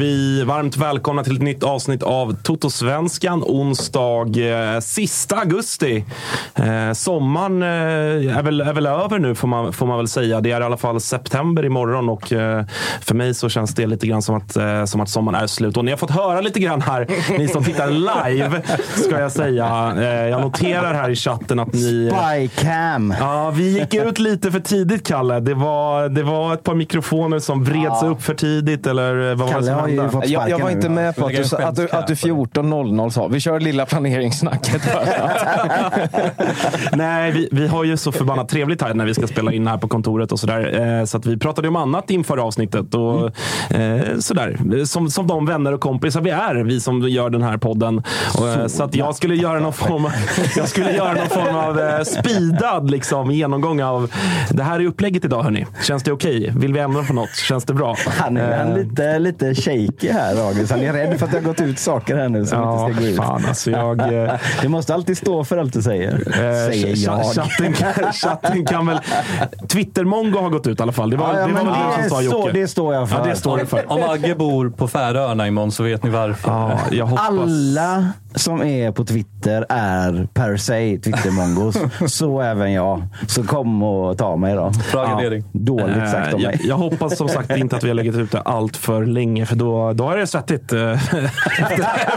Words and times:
Vi 0.00 0.44
varmt 0.44 0.76
välkomna 0.76 1.24
till 1.24 1.36
ett 1.36 1.42
nytt 1.42 1.62
avsnitt 1.62 2.02
av 2.02 2.36
Toto-svenskan. 2.42 3.42
Onsdag 3.46 4.26
eh, 4.36 4.80
sista 4.80 5.36
augusti. 5.36 6.04
Eh, 6.54 6.92
sommaren 6.92 7.62
eh, 7.62 8.38
är, 8.38 8.42
väl, 8.42 8.60
är 8.60 8.72
väl 8.72 8.86
över 8.86 9.18
nu 9.18 9.34
får 9.34 9.48
man, 9.48 9.72
får 9.72 9.86
man 9.86 9.96
väl 9.96 10.08
säga. 10.08 10.40
Det 10.40 10.50
är 10.50 10.60
i 10.60 10.64
alla 10.64 10.76
fall 10.76 11.00
september 11.00 11.64
imorgon 11.64 12.08
och 12.08 12.32
eh, 12.32 12.64
för 13.00 13.14
mig 13.14 13.34
så 13.34 13.48
känns 13.48 13.74
det 13.74 13.86
lite 13.86 14.06
grann 14.06 14.22
som 14.22 14.34
att, 14.34 14.56
eh, 14.56 14.84
som 14.84 15.00
att 15.00 15.08
sommaren 15.08 15.42
är 15.42 15.46
slut. 15.46 15.76
Och 15.76 15.84
ni 15.84 15.90
har 15.90 15.98
fått 15.98 16.10
höra 16.10 16.40
lite 16.40 16.60
grann 16.60 16.82
här, 16.82 17.06
ni 17.38 17.48
som 17.48 17.64
tittar 17.64 17.90
live, 17.90 18.62
ska 18.96 19.20
jag 19.20 19.32
säga. 19.32 19.94
Eh, 19.96 20.28
jag 20.28 20.40
noterar 20.40 20.94
här 20.94 21.10
i 21.10 21.16
chatten 21.16 21.58
att 21.58 21.72
ni... 21.72 22.12
Spycam. 22.12 23.14
Ja, 23.20 23.50
vi 23.50 23.78
gick 23.78 23.94
ut 23.94 24.18
lite 24.18 24.50
för 24.50 24.60
tidigt, 24.60 25.06
Kalle. 25.06 25.40
Det 25.40 25.54
var, 25.54 26.08
det 26.08 26.22
var 26.22 26.54
ett 26.54 26.62
par 26.62 26.74
mikrofoner 26.74 27.38
som 27.38 27.64
vreds 27.64 28.02
upp 28.02 28.22
för 28.22 28.34
tidigt. 28.34 28.86
Eller 28.86 29.34
vad 29.34 29.38
var 29.38 29.46
det 29.46 29.52
Kalle 29.52 29.66
som 29.66 29.74
har 29.74 29.89
ju 29.92 30.08
fått 30.08 30.28
Jag, 30.28 30.50
jag 30.50 30.58
var 30.58 30.70
inte 30.70 30.88
med 30.88 31.16
på 31.16 31.26
att 31.26 31.32
du, 31.32 31.56
att 31.56 31.76
du, 31.76 31.88
att 31.90 32.06
du 32.06 32.14
14.00 32.14 33.10
sa. 33.10 33.28
Vi 33.28 33.40
kör 33.40 33.60
lilla 33.60 33.86
planeringssnacket. 33.86 34.82
Nej, 36.92 37.30
vi, 37.30 37.48
vi 37.52 37.66
har 37.66 37.84
ju 37.84 37.96
så 37.96 38.12
förbannat 38.12 38.48
trevligt 38.48 38.82
här 38.82 38.94
när 38.94 39.04
vi 39.04 39.14
ska 39.14 39.26
spela 39.26 39.52
in 39.52 39.66
här 39.66 39.78
på 39.78 39.88
kontoret 39.88 40.32
och 40.32 40.40
sådär. 40.40 40.98
Eh, 40.98 41.04
så 41.04 41.16
att 41.16 41.26
vi 41.26 41.38
pratade 41.38 41.68
om 41.68 41.76
annat 41.76 42.10
inför 42.10 42.38
avsnittet. 42.38 42.94
Och, 42.94 43.24
eh, 43.76 44.18
sådär. 44.18 44.84
Som, 44.84 45.10
som 45.10 45.26
de 45.26 45.46
vänner 45.46 45.72
och 45.72 45.80
kompisar 45.80 46.20
vi 46.20 46.30
är, 46.30 46.54
vi 46.54 46.80
som 46.80 47.08
gör 47.08 47.30
den 47.30 47.42
här 47.42 47.56
podden. 47.56 48.02
Och, 48.38 48.48
eh, 48.48 48.66
så 48.66 48.84
att 48.84 48.94
jag 48.94 49.14
skulle 49.14 49.34
göra 49.34 49.60
någon 49.60 49.72
form 49.72 50.04
av, 50.04 50.12
jag 50.56 50.68
skulle 50.68 50.92
göra 50.92 51.12
någon 51.12 51.28
form 51.28 51.56
av 51.56 52.04
speedad 52.04 52.90
liksom, 52.90 53.30
genomgång 53.30 53.82
av 53.82 54.10
det 54.50 54.62
här 54.62 54.80
är 54.80 54.86
upplägget 54.86 55.24
idag. 55.24 55.42
Hörni. 55.42 55.66
Känns 55.82 56.02
det 56.02 56.12
okej? 56.12 56.52
Vill 56.56 56.72
vi 56.72 56.80
ändra 56.80 57.02
på 57.02 57.12
något? 57.12 57.36
Känns 57.48 57.64
det 57.64 57.74
bra? 57.74 57.96
Han 58.18 58.36
är 58.36 58.50
Eh, 58.50 58.76
lite, 58.76 59.18
lite 59.18 59.54
shaky 59.86 60.12
här, 60.12 60.36
August. 60.48 60.70
Han 60.70 60.80
är 60.80 60.92
rädd 60.92 61.18
för 61.18 61.26
att 61.26 61.32
det 61.32 61.38
har 61.38 61.44
gått 61.44 61.60
ut 61.60 61.78
saker 61.78 62.16
här 62.16 62.28
nu 62.28 62.46
som 62.46 62.58
Ja, 62.58 62.86
inte 62.88 62.94
ska 62.94 63.02
gå 63.04 63.10
ut. 63.10 63.16
fan 63.16 63.44
alltså. 63.48 63.70
Jag, 63.70 64.00
eh, 64.24 64.32
Du 64.62 64.68
måste 64.68 64.94
alltid 64.94 65.18
stå 65.18 65.44
för 65.44 65.58
allt 65.58 65.72
du 65.72 65.82
säger. 65.82 66.12
Eh, 66.12 66.70
säger 66.70 66.96
jag. 66.96 67.34
Chatten, 67.34 67.72
kan- 67.72 68.12
chatten 68.12 68.66
kan 68.66 68.86
väl... 68.86 68.98
Twitter-mongo 69.68 70.38
har 70.40 70.50
gått 70.50 70.66
ut 70.66 70.80
i 70.80 70.82
alla 70.82 70.92
fall. 70.92 71.10
Det 71.10 71.16
var, 71.16 71.34
Ja, 71.34 71.40
ja, 71.40 71.46
det 71.46 71.52
var 71.52 71.62
men 71.64 71.72
väl 71.72 71.80
det 71.96 72.02
du 72.02 72.08
som 72.08 72.18
sa 72.18 72.22
står- 72.30 72.40
Jocke? 72.46 72.58
det 72.60 72.68
står 72.68 72.94
jag 72.94 73.08
för. 73.08 73.18
Ja, 73.18 73.24
det 73.24 73.36
står 73.36 73.58
du 73.58 73.66
för. 73.66 73.92
Om 73.92 74.02
Agge 74.02 74.34
bor 74.34 74.70
på 74.70 74.88
Färöarna 74.88 75.46
imorgon 75.46 75.72
så 75.72 75.82
vet 75.82 76.02
ni 76.02 76.10
varför. 76.10 76.50
Ja, 76.50 76.78
jag 76.90 77.06
hoppas... 77.06 77.28
Alla 77.28 78.08
som 78.34 78.62
är 78.62 78.92
på 78.92 79.04
Twitter 79.04 79.66
är 79.68 80.28
per 80.34 80.56
se 80.56 80.98
Twitter-mongos. 80.98 81.76
så 82.06 82.40
även 82.40 82.72
jag. 82.72 83.02
Så 83.28 83.42
kom 83.44 83.82
och 83.82 84.18
ta 84.18 84.36
mig 84.36 84.54
då. 84.54 84.72
Bra 84.92 85.04
gardering. 85.06 85.44
Dåligt 85.52 86.10
sagt 86.10 86.34
om 86.34 86.40
Eh, 86.40 86.46
mig. 86.46 86.56
jag, 86.60 86.68
jag 86.68 86.76
hoppas 86.76 87.16
som 87.16 87.28
sagt 87.28 87.50
inte 87.56 87.76
att 87.76 87.84
vi 87.84 87.88
har 87.88 87.94
legat 87.94 88.14
ute 88.14 88.40
allt 88.40 88.76
för 88.76 89.06
länge, 89.06 89.46
för 89.46 89.56
då, 89.56 89.92
då 89.92 90.10
är 90.10 90.16
det 90.16 90.26
svettigt. 90.26 90.72
eh, 90.72 90.78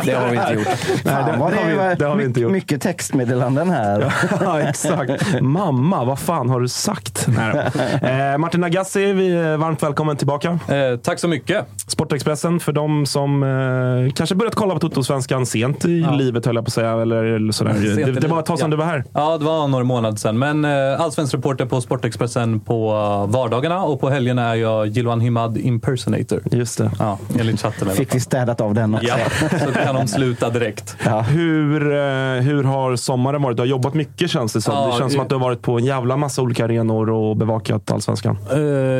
Det 0.05 0.13
har 0.13 0.29
vi 0.29 0.37
inte 0.37 0.53
gjort. 0.53 0.67
Nej, 1.05 1.23
det, 1.25 1.31
det, 1.31 1.37
har 1.37 1.89
vi, 1.89 1.95
det 1.95 2.05
har 2.05 2.15
vi 2.15 2.23
inte 2.25 2.39
gjort. 2.39 2.51
Mycket 2.51 2.81
textmeddelanden 2.81 3.69
här. 3.69 4.13
Ja, 4.41 4.59
exakt. 4.61 5.41
Mamma, 5.41 6.03
vad 6.05 6.19
fan 6.19 6.49
har 6.49 6.59
du 6.61 6.67
sagt? 6.67 7.27
Nej 7.27 8.31
eh, 8.33 8.37
Martin 8.37 8.63
Agassi, 8.63 9.13
vi 9.13 9.31
är 9.37 9.57
varmt 9.57 9.83
välkommen 9.83 10.17
tillbaka. 10.17 10.49
Eh, 10.67 10.97
tack 11.03 11.19
så 11.19 11.27
mycket. 11.27 11.65
Sportexpressen 11.87 12.59
för 12.59 12.71
de 12.71 13.05
som 13.05 13.43
eh, 13.43 14.13
kanske 14.13 14.35
börjat 14.35 14.55
kolla 14.55 14.73
på 14.73 14.79
Toto-svenskan 14.79 15.45
sent 15.45 15.85
i 15.85 16.02
livet, 16.11 16.45
höll 16.45 16.55
jag 16.55 16.65
på 16.65 16.69
att 16.69 16.73
säga. 16.73 16.91
Eller, 16.91 17.23
eller 17.23 17.51
sådär. 17.51 17.73
Det, 18.03 18.11
det 18.11 18.27
var 18.27 18.39
ett 18.39 18.45
tag 18.45 18.59
sedan 18.59 18.71
ja. 18.71 18.77
du 18.77 18.83
var 18.83 18.85
här. 18.85 19.03
Ja, 19.13 19.37
det 19.37 19.45
var 19.45 19.67
några 19.67 19.83
månader 19.83 20.17
sedan. 20.17 20.39
Men 20.39 20.65
eh, 20.65 21.01
allsvensk 21.01 21.33
reporter 21.33 21.65
på 21.65 21.81
Sportexpressen 21.81 22.59
på 22.59 22.89
eh, 22.89 23.31
vardagarna 23.31 23.83
och 23.83 24.01
på 24.01 24.09
helgerna 24.09 24.49
är 24.49 24.55
jag 24.55 24.87
Jiloan 24.87 25.21
Himad 25.21 25.57
impersonator. 25.57 26.41
Just 26.51 26.77
det. 26.77 26.91
Ja, 26.99 27.19
enligt 27.39 27.61
chatten 27.61 27.89
Fick 27.89 28.15
vi 28.15 28.19
städat 28.19 28.61
av 28.61 28.73
den 28.73 28.95
också. 28.95 29.07
Ja, 29.07 29.17
så 29.65 29.71
kan 29.71 29.95
de 29.95 30.07
sluta 30.07 30.49
direkt. 30.49 30.95
Hur, 31.27 31.91
eh, 31.91 31.97
hur 32.41 32.63
har 32.63 32.95
sommaren 32.95 33.41
varit? 33.41 33.57
Du 33.57 33.61
har 33.61 33.67
jobbat 33.67 33.93
mycket 33.93 34.29
känns 34.29 34.53
det 34.53 34.61
som. 34.61 34.73
Ja, 34.73 34.91
det 34.91 34.97
känns 34.97 35.13
som 35.13 35.21
att 35.21 35.29
du 35.29 35.35
har 35.35 35.41
varit 35.41 35.61
på 35.61 35.77
en 35.77 35.85
jävla 35.85 36.17
massa 36.17 36.41
olika 36.41 36.65
arenor 36.65 37.09
och 37.09 37.37
bevakat 37.37 37.91
allsvenskan. 37.91 38.37
Eh, 38.51 38.59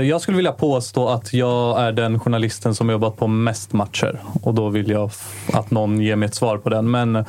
jag 0.09 0.21
skulle 0.21 0.37
vilja 0.37 0.51
påstå 0.51 1.09
att 1.09 1.33
jag 1.33 1.81
är 1.81 1.91
den 1.91 2.19
journalisten 2.19 2.75
som 2.75 2.89
jobbat 2.89 3.17
på 3.17 3.27
mest 3.27 3.73
matcher. 3.73 4.19
Och 4.43 4.53
då 4.53 4.69
vill 4.69 4.89
jag 4.89 5.11
att 5.53 5.71
någon 5.71 6.01
ger 6.01 6.15
mig 6.15 6.25
ett 6.25 6.35
svar 6.35 6.57
på 6.57 6.69
den. 6.69 6.91
Men 6.93 7.25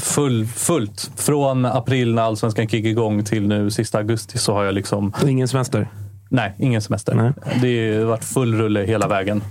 full, 0.00 0.46
fullt. 0.46 1.10
Från 1.16 1.64
april 1.64 2.14
när 2.14 2.22
allsvenskan 2.22 2.68
kickade 2.68 2.88
igång 2.88 3.24
till 3.24 3.48
nu 3.48 3.70
sista 3.70 3.98
augusti 3.98 4.38
så 4.38 4.52
har 4.52 4.64
jag 4.64 4.74
liksom... 4.74 5.12
Ingen 5.26 5.48
semester? 5.48 5.88
Nej, 6.28 6.54
ingen 6.58 6.82
semester. 6.82 7.14
Nej. 7.14 7.32
Det 7.62 7.98
har 7.98 8.04
varit 8.04 8.24
full 8.24 8.54
rulle 8.54 8.84
hela 8.84 9.08
vägen. 9.08 9.42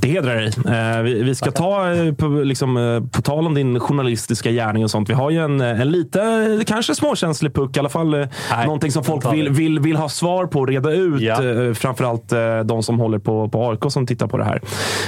Det 0.00 0.08
hedrar 0.08 0.34
dig. 0.34 0.50
Eh, 0.96 1.02
vi, 1.24 1.34
ska 1.34 1.50
ta, 1.50 1.92
eh, 1.92 2.14
på, 2.14 2.26
liksom, 2.26 2.76
eh, 2.76 3.10
på 3.10 3.22
tal 3.22 3.46
om 3.46 3.54
din 3.54 3.80
journalistiska 3.80 4.50
gärning 4.50 4.84
och 4.84 4.90
sånt. 4.90 5.10
Vi 5.10 5.14
har 5.14 5.30
ju 5.30 5.44
en, 5.44 5.60
en 5.60 5.90
lite, 5.90 6.62
kanske 6.66 6.94
småkänslig 6.94 7.54
puck. 7.54 7.76
I 7.76 7.80
alla 7.80 7.88
fall 7.88 8.10
Nej, 8.10 8.64
någonting 8.64 8.92
som 8.92 9.04
folk 9.04 9.32
vill, 9.32 9.48
vill, 9.48 9.80
vill 9.80 9.96
ha 9.96 10.08
svar 10.08 10.46
på 10.46 10.60
och 10.60 10.68
reda 10.68 10.92
ut. 10.92 11.20
Ja. 11.20 11.36
Framförallt 11.74 12.32
de 12.64 12.82
som 12.82 12.98
håller 13.00 13.18
på, 13.18 13.48
på 13.48 13.70
AIK 13.70 13.92
som 13.92 14.06
tittar 14.06 14.26
på 14.26 14.36
det 14.36 14.44
här. 14.44 14.60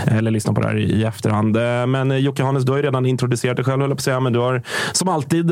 Eller 0.06 0.30
lyssnar 0.30 0.54
på 0.54 0.60
det 0.60 0.66
här 0.68 0.78
i, 0.78 1.04
efterhand. 1.04 1.56
Men 1.88 2.22
Jocke 2.22 2.42
Hannes, 2.42 2.64
du 2.64 2.72
har 2.72 2.76
ju 2.76 2.82
redan 2.82 3.06
introducerat 3.06 3.56
dig 3.56 3.64
själv, 3.64 3.80
höll 3.80 3.90
jag 3.90 3.96
på 3.96 4.00
att 4.00 4.04
säga. 4.04 4.20
Men 4.20 4.32
du 4.32 4.38
har 4.38 4.62
som 4.92 5.08
alltid 5.08 5.50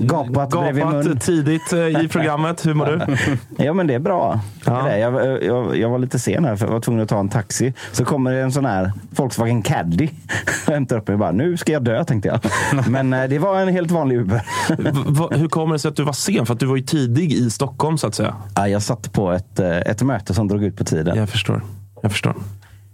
Gapat 0.00 0.54
mun. 0.74 1.18
tidigt 1.18 1.72
i 1.72 2.08
programmet. 2.08 2.66
Hur 2.66 2.74
mår 2.74 2.86
du? 2.86 3.16
Ja, 3.64 3.72
men 3.72 3.86
det 3.86 3.94
är 3.94 3.98
bra. 3.98 4.40
Ja. 4.64 4.96
Jag, 4.96 5.44
jag, 5.44 5.76
jag 5.76 5.90
var 5.90 5.98
lite 5.98 6.18
sen 6.18 6.44
här 6.44 6.56
för 6.56 6.66
jag 6.66 6.72
var 6.72 6.80
tvungen 6.80 7.02
att 7.02 7.08
ta 7.08 7.18
en 7.20 7.28
taxi. 7.28 7.72
Så 7.92 8.04
kommer 8.04 8.32
det 8.32 8.40
en 8.40 8.52
sån 8.52 8.64
här 8.64 8.92
Volkswagen 9.10 9.62
Caddy 9.62 10.08
och 10.66 10.72
hämtar 10.72 10.96
upp 10.96 11.08
mig. 11.08 11.16
Bara, 11.16 11.32
nu 11.32 11.56
ska 11.56 11.72
jag 11.72 11.84
dö, 11.84 12.04
tänkte 12.04 12.28
jag. 12.28 12.40
Men 12.90 13.12
eh, 13.12 13.24
det 13.28 13.38
var 13.38 13.60
en 13.60 13.68
helt 13.68 13.90
vanlig 13.90 14.16
Uber. 14.16 14.42
Hur 15.36 15.48
kommer 15.48 15.72
det 15.72 15.78
sig 15.78 15.88
att 15.88 15.96
du 15.96 16.02
var 16.02 16.12
sen? 16.12 16.46
För 16.46 16.54
att 16.54 16.60
du 16.60 16.66
var 16.66 16.76
ju 16.76 16.82
tidig 16.82 17.32
i 17.32 17.50
Stockholm, 17.50 17.98
så 17.98 18.06
att 18.06 18.14
säga. 18.14 18.34
Ja, 18.56 18.68
jag 18.68 18.82
satt 18.82 19.12
på 19.12 19.32
ett, 19.32 19.60
eh, 19.60 19.76
ett 19.78 20.02
möte 20.02 20.34
som 20.34 20.48
drog 20.48 20.64
ut 20.64 20.76
på 20.76 20.84
tiden. 20.84 21.16
Jag 21.16 21.28
förstår. 21.28 21.62
Jag 22.02 22.12
förstår. 22.12 22.34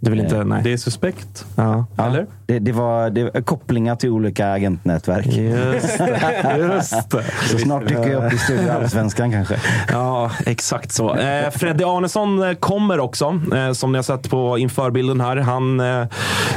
Du 0.03 0.11
vill 0.11 0.19
inte... 0.19 0.43
Nej. 0.43 0.61
Det 0.63 0.73
är 0.73 0.77
suspekt. 0.77 1.45
Ja. 1.55 1.85
Eller? 1.97 2.25
Det, 2.45 2.59
det, 2.59 2.71
var, 2.71 3.09
det 3.09 3.23
var 3.23 3.41
kopplingar 3.41 3.95
till 3.95 4.09
olika 4.09 4.47
agentnätverk. 4.51 5.25
Just 5.25 5.97
det. 5.97 6.57
Just 6.57 7.09
det. 7.11 7.23
Så 7.51 7.57
snart 7.57 7.87
dyker 7.87 8.11
jag 8.11 8.25
upp 8.25 8.33
i 8.33 8.37
Studio 8.37 8.71
Allsvenskan 8.71 9.31
kanske. 9.31 9.55
Ja, 9.91 10.31
exakt 10.45 10.91
så. 10.91 11.15
Eh, 11.15 11.49
Freddy 11.51 11.83
Arnesson 11.83 12.43
eh, 12.43 12.53
kommer 12.53 12.99
också, 12.99 13.39
eh, 13.55 13.71
som 13.71 13.91
ni 13.91 13.97
har 13.97 14.03
sett 14.03 14.29
på 14.29 14.57
införbilden 14.57 15.21
här. 15.21 15.37
Han, 15.37 15.79
eh, 15.79 15.85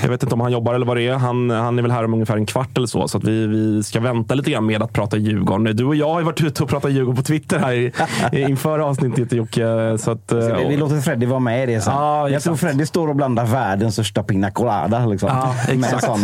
jag 0.03 0.09
vet 0.09 0.23
inte 0.23 0.35
om 0.35 0.41
han 0.41 0.53
jobbar 0.53 0.75
eller 0.75 0.87
vad 0.87 0.97
det 0.97 1.03
är. 1.09 1.15
Han, 1.15 1.51
han 1.51 1.79
är 1.79 1.83
väl 1.83 1.91
här 1.91 2.05
om 2.05 2.15
ungefär 2.15 2.37
en 2.37 2.47
kvart 2.47 2.77
eller 2.77 2.87
så. 2.87 3.09
Så 3.09 3.19
att 3.19 3.25
vi, 3.25 3.47
vi 3.47 3.83
ska 3.83 4.01
vänta 4.01 4.35
lite 4.35 4.51
grann 4.51 4.67
med 4.67 4.83
att 4.83 4.93
prata 4.93 5.17
Djurgården. 5.17 5.77
Du 5.77 5.85
och 5.85 5.95
jag 5.97 6.09
har 6.13 6.21
ju 6.21 6.25
varit 6.27 6.41
ute 6.43 6.63
och 6.63 6.69
pratat 6.69 6.93
Djurgården 6.93 7.17
på 7.17 7.23
Twitter 7.23 7.59
här 7.59 7.73
i- 7.73 7.93
inför 8.41 8.79
avsnittet 8.79 9.33
Jocke. 9.33 9.99
Så 9.99 10.11
att, 10.11 10.33
eh, 10.33 10.41
Så 10.41 10.55
vi, 10.57 10.65
vi 10.69 10.77
låter 10.77 11.01
Freddy 11.01 11.27
vara 11.27 11.41
med 11.41 11.69
i 11.71 11.75
det 11.75 11.81
sen. 11.81 11.93
Ja, 11.97 12.19
jag 12.19 12.27
exakt. 12.29 12.45
tror 12.45 12.57
Freddy 12.57 12.87
står 12.87 13.09
och 13.09 13.17
blandar 13.17 13.34
världens 13.43 13.95
största 13.95 14.23
pina 14.23 14.51
colada. 14.51 15.07
Liksom. 15.07 15.29
Ja, 15.29 15.55
Med 15.75 15.93
en 15.93 16.01
sån 16.01 16.21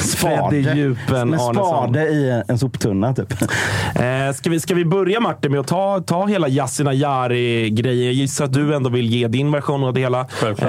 spade. 0.00 0.56
Djupen 0.56 1.30
Med 1.30 1.40
spade 1.40 2.00
i 2.00 2.42
en, 2.48 2.58
soptunna 2.58 3.14
typ. 3.14 3.32
Eh, 3.94 4.34
ska, 4.34 4.50
vi, 4.50 4.60
ska 4.60 4.74
vi 4.74 4.84
börja 4.84 5.20
Martin 5.20 5.50
med 5.50 5.60
att 5.60 5.66
ta, 5.66 6.00
ta 6.00 6.26
hela 6.26 6.48
Yasin 6.48 6.88
Ayari-grejen? 6.88 8.04
Jag 8.04 8.14
gissar 8.14 8.44
att 8.44 8.52
du 8.52 8.74
ändå 8.74 8.90
vill 8.90 9.06
ge 9.06 9.28
din 9.28 9.52
version 9.52 9.84
av 9.84 9.94
det 9.94 10.00
hela. 10.00 10.26
Eh, 10.58 10.68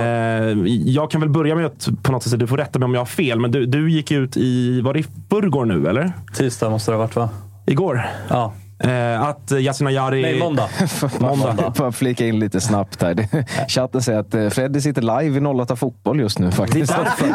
jag 0.85 1.11
kan 1.11 1.21
väl 1.21 1.29
börja 1.29 1.55
med 1.55 1.65
att 1.65 1.87
på 2.03 2.11
något 2.11 2.23
sätt, 2.23 2.39
du 2.39 2.47
får 2.47 2.57
rätta 2.57 2.79
mig 2.79 2.85
om 2.85 2.93
jag 2.93 3.01
har 3.01 3.05
fel, 3.05 3.39
men 3.39 3.51
du, 3.51 3.65
du 3.65 3.91
gick 3.91 4.11
ut 4.11 4.37
i, 4.37 4.81
var 4.81 4.93
det 4.93 4.99
i 4.99 5.05
förrgår 5.29 5.65
nu 5.65 5.87
eller? 5.87 6.11
Tisdag 6.33 6.69
måste 6.69 6.91
det 6.91 6.95
ha 6.95 7.03
varit 7.03 7.15
va? 7.15 7.29
Igår? 7.65 8.05
Ja. 8.27 8.53
Eh, 8.87 9.21
att 9.21 9.51
Yasin 9.51 9.87
Ayari... 9.87 10.21
Nej, 10.21 10.39
måndag. 10.39 10.67
Måndag. 11.19 11.73
Bara 11.77 11.91
flika 11.91 12.25
in 12.27 12.39
lite 12.39 12.61
snabbt 12.61 13.01
här. 13.01 13.27
Chatten 13.69 14.01
säger 14.01 14.19
att 14.19 14.33
eh, 14.33 14.49
Freddy 14.49 14.81
sitter 14.81 15.01
live 15.01 15.39
i 15.39 15.45
08 15.61 15.75
Fotboll 15.75 16.19
just 16.19 16.39
nu 16.39 16.45
Det 16.45 16.51
är, 16.51 16.55
faktiskt. 16.55 16.93
därför, 16.95 17.27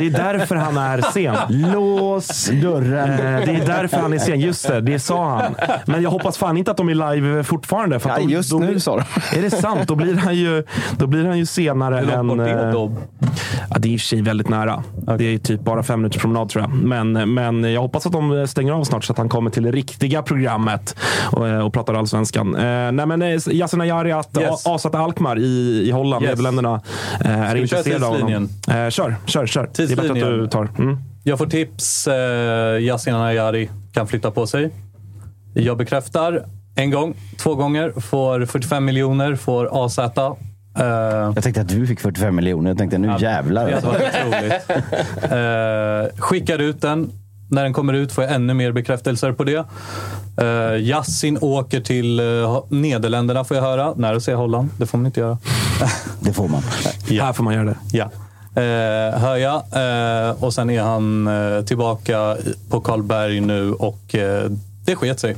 det 0.00 0.06
är 0.06 0.10
därför 0.10 0.56
han 0.56 0.76
är 0.76 1.00
sen. 1.00 1.36
Lås 1.48 2.46
dörren. 2.62 3.10
Eh, 3.10 3.44
det 3.46 3.54
är 3.62 3.66
därför 3.66 3.96
han 3.96 4.12
är 4.12 4.18
sen. 4.18 4.40
Just 4.40 4.68
det, 4.68 4.80
det 4.80 4.98
sa 4.98 5.28
han. 5.38 5.54
Men 5.86 6.02
jag 6.02 6.10
hoppas 6.10 6.38
fan 6.38 6.56
inte 6.56 6.70
att 6.70 6.76
de 6.76 6.88
är 6.88 7.14
live 7.14 7.44
fortfarande. 7.44 8.00
För 8.00 8.10
att 8.10 8.18
Ja, 8.18 8.24
då- 8.24 8.30
just 8.30 8.50
då 8.50 8.58
nu 8.58 8.66
blir- 8.66 8.78
sa 8.78 8.96
de. 8.96 9.38
Är 9.38 9.42
det 9.42 9.50
sant? 9.50 9.88
Då 9.88 9.94
blir 9.94 10.14
han 10.16 10.34
ju, 10.34 10.64
då 10.98 11.06
blir 11.06 11.24
han 11.24 11.38
ju 11.38 11.46
senare 11.46 12.00
än... 12.00 12.28
eh? 13.38 13.66
Ja, 13.70 13.76
det 13.78 13.88
är 13.88 13.90
i 13.92 13.96
och 13.96 14.00
för 14.00 14.06
sig 14.06 14.22
väldigt 14.22 14.48
nära. 14.48 14.82
Det 15.18 15.24
är 15.34 15.38
typ 15.38 15.60
bara 15.60 15.82
fem 15.82 16.00
minuters 16.00 16.20
promenad 16.22 16.48
tror 16.48 16.62
jag. 16.64 16.70
Men, 16.72 17.34
men 17.34 17.64
jag 17.72 17.80
hoppas 17.80 18.06
att 18.06 18.12
de 18.12 18.46
stänger 18.48 18.72
av 18.72 18.84
snart 18.84 19.04
så 19.04 19.12
att 19.12 19.18
han 19.18 19.28
kommer 19.28 19.50
till 19.50 19.62
det 19.62 19.70
riktiga 19.72 20.22
programmet 20.22 20.96
och, 21.32 21.46
och 21.66 21.72
pratar 21.72 21.94
allsvenskan. 21.94 22.54
Eh, 22.56 22.92
nej, 22.92 23.06
men 23.06 23.22
eh, 23.22 23.38
Yasin 23.50 23.80
Ayari 23.80 24.12
att 24.12 24.28
Yes. 24.40 24.66
Asat 24.66 24.94
Alkmaar 24.94 25.38
i, 25.38 25.82
i 25.86 25.90
Holland, 25.90 26.22
Yes. 26.24 26.30
Nederländerna, 26.30 26.80
eh, 27.24 27.40
är 27.50 27.56
intresserade 27.56 28.06
av 28.06 28.12
honom. 28.20 28.48
tidslinjen? 28.48 28.84
Eh, 28.86 28.90
kör, 28.90 29.16
kör, 29.26 29.46
kör. 29.46 29.70
Det 29.76 29.82
är 29.82 29.88
bättre 29.88 30.02
att 30.02 30.08
du 30.08 30.14
Tidslinjen. 30.14 30.48
tar. 30.48 30.68
Mm. 30.78 30.98
Jag 31.24 31.38
får 31.38 31.46
tips. 31.46 32.08
Eh, 32.08 32.78
Yasin 32.82 33.14
Ayari 33.14 33.70
kan 33.92 34.06
flytta 34.06 34.30
på 34.30 34.46
sig. 34.46 34.70
Jag 35.54 35.76
bekräftar 35.76 36.44
en 36.76 36.90
gång, 36.90 37.14
två 37.36 37.54
gånger. 37.54 38.00
Får 38.00 38.46
45 38.46 38.84
miljoner, 38.84 39.36
får 39.36 39.84
AZ. 39.84 39.98
Eh, 40.78 40.84
Jag 41.34 41.42
tänkte 41.42 41.60
att 41.60 41.68
du 41.68 41.86
fick 41.86 42.00
45 42.00 42.36
miljoner. 42.36 42.70
Jag 42.70 42.78
tänkte 42.78 42.98
nu 42.98 43.14
jävlar. 43.18 43.66
Det 43.70 43.80
var 43.84 43.94
otroligt. 43.94 44.70
Eh, 45.32 46.20
skickar 46.20 46.58
ut 46.58 46.80
den. 46.80 47.10
När 47.50 47.62
den 47.62 47.72
kommer 47.72 47.92
ut 47.92 48.12
får 48.12 48.24
jag 48.24 48.32
ännu 48.32 48.54
mer 48.54 48.72
bekräftelser 48.72 49.32
på 49.32 49.44
det. 49.44 49.64
Uh, 50.42 50.80
Yassin 50.82 51.38
åker 51.40 51.80
till 51.80 52.20
eh, 52.20 52.62
Nederländerna 52.68 53.44
får 53.44 53.56
jag 53.56 53.64
höra. 53.64 53.94
När 53.96 54.18
säger 54.18 54.38
Holland. 54.38 54.68
Det 54.78 54.86
får 54.86 54.98
man 54.98 55.06
inte 55.06 55.20
göra. 55.20 55.38
Det 56.20 56.32
får 56.32 56.48
man. 56.48 56.62
Här 57.08 57.32
får 57.32 57.44
man 57.44 57.54
göra 57.54 57.64
det. 57.64 57.76
Ja. 57.92 58.04
Eh, 58.62 59.18
hör 59.20 59.36
jag. 59.36 59.54
Eh, 59.56 60.44
och 60.44 60.54
sen 60.54 60.70
är 60.70 60.82
han 60.82 61.28
tillbaka 61.66 62.36
på 62.70 62.80
Karlberg 62.80 63.40
nu 63.40 63.72
och 63.72 64.14
det 64.86 64.96
sket 64.96 65.20
sig. 65.20 65.36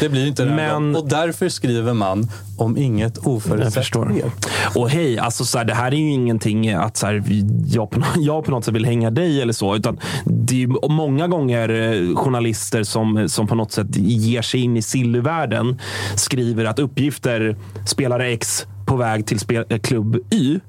Det 0.00 0.08
blir 0.08 0.26
inte 0.26 0.44
Men- 0.44 0.72
gången. 0.74 0.96
Och 0.96 1.08
därför 1.08 1.48
skriver 1.48 1.92
man 1.92 2.28
om 2.58 2.76
inget 2.76 3.18
oförutsett 3.18 3.84
sker. 3.84 4.30
Och 4.74 4.90
hej, 4.90 5.18
alltså 5.18 5.44
så 5.44 5.58
här, 5.58 5.64
det 5.64 5.74
här 5.74 5.92
är 5.92 5.96
ju 5.96 6.10
ingenting 6.10 6.70
att 6.72 6.96
så 6.96 7.06
här, 7.06 7.22
jag, 7.66 7.90
på, 7.90 8.02
jag 8.16 8.44
på 8.44 8.50
något 8.50 8.64
sätt 8.64 8.74
vill 8.74 8.84
hänga 8.86 9.10
dig 9.10 9.42
eller 9.42 9.52
så. 9.52 9.76
Utan 9.76 9.98
det 10.24 10.54
är 10.54 10.58
ju 10.58 10.68
många 10.88 11.28
gånger 11.28 11.68
eh, 11.68 12.16
journalister 12.16 12.82
som, 12.82 13.28
som 13.28 13.46
på 13.46 13.54
något 13.54 13.72
sätt 13.72 13.96
ger 13.96 14.42
sig 14.42 14.60
in 14.60 14.76
i 14.76 14.82
Silly-världen 14.82 15.80
skriver 16.14 16.64
att 16.64 16.78
uppgifter 16.78 17.56
spelare 17.86 18.28
X 18.32 18.66
på 18.86 18.96
väg 18.96 19.26
till 19.26 19.38
klubb 19.82 20.16
Y 20.30 20.60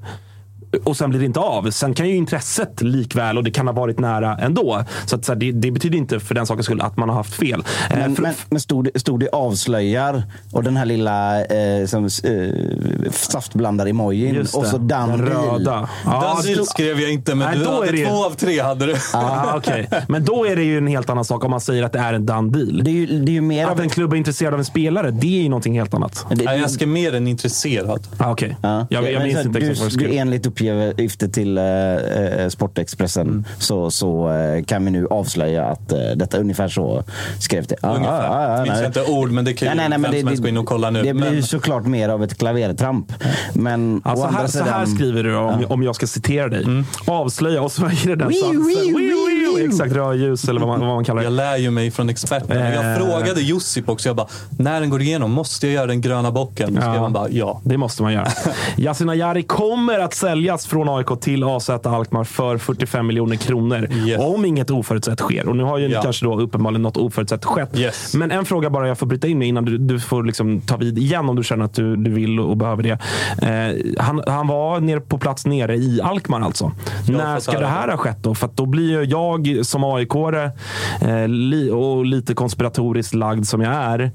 och 0.84 0.98
sen 0.98 1.10
blir 1.10 1.20
det 1.20 1.26
inte 1.26 1.40
av. 1.40 1.72
Sen 1.72 1.94
kan 1.94 2.08
ju 2.10 2.16
intresset 2.16 2.82
likväl 2.82 3.38
och 3.38 3.44
det 3.44 3.52
kan 3.52 3.68
ha 3.68 3.74
varit 3.74 4.00
nära 4.00 4.38
ändå. 4.38 4.84
Så, 5.06 5.16
att, 5.16 5.26
så 5.26 5.32
här, 5.32 5.40
det, 5.40 5.52
det 5.52 5.72
betyder 5.72 5.98
inte 5.98 6.20
för 6.20 6.36
den 6.36 6.46
sakens 6.46 6.66
skull 6.66 6.82
att 6.82 6.98
man 6.98 7.10
har 7.10 7.16
haft 7.16 7.34
fel. 7.34 7.64
Eh, 7.90 7.98
Men, 7.98 8.16
för- 8.16 8.22
men, 8.24 8.34
men 8.50 8.60
stod, 8.60 8.86
det- 8.94 9.00
stod 9.00 9.20
det 9.20 9.30
avslöjar 9.30 10.24
och 10.52 10.64
den 10.64 10.78
här 10.78 10.86
lilla 10.86 11.46
eh, 11.46 11.86
som, 11.88 12.06
eh, 12.06 13.12
saftblandar-emojin 13.12 14.34
det, 14.34 14.40
och 14.42 14.66
så 14.66 14.78
den 14.78 14.88
down 14.88 15.26
deal. 15.26 15.44
röda. 15.60 15.90
Ja, 16.06 16.40
Den 16.46 16.56
det- 16.56 16.66
skrev 16.66 17.00
jag 17.02 17.12
inte, 17.12 17.36
men 17.36 17.48
Nej, 17.50 17.58
du 17.60 17.64
då 17.66 17.72
hade 17.72 17.88
är 17.88 17.92
det- 17.92 18.06
två 18.06 18.26
av 18.26 18.32
tre. 18.36 18.60
Hade 18.62 18.86
du. 18.86 18.96
Ah, 19.14 19.58
okej. 19.58 19.90
Men 20.08 20.26
då 20.26 20.46
är 20.46 20.56
det 20.56 20.64
ju 20.64 20.78
en 20.78 20.88
helt 20.88 21.10
annan 21.10 21.26
sak 21.26 21.44
om 21.44 21.52
man 21.52 21.62
säger 21.62 21.84
att 21.84 21.94
det 21.94 22.00
är 22.00 22.14
en 22.14 22.26
done 22.26 22.52
deal. 22.52 22.84
Det 22.84 22.92
är 22.92 22.94
ju, 22.94 23.06
det 23.06 23.32
är 23.32 23.34
ju 23.34 23.42
mer 23.42 23.66
Att 23.66 23.72
av 23.72 23.82
en 23.82 23.90
klubb 23.90 24.14
är 24.14 24.18
intresserad 24.18 24.54
av 24.54 24.60
en 24.60 24.66
spelare, 24.66 25.12
det 25.12 25.28
är 25.40 25.42
ju 25.44 25.50
någonting 25.50 25.78
helt 25.80 25.94
annat. 25.94 26.26
det, 26.30 26.44
Nej, 26.46 26.60
jag 26.60 26.72
ska 26.72 26.88
mer 26.88 27.16
än 27.16 27.28
intresserad. 27.28 28.08
Ah, 28.18 28.32
Okej. 28.32 28.58
Ja. 28.62 28.88
Jag, 28.90 29.04
jag 29.04 29.14
Men 29.14 29.24
minns 29.28 29.42
så 29.42 29.48
inte 29.48 29.60
du, 29.60 29.66
exakt 29.72 29.82
vad 29.82 29.92
du 29.92 29.98
du, 29.98 30.06
skrev. 30.06 30.20
enligt 30.22 30.44
uppgifter 30.72 31.28
till 31.28 31.58
eh, 31.58 31.64
eh, 31.64 32.50
Sportexpressen 32.50 33.28
Mm. 33.28 33.44
så, 33.60 33.92
så 33.92 34.30
eh, 34.32 34.64
kan 34.64 34.86
vi 34.86 34.92
nu 34.92 35.08
avslöja 35.10 35.66
att 35.66 35.92
eh, 35.92 35.98
detta 36.16 36.38
ungefär 36.38 36.68
så 36.68 37.04
skrevs 37.40 37.68
det. 37.68 37.76
Ja, 37.82 37.96
Ungefär. 37.96 38.24
ja, 38.24 38.52
ja, 38.58 38.64
Minns 38.64 38.68
nej. 38.74 38.82
jag 38.82 38.90
inte 38.90 39.04
ord, 39.12 39.32
men 39.32 39.46
det 39.46 39.54
kan 39.54 39.68
ju 39.68 39.76
Nej, 39.76 39.90
nej, 39.90 39.90
nej, 39.90 39.98
men 40.00 40.02
vem 40.02 40.12
det, 40.12 40.20
som 40.20 40.28
helst 40.28 40.44
gå 40.44 40.50
in 40.50 40.58
och 40.58 40.66
kolla 40.66 40.90
nu. 40.90 41.04
det 41.04 41.14
blir 41.14 41.26
ju 41.30 41.34
men, 41.34 41.44
såklart 41.44 41.86
mer 41.86 42.10
av 42.10 42.24
ett 42.24 42.38
klavertramp. 42.38 43.14
Men 43.54 43.98
å 44.06 44.10
Alltså 44.10 44.26
andra 44.26 44.40
här, 44.40 44.48
så 44.48 44.60
här 44.64 44.86
sidan... 44.86 44.96
skriver 44.98 45.24
du 45.24 45.36
om, 45.36 45.66
om 45.70 45.84
jag 45.84 45.96
ska 45.96 46.08
citera 46.08 46.48
dig. 46.48 46.64
Mm. 46.64 46.86
Avslöja, 47.08 47.62
och 47.62 47.72
så 47.72 47.86
är 47.86 48.08
det 48.08 48.16
den 48.16 48.34
satsen. 48.34 49.66
Exakt, 49.66 49.94
rödljus 49.94 50.48
eller 50.50 50.60
vad 50.60 50.70
man, 50.70 50.80
vad 50.80 50.90
man 50.96 51.04
kallar 51.04 51.24
jag 51.24 51.32
det. 51.32 51.36
lär 51.36 51.58
ju 51.58 51.72
mig 51.72 51.92
från 51.92 52.10
experterna. 52.10 52.74
Jag 52.74 52.92
Eh. 52.92 52.98
frågade 52.98 53.42
Josip 53.42 53.90
också. 53.90 54.10
Jag 54.10 54.16
bara, 54.16 54.28
när 54.60 54.80
den 54.82 54.90
går 54.90 55.02
igenom, 55.02 55.32
måste 55.32 55.68
jag 55.68 55.74
göra 55.74 55.86
den 55.86 56.02
gröna 56.02 56.32
bocken? 56.32 56.74
Då 56.76 56.82
skrev 56.82 56.94
Ja. 56.96 57.02
han 57.02 57.14
bara, 57.14 57.30
ja. 57.30 57.62
Det 57.64 57.78
måste 57.78 58.04
man 58.04 58.14
göra. 58.14 58.28
Yasin 58.78 59.10
Ayari 59.10 59.44
kommer 59.44 60.00
att 60.00 60.14
säljas 60.58 60.66
från 60.68 60.90
AIK 60.90 61.22
till 61.22 61.44
AZ 61.44 61.70
Alkmaar 61.70 62.24
för 62.24 62.58
45 62.58 63.08
miljoner 63.08 63.36
kronor. 63.36 63.88
Yes. 63.92 64.22
Om 64.22 64.46
inget 64.46 64.72
oförutsett 64.72 65.20
sker. 65.20 65.48
Och 65.48 65.56
nu 65.56 65.64
har 65.64 65.78
ju 65.78 65.88
Ja. 65.88 66.02
kanske 66.02 66.26
då 66.26 66.40
uppenbarligen 66.42 66.82
något 66.82 66.98
oförutsett 66.98 67.46
skett. 67.46 67.78
Yes. 67.80 68.14
Men 68.16 68.32
en 68.32 68.46
fråga 68.46 68.70
bara 68.70 68.88
jag 68.88 68.98
får 68.98 69.06
bryta 69.08 69.28
in 69.28 69.40
med 69.40 69.48
innan 69.48 69.66
du, 69.66 69.78
du 69.78 70.00
får 70.00 70.24
liksom 70.24 70.62
ta 70.62 70.78
vid 70.78 70.98
igen 70.98 71.30
om 71.30 71.36
du 71.36 71.44
känner 71.44 71.66
att 71.66 71.74
du, 71.74 71.96
du 71.96 72.12
vill 72.12 72.40
och 72.40 72.58
behöver 72.58 72.84
det. 72.84 72.92
Eh, 73.42 74.04
han, 74.04 74.22
han 74.28 74.48
var 74.48 74.80
nere 74.80 75.00
på 75.00 75.18
plats 75.18 75.46
nere 75.46 75.76
i 75.76 76.02
Alkmaar 76.02 76.42
alltså. 76.42 76.72
Jag 77.08 77.18
När 77.18 77.40
ska 77.40 77.60
det 77.60 77.68
här 77.68 77.88
ha 77.88 77.98
skett 77.98 78.18
då? 78.24 78.36
För 78.36 78.50
då 78.56 78.66
blir 78.66 78.90
ju 78.90 79.04
jag 79.04 79.66
som 79.66 79.84
aik 79.84 80.16
eh, 81.02 81.28
li, 81.28 81.72
och 81.72 82.06
lite 82.06 82.34
konspiratoriskt 82.34 83.14
lagd 83.14 83.46
som 83.46 83.62
jag 83.62 83.74
är, 83.74 84.12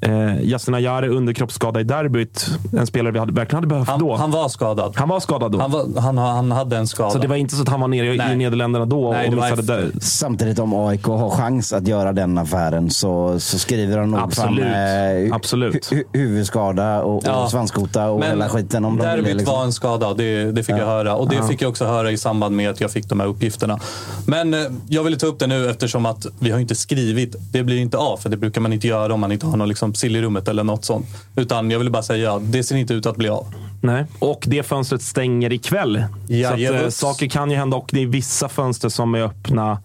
eh, 0.00 0.42
Yasin 0.42 0.74
Ayari 0.74 1.08
underkroppsskada 1.08 1.80
i 1.80 1.84
derbyt. 1.84 2.46
En 2.78 2.86
spelare 2.86 3.12
vi 3.12 3.18
hade, 3.18 3.32
verkligen 3.32 3.56
hade 3.56 3.66
behövt 3.66 3.88
Han, 3.88 4.00
då. 4.00 4.16
han 4.16 4.30
var 4.30 4.48
skadad. 4.48 4.92
Han 4.96 5.08
var 5.08 5.20
skadad 5.20 5.52
då. 5.52 5.58
Han, 5.70 5.94
var, 5.94 6.00
han, 6.02 6.18
han 6.18 6.52
hade 6.52 6.76
en 6.76 6.86
skada. 6.88 7.10
så 7.10 7.18
det 7.18 7.28
var 7.28 7.36
inte 7.36 7.56
så 7.56 7.62
att 7.62 7.68
han 7.68 7.80
var 7.80 7.88
nere 7.88 8.06
i, 8.06 8.14
i 8.14 8.18
Nej. 8.18 8.36
Nederländerna 8.36 8.84
då 8.86 9.12
Nej, 9.12 9.28
och 9.28 9.34
missade. 9.34 9.90
Samtidigt 10.00 10.58
om 10.58 10.74
AIK 10.74 11.04
har 11.04 11.30
chans 11.30 11.72
att 11.72 11.88
göra 11.88 12.12
den 12.12 12.38
affären 12.38 12.90
så, 12.90 13.40
så 13.40 13.58
skriver 13.58 13.98
de 13.98 14.10
nog 14.10 14.20
Absolut. 14.20 14.64
fram 14.64 15.26
eh, 15.28 15.34
Absolut. 15.34 15.92
hu- 15.92 16.04
huvudskada 16.12 17.02
och, 17.02 17.16
och 17.16 17.22
Ja. 17.26 17.48
svanskota 17.50 18.10
och 18.10 18.24
hela 18.24 18.48
skiten. 18.48 18.84
Om 18.84 18.96
de 18.96 19.04
derbyt 19.04 19.36
liksom. 19.36 19.54
var 19.54 19.64
en 19.64 19.72
skada, 19.72 20.14
det, 20.14 20.52
det 20.52 20.62
fick 20.62 20.74
jag 20.76 20.86
höra. 20.86 21.14
Och 21.16 21.28
det 21.28 21.42
fick 21.48 21.62
jag 21.62 21.68
också 21.70 21.84
höra 21.84 22.10
i 22.10 22.18
samband 22.18 22.56
med 22.56 22.70
att 22.70 22.80
jag 22.80 22.90
fick 22.90 23.08
de 23.08 23.20
här 23.20 23.26
uppgifterna. 23.26 23.78
Men 24.26 24.54
eh, 24.54 24.60
jag 24.88 25.04
ville 25.04 25.16
ta 25.16 25.26
upp 25.26 25.38
det 25.38 25.46
nu 25.46 25.70
eftersom 25.70 26.06
att 26.06 26.26
vi 26.38 26.50
har 26.50 26.58
inte 26.58 26.74
skrivit. 26.74 27.36
Det 27.52 27.62
blir 27.62 27.78
inte 27.78 27.96
av, 27.96 28.16
för 28.16 28.28
det 28.30 28.36
brukar 28.36 28.60
man 28.60 28.72
inte 28.72 28.86
göra 28.86 29.14
om 29.14 29.20
man 29.20 29.32
inte 29.32 29.46
har 29.46 29.56
någon 29.56 29.68
liksom 29.68 29.94
sill 29.94 30.16
i 30.16 30.22
rummet 30.22 30.48
eller 30.48 30.64
något 30.64 30.84
sånt. 30.84 31.06
Utan 31.36 31.70
jag 31.70 31.78
ville 31.78 31.90
bara 31.90 32.02
säga, 32.02 32.38
det 32.38 32.62
ser 32.62 32.76
inte 32.76 32.94
ut 32.94 33.06
att 33.06 33.16
bli 33.16 33.28
av. 33.28 33.46
Nej. 33.80 34.04
Och 34.18 34.44
det 34.46 34.62
fönstret 34.62 35.02
stänger 35.02 35.52
ikväll. 35.52 36.04
så 36.48 36.54
att, 36.54 36.60
eh, 36.82 36.88
saker 36.88 37.26
kan 37.28 37.50
ju 37.50 37.56
hända 37.56 37.76
och 37.76 37.88
det 37.92 38.02
är 38.02 38.06
vissa 38.06 38.48
fönster 38.48 38.88
som 38.88 39.14
är 39.14 39.22
öppna 39.22 39.78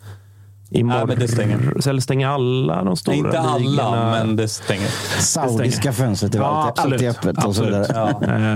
imorgon. 0.74 1.08
Nej, 1.08 1.18
men 1.18 1.20
det 1.20 1.28
stänger. 1.28 1.90
Eller 1.90 2.02
stänger 2.02 2.28
alla 2.28 2.84
de 2.84 2.98
stora 2.98 3.16
inte 3.16 3.40
alla, 3.40 3.58
ligorna? 3.58 4.12
men 4.12 4.36
det 4.36 4.48
stänger. 4.48 4.88
Saudiska 5.22 5.94
fönstret 5.94 6.36
är 6.36 6.40
Ja, 6.40 6.74
alltid, 6.78 7.10
öppet 7.10 7.46
och 7.46 7.56
så 7.56 7.64
Absolut. 7.64 7.90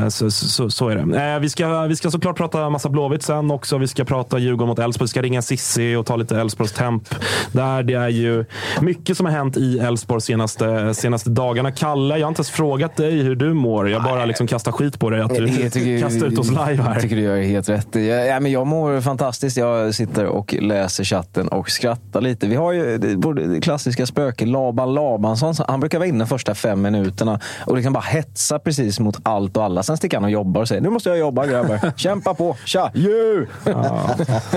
Eh, 0.04 0.08
Så, 0.10 0.32
så, 0.32 0.70
så 0.70 0.90
är 0.90 0.96
det. 0.96 1.34
Eh, 1.34 1.40
Vi 1.40 1.50
ska, 1.50 1.82
vi 1.82 1.96
ska 1.96 2.12
såklart 2.12 2.38
prata 2.38 2.70
massa 2.70 2.90
Blåvitt 2.90 3.24
sen 3.24 3.52
också. 3.52 3.78
Vi 3.78 3.88
ska 3.88 4.04
prata 4.06 4.38
Djurgården 4.38 4.68
mot 4.68 4.80
Elfsborg. 4.80 5.06
Vi 5.06 5.10
ska 5.10 5.22
ringa 5.22 5.42
Sissi 5.42 5.96
och 5.96 6.06
ta 6.06 6.16
lite 6.16 6.40
Elfsborgs 6.40 6.72
temp. 6.72 7.04
Där 7.52 7.84
det 7.84 7.94
är 7.94 8.10
ju 8.10 8.46
mycket 8.82 9.18
som 9.18 9.26
har 9.26 9.34
hänt 9.34 9.58
i 9.58 9.80
Elfsborg 9.80 10.22
senaste, 10.22 10.94
senaste 10.94 11.30
dagarna. 11.30 11.72
Kalle, 11.72 12.18
jag 12.18 12.26
har 12.26 12.30
inte 12.32 12.40
ens 12.40 12.50
frågat 12.50 12.96
dig 12.96 13.12
hur 13.22 13.36
du 13.36 13.54
mår. 13.54 13.90
Jag 13.90 14.04
bara 14.04 14.26
liksom 14.26 14.48
kastar 14.48 14.72
skit 14.72 15.00
på 15.00 15.10
dig 15.10 15.22
att 15.22 15.36
du 15.36 15.48
Jag 15.48 15.74
tycker- 15.74 16.02
kastar 16.02 16.28
ut 16.28 16.40
oss 16.40 16.50
live 16.50 16.74
Jag 16.76 16.84
här. 16.84 17.00
tycker 17.02 17.16
du 17.16 17.22
gör 17.22 17.42
helt 17.42 17.70
rätt. 17.70 17.88
Jag, 17.96 18.28
ja, 18.28 18.40
men 18.40 18.52
jag 18.52 18.68
mår 18.68 19.02
fantastiskt. 19.02 19.58
Jag 19.58 19.96
sitter 19.96 20.26
och 20.26 20.54
läser 20.62 21.04
chatten 21.04 21.48
och 21.48 21.70
skrattar 21.70 22.07
lite. 22.16 22.48
Vi 22.48 22.56
har 22.56 22.72
ju 22.72 22.98
det, 22.98 23.34
det 23.48 23.62
klassiska 23.62 24.06
spöket 24.06 24.48
Laban 24.48 24.94
Labansson. 24.94 25.54
Han 25.68 25.80
brukar 25.80 25.98
vara 25.98 26.08
inne 26.08 26.20
de 26.20 26.28
första 26.28 26.56
fem 26.56 26.82
minuterna 26.82 27.40
och 27.66 27.76
liksom 27.76 27.94
bara 27.94 28.04
hetsa 28.04 28.60
precis 28.60 29.00
mot 29.00 29.18
allt 29.24 29.58
och 29.58 29.64
alla. 29.64 29.84
Sen 29.84 29.98
sticker 29.98 30.18
han 30.18 30.24
och 30.24 30.32
jobbar 30.32 30.62
och 30.62 30.68
säger 30.68 30.82
nu 30.82 30.90
måste 30.90 31.10
jag 31.10 31.18
jobba 31.18 31.46
grabbar. 31.46 31.92
Kämpa 31.96 32.34
på. 32.34 32.56
Tja! 32.66 32.92
Djur! 32.94 33.50
Ja, 33.66 34.10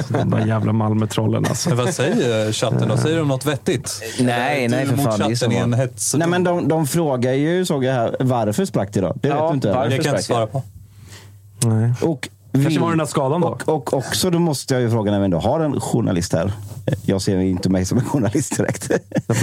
de 0.08 0.30
där 0.30 0.46
jävla 0.46 0.72
Malmötrollen 0.72 1.44
alltså. 1.48 1.68
Men 1.68 1.78
vad 1.78 1.94
säger 1.94 2.52
chatten 2.52 2.88
då? 2.88 2.96
Säger 2.96 3.18
de 3.18 3.28
något 3.28 3.46
vettigt? 3.46 4.02
Nej, 4.20 4.68
nej, 4.68 4.86
för 4.86 4.96
mot 4.96 5.04
fan, 5.04 5.18
det 5.18 5.24
är 5.24 5.28
chatten 5.28 5.36
så 5.36 5.52
i 5.52 5.56
en 5.56 5.74
hets... 5.74 6.14
Nej, 6.14 6.28
men 6.28 6.44
de, 6.44 6.68
de 6.68 6.86
frågar 6.86 7.32
ju, 7.32 7.64
såg 7.64 7.84
jag 7.84 7.92
här, 7.92 8.16
varför 8.20 8.64
sprack 8.64 8.92
det 8.92 9.00
då? 9.00 9.12
Det 9.22 9.28
vet 9.28 9.36
Ja, 9.38 9.48
du 9.48 9.54
inte? 9.54 9.68
varför? 9.68 9.82
eller? 9.86 9.96
Jag 9.96 10.04
kan 10.04 10.14
inte 10.14 10.24
svara 10.24 10.46
på. 10.46 10.62
Nej. 11.64 11.92
Och 12.02 12.28
Kanske 12.52 12.80
var 12.80 12.88
den 12.88 12.98
där 12.98 13.06
skadan 13.06 13.40
då? 13.40 13.48
Och, 13.48 13.68
och 13.74 13.94
också, 13.94 14.30
då 14.30 14.38
måste 14.38 14.74
jag 14.74 14.80
ju 14.82 14.90
fråga 14.90 15.10
när 15.12 15.18
vi 15.18 15.24
ändå 15.24 15.38
har 15.38 15.60
en 15.60 15.80
journalist 15.80 16.32
här. 16.32 16.52
Jag 17.06 17.22
ser 17.22 17.38
inte 17.38 17.68
mig 17.68 17.84
som 17.84 17.98
en 17.98 18.04
journalist 18.04 18.56
direkt. 18.56 18.90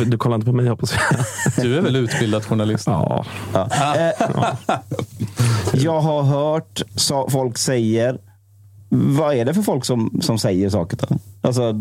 Du 0.06 0.18
kollar 0.18 0.36
inte 0.36 0.46
på 0.46 0.54
mig 0.54 0.68
hoppas 0.68 0.94
jag. 0.94 1.66
Du 1.66 1.78
är 1.78 1.82
väl 1.82 1.96
utbildad 1.96 2.46
journalist? 2.46 2.88
Ja. 2.88 3.26
Ja. 3.54 3.70
Eh, 3.96 4.12
jag 5.74 6.00
har 6.02 6.22
hört 6.22 6.82
folk 7.30 7.58
säger 7.58 8.18
vad 8.90 9.36
är 9.36 9.46
det 9.46 9.54
för 9.54 9.62
folk 9.62 9.86
som, 9.86 10.20
som 10.22 10.38
säger 10.40 10.70
saker? 10.70 10.98
Då? 10.98 11.18
Alltså, 11.42 11.80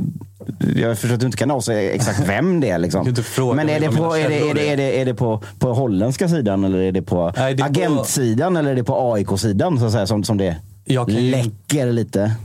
jag 0.77 0.99
förstår 0.99 1.15
att 1.15 1.21
du 1.21 1.27
inte 1.27 1.39
kan 1.39 1.51
avslöja 1.51 1.93
exakt 1.93 2.29
vem 2.29 2.61
det 2.61 2.71
är. 2.71 2.79
Liksom. 2.79 3.01
kan 3.01 3.09
inte 3.09 3.23
fråga 3.23 3.55
Men 3.55 3.69
är 3.69 3.81
det, 3.81 3.89
på, 3.89 4.17
är, 4.17 4.29
det, 4.29 4.51
är, 4.51 4.55
det, 4.55 4.69
är. 4.69 4.73
är, 4.73 4.77
det, 4.77 5.01
är 5.01 5.05
det 5.05 5.15
på, 5.15 5.43
på 5.59 5.73
holländska 5.75 6.29
sidan 6.29 6.65
eller 6.65 6.79
är 6.79 6.93
det 6.93 7.03
på 7.03 7.33
Nej, 7.37 7.55
det 7.55 7.63
är 7.63 7.67
på- 7.67 7.71
agentsidan 7.81 8.57
eller 8.57 8.71
är 8.71 8.75
det 8.75 8.85
på 8.85 9.13
AIK-sidan 9.13 9.79
så 9.79 9.85
att 9.87 9.93
säga, 9.93 10.07
som, 10.07 10.25
som 10.25 10.39
det 10.39 10.57
Jag 10.89 11.09
kan 11.09 11.31
läcker 11.31 11.93
lite? 11.93 12.37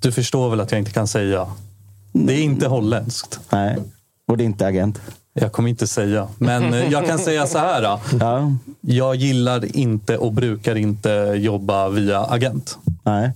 Du 0.00 0.12
förstår 0.12 0.50
väl 0.50 0.60
att 0.60 0.70
jag 0.72 0.78
inte 0.78 0.90
kan 0.90 1.06
säga. 1.08 1.46
Det 2.12 2.32
är 2.32 2.42
inte 2.42 2.68
holländskt. 2.68 3.40
Nej, 3.52 3.76
och 4.28 4.36
det 4.36 4.42
är 4.42 4.46
inte 4.46 4.66
agent. 4.66 5.00
Jag 5.34 5.52
kommer 5.52 5.68
inte 5.70 5.86
säga. 5.86 6.28
Men 6.38 6.74
eh, 6.74 6.92
jag 6.92 7.06
kan 7.06 7.18
säga 7.18 7.46
så 7.46 7.58
här. 7.58 7.82
då. 7.82 8.00
Ja, 8.20 8.52
Jag 8.80 9.14
gillar 9.16 9.76
inte 9.76 10.18
och 10.18 10.32
brukar 10.32 10.76
inte 10.76 11.10
jobba 11.36 11.88
via 11.88 12.24
agent. 12.24 12.78
nej. 13.04 13.32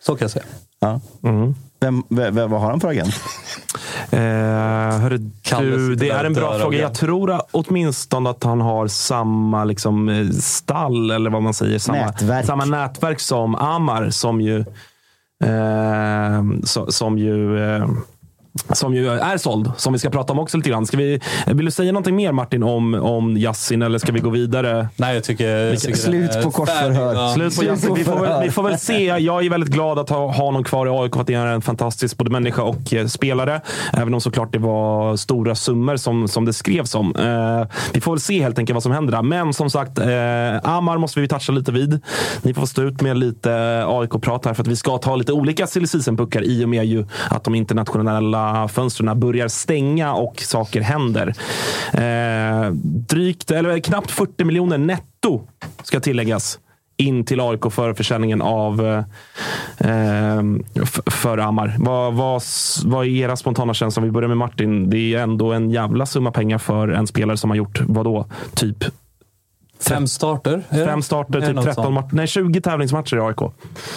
Så 0.00 0.14
kan 0.16 0.24
jag 0.24 0.30
säga. 0.30 0.44
Ja. 0.80 1.00
Mm. 1.22 1.54
Vem, 1.82 2.02
vem, 2.08 2.50
vad 2.50 2.60
har 2.60 2.70
han 2.70 2.80
för 2.80 2.88
agent? 2.88 3.14
Eh, 4.10 4.18
hörru, 5.00 5.18
du, 5.58 5.94
det 5.94 6.10
är 6.10 6.24
en 6.24 6.32
bra 6.32 6.58
fråga. 6.58 6.78
Jag 6.78 6.94
tror 6.94 7.40
åtminstone 7.50 8.30
att 8.30 8.44
han 8.44 8.60
har 8.60 8.86
samma 8.86 9.64
liksom, 9.64 10.08
eh, 10.08 10.28
stall, 10.30 11.10
eller 11.10 11.30
vad 11.30 11.42
man 11.42 11.54
säger. 11.54 11.78
Samma 11.78 11.98
Nätverk. 11.98 12.46
Samma 12.46 12.64
nätverk 12.64 13.20
som 13.20 13.54
Amar, 13.54 14.10
som 14.10 14.40
ju, 14.40 14.58
eh, 15.44 16.42
so, 16.64 16.92
som 16.92 17.18
ju 17.18 17.58
eh, 17.58 17.88
som 18.72 18.94
ju 18.94 19.08
är 19.08 19.36
såld, 19.36 19.70
som 19.76 19.92
vi 19.92 19.98
ska 19.98 20.10
prata 20.10 20.32
om 20.32 20.38
också 20.38 20.56
lite 20.56 20.70
grann. 20.70 20.86
Ska 20.86 20.96
vi, 20.96 21.20
vill 21.46 21.64
du 21.64 21.70
säga 21.70 21.92
någonting 21.92 22.16
mer 22.16 22.32
Martin 22.32 22.62
om, 22.62 22.94
om 22.94 23.36
Yassin 23.36 23.82
eller 23.82 23.98
ska 23.98 24.12
vi 24.12 24.20
gå 24.20 24.30
vidare? 24.30 24.88
Nej, 24.96 25.14
jag 25.14 25.24
tycker... 25.24 25.48
Jag 25.48 25.80
tycker 25.80 25.98
Slut 25.98 26.42
på 26.42 26.50
korsförhör. 26.50 27.14
färdig. 27.14 27.20
Ja. 27.20 27.32
Slut 27.34 27.56
på 27.56 27.64
Yassin. 27.64 27.94
Vi 27.94 28.04
får, 28.04 28.20
väl, 28.20 28.42
vi 28.42 28.50
får 28.50 28.62
väl 28.62 28.78
se. 28.78 29.04
Jag 29.04 29.46
är 29.46 29.50
väldigt 29.50 29.70
glad 29.70 29.98
att 29.98 30.08
ha, 30.08 30.32
ha 30.32 30.44
honom 30.44 30.64
kvar 30.64 30.86
i 30.86 30.90
AIK 30.90 31.14
för 31.14 31.20
att 31.20 31.26
det 31.26 31.34
är 31.34 31.46
en 31.46 31.62
fantastisk 31.62 32.16
både 32.16 32.30
människa 32.30 32.62
och 32.62 32.94
eh, 32.94 33.06
spelare. 33.06 33.60
Även 33.92 34.14
om 34.14 34.20
såklart 34.20 34.52
det 34.52 34.58
var 34.58 35.16
stora 35.16 35.54
summor 35.54 35.96
som, 35.96 36.28
som 36.28 36.44
det 36.44 36.52
skrevs 36.52 36.94
om. 36.94 37.16
Eh, 37.16 37.76
vi 37.92 38.00
får 38.00 38.12
väl 38.12 38.20
se 38.20 38.42
helt 38.42 38.58
enkelt 38.58 38.74
vad 38.74 38.82
som 38.82 38.92
händer 38.92 39.12
där. 39.12 39.22
Men 39.22 39.52
som 39.52 39.70
sagt, 39.70 39.98
eh, 39.98 40.70
Amar 40.70 40.98
måste 40.98 41.20
vi 41.20 41.28
toucha 41.28 41.52
lite 41.52 41.72
vid. 41.72 42.00
Ni 42.42 42.54
får 42.54 42.66
stå 42.66 42.82
ut 42.82 43.00
med 43.00 43.16
lite 43.16 43.84
AIK-prat 43.86 44.44
här 44.44 44.54
för 44.54 44.62
att 44.62 44.68
vi 44.68 44.76
ska 44.76 44.98
ta 44.98 45.16
lite 45.16 45.32
olika 45.32 45.66
silly 45.66 45.86
season-puckar 45.86 46.42
i 46.42 46.64
och 46.64 46.68
med 46.68 46.84
ju 46.86 47.06
att 47.30 47.44
de 47.44 47.54
internationella 47.54 48.41
fönstren 48.68 49.20
börjar 49.20 49.48
stänga 49.48 50.14
och 50.14 50.40
saker 50.40 50.80
händer. 50.80 51.34
Eh, 51.92 52.70
drygt, 53.08 53.50
eller 53.50 53.78
knappt 53.78 54.10
40 54.10 54.44
miljoner 54.44 54.78
netto 54.78 55.40
ska 55.82 56.00
tilläggas 56.00 56.58
in 56.96 57.24
till 57.24 57.40
AIK 57.40 57.72
för 57.72 57.94
försäljningen 57.94 58.42
av 58.42 58.86
eh, 58.86 59.90
eh 59.90 60.42
för 61.06 61.38
Amar. 61.38 61.76
Vad, 61.78 62.14
vad, 62.14 62.42
vad 62.84 63.06
är 63.06 63.10
era 63.10 63.36
spontana 63.36 63.74
känslor? 63.74 64.02
Om 64.02 64.08
vi 64.08 64.12
börjar 64.12 64.28
med 64.28 64.36
Martin. 64.36 64.90
Det 64.90 65.14
är 65.14 65.18
ändå 65.18 65.52
en 65.52 65.70
jävla 65.70 66.06
summa 66.06 66.30
pengar 66.30 66.58
för 66.58 66.88
en 66.88 67.06
spelare 67.06 67.36
som 67.36 67.50
har 67.50 67.56
gjort, 67.56 67.80
vadå? 67.80 68.26
Typ 68.54 68.84
Fem 69.82 70.06
starter? 70.06 70.64
fem 70.70 71.02
starter, 71.02 71.40
typ 71.40 71.54
något 71.54 71.64
13 71.64 71.84
sånt? 71.84 71.94
matcher. 71.94 72.08
Nej, 72.12 72.26
20 72.26 72.60
tävlingsmatcher 72.60 73.16
i 73.16 73.20
AIK. 73.20 73.52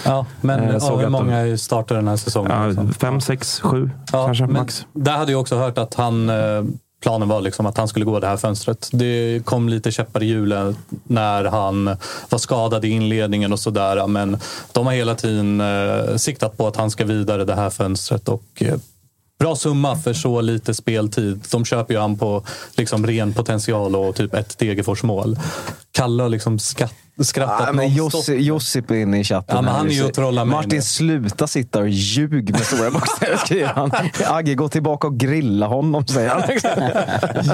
Ja, 0.05 0.25
men 0.41 0.59
Eh, 0.59 0.69
ja, 0.73 0.79
såg 0.79 1.01
hur 1.01 1.09
många 1.09 1.57
startar 1.57 1.95
den 1.95 2.07
här 2.07 2.15
säsongen? 2.15 2.51
Ja, 2.51 2.67
liksom? 2.67 2.93
fem, 2.93 3.21
sex, 3.21 3.59
sju 3.59 3.89
Ja, 4.11 4.25
kanske 4.25 4.45
max. 4.47 4.85
Där 4.93 5.11
hade 5.17 5.31
jag 5.31 5.41
också 5.41 5.55
hört 5.55 5.77
att 5.77 5.93
han, 5.93 6.29
eh, 6.29 6.63
planen 7.01 7.27
var 7.27 7.41
liksom 7.41 7.65
att 7.65 7.77
han 7.77 7.87
skulle 7.87 8.05
gå 8.05 8.19
det 8.19 8.27
här 8.27 8.37
fönstret. 8.37 8.89
Det 8.91 9.41
kom 9.45 9.69
lite 9.69 9.91
käppar 9.91 10.23
i 10.23 10.25
hjulen 10.25 10.75
när 11.03 11.43
han 11.45 11.85
var 12.29 12.39
skadad 12.39 12.85
i 12.85 12.89
inledningen 12.89 13.53
och 13.53 13.59
sådär. 13.59 14.07
Men 14.07 14.37
de 14.71 14.85
har 14.85 14.93
hela 14.93 15.15
tiden 15.15 15.61
eh, 15.61 16.15
siktat 16.15 16.57
på 16.57 16.67
att 16.67 16.75
han 16.75 16.91
ska 16.91 17.05
vidare 17.05 17.45
det 17.45 17.55
här 17.55 17.69
fönstret. 17.69 18.29
Och, 18.29 18.43
eh, 18.59 18.75
Bra 19.39 19.55
summa 19.55 19.95
för 19.95 20.13
så 20.13 20.41
lite 20.41 20.73
speltid. 20.73 21.45
De 21.51 21.65
köper 21.65 21.93
ju 21.93 21.99
han 21.99 22.17
på 22.17 22.45
liksom 22.77 23.07
ren 23.07 23.33
potential 23.33 23.95
och 23.95 24.15
typ 24.15 24.33
ett 24.33 24.57
Degerfors-mål. 24.57 25.39
Kalle 25.91 26.23
har 26.23 26.29
liksom 26.29 26.59
skatt, 26.59 26.93
skrattat 27.23 27.75
men 27.75 27.95
nonstop. 27.95 28.35
Josip, 28.37 28.91
är 28.91 28.95
inne 28.95 29.19
i 29.19 29.23
chatten. 29.23 29.55
Ja, 29.55 29.61
men 29.61 29.73
han 29.73 29.87
är 29.87 29.91
ju 29.91 30.03
och 30.05 30.13
trollar 30.13 30.45
mig 30.45 30.55
nu. 30.55 30.63
Martin, 30.63 30.81
sluta 30.81 31.47
sitta 31.47 31.79
och 31.79 31.89
ljug 31.89 32.51
med 32.51 32.61
stora 32.61 32.91
bokstäver, 32.91 33.37
skriver 33.37 33.67
han. 33.67 33.91
Agge, 34.25 34.55
gå 34.55 34.69
tillbaka 34.69 35.07
och 35.07 35.17
grilla 35.19 35.67
honom, 35.67 36.07
säger 36.07 36.29
han. 36.29 36.41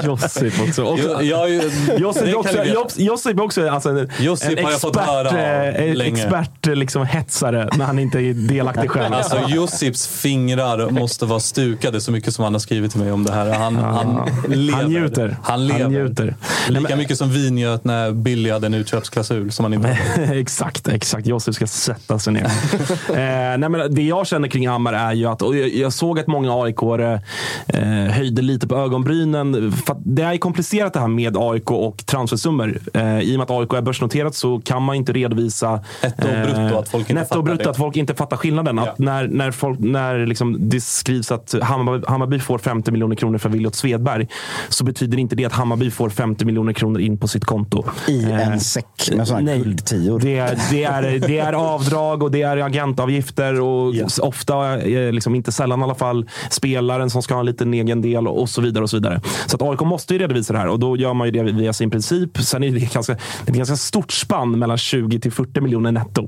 Josip 0.04 0.54
också. 0.68 0.84
också. 0.84 1.22
Jag, 1.22 1.50
Josip 1.98 2.36
också. 2.36 2.58
Josip- 2.96 3.40
också 3.40 3.68
alltså 3.70 3.88
en, 3.88 4.10
Josip 4.18 4.58
en 4.58 4.64
har 4.64 4.70
jag 4.72 4.80
fått 4.80 4.96
expert, 4.96 5.10
höra 5.10 5.72
eh, 5.72 6.06
expert 6.06 6.66
eh, 6.66 6.74
liksom, 6.74 7.06
hetsare 7.06 7.68
när 7.76 7.84
han 7.84 7.98
inte 7.98 8.18
är 8.18 8.34
delaktig 8.34 8.90
själv. 8.90 9.14
Alltså 9.14 9.38
Josips 9.48 10.06
fingrar 10.08 10.90
måste 10.90 11.26
vara 11.26 11.40
stukade 11.40 12.00
så 12.00 12.12
mycket 12.12 12.34
som 12.34 12.44
han 12.44 12.54
har 12.54 12.60
skrivit 12.60 12.90
till 12.90 13.00
mig 13.00 13.12
om 13.12 13.24
det 13.24 13.32
här. 13.32 13.52
Han, 13.52 13.76
han 13.76 14.30
lever. 14.48 14.72
Han 14.72 14.86
njuter. 14.92 15.36
Han 15.42 15.66
lever. 15.66 15.82
Han 15.82 15.92
njuter. 15.92 16.36
Lika 16.68 16.96
mycket 16.96 17.18
som 17.18 17.30
vi 17.30 17.50
njöt 17.50 17.84
när 17.84 18.12
Billy 18.12 18.50
hade 18.50 18.66
en 18.66 18.74
utköpsklausul. 18.74 19.51
Som 19.52 19.64
han 19.64 19.74
inte 19.74 19.88
har. 20.16 20.34
exakt, 20.34 20.88
exakt. 20.88 21.26
Josef 21.26 21.54
ska 21.54 21.66
sätta 21.66 22.18
sig 22.18 22.32
ner. 22.32 22.44
eh, 23.08 23.58
nej, 23.58 23.68
men 23.68 23.94
det 23.94 24.02
jag 24.02 24.26
känner 24.26 24.48
kring 24.48 24.68
Hammar 24.68 24.92
är 24.92 25.12
ju 25.12 25.26
att, 25.26 25.42
och 25.42 25.56
jag, 25.56 25.68
jag 25.68 25.92
såg 25.92 26.18
att 26.18 26.26
många 26.26 26.62
aik 26.62 26.82
eh, 26.82 28.12
höjde 28.12 28.42
lite 28.42 28.68
på 28.68 28.76
ögonbrynen. 28.76 29.74
Det 30.04 30.22
är 30.22 30.36
komplicerat 30.36 30.92
det 30.92 31.00
här 31.00 31.08
med 31.08 31.36
AIK 31.36 31.70
och 31.70 32.06
transfersummor. 32.06 32.78
Eh, 32.94 33.20
I 33.20 33.34
och 33.34 33.38
med 33.38 33.44
att 33.44 33.50
AIK 33.50 33.72
är 33.72 33.82
börsnoterat 33.82 34.34
så 34.34 34.60
kan 34.60 34.82
man 34.82 34.96
inte 34.96 35.12
redovisa 35.12 35.80
Netto 36.02 36.28
och 36.28 36.46
brutto, 36.46 36.78
att 36.78 36.88
folk 36.88 37.10
inte 37.10 37.14
netto 37.14 37.28
fattar 37.28 37.42
brutto, 37.42 37.70
att 37.70 37.76
folk 37.76 37.96
inte 37.96 38.14
fattar 38.14 38.36
skillnaden. 38.36 38.78
Att 38.78 38.98
när 38.98 39.28
när, 39.28 39.50
folk, 39.50 39.78
när 39.78 40.26
liksom 40.26 40.68
det 40.68 40.80
skrivs 40.80 41.32
att 41.32 41.54
Hammarby, 41.62 42.04
Hammarby 42.08 42.38
får 42.38 42.58
50 42.58 42.90
miljoner 42.90 43.16
kronor 43.16 43.38
för 43.38 43.48
Williot 43.48 43.74
Svedberg 43.74 44.28
så 44.68 44.84
betyder 44.84 45.18
inte 45.18 45.36
det 45.36 45.44
att 45.44 45.52
Hammarby 45.52 45.90
får 45.90 46.10
50 46.10 46.44
miljoner 46.44 46.72
kronor 46.72 47.00
in 47.00 47.18
på 47.18 47.28
sitt 47.28 47.44
konto. 47.44 47.84
I 48.08 48.22
Eh, 48.32 48.48
en 48.48 48.60
säck 48.60 49.10
med 49.16 49.28
sådana 49.28 49.41
Nej, 49.42 49.58
guldtior. 49.58 50.20
det 50.20 50.38
är, 50.38 50.58
det, 50.70 50.84
är, 50.84 51.18
det 51.28 51.38
är 51.38 51.52
avdrag 51.52 52.22
och 52.22 52.30
det 52.30 52.42
är 52.42 52.56
agentavgifter 52.56 53.60
och 53.60 53.94
ofta, 54.20 54.80
eh, 54.80 55.12
liksom, 55.12 55.34
inte 55.34 55.52
sällan 55.52 55.80
i 55.80 55.82
alla 55.82 55.94
fall, 55.94 56.28
spelaren 56.50 57.10
som 57.10 57.22
ska 57.22 57.34
ha 57.34 57.40
en 57.40 57.46
liten 57.46 57.74
egen 57.74 58.02
del 58.02 58.28
och 58.28 58.48
så 58.48 58.60
vidare. 58.60 58.84
och 58.84 58.90
så 58.90 58.96
vidare. 58.96 59.20
Så 59.46 59.56
att 59.56 59.62
AIK 59.62 59.80
måste 59.80 60.14
ju 60.14 60.20
redovisa 60.20 60.52
det 60.52 60.58
här 60.58 60.68
och 60.68 60.78
då 60.78 60.96
gör 60.96 61.14
man 61.14 61.26
ju 61.26 61.30
det 61.30 61.42
via 61.42 61.72
sin 61.72 61.90
princip. 61.90 62.38
Sen 62.38 62.64
är 62.64 62.70
det, 62.72 62.92
ganska, 62.94 63.12
det 63.12 63.20
är 63.46 63.50
ett 63.50 63.56
ganska 63.56 63.76
stort 63.76 64.12
spann 64.12 64.58
mellan 64.58 64.78
20 64.78 65.20
till 65.20 65.32
40 65.32 65.60
miljoner 65.60 65.92
netto. 65.92 66.26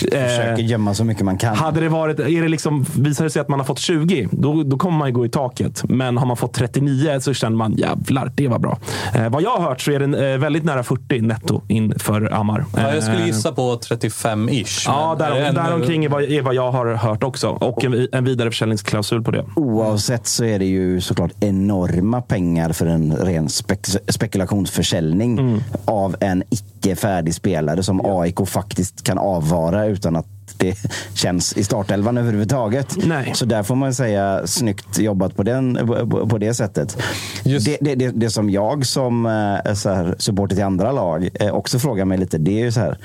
Försöker 0.00 0.58
Eh, 0.62 0.66
gömma 0.70 0.94
så 0.94 1.04
mycket 1.04 1.24
man 1.24 1.38
kan. 1.38 1.56
hade 1.56 1.80
det 1.80 1.88
varit, 1.88 2.18
är 2.20 2.42
det 2.42 2.48
liksom, 2.48 2.86
visar 2.98 3.24
det 3.24 3.30
sig 3.30 3.40
att 3.40 3.48
man 3.48 3.58
har 3.60 3.66
fått 3.66 3.78
20, 3.78 4.28
då, 4.30 4.62
då 4.62 4.78
kommer 4.78 4.98
man 4.98 5.08
ju 5.08 5.14
gå 5.14 5.26
i 5.26 5.28
taket. 5.28 5.82
Men 5.88 6.18
har 6.18 6.26
man 6.26 6.36
fått 6.36 6.54
39 6.54 7.20
så 7.20 7.34
känner 7.34 7.56
man 7.56 7.72
jävlar, 7.72 8.32
det 8.34 8.48
var 8.48 8.58
bra. 8.58 8.78
Eh, 9.14 9.28
vad 9.28 9.42
jag 9.42 9.50
har 9.50 9.68
hört 9.68 9.80
så 9.80 9.90
är 9.90 9.98
det 9.98 10.32
eh, 10.32 10.38
väldigt 10.38 10.64
nära 10.64 10.82
40 10.82 11.20
netto 11.20 11.62
in 11.68 11.98
för 11.98 12.22
Ammar. 12.52 12.64
Ja, 12.88 12.94
jag 12.94 13.02
skulle 13.02 13.18
Eh, 13.20 13.26
gissa 13.26 13.52
på 13.52 13.76
35-ish. 13.76 14.82
Ja, 14.86 15.16
men 15.18 15.26
är 15.26 15.30
det 15.34 15.40
där, 15.40 15.46
ännu- 15.48 15.60
däromkring 15.62 16.04
är 16.04 16.08
vad, 16.08 16.22
är 16.22 16.42
vad 16.42 16.54
jag 16.54 16.72
har 16.72 16.86
hört 16.94 17.22
också. 17.22 17.48
Och 17.48 17.84
en, 17.84 18.08
en 18.12 18.24
vidareförsäljningsklausul 18.24 19.22
på 19.22 19.30
det. 19.30 19.44
Oavsett 19.56 20.26
så 20.26 20.44
är 20.44 20.58
det 20.58 20.64
ju 20.64 21.00
såklart 21.00 21.30
enorma 21.40 22.22
pengar 22.22 22.72
för 22.72 22.86
en 22.86 23.12
ren 23.16 23.48
spek- 23.48 23.98
spekulationsförsäljning 24.12 25.38
Mm. 25.38 25.60
av 25.84 26.16
en 26.20 26.42
icke 26.50 26.96
färdig 26.96 27.34
spelare 27.34 27.82
som 27.82 28.00
AIK 28.04 28.46
faktiskt 28.48 29.02
kan 29.04 29.18
avvara 29.18 29.86
utan 29.86 30.16
att 30.16 30.26
det 30.58 30.76
känns 31.14 31.56
i 31.56 31.64
startelvan 31.64 32.18
överhuvudtaget. 32.18 32.96
Nej. 33.06 33.32
Så 33.34 33.44
där 33.44 33.62
får 33.62 33.74
man 33.74 33.94
säga 33.94 34.46
snyggt 34.46 34.98
jobbat 34.98 35.36
på, 35.36 35.42
den, 35.42 35.86
på, 35.86 36.28
på 36.28 36.38
det 36.38 36.54
sättet. 36.54 36.96
Det, 37.44 37.78
det, 37.80 37.94
det, 37.94 38.10
det 38.10 38.30
som 38.30 38.50
jag 38.50 38.86
som 38.86 39.26
eh, 39.26 39.74
så 39.74 39.90
här, 39.90 40.14
supporter 40.18 40.56
till 40.56 40.64
andra 40.64 40.92
lag 40.92 41.28
eh, 41.34 41.54
också 41.54 41.78
frågar 41.78 42.04
mig 42.04 42.18
lite, 42.18 42.38
det 42.38 42.60
är 42.60 42.64
ju 42.64 42.72
så 42.72 42.80
här. 42.80 42.98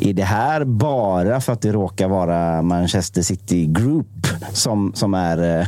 Är 0.00 0.12
det 0.12 0.24
här 0.24 0.64
bara 0.64 1.40
för 1.40 1.52
att 1.52 1.60
det 1.60 1.72
råkar 1.72 2.08
vara 2.08 2.62
Manchester 2.62 3.22
City 3.22 3.66
Group 3.66 4.26
som, 4.52 4.92
som 4.94 5.14
är 5.14 5.66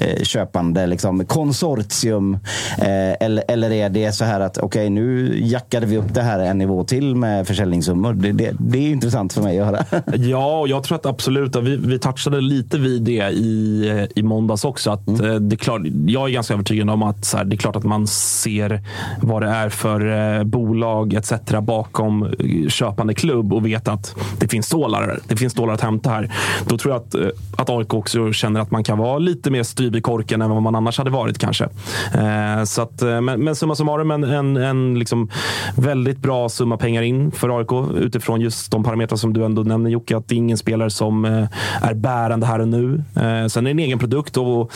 eh, 0.00 0.22
köpande 0.22 0.86
liksom, 0.86 1.24
konsortium? 1.24 2.34
Eh, 2.78 3.14
eller, 3.20 3.44
eller 3.48 3.70
är 3.70 3.88
det 3.88 4.12
så 4.12 4.24
här 4.24 4.40
att 4.40 4.58
okej, 4.58 4.90
nu 4.90 5.38
jackade 5.42 5.86
vi 5.86 5.96
upp 5.96 6.14
det 6.14 6.22
här 6.22 6.38
en 6.38 6.58
nivå 6.58 6.84
till 6.84 7.16
med 7.16 7.46
försäljningssummor? 7.46 8.12
Det, 8.12 8.32
det, 8.32 8.52
det 8.58 8.78
är 8.78 8.90
intressant 8.90 9.32
för 9.32 9.42
mig 9.42 9.60
att 9.60 9.66
höra. 9.66 9.84
Ja, 10.16 10.58
och 10.58 10.68
jag 10.78 10.84
tror 10.84 10.96
att 10.96 11.06
absolut, 11.06 11.56
vi, 11.56 11.76
vi 11.76 11.98
touchade 11.98 12.40
lite 12.40 12.78
vid 12.78 13.02
det 13.02 13.30
i, 13.30 14.08
i 14.16 14.22
måndags 14.22 14.64
också. 14.64 14.90
Att, 14.90 15.08
Mm. 15.08 15.30
eh, 15.30 15.34
det 15.40 15.54
är 15.54 15.56
klart, 15.56 15.80
jag 16.06 16.28
är 16.28 16.32
ganska 16.32 16.54
övertygad 16.54 16.90
om 16.90 17.02
att 17.02 17.24
så 17.24 17.36
här, 17.36 17.44
det 17.44 17.56
är 17.56 17.58
klart 17.58 17.76
att 17.76 17.84
man 17.84 18.06
ser 18.06 18.80
vad 19.22 19.42
det 19.42 19.48
är 19.48 19.68
för 19.68 20.36
eh, 20.38 20.44
bolag 20.44 21.14
etc. 21.14 21.32
bakom 21.62 22.22
eh, 22.22 22.68
köpande 22.68 23.14
klubb 23.14 23.52
och 23.52 23.66
vet 23.66 23.88
att 23.88 24.16
det 24.40 24.48
finns 24.48 24.66
stålar, 24.66 25.18
det 25.28 25.36
finns 25.36 25.52
stålar 25.52 25.74
att 25.74 25.80
hämta 25.80 26.10
här. 26.10 26.34
Då 26.68 26.78
tror 26.78 26.94
jag 26.94 27.02
att, 27.02 27.34
att 27.60 27.70
AIK 27.70 27.94
också 27.94 28.32
känner 28.32 28.60
att 28.60 28.70
man 28.70 28.84
kan 28.84 28.98
vara 28.98 29.18
lite 29.18 29.50
mer 29.50 29.62
styv 29.62 29.96
i 29.96 30.00
korken 30.00 30.42
än 30.42 30.50
vad 30.50 30.62
man 30.62 30.74
annars 30.74 30.98
hade 30.98 31.10
varit 31.10 31.38
kanske. 31.38 31.68
Så 32.66 32.82
att, 32.82 33.02
men, 33.02 33.24
men 33.24 33.56
summa 33.56 33.74
summarum 33.74 34.10
en, 34.10 34.24
en, 34.24 34.56
en 34.56 34.98
liksom 34.98 35.30
väldigt 35.76 36.18
bra 36.18 36.48
summa 36.48 36.76
pengar 36.76 37.02
in 37.02 37.30
för 37.30 37.58
AIK 37.58 37.72
utifrån 38.00 38.40
just 38.40 38.70
de 38.70 38.84
parametrar 38.84 39.16
som 39.16 39.32
du 39.32 39.44
ändå 39.44 39.62
nämner 39.62 39.90
Jocke. 39.90 40.16
Att 40.16 40.28
det 40.28 40.34
är 40.34 40.36
ingen 40.36 40.58
spelare 40.68 40.90
som 40.90 41.24
eh, 41.24 41.48
är 41.82 41.94
bärande 41.94 42.46
här 42.46 42.58
och 42.58 42.68
nu. 42.68 43.02
Eh, 43.16 43.46
sen 43.46 43.66
är 43.66 43.70
det 43.70 43.70
en 43.70 43.78
egen 43.78 43.98
produkt. 43.98 44.36
Och, 44.36 44.72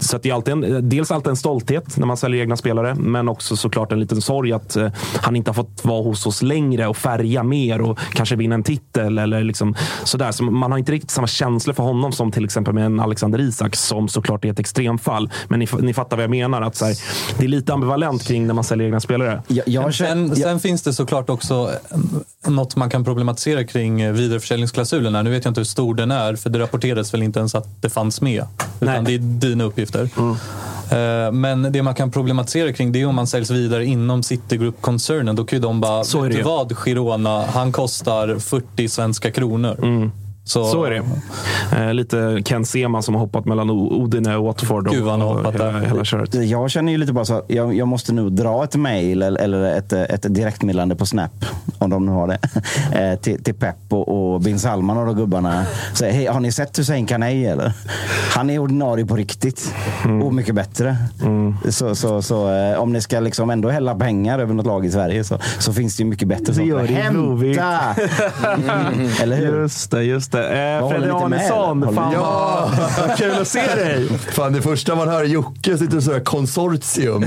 så 0.00 0.16
att 0.16 0.22
det 0.22 0.30
är 0.30 0.34
alltid 0.34 0.52
en, 0.52 0.88
dels 0.88 1.10
alltid 1.10 1.30
en 1.30 1.36
stolthet 1.36 1.96
när 1.96 2.06
man 2.06 2.16
säljer 2.16 2.42
egna 2.42 2.56
spelare. 2.56 2.94
Men 2.94 3.28
också 3.28 3.56
såklart 3.56 3.92
en 3.92 4.00
liten 4.00 4.20
sorg 4.20 4.52
att 4.52 4.76
eh, 4.76 4.88
han 5.22 5.36
inte 5.36 5.50
har 5.50 5.54
fått 5.54 5.84
vara 5.84 6.02
hos 6.02 6.26
oss 6.26 6.42
längre 6.42 6.86
och 6.86 6.96
färga 6.96 7.42
mer 7.42 7.80
och 7.80 7.98
kanske 8.12 8.36
vinna 8.36 8.54
en 8.54 8.62
titel. 8.62 9.18
Eller 9.18 9.44
liksom 9.44 9.74
sådär. 10.04 10.32
Så 10.32 10.44
man 10.44 10.70
har 10.70 10.78
inte 10.78 10.92
riktigt 10.92 11.10
samma 11.10 11.26
känsla 11.26 11.74
för 11.74 11.82
honom 11.82 12.12
som 12.12 12.32
till 12.32 12.44
exempel 12.44 12.74
med 12.74 12.86
en 12.86 13.00
Alexander 13.00 13.40
Isak 13.40 13.76
som 13.76 14.08
såklart 14.08 14.44
är 14.44 14.50
ett 14.50 14.60
extremfall. 14.60 15.30
Men 15.48 15.58
ni, 15.58 15.68
ni 15.80 15.94
fattar 15.94 16.16
vad 16.16 16.24
jag 16.24 16.30
menar. 16.30 16.62
Att 16.62 16.76
så 16.76 16.84
här, 16.84 16.94
det 17.38 17.44
är 17.44 17.48
lite 17.48 17.72
ambivalent 17.72 18.26
kring 18.26 18.46
när 18.46 18.54
man 18.54 18.64
säljer 18.64 18.86
egna 18.86 19.00
spelare. 19.00 19.42
Jag, 19.48 19.68
jag, 19.68 19.94
Sen, 19.94 20.36
sen 20.36 20.60
finns 20.60 20.82
det 20.82 20.92
såklart 20.92 21.30
också 21.30 21.70
något 22.46 22.76
man 22.76 22.90
kan 22.90 23.04
problematisera 23.04 23.64
kring 23.64 24.12
vidareförsäljningsklausulen. 24.12 25.14
Nu 25.28 25.34
vet 25.34 25.44
jag 25.44 25.50
inte 25.50 25.60
hur 25.60 25.64
stor 25.64 25.94
den 25.94 26.10
är, 26.10 26.36
för 26.36 26.50
det 26.50 26.58
rapporterades 26.58 27.14
väl 27.14 27.22
inte 27.22 27.38
ens 27.38 27.54
att 27.54 27.82
det 27.82 27.90
fanns 27.90 28.20
med. 28.20 28.44
Utan 28.80 28.94
Nej. 28.94 29.02
det 29.04 29.14
är 29.14 29.18
dina 29.18 29.64
uppgifter. 29.64 30.08
Eh, 30.90 31.32
Men 31.32 31.72
det 31.72 31.82
man 31.82 31.94
kan 31.94 32.10
problematisera 32.10 32.72
kring 32.72 32.92
det 32.92 33.00
är 33.00 33.06
om 33.06 33.14
man 33.14 33.26
säljs 33.26 33.50
vidare 33.50 33.84
inom 33.84 34.22
Citigroup-koncernen. 34.22 35.36
Då 35.36 35.44
kan 35.44 35.56
ju 35.56 35.62
de 35.62 35.80
bara, 35.80 36.04
Så 36.04 36.24
är 36.24 36.28
det 36.30 36.42
vad 36.42 36.76
Girona, 36.78 37.46
han 37.46 37.72
kostar 37.72 38.38
40 38.38 38.88
svenska 38.88 39.30
kronor. 39.30 40.10
Så, 40.48 40.64
Så 40.64 40.84
är 40.84 40.90
det. 40.90 41.02
Eh, 41.78 41.94
lite 41.94 42.42
Ken 42.44 42.64
Sema 42.64 43.02
som 43.02 43.14
har 43.14 43.20
hoppat 43.20 43.44
mellan 43.44 43.70
Odine 43.70 44.36
och 44.36 44.44
Watford. 44.44 44.86
och- 44.88 44.94
Gud, 44.94 45.02
vad 45.04 45.12
han 45.12 45.20
har 45.20 45.34
hoppat 45.34 45.54
hela, 45.54 45.64
där. 45.64 45.80
hela 45.80 46.04
köret. 46.04 46.34
Jag 46.34 46.70
känner 46.70 46.92
ju 46.92 46.98
lite 46.98 47.12
bara 47.12 47.24
så 47.24 47.34
att 47.38 47.44
jag, 47.48 47.74
jag 47.74 47.88
måste 47.88 48.12
nu 48.12 48.30
dra 48.30 48.64
ett 48.64 48.76
mail 48.76 49.22
eller, 49.22 49.64
ett, 49.78 49.92
ett 49.92 50.34
direktmeddelande 50.34 50.96
på 50.96 51.06
Snap, 51.06 51.44
om 51.78 51.90
de 51.90 52.06
nu 52.06 52.12
har 52.12 52.26
det, 52.28 52.38
eh, 53.12 53.18
till, 53.20 53.44
till 53.44 53.54
Pep 53.54 53.76
och, 53.88 54.32
och 54.34 54.40
Bin 54.40 54.58
Salman 54.58 54.98
och 54.98 55.06
de 55.06 55.16
gubbarna. 55.16 55.64
Så, 55.92 56.04
hej, 56.04 56.26
har 56.26 56.40
ni 56.40 56.52
sett 56.52 56.78
Hussein 56.78 57.06
Kanei 57.06 57.46
eller? 57.46 57.72
Han 58.34 58.50
är 58.50 58.58
ordinarie 58.58 59.06
på 59.06 59.16
riktigt 59.16 59.74
Mm. 60.04 60.22
och 60.22 60.34
mycket 60.34 60.54
bättre. 60.54 60.96
Så, 61.68 61.94
så, 61.94 62.22
så 62.22 62.54
eh, 62.54 62.78
om 62.80 62.92
ni 62.92 63.00
ska 63.00 63.20
liksom 63.20 63.50
ändå 63.50 63.68
hälla 63.68 63.94
pengar 63.94 64.38
över 64.38 64.54
något 64.54 64.66
lag 64.66 64.86
i 64.86 64.90
Sverige 64.90 65.24
så, 65.24 65.38
så 65.58 65.72
finns 65.72 65.96
det 65.96 66.02
ju 66.02 66.08
mycket 66.08 66.28
bättre 66.28 66.54
Så 66.54 66.62
gör 66.62 66.82
det. 66.82 66.94
Hämta! 66.94 67.78
Mm, 68.68 69.08
eller 69.22 69.36
hur? 69.36 69.60
Just 69.60 69.90
det, 69.90 70.02
just 70.04 70.32
det. 70.32 70.37
Eh, 70.44 70.82
Vad 70.82 70.82
håller 70.82 70.98
Fredrik 70.98 71.12
inte 71.14 71.28
med, 71.28 71.38
Arnesson, 71.52 71.94
fan 71.94 72.12
Ja. 72.12 72.70
vad, 73.08 73.16
kul 73.16 73.32
att 73.40 73.48
se 73.48 73.60
dig! 73.76 74.08
Fan, 74.32 74.52
det 74.52 74.62
första 74.62 74.94
man 74.94 75.08
hör 75.08 75.20
är 75.20 75.24
Jocke 75.24 75.78
sitter 75.78 75.96
och 75.96 76.02
säger 76.02 76.20
konsortium. 76.20 77.20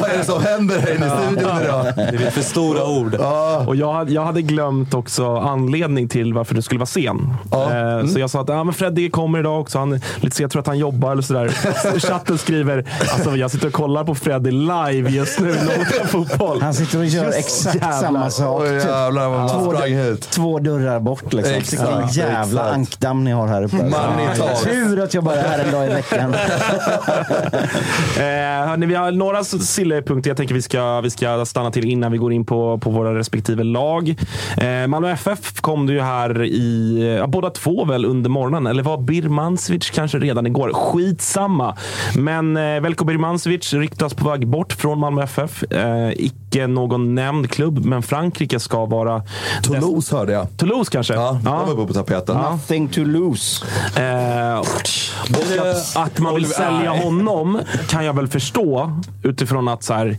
Vad 0.00 0.10
är 0.10 0.18
det 0.18 0.24
som 0.24 0.42
händer 0.42 0.78
här 0.78 0.94
inne 0.96 1.06
i 1.06 1.10
studion 1.10 1.62
idag? 1.62 1.86
Det 1.96 2.02
är 2.02 2.12
lite 2.12 2.30
för 2.30 2.42
stora 2.42 2.86
ord. 2.86 3.14
Och 3.68 3.76
jag, 3.76 3.92
hade- 3.92 4.12
jag 4.12 4.24
hade 4.24 4.42
glömt 4.42 4.94
också 4.94 5.36
anledning 5.36 6.08
till 6.08 6.34
varför 6.34 6.54
du 6.54 6.62
skulle 6.62 6.78
vara 6.78 6.86
sen. 6.86 7.34
Ja. 7.50 7.98
Eh, 8.00 8.06
Så 8.06 8.18
jag 8.20 8.30
sa 8.30 8.40
att 8.40 8.50
ah, 8.50 8.64
men 8.64 8.74
Freddy 8.74 9.10
kommer 9.10 9.38
idag 9.38 9.60
också. 9.60 9.78
Han 9.78 10.00
lite 10.16 10.42
jag 10.42 10.50
tror 10.50 10.60
att 10.60 10.66
han 10.66 10.78
jobbar 10.78 11.12
eller 11.12 11.22
sådär. 11.22 11.52
Så 11.92 12.06
Chatten 12.06 12.38
skriver, 12.38 12.84
alltså 13.12 13.36
jag 13.36 13.50
sitter 13.50 13.66
och 13.66 13.72
kollar 13.72 14.04
på 14.04 14.14
Freddy 14.14 14.50
live 14.50 15.10
just 15.10 15.40
nu. 15.40 15.54
Fotboll. 16.08 16.62
Han 16.62 16.74
sitter 16.74 16.98
och 16.98 17.04
gör 17.06 17.24
Just 17.24 17.38
exakt 17.38 17.74
jävlar. 17.74 18.00
samma 18.00 18.30
sak. 18.30 18.60
Oj 18.64 18.74
jävlar 18.74 19.28
vad 19.28 19.38
man 19.40 19.48
Två- 19.48 19.72
sprang 19.74 19.92
hit. 19.92 20.30
Två 20.30 20.58
dörrar 20.58 21.00
bort. 21.00 21.32
Liksom. 21.32 21.54
Exakt, 21.54 21.82
Vilken 21.82 22.08
jävla 22.34 22.60
exakt. 22.60 22.74
ankdamm 22.74 23.24
ni 23.24 23.32
har 23.32 23.48
här 23.48 23.62
uppe. 23.62 23.90
Tur 24.64 25.00
att 25.00 25.14
jag 25.14 25.24
bara 25.24 25.36
är 25.36 25.48
här 25.48 25.64
en 25.64 25.72
dag 25.72 25.86
i 25.86 25.88
veckan. 25.88 26.34
Eh, 28.14 28.68
hörni, 28.68 28.86
vi 28.86 28.94
har 28.94 29.12
några 29.12 29.44
sillepunkter 29.44 30.30
jag 30.30 30.36
tänker 30.36 30.54
vi 30.54 30.62
ska, 30.62 31.00
vi 31.00 31.10
ska 31.10 31.44
stanna 31.44 31.70
till 31.70 31.84
innan 31.84 32.12
vi 32.12 32.18
går 32.18 32.32
in 32.32 32.44
på, 32.44 32.78
på 32.78 32.90
våra 32.90 33.18
respektive 33.18 33.64
lag. 33.64 34.14
Eh, 34.56 34.86
Malmö 34.86 35.10
FF 35.10 35.60
kom 35.60 35.86
det 35.86 35.92
ju 35.92 36.00
här 36.00 36.42
i, 36.44 36.98
ja, 37.18 37.26
båda 37.26 37.50
två 37.50 37.84
väl 37.84 38.04
under 38.04 38.30
morgonen. 38.30 38.66
Eller 38.66 38.82
var 38.82 38.98
Birmancevic 38.98 39.90
kanske 39.90 40.18
redan 40.18 40.46
igår? 40.46 40.72
Skitsamma. 40.72 41.76
Men 42.16 42.56
eh, 42.56 42.80
Veljko 42.80 43.04
Birmancevic 43.04 43.72
ryktas 43.72 44.14
på 44.14 44.28
väg 44.28 44.48
bort 44.48 44.72
från 44.72 44.98
Malmö 44.98 45.22
FF. 45.22 45.62
Eh, 45.62 46.10
icke 46.16 46.66
någon 46.66 47.14
nämnd 47.14 47.50
klubb, 47.50 47.84
men 47.84 48.02
Frankrike 48.02 48.60
ska 48.60 48.86
vara... 48.86 49.22
Toulouse 49.62 50.16
hörde 50.16 50.32
jag. 50.32 50.56
Toulouse 50.56 50.90
kanske? 50.90 51.14
Ja, 51.14 51.40
de 51.44 51.76
var 51.76 51.86
på 51.86 51.92
tapeten. 51.92 52.13
Nothing 52.50 52.88
to 52.88 53.00
lose. 53.00 53.64
Eh, 53.96 54.58
och 54.58 54.66
att, 55.58 55.96
att 55.96 56.18
man 56.18 56.34
vill 56.34 56.46
sälja 56.46 56.90
honom 56.90 57.60
kan 57.88 58.04
jag 58.04 58.16
väl 58.16 58.28
förstå 58.28 59.00
utifrån 59.22 59.68
att 59.68 59.82
så 59.82 59.94
här, 59.94 60.16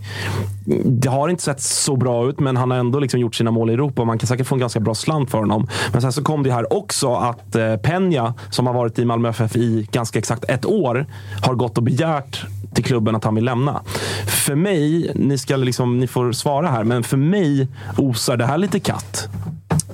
det 0.86 1.10
har 1.10 1.30
inte 1.30 1.44
sett 1.44 1.62
så 1.62 1.96
bra 1.96 2.30
ut, 2.30 2.40
men 2.40 2.58
han 2.58 2.72
har 2.72 2.78
ändå 2.78 3.00
liksom 3.00 3.20
gjort 3.20 3.36
sina 3.36 3.52
mål 3.52 3.70
i 3.70 3.74
Europa 3.74 4.02
och 4.02 4.08
man 4.08 4.20
kan 4.20 4.28
säkert 4.28 4.48
få 4.48 4.56
en 4.56 4.60
ganska 4.60 4.80
bra 4.80 4.96
slant 4.96 5.32
för 5.32 5.38
honom. 5.38 5.68
Men 5.92 6.02
sen 6.02 6.14
så 6.14 6.24
kom 6.24 6.44
det 6.44 6.52
här 6.52 6.74
också 6.74 7.14
att 7.14 7.56
eh, 7.56 7.62
Peña, 7.62 8.34
som 8.50 8.68
har 8.68 8.74
varit 8.74 9.00
i 9.00 9.06
Malmö 9.06 9.30
FF 9.30 9.56
i 9.56 9.88
ganska 9.92 10.20
exakt 10.20 10.44
ett 10.50 10.66
år, 10.66 11.06
har 11.42 11.54
gått 11.54 11.78
och 11.78 11.84
begärt 11.84 12.46
till 12.76 12.84
klubben 12.84 13.16
att 13.16 13.24
han 13.24 13.36
vill 13.36 13.46
lämna. 13.46 13.82
För 14.28 14.56
mig, 14.56 15.12
ni, 15.16 15.38
ska 15.38 15.56
liksom, 15.56 16.00
ni 16.00 16.08
får 16.08 16.32
svara 16.32 16.68
här, 16.68 16.84
men 16.84 17.04
för 17.04 17.18
mig 17.18 17.68
osar 17.98 18.38
det 18.38 18.46
här 18.46 18.58
lite 18.58 18.80
katt. 18.80 19.30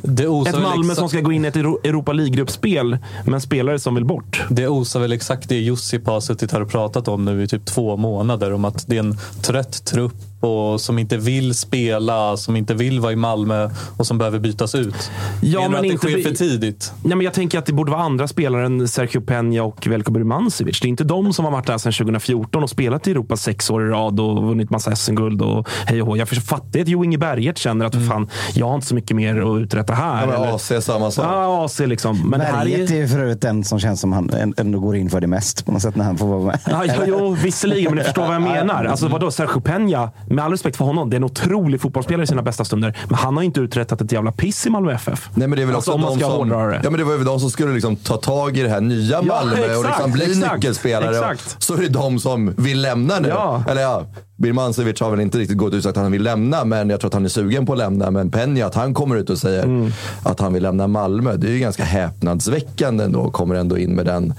Ett 0.03 0.61
Malmö 0.61 0.95
som 0.95 1.09
ska 1.09 1.21
gå 1.21 1.31
in 1.31 1.45
i 1.45 1.47
ett 1.47 1.55
Euro- 1.55 1.79
Europa 1.83 2.13
League-gruppspel 2.13 2.97
med 3.25 3.33
en 3.33 3.41
spelare 3.41 3.79
som 3.79 3.95
vill 3.95 4.05
bort. 4.05 4.43
Det 4.49 4.67
osar 4.67 4.99
väl 4.99 5.11
exakt 5.11 5.49
det 5.49 5.59
Josip 5.59 6.07
har 6.07 6.19
suttit 6.19 6.51
här 6.51 6.61
och 6.61 6.69
pratat 6.69 7.07
om 7.07 7.25
nu 7.25 7.43
i 7.43 7.47
typ 7.47 7.65
två 7.65 7.97
månader. 7.97 8.53
Om 8.53 8.65
att 8.65 8.87
det 8.87 8.95
är 8.95 8.99
en 8.99 9.17
trött 9.41 9.85
trupp 9.85 10.13
och 10.41 10.81
som 10.81 10.99
inte 10.99 11.17
vill 11.17 11.53
spela, 11.55 12.37
som 12.37 12.55
inte 12.55 12.73
vill 12.73 12.99
vara 12.99 13.11
i 13.11 13.15
Malmö 13.15 13.69
och 13.97 14.07
som 14.07 14.17
behöver 14.17 14.39
bytas 14.39 14.75
ut. 14.75 15.11
Ja, 15.41 15.59
Menar 15.59 15.63
du 15.63 15.69
men 15.69 15.75
att 15.75 15.81
det 15.81 15.87
inte 15.87 16.07
sker 16.07 16.15
vi- 16.17 16.23
för 16.23 16.35
tidigt? 16.35 16.93
Nej, 17.03 17.15
men 17.17 17.25
jag 17.25 17.33
tänker 17.33 17.59
att 17.59 17.65
det 17.65 17.73
borde 17.73 17.91
vara 17.91 18.01
andra 18.01 18.27
spelare 18.27 18.65
än 18.65 18.87
Sergio 18.87 19.19
Peña 19.21 19.59
och 19.59 19.87
Veljko 19.87 20.11
Birmancevic. 20.11 20.79
Det 20.79 20.87
är 20.87 20.89
inte 20.89 21.03
de 21.03 21.33
som 21.33 21.45
har 21.45 21.51
varit 21.51 21.67
där 21.67 21.77
sedan 21.77 21.91
2014 21.93 22.63
och 22.63 22.69
spelat 22.69 23.07
i 23.07 23.11
Europa 23.11 23.37
sex 23.37 23.69
år 23.69 23.85
i 23.87 23.89
rad 23.89 24.19
och 24.19 24.43
vunnit 24.43 24.69
massa 24.69 24.95
SM-guld 24.95 25.41
och 25.41 25.67
hej 25.85 26.01
och 26.01 26.07
hå. 26.07 26.17
Jag 26.17 26.29
fattar 26.29 26.79
att 26.79 26.87
Jo 26.87 27.03
Inge 27.05 27.17
Berget 27.17 27.57
känner 27.57 27.85
att 27.85 28.07
fan, 28.07 28.29
jag 28.53 28.67
har 28.67 28.75
inte 28.75 28.87
så 28.87 28.95
mycket 28.95 29.15
mer 29.17 29.41
att 29.41 29.61
uträtta 29.61 29.93
här. 29.93 30.27
Ja, 30.27 30.39
men 30.39 30.55
AC 30.55 30.71
samma 30.85 31.11
sak. 31.11 31.25
Ja, 31.25 31.65
AC 31.65 31.79
liksom. 31.79 32.29
Men 32.29 32.39
det 32.39 32.45
här 32.45 32.65
Berget 32.65 32.91
är... 32.91 32.95
ju 32.95 33.07
för 33.07 33.19
övrigt 33.19 33.41
den 33.41 33.63
som 33.63 33.79
känns 33.79 34.01
som 34.01 34.13
han 34.13 34.53
ändå 34.57 34.79
går 34.79 34.95
in 34.95 35.09
för 35.09 35.21
det 35.21 35.27
mest 35.27 35.65
på 35.65 35.71
något 35.71 35.81
sätt 35.81 35.95
när 35.95 36.05
han 36.05 36.17
får 36.17 36.27
vara 36.27 36.41
med. 36.43 36.59
Ja, 36.69 36.85
ja, 36.85 36.93
jo, 37.07 37.37
visserligen, 37.43 37.83
men 37.91 37.97
du 37.97 38.03
förstår 38.03 38.25
vad 38.25 38.35
jag 38.35 38.41
menar. 38.41 38.85
Alltså, 38.85 39.07
vadå, 39.07 39.31
Sergio 39.31 39.59
Peña, 39.59 40.09
med 40.35 40.45
all 40.45 40.51
respekt 40.51 40.77
för 40.77 40.85
honom, 40.85 41.09
det 41.09 41.15
är 41.15 41.17
en 41.17 41.23
otrolig 41.23 41.81
fotbollsspelare 41.81 42.23
i 42.23 42.27
sina 42.27 42.41
bästa 42.41 42.65
stunder. 42.65 42.97
Men 43.07 43.15
han 43.15 43.37
har 43.37 43.43
inte 43.43 43.59
uträttat 43.59 44.01
ett 44.01 44.11
jävla 44.11 44.31
piss 44.31 44.67
i 44.67 44.69
Malmö 44.69 44.93
FF. 44.93 45.29
Nej, 45.33 45.47
men 45.47 45.57
det 45.57 45.61
är 45.61 45.65
väl 45.65 45.75
alltså, 45.75 45.91
också 45.91 45.95
om 45.95 46.01
man 46.01 46.19
de 46.19 46.19
ska 46.19 46.37
som, 46.37 46.49
det. 46.49 46.81
Ja, 46.83 46.89
men 46.89 46.99
det 46.99 47.03
var 47.03 47.17
ju 47.17 47.23
de 47.23 47.39
som 47.39 47.49
skulle 47.49 47.73
liksom 47.73 47.95
ta 47.95 48.17
tag 48.17 48.57
i 48.57 48.63
det 48.63 48.69
här 48.69 48.81
nya 48.81 49.21
Malmö 49.21 49.51
och 49.53 49.59
exakt, 49.59 49.87
liksom 49.87 50.11
bli 50.11 50.31
exakt, 50.31 50.53
nyckelspelare. 50.53 51.15
exakt. 51.15 51.55
Så 51.63 51.73
är 51.73 51.77
det 51.77 51.89
de 51.89 52.19
som 52.19 52.53
vill 52.57 52.81
lämna 52.81 53.19
nu. 53.19 53.27
Ja. 53.27 53.63
Eller 53.69 53.81
ja, 53.81 54.05
Birmancevic 54.41 54.99
har 55.01 55.11
väl 55.11 55.19
inte 55.19 55.37
riktigt 55.37 55.57
gått 55.57 55.73
ut 55.73 55.77
och 55.77 55.83
sagt 55.83 55.97
att 55.97 56.03
han 56.03 56.11
vill 56.11 56.23
lämna, 56.23 56.65
men 56.65 56.89
jag 56.89 56.99
tror 56.99 57.07
att 57.09 57.13
han 57.13 57.25
är 57.25 57.29
sugen 57.29 57.65
på 57.65 57.71
att 57.73 57.77
lämna. 57.79 58.11
Men 58.11 58.31
Peña, 58.31 58.65
att 58.65 58.75
han 58.75 58.93
kommer 58.93 59.15
ut 59.15 59.29
och 59.29 59.37
säger 59.37 59.63
Mm. 59.63 59.91
att 60.23 60.39
han 60.39 60.53
vill 60.53 60.63
lämna 60.63 60.87
Malmö, 60.87 61.35
det 61.37 61.47
är 61.47 61.51
ju 61.51 61.59
ganska 61.59 61.83
häpnadsväckande 61.83 63.03
ändå. 63.03 63.31
Kommer 63.31 63.55
ändå 63.55 63.77
in 63.77 63.95
med 63.95 64.05
den, 64.05 64.33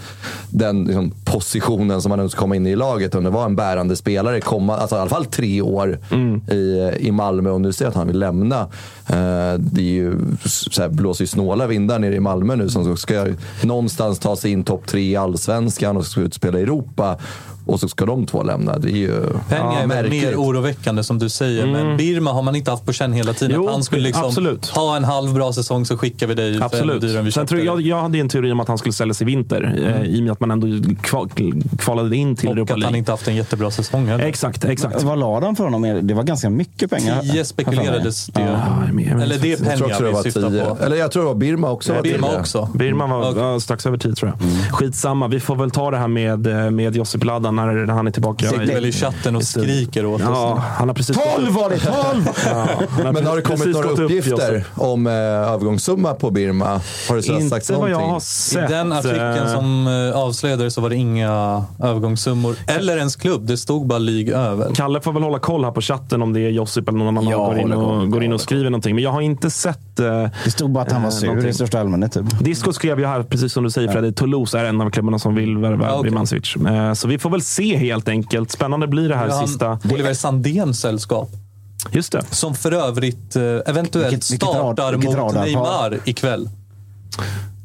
den 0.51 0.85
liksom 0.85 1.11
positionen 1.25 2.03
som 2.03 2.11
han 2.11 2.21
önskar 2.21 2.39
komma 2.41 2.57
in 2.57 2.67
i 2.67 2.71
i 2.73 2.77
laget. 2.77 3.15
Om 3.15 3.25
det 3.25 3.31
var 3.31 3.45
en 3.45 3.57
bärande 3.57 3.97
spelare, 3.97 4.41
komma, 4.41 4.77
alltså 4.77 4.97
i 4.97 4.99
alla 4.99 5.11
fall 5.11 5.25
tre 5.25 5.63
år 5.63 5.99
Mm. 6.11 6.41
i, 6.51 6.93
i 7.01 7.13
Malmö 7.13 7.51
och 7.51 7.61
nu 7.61 7.73
ser 7.73 7.85
jag 7.85 7.91
att 7.91 7.97
han 7.97 8.07
vill 8.07 8.19
lämna. 8.19 8.61
Eh, 9.07 9.55
det 9.59 9.81
är 9.81 9.93
ju, 9.95 10.15
så 10.45 10.83
här, 10.83 10.89
blåser 10.89 11.23
ju 11.25 11.27
snåla 11.29 11.67
vindar 11.67 11.99
nere 11.99 12.15
i 12.15 12.21
Malmö 12.21 12.57
nu 12.57 12.69
som 12.69 12.97
ska 12.97 13.27
någonstans 13.63 14.19
ta 14.19 14.37
sig 14.37 14.51
in 14.51 14.65
topp 14.65 14.87
tre 14.87 15.11
i 15.11 15.17
allsvenskan 15.17 15.97
och 15.97 16.07
ska 16.07 16.21
ut 16.21 16.27
och 16.29 16.35
spela 16.35 16.59
i 16.59 16.63
Europa. 16.63 17.19
Och 17.67 17.81
så 17.81 17.89
ska 17.89 18.07
de 18.07 18.27
två 18.27 18.43
lämna. 18.43 18.79
Det 18.79 18.89
är 18.91 18.97
ju 18.97 19.23
Penga 19.49 19.73
är 19.73 19.79
väl 19.79 19.89
märkligt. 19.89 20.23
mer 20.25 20.37
oroväckande 20.37 21.03
som 21.05 21.19
du 21.19 21.29
säger. 21.29 21.67
Men 21.67 21.97
Birma 21.97 22.33
har 22.33 22.43
man 22.43 22.57
inte 22.57 22.71
haft 22.71 22.87
på 22.87 22.93
känn 22.93 23.13
hela 23.13 23.33
tiden. 23.33 23.51
Mm. 23.55 23.63
Jo, 23.63 23.69
att 23.69 23.75
han 23.75 23.85
skulle 23.85 24.03
liksom 24.03 24.25
absolut. 24.25 24.67
ha 24.67 24.97
en 24.97 25.05
halv 25.05 25.35
bra 25.35 25.53
säsong 25.53 25.87
så 25.87 25.97
skickar 25.99 26.27
vi 26.27 26.35
dig 26.35 26.59
för 26.59 26.65
Absolut. 26.65 26.91
ännu 27.03 27.09
dyrare 27.09 27.23
vi 27.23 27.33
Sen 27.33 27.47
tror 27.47 27.61
jag, 27.61 27.81
jag 27.81 28.01
hade 28.03 28.19
en 28.19 28.29
teori 28.29 28.53
om 28.53 28.61
att 28.61 28.69
han 28.69 28.79
skulle 28.79 28.93
säljas 28.93 29.23
i 29.23 29.25
vinter. 29.25 29.95
Eh, 30.03 30.07
I 30.11 30.19
och 30.21 30.23
med 30.23 30.33
att 30.33 30.41
man 30.41 30.51
ändå 30.51 30.67
kval, 31.03 31.29
kvalade 31.79 32.17
in 32.17 32.37
till 32.37 32.49
Och 32.49 32.55
Europa 32.55 32.65
att 32.65 32.71
han 32.71 32.81
League. 32.81 32.99
inte 32.99 33.11
haft 33.11 33.29
en 33.29 33.37
jättebra 33.37 33.71
säsong 33.71 34.07
heller. 34.07 34.25
Exakt, 34.25 34.65
exakt. 34.65 35.03
Vad 35.03 35.19
la 35.19 35.41
de 35.41 35.57
för 35.57 35.65
honom? 35.65 36.01
Det 36.03 36.15
var 36.15 36.23
ganska 36.23 36.51
mycket 36.51 36.91
pengar. 36.91 37.21
10 37.23 37.45
spekulerades 37.45 38.27
det. 38.27 38.41
Ja, 38.41 38.59
men- 38.93 39.21
Eller 39.21 39.39
det 39.39 39.53
är 39.53 39.57
det 40.13 40.19
vi 40.19 40.23
syftar 40.33 40.51
tio. 40.51 40.65
på. 40.65 40.85
Eller 40.85 40.97
jag 40.97 41.13
tror 41.13 41.23
det 41.23 41.29
var 41.29 41.35
Birma 41.35 41.71
också. 41.71 41.95
var 41.95 42.03
Birma 42.03 42.39
också. 42.39 42.69
Birman 42.75 43.11
var 43.11 43.31
Okej. 43.31 43.43
ja, 43.43 43.61
strax 43.61 43.87
över 43.87 43.99
10 43.99 44.15
tror 44.15 44.33
jag. 44.41 44.73
Skitsamma, 44.73 45.29
vi 45.29 45.41
får 45.41 45.57
väl 45.57 45.71
ta 45.71 45.91
det 45.91 45.97
här 45.97 46.09
med, 46.09 46.47
eh, 46.47 46.71
med 46.71 46.97
Josip 46.97 47.25
Ladan 47.25 47.52
när 47.57 47.87
han 47.93 48.07
är 48.07 48.11
tillbaka. 48.11 48.47
Sitter 48.49 48.67
väl 48.75 48.87
i 48.87 48.93
chatten 48.93 49.37
och 49.37 49.45
skriker 49.45 50.07
åt 50.07 50.21
oss. 50.21 50.27
Ja, 50.31 50.63
han 50.77 50.89
har 50.89 50.95
precis... 50.95 51.17
12 51.37 51.53
var 51.53 51.71
det! 51.71 51.79
12! 51.79 52.29
Ja, 52.47 52.67
han 53.05 53.15
Men 53.15 53.27
har 53.27 53.37
det 53.37 53.43
kommit 53.43 53.67
några 53.67 53.89
upp, 53.89 53.99
uppgifter 53.99 54.53
Josip. 54.55 54.67
om 54.75 55.07
eh, 55.07 55.13
övergångssumma 55.13 56.15
på 56.15 56.31
Birma? 56.31 56.81
Har 57.09 57.17
det 57.17 57.27
Inte 57.43 57.73
vad 57.75 57.91
jag 57.91 57.99
har 57.99 58.17
I 58.19 58.21
sett. 58.21 58.69
den 58.69 58.93
artikeln 58.93 59.49
som 59.51 59.87
eh, 59.87 60.19
avslöjades 60.21 60.75
så 60.75 60.81
var 60.81 60.91
det 60.91 60.97
inga 60.97 61.65
övergångssummor. 61.83 62.57
Eller 62.67 62.97
ens 62.97 63.17
klubb. 63.17 63.47
Det 63.47 63.57
stod 63.57 63.87
bara 63.87 63.99
lig 63.99 64.29
över. 64.29 64.75
Kalle 64.75 65.01
får 65.01 65.13
väl 65.13 65.23
hålla 65.23 65.39
koll 65.39 65.65
här 65.65 65.71
på 65.73 65.81
chatten 65.81 66.23
om 66.23 66.33
det 66.33 66.41
är 66.41 66.51
Josip 66.51 66.89
eller 66.89 66.99
någon 66.99 67.09
annan 67.19 67.25
som 67.33 67.33
går 67.33 67.59
in 67.59 67.73
och, 67.73 68.11
går 68.11 68.25
in 68.25 68.33
och 68.33 68.41
skriver 68.41 68.65
någonting. 68.71 68.95
Men 68.95 69.05
jag 69.05 69.11
har 69.11 69.21
inte 69.21 69.51
sett... 69.51 70.01
Eh, 70.01 70.27
Det 70.45 70.51
stod 70.51 70.71
bara 70.71 70.85
att 70.85 70.93
han 70.93 71.03
var 71.03 71.09
eh, 71.09 71.15
sur 71.15 71.27
någonting. 71.27 71.51
i 71.51 71.55
största 71.55 71.81
allmänhet. 71.81 72.13
Typ. 72.13 72.25
Disco 72.41 72.73
skrev 72.73 72.99
ju 73.01 73.07
här, 73.07 73.23
precis 73.23 73.53
som 73.53 73.65
du 73.65 73.71
säger 73.71 73.89
Fredrik, 73.93 74.17
Toulouse 74.17 74.59
är 74.59 74.65
en 74.65 74.81
av 74.81 74.91
klubbarna 74.91 75.19
som 75.19 75.35
vill 75.35 75.59
värva 75.59 75.87
Ja, 75.87 75.93
okej. 75.93 76.11
Birmancevic. 76.11 76.57
Eh, 76.57 76.93
Så 76.93 77.09
vi 77.09 77.19
får 77.19 77.31
väl 77.31 77.42
se 77.43 77.77
helt 77.77 78.09
enkelt. 78.09 78.51
Spännande 78.51 78.87
blir 78.89 79.09
det 79.09 79.17
här 79.17 79.29
han- 79.29 79.49
sista. 79.49 79.79
Oliver 79.93 80.15
Sandéns 80.15 80.81
sällskap. 80.81 81.31
Just 81.91 82.13
det. 82.13 82.23
Som 82.31 82.55
för 82.55 82.73
övrigt 82.73 83.37
eh, 83.37 83.43
eventuellt 83.43 84.13
Vilket- 84.13 84.25
startar 84.25 84.93
vilket 84.97 85.19
mot. 85.19 85.35
Neymar 85.35 85.99
ikväll. 86.05 86.49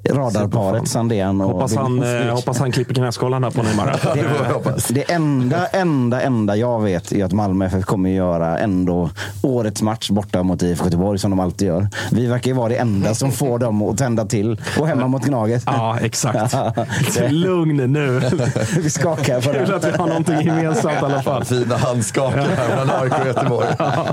Radarparet 0.09 0.87
Sandén 0.87 1.41
och 1.41 1.51
Hoppas 1.51 1.75
han, 1.75 2.03
eh, 2.03 2.33
hoppas 2.35 2.59
han 2.59 2.71
klipper 2.71 2.93
knäskålarna 2.93 3.51
på 3.51 3.63
Neymar. 3.63 3.99
Det. 4.13 4.93
Det 4.93 5.11
enda, 5.11 5.67
enda, 5.67 6.21
enda 6.21 6.55
jag 6.55 6.81
vet 6.81 7.11
är 7.11 7.25
att 7.25 7.33
Malmö 7.33 7.65
FF 7.65 7.85
kommer 7.85 8.09
göra 8.09 8.57
ändå 8.59 9.09
årets 9.41 9.81
match 9.81 10.09
borta 10.09 10.43
mot 10.43 10.63
IFK 10.63 10.85
Göteborg 10.85 11.19
som 11.19 11.31
de 11.31 11.39
alltid 11.39 11.67
gör. 11.67 11.87
Vi 12.11 12.25
verkar 12.27 12.51
ju 12.51 12.57
vara 12.57 12.69
det 12.69 12.75
enda 12.75 13.13
som 13.15 13.31
får 13.31 13.59
dem 13.59 13.81
att 13.81 13.97
tända 13.97 14.25
till 14.25 14.61
och 14.79 14.87
hemma 14.87 15.07
mot 15.07 15.25
Gnaget. 15.25 15.63
Ja, 15.65 15.97
exakt. 16.01 16.55
Lugn 17.29 17.77
nu. 17.93 18.21
Vi 18.77 18.89
skakar 18.89 19.41
på 19.41 19.51
Kul 19.53 19.67
det. 19.67 19.75
att 19.75 19.85
vi 19.85 19.91
har 19.91 20.07
någonting 20.07 20.41
gemensamt 20.41 20.93
i 21.01 21.05
alla 21.05 21.21
fall. 21.21 21.45
Fina 21.45 21.77
handskakar 21.77 22.47
här 22.57 22.69
mellan 22.69 23.01
AIK 23.01 23.13
och 23.21 23.27
Göteborg. 23.27 23.67
Ja, 23.79 24.05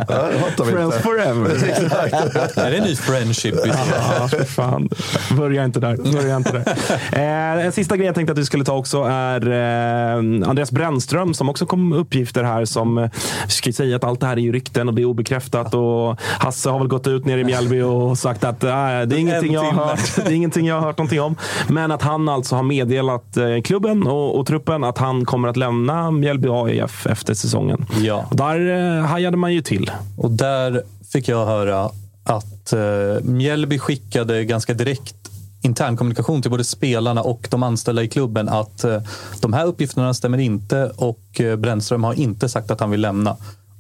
Friends 0.65 0.97
forever. 0.97 1.69
Exakt. 1.69 2.59
Är 2.59 2.71
det 2.71 2.77
en 2.77 2.85
ny 2.85 2.97
friendship? 2.97 3.55
Ja, 3.67 4.29
för 4.29 4.45
fan. 4.45 4.89
Börja 5.37 5.65
inte 5.65 5.81
där. 5.85 6.13
Börja 6.13 6.37
inte 6.37 6.53
där. 6.53 6.65
Eh, 7.13 7.67
en 7.67 7.73
sista 7.73 7.97
grej 7.97 8.07
jag 8.07 8.15
tänkte 8.15 8.33
att 8.33 8.39
vi 8.39 8.45
skulle 8.45 8.65
ta 8.65 8.73
också 8.73 9.03
är 9.03 9.51
eh, 9.51 10.49
Andreas 10.49 10.71
Brännström 10.71 11.35
som 11.35 11.49
också 11.49 11.67
kom 11.67 11.89
med 11.89 11.99
uppgifter 11.99 12.45
här 12.45 12.65
som, 12.65 12.99
eh, 12.99 13.11
vi 13.45 13.51
ska 13.51 13.73
säga 13.73 13.97
att 13.97 14.05
allt 14.05 14.21
det 14.21 14.27
här 14.27 14.37
är 14.37 14.41
ju 14.41 14.53
rykten 14.53 14.89
och 14.89 14.95
det 14.95 15.03
är 15.03 15.07
obekräftat 15.07 15.75
och 15.75 16.21
Hasse 16.21 16.71
har 16.71 16.79
väl 16.79 16.89
gått 16.89 17.07
ut 17.07 17.25
ner 17.25 17.39
i 17.39 17.45
Mjällby 17.45 17.81
och 17.81 18.19
sagt 18.19 18.45
att 18.45 18.65
eh, 18.65 18.71
det, 18.71 18.77
är 18.77 19.15
ingenting 19.15 19.53
jag 19.53 19.63
har 19.63 19.87
hört, 19.87 20.17
det 20.17 20.23
är 20.23 20.33
ingenting 20.33 20.67
jag 20.67 20.75
har 20.75 20.83
hört 20.83 20.99
någonting 20.99 21.21
om. 21.21 21.37
Men 21.69 21.93
att 21.93 22.03
han 22.03 22.29
alltså 22.29 22.57
har 22.57 22.63
meddelat 22.63 23.37
eh, 23.37 23.61
klubben 23.65 24.07
och, 24.07 24.39
och 24.39 24.47
truppen 24.47 24.85
att 24.85 24.99
han 24.99 25.25
kommer 25.25 25.49
att 25.49 25.57
lämna 25.57 26.11
Mjällby 26.11 26.49
AIF 26.51 27.07
efter 27.07 27.35
säsongen. 27.35 27.87
Ja. 28.03 28.27
Och 28.31 28.37
Där 28.37 28.99
eh, 28.99 29.05
hajade 29.05 29.37
man 29.37 29.55
ju 29.55 29.63
till. 29.63 29.91
Och 30.19 30.31
där 30.31 30.83
fick 31.13 31.29
jag 31.29 31.47
höra 31.47 31.91
att 32.25 32.73
eh, 32.73 33.23
Mjällby 33.23 33.79
skickade 33.79 34.45
ganska 34.45 34.75
direkt 34.75 35.24
intern 35.65 35.97
kommunikation 35.97 36.43
till 36.43 36.51
både 36.51 36.65
spelarna 36.65 37.23
och 37.23 37.47
de 37.51 37.63
anställda 37.63 38.03
i 38.03 38.09
klubben 38.09 38.49
att 38.49 38.85
eh, 38.85 39.03
de 39.41 39.53
här 39.53 39.67
uppgifterna 39.67 40.15
stämmer 40.15 40.39
inte 40.39 40.93
och 40.97 41.41
eh, 41.41 41.57
Brännström 41.57 42.05
har 42.05 42.15
inte 42.15 42.49
sagt 42.49 42.71
att 42.71 42.81
han 42.81 42.91
vill 42.91 43.01
lämna. 43.01 43.37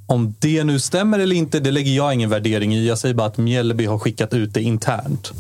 Om 0.06 0.34
det 0.38 0.64
nu 0.64 0.80
stämmer 0.80 1.18
eller 1.18 1.36
inte, 1.36 1.60
det 1.60 1.70
lägger 1.70 1.92
jag 1.92 2.14
ingen 2.14 2.30
värdering 2.30 2.74
i. 2.74 2.88
Jag 2.88 2.98
säger 2.98 3.14
bara 3.14 3.26
att 3.26 3.36
Mjällby 3.36 3.86
har 3.86 3.98
skickat 3.98 4.34
ut 4.34 4.54
det 4.54 4.62
internt. 4.62 5.32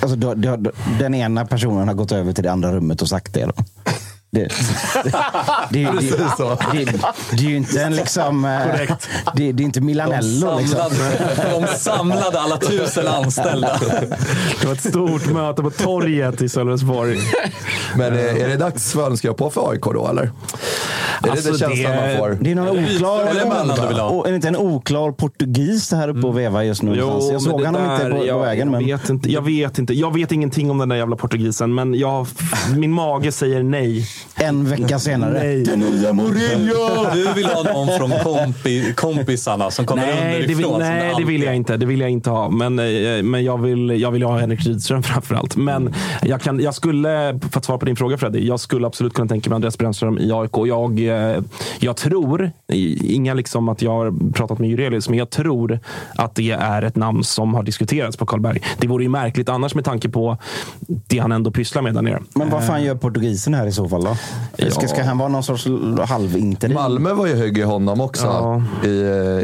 Alltså, 0.00 0.16
då, 0.16 0.34
då, 0.34 0.56
då, 0.56 0.70
den 0.98 1.14
ena 1.14 1.46
personen 1.46 1.88
har 1.88 1.94
gått 1.94 2.12
över 2.12 2.32
till 2.32 2.44
det 2.44 2.52
andra 2.52 2.72
rummet 2.72 3.02
och 3.02 3.08
sagt 3.08 3.34
det. 3.34 3.44
Då. 3.44 3.52
Det, 4.34 4.40
det, 5.04 5.10
det, 5.70 5.84
det, 5.84 5.90
Precis 5.90 6.36
så. 6.36 6.58
det, 6.72 6.84
det 7.30 7.44
är 7.44 7.48
ju 7.48 7.56
inte 7.56 7.82
en 7.82 7.96
liksom... 7.96 8.44
eh, 8.44 8.66
Det, 9.34 9.52
det 9.52 9.62
är 9.62 9.64
inte 9.64 9.80
De 9.80 9.86
Milanello. 9.86 10.58
Liksom. 10.58 10.80
samlade, 10.80 11.66
de 11.68 11.78
samlade 11.78 12.40
alla 12.40 12.56
tusen 12.56 13.08
anställda. 13.08 13.80
Det 14.60 14.66
var 14.66 14.72
ett 14.74 14.80
stort 14.88 15.26
möte 15.26 15.62
på 15.62 15.70
torget 15.70 16.42
i 16.42 16.48
Sölvesborg. 16.48 17.18
Men 17.96 18.12
eh, 18.12 18.42
är 18.42 18.48
det 18.48 18.56
dags 18.56 18.92
för 18.92 19.06
önskningar 19.06 19.34
på 19.34 19.50
för 19.50 19.70
AIK 19.70 19.82
då, 19.82 20.08
eller? 20.08 20.30
Är 21.26 21.30
Alltså, 21.30 21.46
det 21.52 21.52
det 21.52 21.58
känslan 21.76 21.96
man 21.96 22.16
får? 22.18 22.38
Det 22.40 22.50
är 22.50 22.54
någon 22.54 22.68
oklar... 22.84 23.20
Eller 23.30 23.44
mellan 23.46 23.68
du 23.80 23.88
vill 23.88 23.96
ha. 23.98 24.08
Och, 24.08 24.26
är 24.26 24.30
det 24.30 24.36
inte 24.36 24.48
en 24.48 24.56
oklar 24.56 25.12
portugis 25.12 25.88
det 25.88 25.96
här 25.96 26.08
uppe 26.08 26.26
och 26.26 26.38
vevar 26.38 26.62
just 26.62 26.82
nu? 26.82 26.96
någonstans? 26.96 27.32
jag 27.32 27.42
såg 27.42 27.60
men 27.62 27.74
honom 27.74 27.92
inte 27.92 28.04
på, 28.04 28.10
där- 28.10 28.18
på 28.20 28.26
jag, 28.26 28.40
vägen. 28.40 28.70
Men... 28.70 28.86
Jag 28.88 28.98
vet, 28.98 29.08
inte, 29.10 29.32
jag 29.32 29.42
vet 29.42 29.78
inte. 29.78 29.94
Jag 29.94 30.14
vet 30.14 30.32
ingenting 30.32 30.70
om 30.70 30.78
den 30.78 30.88
där 30.88 30.96
jävla 30.96 31.16
portugisen, 31.16 31.74
men 31.74 31.94
jag, 31.94 32.26
min 32.76 32.92
mage 32.92 33.32
säger 33.32 33.62
nej. 33.62 34.06
En 34.36 34.64
vecka 34.70 34.98
senare. 34.98 35.38
Nej. 35.38 35.64
Den 35.64 35.78
nya 35.80 36.12
Mourinho! 36.12 37.14
Du 37.14 37.32
vill 37.32 37.44
ha 37.46 37.62
någon 37.62 37.88
från 37.98 38.10
kompi, 38.10 38.92
kompisarna 38.96 39.70
som 39.70 39.86
kommer 39.86 40.06
Nej, 40.06 40.40
det 40.48 40.54
vill, 40.54 40.64
underifrån. 40.66 40.80
nej 40.80 41.14
det 41.18 41.24
vill 41.24 41.42
jag 41.42 41.56
inte. 41.56 41.76
Det 41.76 41.86
vill 41.86 42.00
jag 42.00 42.10
inte 42.10 42.30
ha. 42.30 42.50
Men, 42.50 42.78
eh, 42.78 43.22
men 43.22 43.44
jag, 43.44 43.58
vill, 43.62 44.00
jag 44.00 44.10
vill 44.10 44.22
ha 44.22 44.38
Henrik 44.38 44.66
Rydström 44.66 45.02
framförallt. 45.14 45.56
Men 45.56 45.94
jag, 46.22 46.40
kan, 46.40 46.60
jag 46.60 46.74
skulle, 46.74 47.38
för 47.50 47.58
att 47.58 47.64
svara 47.64 47.78
på 47.78 47.84
din 47.86 47.96
fråga 47.96 48.18
Freddy, 48.18 48.46
jag 48.46 48.60
skulle 48.60 48.86
absolut 48.86 49.14
kunna 49.14 49.28
tänka 49.28 49.50
mig 49.50 49.54
Andreas 49.54 49.78
Brännström 49.78 50.18
i 50.18 50.32
AIK. 50.32 50.50
Jag 50.66 51.00
eh, 51.14 51.42
jag 51.78 51.96
tror, 51.96 52.50
inga 53.02 53.34
liksom 53.34 53.68
att 53.68 53.82
jag 53.82 53.90
har 53.90 54.32
pratat 54.32 54.58
med 54.58 54.70
Jurelius, 54.70 55.08
men 55.08 55.18
jag 55.18 55.30
tror 55.30 55.78
att 56.14 56.34
det 56.34 56.50
är 56.50 56.82
ett 56.82 56.96
namn 56.96 57.24
som 57.24 57.54
har 57.54 57.62
diskuterats 57.62 58.16
på 58.16 58.26
Karlberg. 58.26 58.62
Det 58.78 58.86
vore 58.88 59.02
ju 59.04 59.08
märkligt 59.10 59.48
annars 59.48 59.74
med 59.74 59.84
tanke 59.84 60.08
på 60.08 60.36
det 60.86 61.18
han 61.18 61.32
ändå 61.32 61.50
pysslar 61.50 61.82
med 61.82 61.94
där 61.94 62.02
nere. 62.02 62.22
Men 62.34 62.50
vad 62.50 62.66
fan 62.66 62.82
gör 62.84 62.94
portugisen 62.94 63.54
här 63.54 63.66
i 63.66 63.72
så 63.72 63.88
fall 63.88 64.04
då? 64.04 64.16
Ska, 64.70 64.88
ska 64.88 65.02
han 65.04 65.18
vara 65.18 65.28
någon 65.28 65.42
sorts 65.42 65.66
halvinterim? 66.08 66.74
Malmö 66.74 67.12
var 67.12 67.26
ju 67.26 67.34
hög 67.34 67.58
i 67.58 67.62
honom 67.62 68.00
också 68.00 68.26
Ja. 68.26 68.62
i, 68.88 68.90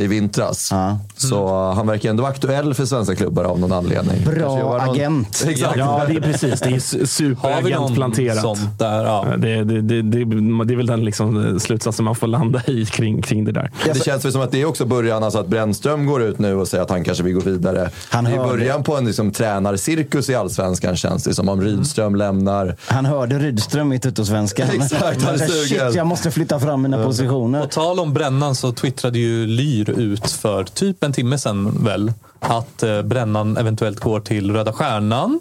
i 0.04 0.06
vintras. 0.06 0.68
Ja. 0.72 0.98
Så 1.16 1.70
han 1.72 1.87
verkar 1.87 2.11
ändå 2.11 2.22
vara 2.22 2.33
aktuell 2.33 2.74
för 2.74 2.85
svenska 2.85 3.14
klubbar 3.14 3.44
av 3.44 3.59
någon 3.61 3.72
anledning. 3.72 4.24
Bra 4.24 4.59
någon- 4.59 4.80
agent. 4.80 5.44
Exakt. 5.48 5.76
Ja, 5.76 6.04
det 6.09 6.14
är 6.16 6.20
precis. 6.20 6.61
Det 6.61 6.68
är 6.68 6.72
su- 6.78 7.37
Har 7.37 7.62
vi 7.62 7.70
någon 7.74 7.94
sånt 7.96 8.78
där? 8.78 9.04
Ja. 9.04 9.24
Det, 9.38 9.64
det, 9.64 9.80
det, 9.80 10.02
det, 10.02 10.24
det 10.64 10.74
är 10.74 10.76
väl 10.76 10.87
den 10.87 11.04
liksom 11.04 11.60
slutsatsen 11.61 12.05
man 12.05 12.14
får 12.14 12.27
landa 12.27 12.62
i 12.66 12.87
kring, 12.87 13.23
kring 13.23 13.44
det 13.44 13.53
där. 13.53 13.70
Det 13.85 14.05
känns 14.05 14.25
väl 14.25 14.33
som 14.33 14.40
att 14.40 14.53
det 14.53 14.61
är 14.61 14.64
också 14.64 14.85
början, 14.85 15.23
alltså 15.23 15.38
att 15.38 15.46
Brännström 15.46 16.07
går 16.07 16.23
ut 16.23 16.38
nu 16.38 16.55
och 16.55 16.68
säger 16.68 16.85
att 16.85 16.90
han 16.90 17.05
kanske 17.05 17.25
vill 17.25 17.35
gå 17.35 17.40
vidare. 17.40 17.90
Han 18.09 18.25
det 18.25 18.31
är 18.31 18.37
början 18.37 18.83
på 18.85 18.96
en 18.96 19.07
liksom, 19.07 19.33
tränarcirkus 19.33 20.31
i 20.31 20.35
Allsvenskan 20.35 20.96
känns 20.96 21.25
det 21.25 21.35
som. 21.35 21.49
Om 21.49 21.62
Rydström 21.62 22.14
lämnar. 22.14 22.77
Han 22.87 23.05
hörde 23.05 23.38
Rydström 23.38 23.92
i 23.92 23.99
Tuttosvenskan. 24.01 24.68
Exakt, 24.75 25.23
han 25.23 25.35
är 25.35 25.38
Shit, 25.38 25.94
jag 25.94 26.07
måste 26.07 26.31
flytta 26.31 26.61
fram 26.61 26.83
mina 26.83 27.05
positioner. 27.05 27.61
På 27.61 27.66
tal 27.66 28.01
om 28.01 28.12
brännan 28.12 28.55
så 28.55 28.73
twittrade 28.73 29.18
ju 29.18 29.46
Lyr 29.46 29.90
ut 29.90 30.31
för 30.31 30.64
typ 30.64 31.05
en 31.05 31.12
timme 31.12 31.38
sedan 31.38 31.85
väl 31.85 32.12
att 32.40 32.83
eh, 32.83 33.03
brännan 33.03 33.57
eventuellt 33.57 34.01
går 34.01 34.20
till 34.20 34.53
Röda 34.53 34.73
Stjärnan. 34.73 35.40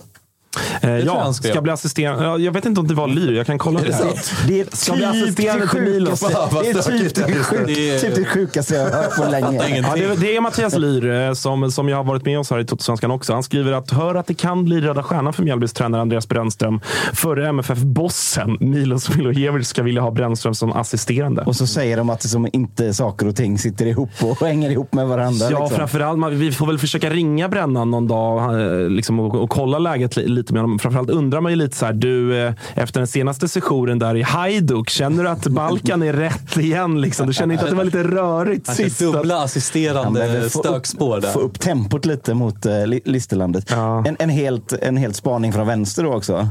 Eh, 0.81 0.97
ja, 0.97 1.33
ska 1.33 1.61
bli 1.61 1.71
assisterande. 1.71 2.23
Ja, 2.25 2.37
jag 2.37 2.51
vet 2.51 2.65
inte 2.65 2.79
om 2.81 2.87
det 2.87 2.93
var 2.93 3.07
Lyr, 3.07 3.33
jag 3.33 3.45
kan 3.45 3.57
kolla 3.57 3.79
det. 3.79 3.93
sant? 3.93 4.33
Det 4.47 4.59
är 4.61 4.65
Ska 4.75 4.93
bli 4.93 5.01
typ 5.01 5.09
assisterande 5.23 5.65
det 5.65 5.71
till 5.71 5.81
Milos. 5.81 6.19
Det 6.19 6.25
är 6.69 6.73
typ 6.73 7.15
det 7.15 7.21
är. 7.21 7.43
sjuk- 7.43 7.69
är- 7.77 7.99
typ 7.99 8.15
det 8.15 8.25
sjukaste 8.25 8.75
jag 8.75 8.83
har 8.83 9.03
hört 9.03 9.15
på 9.15 9.31
länge. 9.31 9.83
Ja, 9.87 9.95
det, 9.95 10.15
det 10.21 10.35
är 10.35 10.41
Mattias 10.41 10.77
Lyr 10.77 11.09
eh, 11.11 11.33
som, 11.33 11.71
som 11.71 11.89
jag 11.89 11.97
har 11.97 12.03
varit 12.03 12.25
med 12.25 12.39
oss 12.39 12.49
här 12.51 12.59
i 12.59 12.65
Totosvenskan 12.65 13.11
också. 13.11 13.33
Han 13.33 13.43
skriver 13.43 13.71
att 13.71 13.91
hör 13.91 14.15
att 14.15 14.27
det 14.27 14.33
kan 14.33 14.65
bli 14.65 14.81
Röda 14.81 15.03
Stjärnan 15.03 15.33
för 15.33 15.43
Mjällbys 15.43 15.73
tränare 15.73 16.01
Andreas 16.01 16.27
Brännström. 16.27 16.81
Förre 17.13 17.47
MFF-bossen 17.49 18.57
Milos 18.59 19.15
Milojevic 19.15 19.67
ska 19.67 19.83
vilja 19.83 20.01
ha 20.01 20.11
Brännström 20.11 20.53
som 20.55 20.71
assisterande. 20.73 21.41
Och 21.41 21.55
så 21.55 21.67
säger 21.67 21.97
de 21.97 22.09
att 22.09 22.19
det 22.19 22.27
som 22.27 22.47
inte 22.53 22.93
saker 22.93 23.27
och 23.27 23.35
ting 23.35 23.57
sitter 23.57 23.85
ihop 23.85 24.09
och 24.21 24.39
hänger 24.47 24.69
ihop 24.69 24.93
med 24.93 25.07
varandra. 25.07 25.45
Ja, 25.51 25.59
liksom. 25.59 25.77
framförallt. 25.77 26.33
Vi 26.33 26.51
får 26.51 26.67
väl 26.67 26.79
försöka 26.79 27.09
ringa 27.09 27.49
Brännan 27.49 27.91
någon 27.91 28.07
dag 28.07 28.61
eh, 28.61 28.89
liksom, 28.89 29.19
och, 29.19 29.35
och 29.35 29.49
kolla 29.49 29.79
läget 29.79 30.17
lite 30.39 30.53
med 30.53 30.61
honom. 30.61 30.79
Framförallt 30.79 31.09
undrar 31.09 31.41
man 31.41 31.51
ju 31.51 31.55
lite 31.55 31.75
så 31.77 31.85
här, 31.85 31.93
du, 31.93 32.37
eh, 32.41 32.53
efter 32.75 32.99
den 32.99 33.07
senaste 33.07 33.47
sessionen 33.47 33.99
där 33.99 34.15
i 34.15 34.21
Hajduk, 34.21 34.89
känner 34.89 35.23
du 35.23 35.29
att 35.29 35.47
Balkan 35.47 36.03
är 36.03 36.13
rätt 36.13 36.57
igen? 36.57 37.01
Liksom? 37.01 37.27
Du 37.27 37.33
känner 37.33 37.53
inte 37.53 37.63
att 37.65 37.71
det 37.71 37.77
var 37.77 37.83
lite 37.83 38.03
rörigt 38.03 38.65
Kanske 38.65 38.83
sist? 38.83 38.99
dubbla 38.99 39.35
Han 39.35 39.43
assisterande 39.43 40.39
upp- 40.45 40.51
stökspår 40.51 41.21
där. 41.21 41.31
Få 41.31 41.39
upp 41.39 41.59
tempot 41.59 42.05
lite 42.05 42.33
mot 42.33 42.65
uh, 42.65 42.71
Listerlandet. 43.05 43.65
Ja. 43.71 44.03
En, 44.07 44.15
en, 44.19 44.29
helt, 44.29 44.73
en 44.73 44.97
helt 44.97 45.15
spaning 45.15 45.53
från 45.53 45.67
vänster 45.67 46.03
då 46.03 46.13
också. 46.13 46.47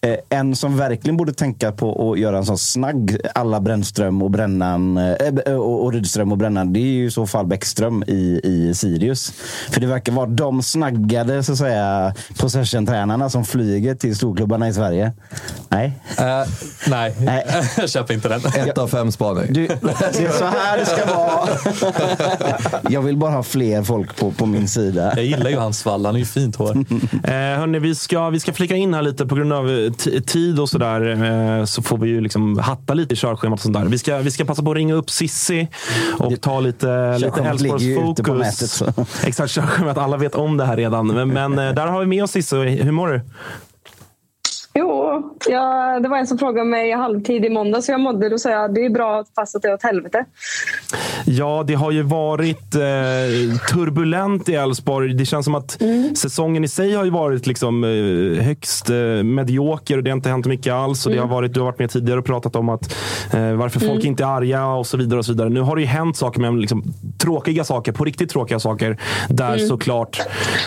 Eh, 0.00 0.16
en 0.28 0.56
som 0.56 0.76
verkligen 0.76 1.16
borde 1.16 1.32
tänka 1.32 1.72
på 1.72 2.12
att 2.12 2.18
göra 2.18 2.38
en 2.38 2.46
sån 2.46 2.58
snagg 2.58 3.16
alla 3.34 3.60
Brännström 3.60 4.22
och 4.22 4.30
Brännan 4.30 4.96
eh, 4.96 5.54
och, 5.54 5.84
och 5.84 5.92
Rydström 5.92 6.32
och 6.32 6.38
Brännan. 6.38 6.72
Det 6.72 6.80
är 6.80 6.92
ju 6.92 7.06
i 7.06 7.10
så 7.10 7.26
fall 7.26 7.46
Bäckström 7.46 8.04
i, 8.06 8.40
i 8.44 8.74
Sirius. 8.74 9.32
För 9.70 9.80
det 9.80 9.86
verkar 9.86 10.12
vara 10.12 10.26
de 10.26 10.62
snaggade 10.62 11.42
så 11.42 11.52
att 11.52 11.58
säga 11.58 12.14
possession-tränarna 12.38 13.15
som 13.30 13.44
flyger 13.44 13.94
till 13.94 14.16
storklubbarna 14.16 14.68
i 14.68 14.72
Sverige. 14.72 15.12
Nej. 15.68 15.92
Eh, 16.18 16.24
nej, 16.88 17.14
Nej. 17.20 17.46
jag 17.76 17.90
köper 17.90 18.14
inte 18.14 18.28
den. 18.28 18.40
Ett 18.68 18.78
av 18.78 18.88
fem 18.88 19.12
spaning. 19.12 19.52
Du, 19.52 19.66
det 19.66 20.24
är 20.24 20.38
så 20.38 20.44
här 20.44 20.78
det 20.78 20.86
ska 20.86 21.14
vara. 21.14 21.48
Jag 22.90 23.02
vill 23.02 23.16
bara 23.16 23.30
ha 23.30 23.42
fler 23.42 23.82
folk 23.82 24.16
på, 24.16 24.30
på 24.32 24.46
min 24.46 24.68
sida. 24.68 25.12
Jag 25.16 25.24
gillar 25.24 25.50
ju 25.50 25.56
hans 25.56 25.78
svall, 25.78 26.06
han 26.06 26.14
är 26.14 26.18
ju 26.18 26.24
fint 26.24 26.56
hår. 26.56 26.76
Eh, 27.24 27.32
hörni, 27.32 27.78
vi, 27.78 27.94
ska, 27.94 28.30
vi 28.30 28.40
ska 28.40 28.52
flika 28.52 28.76
in 28.76 28.94
här 28.94 29.02
lite 29.02 29.26
på 29.26 29.34
grund 29.34 29.52
av 29.52 29.70
eh, 29.70 29.92
tid 30.20 30.60
och 30.60 30.68
sådär. 30.68 31.24
Eh, 31.58 31.64
så 31.64 31.82
får 31.82 31.98
vi 31.98 32.08
ju 32.08 32.20
liksom 32.20 32.58
hatta 32.58 32.94
lite 32.94 33.14
i 33.14 33.16
körschemat 33.16 33.58
och 33.58 33.62
sånt 33.62 33.74
där. 33.74 33.84
Vi 33.84 33.98
ska, 33.98 34.18
vi 34.18 34.30
ska 34.30 34.44
passa 34.44 34.62
på 34.62 34.70
att 34.70 34.76
ringa 34.76 34.94
upp 34.94 35.10
Sissi 35.10 35.68
och 36.18 36.40
ta 36.40 36.60
lite, 36.60 37.12
lite 37.18 37.30
Körschemat 37.30 37.60
ligger 37.60 37.78
ju 37.78 38.10
ute 38.10 38.22
på 38.22 38.32
Elfsborgs 38.32 38.60
nätet, 38.60 38.70
fokus. 38.70 39.06
så. 39.20 39.26
Exakt, 39.26 39.50
körschemat. 39.50 39.98
Alla 39.98 40.16
vet 40.16 40.34
om 40.34 40.56
det 40.56 40.64
här 40.64 40.76
redan. 40.76 41.06
Men, 41.06 41.28
men 41.28 41.58
eh, 41.58 41.74
där 41.74 41.86
har 41.86 42.00
vi 42.00 42.06
med 42.06 42.24
oss 42.24 42.30
Sissi. 42.30 42.56
Hur 42.56 42.92
mår 42.92 43.05
du? 43.06 43.22
Jo, 44.78 45.22
ja, 45.48 46.00
det 46.00 46.08
var 46.08 46.18
en 46.18 46.26
som 46.26 46.38
frågade 46.38 46.68
mig 46.68 46.88
i 46.88 46.92
halvtid 46.92 47.44
i 47.44 47.50
måndag 47.50 47.82
så 47.82 47.92
jag 47.92 48.00
mådde. 48.00 48.28
Då 48.28 48.38
sa 48.38 48.50
jag 48.50 48.74
det 48.74 48.84
är 48.84 48.90
bra 48.90 49.24
fast 49.34 49.56
att 49.56 49.62
det 49.62 49.68
är 49.68 49.74
åt 49.74 49.82
helvete. 49.82 50.24
Ja, 51.24 51.64
det 51.66 51.74
har 51.74 51.90
ju 51.90 52.02
varit 52.02 52.74
eh, 52.74 53.58
turbulent 53.72 54.48
i 54.48 54.54
Elfsborg. 54.54 55.14
Det 55.14 55.24
känns 55.24 55.44
som 55.44 55.54
att 55.54 55.82
säsongen 56.16 56.64
i 56.64 56.68
sig 56.68 56.94
har 56.94 57.04
ju 57.04 57.10
varit 57.10 57.46
liksom, 57.46 57.84
eh, 57.84 58.44
högst 58.44 58.90
eh, 58.90 58.96
medioker 59.22 59.96
och 59.96 60.04
det 60.04 60.10
har 60.10 60.16
inte 60.16 60.28
hänt 60.28 60.46
mycket 60.46 60.72
alls. 60.72 61.06
Och 61.06 61.12
det 61.12 61.18
har 61.18 61.28
varit, 61.28 61.54
du 61.54 61.60
har 61.60 61.64
varit 61.64 61.78
med 61.78 61.90
tidigare 61.90 62.18
och 62.18 62.26
pratat 62.26 62.56
om 62.56 62.68
att 62.68 62.96
eh, 63.32 63.52
varför 63.52 63.80
folk 63.80 64.04
inte 64.04 64.22
är 64.22 64.28
arga 64.28 64.66
och 64.66 64.86
så 64.86 64.96
vidare. 64.96 65.18
och 65.18 65.24
så 65.24 65.32
vidare. 65.32 65.48
Nu 65.48 65.60
har 65.60 65.76
det 65.76 65.82
ju 65.82 65.88
hänt 65.88 66.16
saker, 66.16 66.40
men 66.40 66.60
liksom, 66.60 66.82
tråkiga 67.18 67.64
saker, 67.64 67.92
på 67.92 68.04
riktigt 68.04 68.30
tråkiga 68.30 68.58
saker. 68.58 68.96
Där 69.28 69.58
såklart 69.58 70.20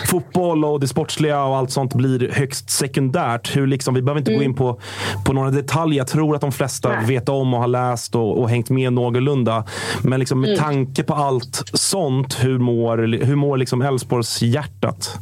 fotboll 0.06 0.64
och 0.64 0.80
det 0.80 0.88
sportsliga 0.88 1.44
och 1.44 1.56
allt 1.56 1.70
sånt 1.70 1.94
blir 1.94 2.30
högst 2.32 2.70
sekundärt. 2.70 3.56
Hur 3.56 3.66
liksom, 3.66 3.94
vi 3.94 3.99
behöver 4.02 4.18
inte 4.18 4.34
gå 4.34 4.42
in 4.42 4.54
på, 4.54 4.80
på 5.24 5.32
några 5.32 5.50
detaljer. 5.50 5.98
Jag 5.98 6.06
tror 6.06 6.34
att 6.34 6.40
de 6.40 6.52
flesta 6.52 6.88
Nej. 6.88 7.06
vet 7.06 7.28
om 7.28 7.54
och 7.54 7.60
har 7.60 7.68
läst 7.68 8.14
och, 8.14 8.38
och 8.38 8.50
hängt 8.50 8.70
med 8.70 8.92
någorlunda. 8.92 9.64
Men 10.02 10.20
liksom 10.20 10.40
med 10.40 10.58
tanke 10.58 11.02
på 11.02 11.14
allt 11.14 11.62
sånt, 11.72 12.44
hur 12.44 12.58
mår, 12.58 13.24
hur 13.24 13.36
mår 13.36 13.56
liksom 13.56 13.82
Elfsborgs 13.82 14.42
hjärtat? 14.42 15.18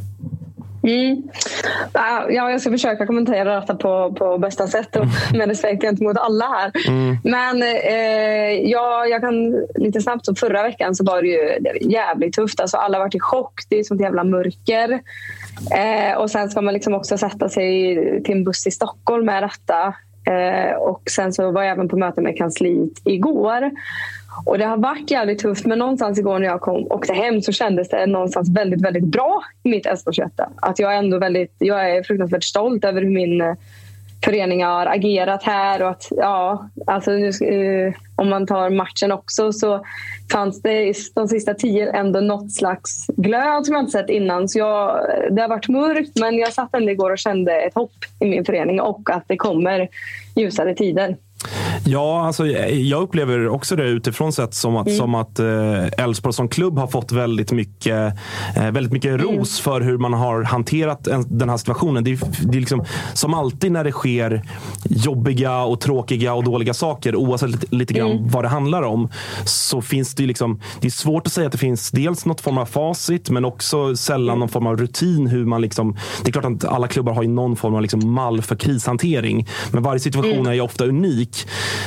Mm. 0.82 1.22
Ja, 1.92 2.30
jag 2.30 2.60
ska 2.60 2.70
försöka 2.70 3.06
kommentera 3.06 3.60
detta 3.60 3.74
på, 3.74 4.12
på 4.12 4.38
bästa 4.38 4.66
sätt 4.66 4.96
och 4.96 5.04
med 5.34 5.48
respekt 5.48 5.82
gentemot 5.82 6.16
alla 6.16 6.44
här. 6.44 6.72
Men 7.24 7.62
eh, 7.62 8.70
ja, 8.70 9.06
jag 9.06 9.20
kan 9.20 9.66
lite 9.74 10.00
snabbt, 10.00 10.26
som 10.26 10.34
förra 10.34 10.62
veckan 10.62 10.94
så 10.94 11.04
var 11.04 11.22
det 11.22 11.28
ju 11.28 11.58
det 11.60 11.72
var 11.72 11.92
jävligt 11.92 12.34
tufft. 12.34 12.60
Alltså, 12.60 12.76
alla 12.76 12.98
varit 12.98 13.14
i 13.14 13.20
chock. 13.20 13.54
Det 13.68 13.78
är 13.78 13.84
sånt 13.84 14.00
jävla 14.00 14.24
mörker. 14.24 15.00
Eh, 15.76 16.18
och 16.18 16.30
sen 16.30 16.50
ska 16.50 16.60
man 16.60 16.74
liksom 16.74 16.94
också 16.94 17.18
sätta 17.18 17.48
sig 17.48 18.22
till 18.24 18.36
en 18.36 18.44
buss 18.44 18.66
i 18.66 18.70
Stockholm 18.70 19.26
med 19.26 19.42
detta. 19.42 19.94
Eh, 20.32 20.76
och 20.76 21.02
sen 21.10 21.32
så 21.32 21.50
var 21.50 21.62
jag 21.62 21.72
även 21.72 21.88
på 21.88 21.96
möte 21.96 22.20
med 22.20 22.36
kansliet 22.36 22.92
igår. 23.04 23.70
Och 24.44 24.58
det 24.58 24.64
har 24.64 24.76
varit 24.76 25.10
jävligt 25.10 25.38
tufft 25.38 25.66
men 25.66 25.78
någonstans 25.78 26.18
igår 26.18 26.38
när 26.38 26.46
jag 26.46 26.60
kom, 26.60 26.86
åkte 26.90 27.12
hem 27.12 27.42
så 27.42 27.52
kändes 27.52 27.88
det 27.88 28.06
någonstans 28.06 28.48
väldigt, 28.56 28.82
väldigt 28.82 29.04
bra 29.04 29.42
i 29.62 29.68
mitt 29.68 29.86
Älvsborgshjärta. 29.86 30.50
Att 30.56 30.78
jag 30.78 30.94
är 30.94 30.98
ändå 30.98 31.18
väldigt, 31.18 31.54
jag 31.58 31.90
är 31.90 32.02
fruktansvärt 32.02 32.44
stolt 32.44 32.84
över 32.84 33.02
hur 33.02 33.10
min 33.10 33.40
eh, 33.40 33.54
förening 34.24 34.64
har 34.64 34.86
agerat 34.86 35.42
här 35.42 35.82
och 35.82 35.90
att 35.90 36.08
ja, 36.10 36.68
alltså 36.86 37.10
nu, 37.10 37.28
eh, 37.28 37.94
om 38.16 38.28
man 38.28 38.46
tar 38.46 38.70
matchen 38.70 39.12
också 39.12 39.52
så 39.52 39.84
fanns 40.32 40.62
det 40.62 40.88
i 40.88 40.94
de 41.14 41.28
sista 41.28 41.54
tio 41.54 41.92
ändå 41.92 42.20
något 42.20 42.52
slags 42.52 43.06
glöd 43.16 43.66
som 43.66 43.74
jag 43.74 43.82
inte 43.82 43.92
sett 43.92 44.10
innan. 44.10 44.48
Så 44.48 44.58
jag, 44.58 45.00
det 45.30 45.42
har 45.42 45.48
varit 45.48 45.68
mörkt 45.68 46.18
men 46.20 46.38
jag 46.38 46.52
satt 46.52 46.74
ändå 46.74 46.90
igår 46.90 47.10
och 47.10 47.18
kände 47.18 47.60
ett 47.60 47.74
hopp 47.74 47.92
i 48.20 48.26
min 48.26 48.44
förening 48.44 48.80
och 48.80 49.10
att 49.10 49.24
det 49.26 49.36
kommer 49.36 49.88
ljusare 50.36 50.74
tider. 50.74 51.16
Ja, 51.84 52.26
alltså, 52.26 52.46
jag 52.46 53.02
upplever 53.02 53.48
också 53.48 53.76
det 53.76 53.84
utifrån 53.84 54.32
sett 54.32 54.54
som 54.54 54.76
att, 54.76 54.92
som 54.92 55.14
att 55.14 55.38
eh, 55.38 56.04
Elfsborg 56.04 56.32
som 56.32 56.48
klubb 56.48 56.78
har 56.78 56.86
fått 56.86 57.12
väldigt 57.12 57.52
mycket, 57.52 58.14
eh, 58.56 58.70
väldigt 58.70 58.92
mycket 58.92 59.20
ros 59.20 59.60
för 59.60 59.80
hur 59.80 59.98
man 59.98 60.12
har 60.12 60.42
hanterat 60.42 61.06
en, 61.06 61.38
den 61.38 61.48
här 61.48 61.56
situationen. 61.56 62.04
Det 62.04 62.10
är, 62.10 62.18
det 62.40 62.58
är 62.58 62.60
liksom, 62.60 62.84
som 63.14 63.34
alltid 63.34 63.72
när 63.72 63.84
det 63.84 63.92
sker 63.92 64.42
jobbiga 64.84 65.64
och 65.64 65.80
tråkiga 65.80 66.34
och 66.34 66.44
dåliga 66.44 66.74
saker, 66.74 67.16
oavsett 67.16 67.50
lite, 67.50 67.66
lite 67.76 67.94
grann 67.94 68.28
vad 68.28 68.44
det 68.44 68.48
handlar 68.48 68.82
om, 68.82 69.08
så 69.44 69.82
finns 69.82 70.14
det 70.14 70.26
liksom, 70.26 70.60
det 70.80 70.86
är 70.86 70.90
svårt 70.90 71.26
att 71.26 71.32
säga 71.32 71.46
att 71.46 71.52
det 71.52 71.58
finns 71.58 71.90
dels 71.90 72.26
något 72.26 72.40
form 72.40 72.58
av 72.58 72.66
facit, 72.66 73.30
men 73.30 73.44
också 73.44 73.96
sällan 73.96 74.38
någon 74.38 74.48
form 74.48 74.66
av 74.66 74.76
rutin. 74.76 75.26
hur 75.26 75.44
man 75.44 75.60
liksom, 75.60 75.96
Det 76.22 76.28
är 76.28 76.32
klart 76.32 76.44
att 76.44 76.64
alla 76.64 76.88
klubbar 76.88 77.12
har 77.12 77.22
någon 77.22 77.56
form 77.56 77.74
av 77.74 77.82
liksom 77.82 78.12
mall 78.12 78.42
för 78.42 78.56
krishantering, 78.56 79.48
men 79.72 79.82
varje 79.82 80.00
situation 80.00 80.46
är 80.46 80.52
ju 80.52 80.60
ofta 80.60 80.84
unik. 80.84 81.27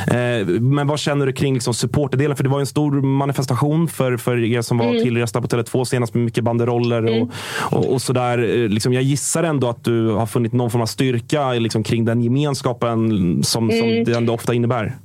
Eh, 0.08 0.48
men 0.48 0.88
vad 0.88 1.00
känner 1.00 1.26
du 1.26 1.34
kring 1.34 1.54
liksom 1.54 1.74
supporterdelen? 1.74 2.38
För 2.38 2.44
det 2.44 2.50
var 2.50 2.60
en 2.60 2.66
stor 2.66 2.92
manifestation 3.02 3.88
för, 3.88 4.18
för 4.18 4.44
er 4.44 4.62
som 4.62 4.78
var 4.78 4.94
tillresta 4.94 5.42
på 5.42 5.48
Tele2 5.48 5.84
senast 5.84 6.14
med 6.14 6.24
mycket 6.24 6.44
banderoller 6.44 7.22
och, 7.22 7.30
och, 7.78 7.94
och 7.94 8.02
sådär. 8.02 8.38
Eh, 8.38 8.72
Liksom, 8.72 8.94
jag 8.94 9.04
gissar 9.04 9.44
ändå 9.44 9.70
att 9.70 9.84
du 9.84 10.10
har 10.10 10.26
funnit 10.26 10.54
någon 10.54 10.72
form 10.72 10.82
av 10.82 10.86
styrka 10.86 11.52
liksom, 11.52 11.84
kring 11.84 12.06
den 12.06 12.22
gemenskapen 12.22 13.00
som, 13.44 13.72
som 13.72 14.04
det 14.04 14.18
ändå 14.18 14.34
ofta 14.34 14.54
innebär. 14.54 14.96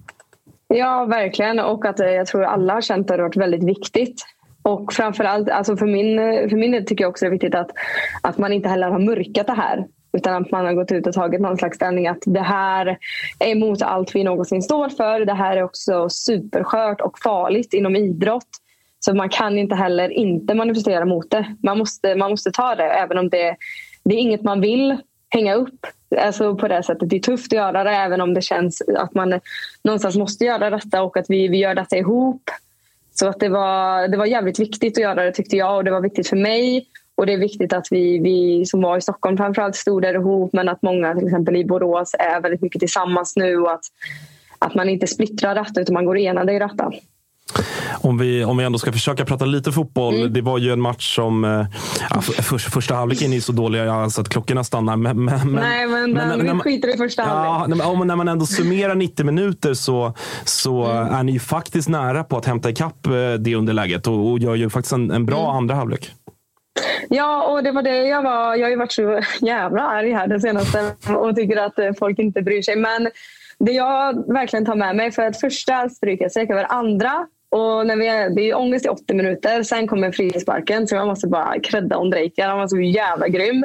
Ja, 0.68 1.04
verkligen. 1.04 1.58
Och 1.58 1.84
att 1.84 2.00
eh, 2.00 2.06
jag 2.06 2.26
tror 2.26 2.44
alla 2.44 2.74
har 2.74 2.80
känt 2.80 3.10
att 3.10 3.16
det 3.16 3.22
har 3.22 3.28
varit 3.28 3.36
väldigt 3.36 3.64
viktigt. 3.64 4.22
Och 4.62 4.92
framförallt, 4.92 5.50
alltså 5.50 5.76
för 5.76 5.86
min, 5.86 6.16
för 6.50 6.56
min 6.56 6.72
del 6.72 6.86
tycker 6.86 7.04
jag 7.04 7.10
också 7.10 7.24
det 7.24 7.28
är 7.28 7.30
viktigt 7.30 7.54
att, 7.54 7.70
att 8.22 8.38
man 8.38 8.52
inte 8.52 8.68
heller 8.68 8.90
har 8.90 8.98
mörkat 8.98 9.46
det 9.46 9.52
här. 9.52 9.86
Utan 10.16 10.42
att 10.42 10.50
man 10.50 10.66
har 10.66 10.72
gått 10.72 10.92
ut 10.92 11.06
och 11.06 11.12
tagit 11.12 11.40
någon 11.40 11.56
slags 11.56 11.76
ställning 11.76 12.08
att 12.08 12.22
det 12.26 12.40
här 12.40 12.98
är 13.38 13.48
emot 13.48 13.82
allt 13.82 14.14
vi 14.14 14.24
någonsin 14.24 14.62
står 14.62 14.88
för. 14.88 15.20
Det 15.20 15.34
här 15.34 15.56
är 15.56 15.62
också 15.62 16.08
superskört 16.08 17.00
och 17.00 17.18
farligt 17.18 17.74
inom 17.74 17.96
idrott. 17.96 18.48
Så 18.98 19.14
man 19.14 19.28
kan 19.28 19.58
inte 19.58 19.74
heller 19.74 20.08
inte 20.08 20.54
manifestera 20.54 21.04
mot 21.04 21.30
det. 21.30 21.54
Man 21.62 21.78
måste, 21.78 22.14
man 22.14 22.30
måste 22.30 22.50
ta 22.50 22.74
det 22.74 22.84
även 22.84 23.18
om 23.18 23.28
det, 23.28 23.56
det 24.04 24.14
är 24.14 24.18
inget 24.18 24.42
man 24.42 24.60
vill 24.60 24.96
hänga 25.28 25.54
upp. 25.54 25.86
Alltså 26.18 26.56
på 26.56 26.68
det 26.68 26.82
sättet. 26.82 27.10
Det 27.10 27.16
är 27.16 27.20
tufft 27.20 27.52
att 27.52 27.56
göra 27.56 27.84
det 27.84 27.90
även 27.90 28.20
om 28.20 28.34
det 28.34 28.42
känns 28.42 28.82
att 28.96 29.14
man 29.14 29.40
någonstans 29.82 30.16
måste 30.16 30.44
göra 30.44 30.70
detta 30.70 31.02
och 31.02 31.16
att 31.16 31.26
vi, 31.28 31.48
vi 31.48 31.58
gör 31.58 31.74
detta 31.74 31.96
ihop. 31.96 32.50
Så 33.14 33.28
att 33.28 33.40
det, 33.40 33.48
var, 33.48 34.08
det 34.08 34.16
var 34.16 34.26
jävligt 34.26 34.58
viktigt 34.58 34.98
att 34.98 35.02
göra 35.02 35.24
det 35.24 35.32
tyckte 35.32 35.56
jag 35.56 35.76
och 35.76 35.84
det 35.84 35.90
var 35.90 36.00
viktigt 36.00 36.28
för 36.28 36.36
mig. 36.36 36.86
Och 37.16 37.26
det 37.26 37.32
är 37.32 37.38
viktigt 37.38 37.72
att 37.72 37.86
vi, 37.90 38.18
vi 38.18 38.66
som 38.66 38.80
var 38.80 38.96
i 38.96 39.00
Stockholm 39.00 39.36
framförallt 39.36 39.76
stod 39.76 40.02
där 40.02 40.14
ihop 40.14 40.52
men 40.52 40.68
att 40.68 40.82
många 40.82 41.14
till 41.14 41.26
exempel 41.26 41.56
i 41.56 41.64
Borås 41.64 42.14
är 42.18 42.40
väldigt 42.40 42.62
mycket 42.62 42.80
tillsammans 42.80 43.36
nu 43.36 43.56
och 43.56 43.72
att, 43.72 43.84
att 44.58 44.74
man 44.74 44.88
inte 44.88 45.06
splittrar 45.06 45.54
detta 45.54 45.80
utan 45.80 45.94
man 45.94 46.04
går 46.04 46.18
enade 46.18 46.52
i 46.52 46.58
detta. 46.58 46.90
Om 48.00 48.18
vi, 48.18 48.44
om 48.44 48.56
vi 48.56 48.64
ändå 48.64 48.78
ska 48.78 48.92
försöka 48.92 49.24
prata 49.24 49.44
lite 49.44 49.72
fotboll. 49.72 50.14
Mm. 50.14 50.32
Det 50.32 50.40
var 50.40 50.58
ju 50.58 50.72
en 50.72 50.80
match 50.80 51.14
som... 51.16 51.66
Ja, 52.10 52.20
för, 52.20 52.42
för, 52.42 52.58
första 52.58 52.94
halvleken 52.94 53.32
är 53.32 53.40
så 53.40 53.52
dåliga 53.52 53.92
alltså 53.92 54.20
att 54.20 54.28
klockorna 54.28 54.64
stannar. 54.64 54.96
Men, 54.96 55.24
men, 55.24 55.52
Nej, 55.52 55.86
men, 55.86 56.12
men, 56.12 56.38
vi 56.38 56.44
när 56.44 56.54
man- 56.54 56.60
skiter 56.60 56.94
i 56.94 56.96
första 56.96 57.22
halvlek. 57.22 57.78
Ja, 57.84 57.96
när 58.04 58.16
man 58.16 58.28
ändå 58.28 58.46
summerar 58.46 58.94
90 58.94 59.26
minuter 59.26 59.74
så, 59.74 60.12
så 60.44 60.84
Mm. 60.84 61.14
är 61.14 61.22
ni 61.22 61.32
ju 61.32 61.38
faktiskt 61.38 61.88
nära 61.88 62.24
på 62.24 62.36
att 62.36 62.46
hämta 62.46 62.70
ikapp 62.70 63.06
eh, 63.06 63.12
det 63.38 63.54
underläget 63.54 64.06
och, 64.06 64.30
och 64.30 64.38
gör 64.38 64.54
ju 64.54 64.70
faktiskt 64.70 64.92
en, 64.92 65.10
en 65.10 65.26
bra 65.26 65.38
Mm. 65.44 65.56
andra 65.56 65.74
halvlek. 65.74 66.10
Ja, 67.08 67.46
och 67.46 67.62
det 67.62 67.72
var 67.72 67.82
det 67.82 68.02
jag 68.02 68.22
var. 68.22 68.56
Jag 68.56 68.64
har 68.64 68.70
ju 68.70 68.76
varit 68.76 68.92
så 68.92 69.20
jävla 69.40 69.82
arg 69.82 70.12
här 70.12 70.26
den 70.26 70.40
senaste 70.40 70.94
och 71.16 71.36
tycker 71.36 71.56
att 71.56 71.78
eh, 71.78 71.92
folk 71.98 72.18
inte 72.18 72.42
bryr 72.42 72.62
sig. 72.62 72.76
Men 72.76 73.08
det 73.58 73.72
jag 73.72 74.32
verkligen 74.32 74.64
tar 74.64 74.74
med 74.74 74.96
mig, 74.96 75.12
för 75.12 75.22
att 75.22 75.40
första 75.40 75.88
stryket 75.88 76.30
sträcker 76.30 76.54
över 76.54 76.72
andra. 76.72 77.26
Och 77.48 77.86
när 77.86 77.96
vi 77.96 78.06
är, 78.06 78.30
det 78.30 78.50
är 78.50 78.58
ångest 78.58 78.86
i 78.86 78.88
80 78.88 79.14
minuter. 79.14 79.62
Sen 79.62 79.86
kommer 79.86 80.12
frisparken, 80.12 80.88
så 80.88 80.94
jag 80.94 81.06
måste 81.06 81.26
bara 81.26 81.60
credda 81.60 81.98
Ondrejka. 81.98 82.48
Han 82.48 82.58
var 82.58 82.68
så 82.68 82.80
jävla 82.80 83.28
grym. 83.28 83.64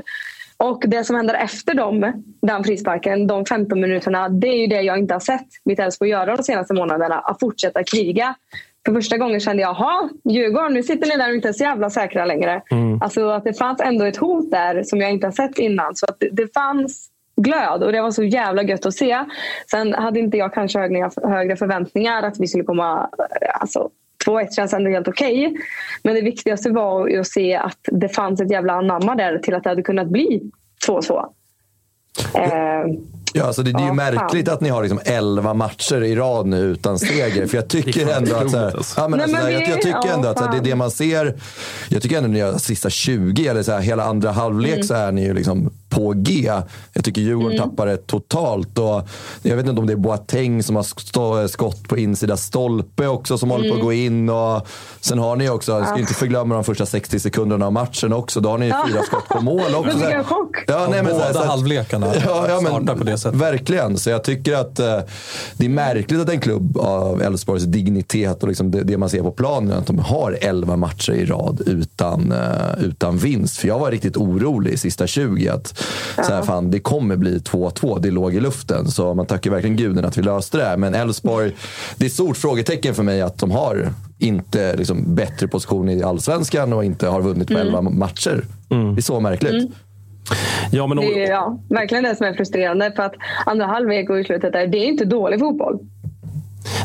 Och 0.57 0.83
det 0.87 1.03
som 1.03 1.15
händer 1.15 1.33
efter 1.33 1.73
dem, 1.73 2.23
den 2.41 2.63
frisparken, 2.63 3.27
de 3.27 3.45
15 3.45 3.81
minuterna, 3.81 4.29
det 4.29 4.47
är 4.47 4.57
ju 4.57 4.67
det 4.67 4.81
jag 4.81 4.97
inte 4.97 5.13
har 5.13 5.19
sett 5.19 5.47
mitt 5.65 5.79
Elfsborg 5.79 6.11
göra 6.11 6.35
de 6.35 6.43
senaste 6.43 6.73
månaderna. 6.73 7.19
Att 7.19 7.39
fortsätta 7.39 7.83
kriga. 7.83 8.35
För 8.85 8.93
första 8.93 9.17
gången 9.17 9.39
kände 9.39 9.61
jag, 9.61 9.75
jaha, 9.75 10.09
Djurgården, 10.23 10.73
nu 10.73 10.83
sitter 10.83 11.07
ni 11.07 11.17
där 11.17 11.29
och 11.29 11.35
inte 11.35 11.49
är 11.49 11.53
så 11.53 11.63
jävla 11.63 11.89
säkra 11.89 12.25
längre. 12.25 12.61
Alltså 13.01 13.29
att 13.29 13.43
det 13.43 13.53
fanns 13.53 13.81
ändå 13.81 14.05
ett 14.05 14.17
hot 14.17 14.51
där 14.51 14.83
som 14.83 15.01
jag 15.01 15.11
inte 15.11 15.27
har 15.27 15.31
sett 15.31 15.59
innan. 15.59 15.95
Så 15.95 16.05
att 16.05 16.19
det, 16.19 16.29
det 16.31 16.53
fanns 16.53 17.09
glöd 17.35 17.83
och 17.83 17.91
det 17.91 18.01
var 18.01 18.11
så 18.11 18.23
jävla 18.23 18.63
gött 18.63 18.85
att 18.85 18.93
se. 18.93 19.25
Sen 19.71 19.93
hade 19.93 20.19
inte 20.19 20.37
jag 20.37 20.53
kanske 20.53 20.79
högre, 21.23 21.55
förväntningar 21.55 22.23
att 22.23 22.39
vi 22.39 22.47
skulle 22.47 22.63
komma... 22.63 23.09
Alltså, 23.53 23.89
2-1 24.25 24.51
känns 24.51 24.73
ändå 24.73 24.89
helt 24.89 25.07
okej. 25.07 25.57
Men 26.03 26.15
det 26.15 26.21
viktigaste 26.21 26.69
var 26.69 27.07
ju 27.07 27.19
att 27.19 27.27
se 27.27 27.55
att 27.55 27.79
det 27.91 28.09
fanns 28.09 28.41
ett 28.41 28.51
jävla 28.51 28.73
anamma 28.73 29.15
där 29.15 29.37
till 29.37 29.55
att 29.55 29.63
det 29.63 29.69
hade 29.69 29.83
kunnat 29.83 30.07
bli 30.07 30.41
2-2. 30.87 31.25
Eh, 32.35 32.85
Ja, 33.33 33.43
alltså 33.43 33.63
det, 33.63 33.71
det 33.71 33.77
är 33.77 33.81
ju 33.81 33.87
Ja, 33.87 33.93
märkligt 33.93 34.45
fan. 34.47 34.53
att 34.55 34.61
ni 34.61 34.69
har 34.69 34.81
liksom 34.81 34.99
11 35.05 35.53
matcher 35.53 36.03
i 36.03 36.15
rad 36.15 36.45
nu 36.47 36.57
utan 36.61 36.99
seger. 36.99 37.47
För 37.47 37.57
jag 37.57 37.67
tycker 37.67 38.07
ändå 38.17 38.35
att... 38.35 38.55
Alltså. 38.55 39.01
ja, 39.01 39.07
men 39.07 39.17
Nej, 39.17 39.23
alltså, 39.23 39.43
men 39.43 39.53
jag, 39.53 39.59
vi- 39.59 39.69
jag 39.69 39.81
tycker 39.81 39.99
ja, 40.07 40.13
ändå 40.13 40.27
att 40.29 40.51
det 40.51 40.57
är 40.57 40.61
det 40.63 40.75
man 40.75 40.91
ser. 40.91 41.35
Jag 41.89 42.01
tycker 42.01 42.17
ändå 42.17 42.27
när 42.27 42.33
ni 42.33 42.39
gör 42.39 42.57
sista 42.57 42.89
20 42.89 43.47
eller 43.47 43.63
så 43.63 43.71
här, 43.71 43.79
hela 43.79 44.03
andra 44.03 44.31
halvlek 44.31 44.73
Mm. 44.73 44.83
så 44.87 44.93
är 44.93 45.11
ni 45.11 45.23
ju 45.23 45.33
liksom 45.33 45.69
på 45.89 46.13
G. 46.15 46.51
Jag 46.93 47.03
tycker 47.03 47.21
Djurgården 47.21 47.57
Mm. 47.57 47.69
tappar 47.69 47.85
det 47.85 47.97
totalt. 48.07 48.77
Och 48.77 49.01
jag 49.41 49.55
vet 49.57 49.67
inte 49.67 49.79
om 49.81 49.87
det 49.87 49.93
är 49.93 49.97
Boateng 49.97 50.63
som 50.63 50.75
har 50.75 50.83
stå, 50.83 51.47
skott 51.47 51.87
på 51.87 51.97
insida 51.97 52.37
stolpe 52.37 53.07
också 53.07 53.37
som 53.37 53.49
håller 53.51 53.63
på 53.63 53.67
Mm. 53.75 53.77
att 53.77 53.83
gå 53.83 53.93
in. 53.93 54.29
Och 54.29 54.67
sen 55.01 55.19
har 55.19 55.35
ni 55.35 55.49
också, 55.49 55.71
jag 55.71 55.87
ska 55.87 55.99
inte 55.99 56.13
förglömma 56.13 56.55
de 56.55 56.63
första 56.63 56.85
60 56.85 57.19
sekunderna 57.19 57.65
av 57.65 57.73
matchen 57.73 58.13
också. 58.13 58.39
Då 58.39 58.49
har 58.49 58.57
ni 58.57 58.73
fyra 58.87 59.01
skott 59.03 59.27
på 59.29 59.41
mål 59.41 59.75
också. 59.75 59.97
Vilken 59.97 60.23
chock! 60.23 60.55
Ja, 60.67 60.87
nej, 60.91 61.03
men 61.03 61.11
så 61.13 61.19
här- 61.19 61.27
Båda 61.27 61.33
så 61.33 61.39
att- 61.39 61.47
halvlekarna 61.47 62.07
Ja, 62.25 62.45
ja, 62.49 62.61
men, 62.61 62.71
startar 62.71 62.95
på 62.95 63.03
det 63.03 63.17
sättet. 63.21 63.39
Verkligen. 63.39 63.97
Så 63.97 64.09
jag 64.09 64.23
tycker 64.23 64.55
att 64.55 64.79
eh, 64.79 64.99
det 65.57 65.65
är 65.65 65.69
märkligt 65.69 66.21
att 66.21 66.29
en 66.29 66.39
klubb 66.39 66.77
av 66.77 67.21
Elfsborgs 67.21 67.63
dignitet 67.63 68.43
och 68.43 68.49
liksom 68.49 68.71
det, 68.71 68.83
det 68.83 68.97
man 68.97 69.09
ser 69.09 69.21
på 69.21 69.31
planen, 69.31 69.77
att 69.77 69.87
de 69.87 69.99
har 69.99 70.37
11 70.41 70.75
matcher 70.75 71.11
i 71.11 71.25
rad 71.25 71.61
utan, 71.65 72.31
eh, 72.31 72.83
utan 72.83 73.17
vinst. 73.17 73.57
För 73.57 73.67
jag 73.67 73.79
var 73.79 73.91
riktigt 73.91 74.17
orolig 74.17 74.71
i 74.71 74.77
sista 74.77 75.07
20 75.07 75.49
att 75.49 75.83
så 76.15 76.33
här, 76.33 76.41
fan, 76.41 76.71
det 76.71 76.79
kommer 76.79 77.15
bli 77.15 77.37
2-2. 77.37 77.99
Det 77.99 78.11
låg 78.11 78.35
i 78.35 78.39
luften. 78.39 78.91
Så 78.91 79.13
man 79.13 79.25
tackar 79.25 79.51
verkligen 79.51 79.77
guden 79.77 80.05
att 80.05 80.17
vi 80.17 80.21
löste 80.21 80.57
det. 80.57 80.77
Men 80.77 80.93
Elfsborg, 80.95 81.55
det 81.97 82.05
är 82.05 82.07
ett 82.07 82.13
stort 82.13 82.37
frågetecken 82.37 82.95
för 82.95 83.03
mig 83.03 83.21
att 83.21 83.37
de 83.37 83.51
har 83.51 83.93
inte 84.19 84.75
liksom, 84.75 85.15
bättre 85.15 85.47
position 85.47 85.89
i 85.89 86.03
allsvenskan 86.03 86.73
och 86.73 86.85
inte 86.85 87.07
har 87.07 87.21
vunnit 87.21 87.47
på 87.47 87.57
11 87.57 87.81
matcher. 87.81 88.45
Det 88.95 88.99
är 88.99 89.01
så 89.01 89.19
märkligt. 89.19 89.71
Ja, 90.71 90.87
men, 90.87 90.97
Det 90.97 91.23
är 91.23 91.29
ja, 91.29 91.59
verkligen 91.69 92.03
det 92.03 92.15
som 92.15 92.25
är 92.25 92.33
frustrerande. 92.33 92.91
För 92.95 93.03
att 93.03 93.15
andra 93.45 93.65
halvlek 93.65 94.09
och 94.09 94.19
i 94.19 94.23
slutet 94.23 94.53
där, 94.53 94.67
det 94.67 94.77
är 94.77 94.85
inte 94.85 95.05
dålig 95.05 95.39
fotboll. 95.39 95.79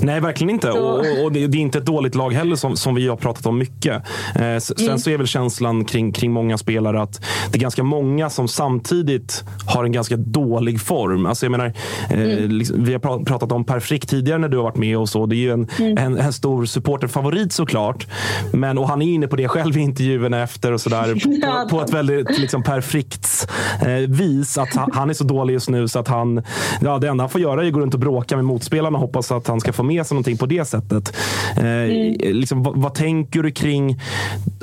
Nej, 0.00 0.20
verkligen 0.20 0.50
inte. 0.50 0.72
Så- 0.72 0.78
Och, 0.78 1.24
och 1.24 1.32
det, 1.32 1.44
är 1.44 1.56
inte 1.56 1.78
ett 1.78 1.86
dåligt 1.86 2.14
lag 2.14 2.30
heller 2.32 2.56
som, 2.56 2.76
som 2.76 2.94
vi 2.94 3.08
har 3.08 3.16
pratat 3.16 3.46
om 3.46 3.58
mycket. 3.58 4.02
Eh, 4.36 4.42
s- 4.46 4.72
Mm. 4.76 4.88
Sen 4.88 4.98
så 4.98 5.10
är 5.10 5.18
väl 5.18 5.26
känslan 5.26 5.84
kring, 5.84 6.12
kring 6.12 6.32
många 6.32 6.58
spelare 6.58 7.02
att 7.02 7.20
det 7.52 7.58
är 7.58 7.60
ganska 7.60 7.82
många 7.82 8.30
som 8.30 8.48
samtidigt 8.48 9.44
har 9.66 9.84
en 9.84 9.92
ganska 9.92 10.16
dålig 10.16 10.80
form. 10.80 11.26
Alltså 11.26 11.46
jag 11.46 11.50
menar, 11.50 11.66
eh, 12.10 12.20
Mm. 12.20 12.50
liksom, 12.50 12.84
vi 12.84 12.92
har 12.92 13.00
pra- 13.00 13.24
pratat 13.24 13.52
om 13.52 13.64
Per 13.64 13.80
Frick 13.80 14.06
tidigare 14.06 14.38
när 14.38 14.48
du 14.48 14.56
har 14.56 14.64
varit 14.64 14.76
med 14.76 14.98
och 14.98 15.08
så. 15.08 15.26
Det 15.26 15.36
är 15.36 15.38
ju 15.38 15.52
en, 15.52 15.68
Mm. 15.78 15.98
en, 15.98 16.18
en 16.18 16.32
stor 16.32 16.64
supporterfavorit 16.64 17.52
såklart. 17.52 18.06
Men, 18.52 18.78
och 18.78 18.88
han 18.88 19.02
är 19.02 19.06
inne 19.14 19.26
på 19.28 19.36
det 19.36 19.48
själv 19.48 19.76
i 19.76 19.80
intervjuerna 19.80 20.42
efter 20.42 20.72
och 20.72 20.80
sådär. 20.80 21.14
På, 21.66 21.68
på 21.76 21.82
ett 21.82 21.92
väldigt 21.94 22.38
liksom, 22.38 22.62
Per 22.62 22.80
Fricks 22.80 23.46
eh, 23.82 23.88
vis. 24.08 24.58
Att 24.58 24.74
han, 24.74 24.90
han 24.92 25.10
är 25.10 25.14
så 25.14 25.24
dålig 25.24 25.54
just 25.54 25.68
nu 25.68 25.88
så 25.88 25.98
att 25.98 26.08
han, 26.08 26.42
ja, 26.80 26.98
det 26.98 27.08
enda 27.08 27.22
han 27.22 27.28
får 27.30 27.40
göra 27.40 27.62
är 27.62 27.66
att 27.66 27.72
gå 27.72 27.80
runt 27.80 27.94
och 27.94 28.00
bråka 28.00 28.36
med 28.36 28.44
motspelarna 28.44 28.96
och 28.98 29.00
hoppas 29.02 29.32
att 29.32 29.46
han 29.46 29.60
ska 29.66 29.72
få 29.72 29.82
med 29.82 30.06
sig 30.06 30.14
någonting 30.14 30.36
på 30.36 30.46
det 30.46 30.64
sättet. 30.64 31.16
Eh, 31.56 32.32
liksom, 32.32 32.62
vad, 32.62 32.76
vad 32.76 32.94
tänker 32.94 33.42
du 33.42 33.50
kring 33.50 34.00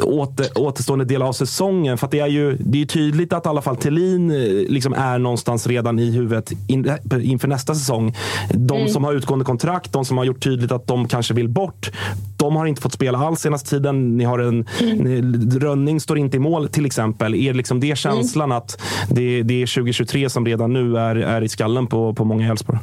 åter, 0.03 0.47
återstående 0.55 1.05
del 1.05 1.21
av 1.21 1.33
säsongen? 1.33 1.97
För 1.97 2.07
det 2.11 2.19
är 2.19 2.27
ju 2.27 2.57
det 2.59 2.81
är 2.81 2.85
tydligt 2.85 3.33
att 3.33 3.45
i 3.45 3.49
alla 3.49 3.61
fall 3.61 3.75
Thelin 3.75 4.31
eh, 4.31 4.37
liksom 4.69 4.93
är 4.93 5.19
någonstans 5.19 5.67
redan 5.67 5.99
i 5.99 6.11
huvudet 6.11 6.51
in, 6.67 6.91
inför 7.21 7.47
nästa 7.47 7.75
säsong. 7.75 8.15
De 8.53 8.87
som 8.87 9.03
har 9.03 9.13
utgående 9.13 9.45
kontrakt, 9.45 9.93
de 9.93 10.05
som 10.05 10.17
har 10.17 10.25
gjort 10.25 10.43
tydligt 10.43 10.71
att 10.71 10.87
de 10.87 11.07
kanske 11.07 11.33
vill 11.33 11.49
bort, 11.49 11.91
de 12.37 12.55
har 12.55 12.65
inte 12.65 12.81
fått 12.81 12.93
spela 12.93 13.17
alls 13.17 13.39
senaste 13.39 13.69
tiden. 13.69 14.17
Ni 14.17 14.23
har 14.23 14.39
en, 14.39 14.65
ni, 14.81 15.21
Rönning 15.59 15.99
står 15.99 16.17
inte 16.17 16.37
i 16.37 16.39
mål 16.39 16.69
till 16.69 16.85
exempel. 16.85 17.35
Är 17.35 17.53
liksom 17.53 17.79
det 17.79 17.97
känslan 17.97 18.51
att 18.51 18.81
det, 19.09 19.43
det 19.43 19.61
är 19.61 19.75
2023 19.75 20.29
som 20.29 20.45
redan 20.45 20.73
nu 20.73 20.97
är, 20.97 21.15
är 21.15 21.41
i 21.41 21.49
skallen 21.49 21.87
på, 21.87 22.13
på 22.13 22.25
många 22.25 22.49
Elfsborg? 22.49 22.79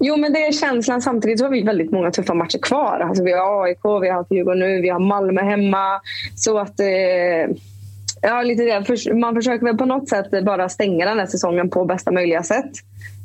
Jo, 0.00 0.16
men 0.16 0.32
det 0.32 0.46
är 0.46 0.52
känslan. 0.52 1.02
Samtidigt 1.02 1.38
så 1.38 1.44
har 1.44 1.50
vi 1.50 1.62
väldigt 1.62 1.92
många 1.92 2.10
tuffa 2.10 2.34
matcher 2.34 2.58
kvar. 2.58 3.00
Alltså, 3.08 3.24
vi 3.24 3.32
har 3.32 3.64
AIK, 3.64 3.84
vi 4.02 4.08
har 4.08 4.26
Djurgården 4.30 4.58
nu, 4.60 4.80
vi 4.80 4.88
har 4.88 4.98
Malmö 5.00 5.42
hemma. 5.42 6.00
Så 6.36 6.58
att... 6.58 6.80
Eh, 6.80 7.56
ja, 8.22 8.42
lite 8.42 8.62
det. 8.62 9.14
Man 9.14 9.34
försöker 9.34 9.66
väl 9.66 9.76
på 9.76 9.84
något 9.84 10.08
sätt 10.08 10.44
bara 10.44 10.68
stänga 10.68 11.06
den 11.06 11.18
här 11.18 11.26
säsongen 11.26 11.70
på 11.70 11.84
bästa 11.84 12.12
möjliga 12.12 12.42
sätt. 12.42 12.70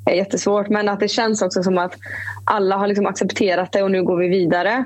Det 0.05 0.11
är 0.11 0.15
jättesvårt, 0.15 0.69
men 0.69 0.89
att 0.89 0.99
det 0.99 1.07
känns 1.07 1.41
också 1.41 1.63
som 1.63 1.77
att 1.77 1.93
alla 2.45 2.77
har 2.77 2.87
liksom 2.87 3.05
accepterat 3.05 3.71
det 3.71 3.83
och 3.83 3.91
nu 3.91 4.03
går 4.03 4.17
vi 4.17 4.27
vidare 4.27 4.83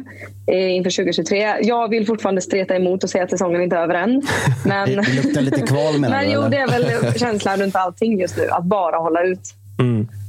eh, 0.48 0.72
inför 0.76 0.90
2023. 0.90 1.56
Jag 1.62 1.90
vill 1.90 2.06
fortfarande 2.06 2.42
streta 2.42 2.76
emot 2.76 3.04
och 3.04 3.10
säga 3.10 3.24
att 3.24 3.30
säsongen 3.30 3.62
inte 3.62 3.76
är 3.76 3.84
över 3.84 3.96
än. 3.96 4.22
Men, 4.66 4.90
Det, 4.90 4.96
luktar 4.96 5.42
lite 5.42 5.62
kval 5.62 6.00
menar 6.00 6.18
men 6.18 6.26
du? 6.26 6.34
jo, 6.34 6.42
det 6.42 6.58
är 6.58 6.68
väl 6.68 7.14
känslan 7.20 7.60
runt 7.60 7.76
allting 7.76 8.20
just 8.20 8.38
nu. 8.38 8.48
Att 8.50 8.64
bara 8.64 8.98
hålla 8.98 9.24
ut. 9.24 9.54
Eh, 9.80 10.21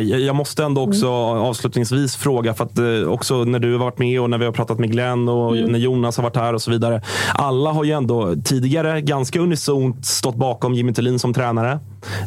Jag 0.00 0.20
jag 0.20 0.36
måste 0.36 0.64
ändå 0.64 0.82
också 0.82 1.08
avslutningsvis 1.10 2.16
fråga, 2.16 2.54
för 2.54 2.64
att 2.64 2.78
eh, 2.78 3.08
också 3.12 3.44
när 3.44 3.58
du 3.58 3.72
har 3.72 3.78
varit 3.78 3.98
med 3.98 4.20
och 4.20 4.30
när 4.30 4.38
vi 4.38 4.44
har 4.44 4.52
pratat 4.52 4.78
med 4.78 4.90
Glenn 4.92 5.28
och 5.28 5.56
när 5.56 5.78
Jonas 5.78 6.16
har 6.16 6.22
varit 6.24 6.36
här 6.36 6.54
och 6.54 6.62
så 6.62 6.70
vidare. 6.70 7.02
Alla 7.34 7.70
har 7.72 7.84
ju 7.84 7.92
ändå 7.92 8.34
tidigare 8.44 9.00
ganska 9.00 9.40
unisont 9.40 10.06
stått 10.06 10.34
bakom 10.36 10.74
Jimmy 10.74 10.92
Tillin 10.92 11.18
som 11.18 11.34
tränare. 11.34 11.78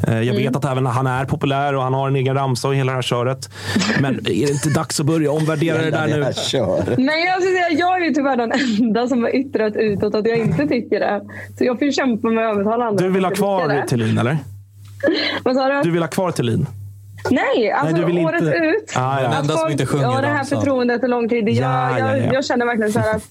Eh, 0.07 0.21
Jag 0.21 0.33
vet 0.35 0.55
att 0.55 0.65
även 0.65 0.85
han 0.85 1.07
är 1.07 1.25
populär 1.25 1.75
och 1.75 1.83
han 1.83 1.93
har 1.93 2.07
en 2.07 2.15
egen 2.15 2.35
ramsa 2.35 2.67
och 2.67 2.75
hela 2.75 2.91
det 2.91 2.95
här 2.95 3.01
köret. 3.01 3.49
Men 4.01 4.15
är 4.15 4.21
det 4.21 4.51
inte 4.51 4.69
dags 4.69 4.99
att 4.99 5.05
börja 5.05 5.31
omvärdera 5.31 5.77
det 5.81 5.91
där 5.91 6.07
nu? 6.07 6.23
Nej, 6.97 7.27
säga, 7.41 7.79
jag 7.79 8.01
är 8.01 8.05
ju 8.05 8.13
tyvärr 8.13 8.37
den 8.37 8.51
enda 8.79 9.07
som 9.07 9.21
har 9.23 9.35
yttrat 9.35 9.73
utåt 9.75 10.15
att 10.15 10.27
jag 10.27 10.37
inte 10.37 10.67
tycker 10.67 10.99
det. 10.99 11.21
Så 11.57 11.63
jag 11.63 11.77
får 11.79 11.85
ju 11.85 11.91
kämpa 11.91 12.27
med 12.29 12.49
att 12.49 12.55
övertala 12.55 12.85
andra. 12.85 13.05
Du 13.05 13.11
vill 13.11 13.25
ha 13.25 13.31
kvar. 13.31 13.83
Tillin, 13.87 14.17
eller? 14.17 14.37
Vad 15.43 15.55
sa 15.55 15.67
du? 15.67 15.81
Du 15.83 15.91
vill 15.91 16.01
ha 16.01 16.07
kvar 16.09 16.31
Tillin? 16.31 16.65
Nej, 17.31 17.71
alltså 17.71 17.95
du 17.95 18.05
vill 18.05 18.17
året 18.25 18.41
inte- 18.41 18.53
ut. 18.57 18.93
Ah, 18.95 19.15
ja. 19.15 19.21
Den 19.21 19.31
Att 19.31 19.39
enda 19.41 19.57
som 19.57 19.71
inte 19.71 19.85
sjunger 19.85 20.03
Ja, 20.05 20.21
det 20.21 20.27
här 20.27 20.35
ramsan. 20.37 20.59
förtroendet 20.59 21.03
och 21.03 21.09
lång 21.09 21.29
tid. 21.29 21.49
Jag, 21.49 21.55
Ja, 21.55 21.99
ja, 21.99 22.07
jag, 22.09 22.19
ja. 22.19 22.33
jag 22.33 22.45
känner 22.45 22.65
verkligen 22.65 22.91
så 22.93 22.99
här 22.99 23.15
att, 23.15 23.23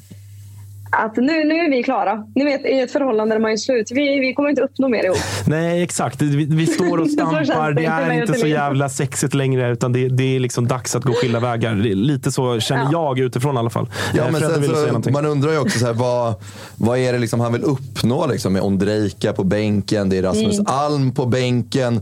att 0.92 1.16
nu, 1.16 1.44
nu 1.44 1.54
är 1.54 1.70
vi 1.70 1.82
klara. 1.82 2.24
Ni 2.34 2.44
vet, 2.44 2.66
i 2.66 2.80
ett 2.80 2.92
förhållande 2.92 3.34
där 3.34 3.40
man 3.40 3.50
är 3.50 3.56
slut. 3.56 3.90
Vi, 3.90 4.18
vi 4.18 4.34
kommer 4.34 4.48
inte 4.50 4.62
uppnå 4.62 4.88
mer 4.88 5.04
ihop. 5.04 5.16
Nej, 5.46 5.62
Nej, 5.62 5.82
exakt. 5.82 6.22
Vi, 6.22 6.44
vi 6.44 6.66
står 6.66 6.98
och 6.98 7.10
stampar. 7.10 7.72
Det 7.72 7.84
är 7.84 8.12
inte 8.12 8.34
så 8.34 8.46
jävla 8.46 8.88
sexigt 8.88 9.34
längre, 9.34 9.72
utan 9.72 9.92
det, 9.92 10.08
det 10.08 10.36
är 10.36 10.40
liksom 10.40 10.68
dags 10.68 10.96
att 10.96 11.04
gå 11.04 11.12
skilda 11.12 11.40
vägar. 11.40 11.74
Lite 11.94 12.32
så 12.32 12.60
känner 12.60 12.92
jag 12.92 13.18
utifrån 13.18 13.56
i 13.56 13.58
alla 13.58 13.70
fall. 13.70 13.90
Ja, 14.14 14.22
Eh, 14.22 14.30
men 14.32 14.40
sen 14.40 15.02
så, 15.02 15.10
man 15.10 15.26
undrar 15.26 15.52
ju 15.52 15.58
också 15.58 15.78
så 15.78 15.86
här, 15.86 15.92
vad, 15.92 16.34
vad 16.76 16.98
är 16.98 17.12
det 17.12 17.18
liksom 17.18 17.40
han 17.40 17.52
vill 17.52 17.62
uppnå 17.62 18.26
liksom, 18.26 18.52
med 18.52 18.62
Ondrejka 18.62 19.32
på 19.32 19.44
bänken, 19.44 20.08
det 20.08 20.18
är 20.18 20.22
Rasmus 20.22 20.58
Mm. 20.58 20.66
Alm 20.66 21.14
på 21.14 21.26
bänken. 21.26 22.00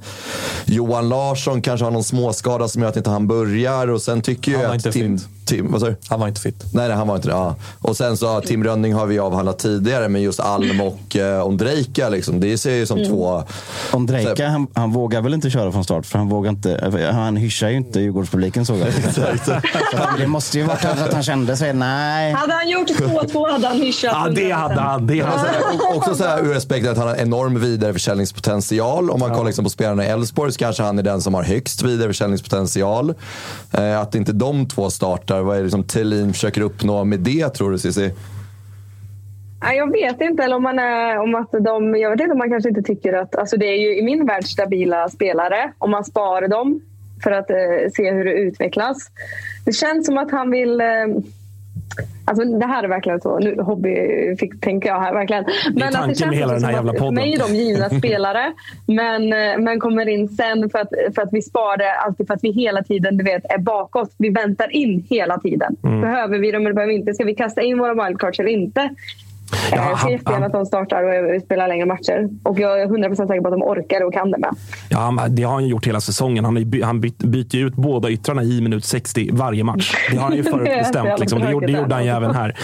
Johan 0.64 1.08
Larsson 1.08 1.62
kanske 1.62 1.84
har 1.84 1.90
någon 1.90 2.04
småskada 2.04 2.68
som 2.68 2.82
gör 2.82 2.88
att 2.88 2.96
inte 2.96 3.10
han 3.10 3.26
börjar. 3.26 3.88
Och 3.88 4.02
sen 4.02 4.22
tycker 4.22 4.52
Han 4.52 4.62
jag 4.62 4.70
att 4.70 4.76
inte 4.76 4.92
Tim. 4.92 5.18
Tim, 5.50 5.72
vad 5.72 5.80
sa 5.80 5.86
du? 5.86 5.96
Han 6.08 6.20
var 6.20 6.28
inte 6.28 6.40
fit. 6.40 6.64
Nej, 6.72 6.88
nej, 6.88 6.96
han 6.96 7.08
var 7.08 7.16
inte 7.16 7.28
det. 7.28 7.34
Ja. 7.34 7.54
Och 7.80 7.96
sen 7.96 8.16
så 8.16 8.40
Tim 8.40 8.64
Rönning 8.64 8.94
har 8.94 9.06
vi 9.06 9.18
avhandlat 9.18 9.58
tidigare, 9.58 10.08
men 10.08 10.22
just 10.22 10.40
Alm 10.40 10.80
och 10.80 11.16
eh, 11.16 11.46
Ondrejka, 11.46 12.08
liksom, 12.08 12.40
det 12.40 12.58
ser 12.58 12.74
ju 12.74 12.86
som 12.86 13.00
Mm. 13.00 13.10
två... 13.10 13.42
Ondrejka, 13.92 14.48
han, 14.48 14.66
han 14.74 14.92
vågar 14.92 15.22
väl 15.22 15.34
inte 15.34 15.50
köra 15.50 15.72
från 15.72 15.84
start 15.84 16.06
för 16.06 16.18
han 16.18 16.28
vågar 16.28 16.50
inte. 16.50 17.10
Han 17.12 17.36
hyschar 17.36 17.68
ju 17.68 17.76
inte 17.76 18.00
Djurgårdspubliken 18.00 18.66
såg 18.66 18.78
jag. 18.78 18.88
Så 19.14 19.52
det 20.18 20.26
måste 20.26 20.58
ju 20.58 20.64
varit 20.64 20.84
att 20.84 21.12
han 21.12 21.22
kände 21.22 21.56
sig, 21.56 21.72
nej. 21.72 22.32
Hade 22.32 22.52
han 22.52 22.68
gjort 22.68 22.88
2-2 22.88 23.50
hade 23.52 23.66
han 23.68 23.76
hyschat. 23.76 24.12
Ja, 24.14 24.28
det 24.34 24.50
hade 24.50 24.80
han. 24.80 25.06
Det 25.06 25.20
hade 25.20 25.38
han. 25.38 25.80
Och 25.90 25.96
Också 25.96 26.14
så 26.14 26.24
här, 26.24 26.40
ur 26.44 26.54
respekt 26.54 26.86
att 26.88 26.96
han 26.98 27.08
har 27.08 27.16
enorm 27.16 27.60
vidareförsäljningspotential. 27.60 29.10
Om 29.10 29.20
man 29.20 29.30
kollar 29.30 29.44
liksom 29.44 29.64
på 29.64 29.70
spelarna 29.70 30.04
i 30.04 30.08
Elfsborg 30.08 30.52
så 30.52 30.58
kanske 30.58 30.82
han 30.82 30.98
är 30.98 31.02
den 31.02 31.22
som 31.22 31.34
har 31.34 31.42
högst 31.42 31.82
vidareförsäljningspotential. 31.82 33.14
Eh, 33.72 34.00
att 34.00 34.14
inte 34.14 34.32
de 34.32 34.66
två 34.68 34.90
startar, 34.90 35.39
vad 35.42 35.58
är 35.58 35.62
det 35.62 35.70
som 35.70 35.84
Thelin 35.84 36.32
försöker 36.32 36.60
uppnå 36.60 37.04
med 37.04 37.20
det 37.20 37.48
tror 37.48 37.70
du 37.70 37.78
Cissi? 37.78 38.12
Jag 39.60 39.92
vet 39.92 40.20
inte. 40.20 40.42
Eller 40.42 40.56
om 40.56 40.62
man 40.62 40.78
är, 40.78 41.18
om 41.18 41.34
att 41.34 41.50
de, 41.52 41.96
jag 41.96 42.10
vet 42.10 42.20
inte 42.20 42.32
om 42.32 42.38
man 42.38 42.50
kanske 42.50 42.68
inte 42.68 42.82
tycker 42.82 43.12
att... 43.12 43.36
Alltså 43.36 43.56
det 43.56 43.66
är 43.66 43.76
ju 43.76 43.98
i 43.98 44.02
min 44.02 44.26
värld 44.26 44.44
stabila 44.44 45.08
spelare. 45.08 45.72
Om 45.78 45.90
man 45.90 46.04
sparar 46.04 46.48
dem 46.48 46.80
för 47.22 47.30
att 47.30 47.50
eh, 47.50 47.56
se 47.96 48.10
hur 48.12 48.24
det 48.24 48.32
utvecklas. 48.32 49.10
Det 49.64 49.72
känns 49.72 50.06
som 50.06 50.18
att 50.18 50.30
han 50.30 50.50
vill... 50.50 50.80
Eh, 50.80 50.86
alltså 52.24 52.44
det 52.44 52.66
här 52.66 52.84
är 52.84 52.88
verkligen 52.88 53.20
så. 53.20 53.38
Nu 53.38 53.62
hobby 53.62 53.96
fick, 54.38 54.60
tänker 54.60 54.88
jag 54.88 55.00
här 55.00 55.14
verkligen. 55.14 55.44
Det 55.74 55.82
är 55.82 55.92
tanken 55.92 56.28
med 56.28 56.38
hela 56.38 56.52
den 56.52 56.64
här 56.64 56.72
jävla 56.72 56.92
podden. 56.92 57.16
För 57.16 57.22
mig 57.22 57.34
är 57.34 57.38
de 57.38 57.54
givna 57.54 57.90
spelare. 57.98 58.52
Men, 58.86 59.32
eh, 59.32 59.58
men 59.58 59.80
kommer 59.80 60.08
in 60.08 60.28
sen 60.28 60.70
för 60.70 60.78
att, 60.78 60.88
för 61.14 61.22
att 61.22 61.32
vi 61.32 61.42
sparar 61.42 61.76
det 61.76 61.94
alltid 61.94 62.26
för 62.26 62.34
att 62.34 62.44
vi 62.44 62.52
hela 62.52 62.82
tiden 62.82 63.16
du 63.16 63.24
vet, 63.24 63.44
är 63.44 63.58
bakåt. 63.58 64.14
Vi 64.18 64.30
väntar 64.30 64.76
in 64.76 65.06
hela 65.10 65.38
tiden. 65.38 65.76
Mm. 65.84 66.00
Behöver 66.00 66.38
vi 66.38 66.50
dem 66.50 66.62
eller 66.62 66.74
behöver 66.74 66.92
vi 66.92 66.98
inte? 66.98 67.14
Ska 67.14 67.24
vi 67.24 67.34
kasta 67.34 67.62
in 67.62 67.78
våra 67.78 68.06
wildcards 68.06 68.40
eller 68.40 68.50
inte? 68.50 68.90
Ja, 69.52 69.76
jag 69.76 69.84
ser 69.84 69.94
han- 69.96 70.10
jättegärna 70.12 70.46
att 70.46 70.52
de 70.52 70.66
startar 70.66 71.34
och 71.36 71.42
spelar 71.42 71.68
längre 71.68 71.86
matcher. 71.86 72.28
Och 72.42 72.58
jag 72.60 72.82
är 72.82 72.86
100% 72.86 73.28
säker 73.28 73.40
på 73.40 73.48
att 73.48 73.54
de 73.54 73.62
orkar 73.62 74.04
och 74.06 74.12
kan 74.12 74.30
det 74.30 74.38
med. 74.38 74.50
Ja, 74.88 75.26
det 75.28 75.42
har 75.42 75.52
han 75.52 75.64
ju 75.64 75.70
gjort 75.70 75.86
hela 75.86 76.00
säsongen. 76.00 76.44
Han, 76.44 76.70
by- 76.70 76.82
han 76.82 77.00
byt, 77.00 77.18
byter 77.18 77.56
ju 77.56 77.66
ut 77.66 77.74
båda 77.74 78.10
yttrarna 78.10 78.42
i 78.42 78.60
minut 78.60 78.84
60 78.84 79.28
varje 79.32 79.64
match. 79.64 79.94
Det 80.10 80.16
har 80.16 80.22
han 80.28 80.36
ju 80.36 80.42
förutbestämt. 80.42 81.08
Liksom. 81.20 81.40
Det, 81.40 81.50
gjorde, 81.50 81.66
det 81.66 81.72
gjorde 81.72 81.94
han 81.94 82.04
ju 82.04 82.10
även 82.10 82.34
här. 82.34 82.56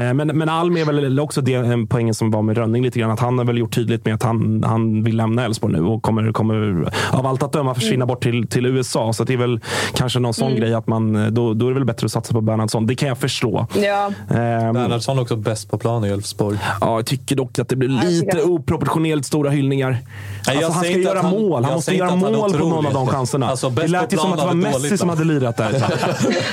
Eh, 0.00 0.14
Men, 0.14 0.28
men 0.38 0.48
Alm 0.48 0.76
är 0.76 0.84
väl 0.84 1.20
också 1.20 1.40
det 1.40 1.54
en 1.54 1.86
poängen 1.86 2.14
som 2.14 2.30
var 2.30 2.42
med 2.42 2.56
Rönning 2.58 2.82
lite 2.82 2.98
grann. 2.98 3.10
Att 3.10 3.20
han 3.20 3.38
har 3.38 3.44
väl 3.44 3.58
gjort 3.58 3.74
tydligt 3.74 4.04
med 4.04 4.14
att 4.14 4.22
han, 4.22 4.64
han 4.66 5.02
vill 5.04 5.16
lämna 5.16 5.44
Elfsborg 5.44 5.72
nu 5.74 5.80
och 5.84 6.02
kommer, 6.02 6.32
kommer 6.32 6.88
av 7.12 7.26
allt 7.26 7.42
att 7.42 7.52
döma 7.52 7.74
försvinna 7.74 8.06
bort 8.06 8.22
till, 8.22 8.46
till 8.48 8.66
USA. 8.66 9.12
Så 9.12 9.24
det 9.24 9.32
är 9.32 9.36
väl 9.36 9.60
kanske 9.94 10.18
någon 10.18 10.34
sån 10.34 10.48
Mm. 10.48 10.60
grej 10.60 10.74
att 10.74 10.86
man, 10.86 11.34
då, 11.34 11.54
då 11.54 11.66
är 11.66 11.70
det 11.70 11.74
väl 11.74 11.84
bättre 11.84 12.04
att 12.04 12.12
satsa 12.12 12.34
på 12.34 12.40
Bernhardsson. 12.40 12.86
Det 12.86 12.94
kan 12.94 13.08
jag 13.08 13.18
förstå. 13.18 13.66
Ja. 13.74 14.06
Ehm, 14.30 14.74
Bernhardsson 14.74 15.18
är 15.18 15.22
också 15.22 15.36
bäst 15.36 15.70
på 15.70 15.78
plan 15.78 16.04
i 16.04 16.08
Elfsborg. 16.08 16.33
Ja, 16.38 16.56
jag 16.80 17.06
tycker 17.06 17.36
dock 17.36 17.58
att 17.58 17.68
det 17.68 17.76
blir 17.76 17.88
lite 17.88 18.42
oproportionerligt 18.42 19.26
stora 19.26 19.50
hyllningar. 19.50 19.90
Nej, 19.90 20.00
jag 20.46 20.56
alltså, 20.56 20.72
han 20.72 20.84
ska 20.84 20.92
inte 20.92 21.00
göra 21.08 21.22
han- 21.22 21.30
mål. 21.30 21.52
Han 21.64 21.70
jag 21.70 21.76
måste 21.76 21.94
göra 21.96 22.16
mål 22.16 22.52
på 22.52 22.58
någon 22.58 22.86
av 22.86 22.92
de 22.94 23.06
chanserna. 23.06 23.48
Alltså, 23.48 23.70
det 23.70 23.86
lät 23.88 24.12
ju 24.12 24.16
som 24.16 24.32
att 24.32 24.38
det 24.38 24.46
var 24.46 24.54
Messi 24.54 24.78
dåligt, 24.78 25.00
som 25.00 25.08
hade 25.08 25.24
lirat 25.24 25.56
där. 25.56 25.64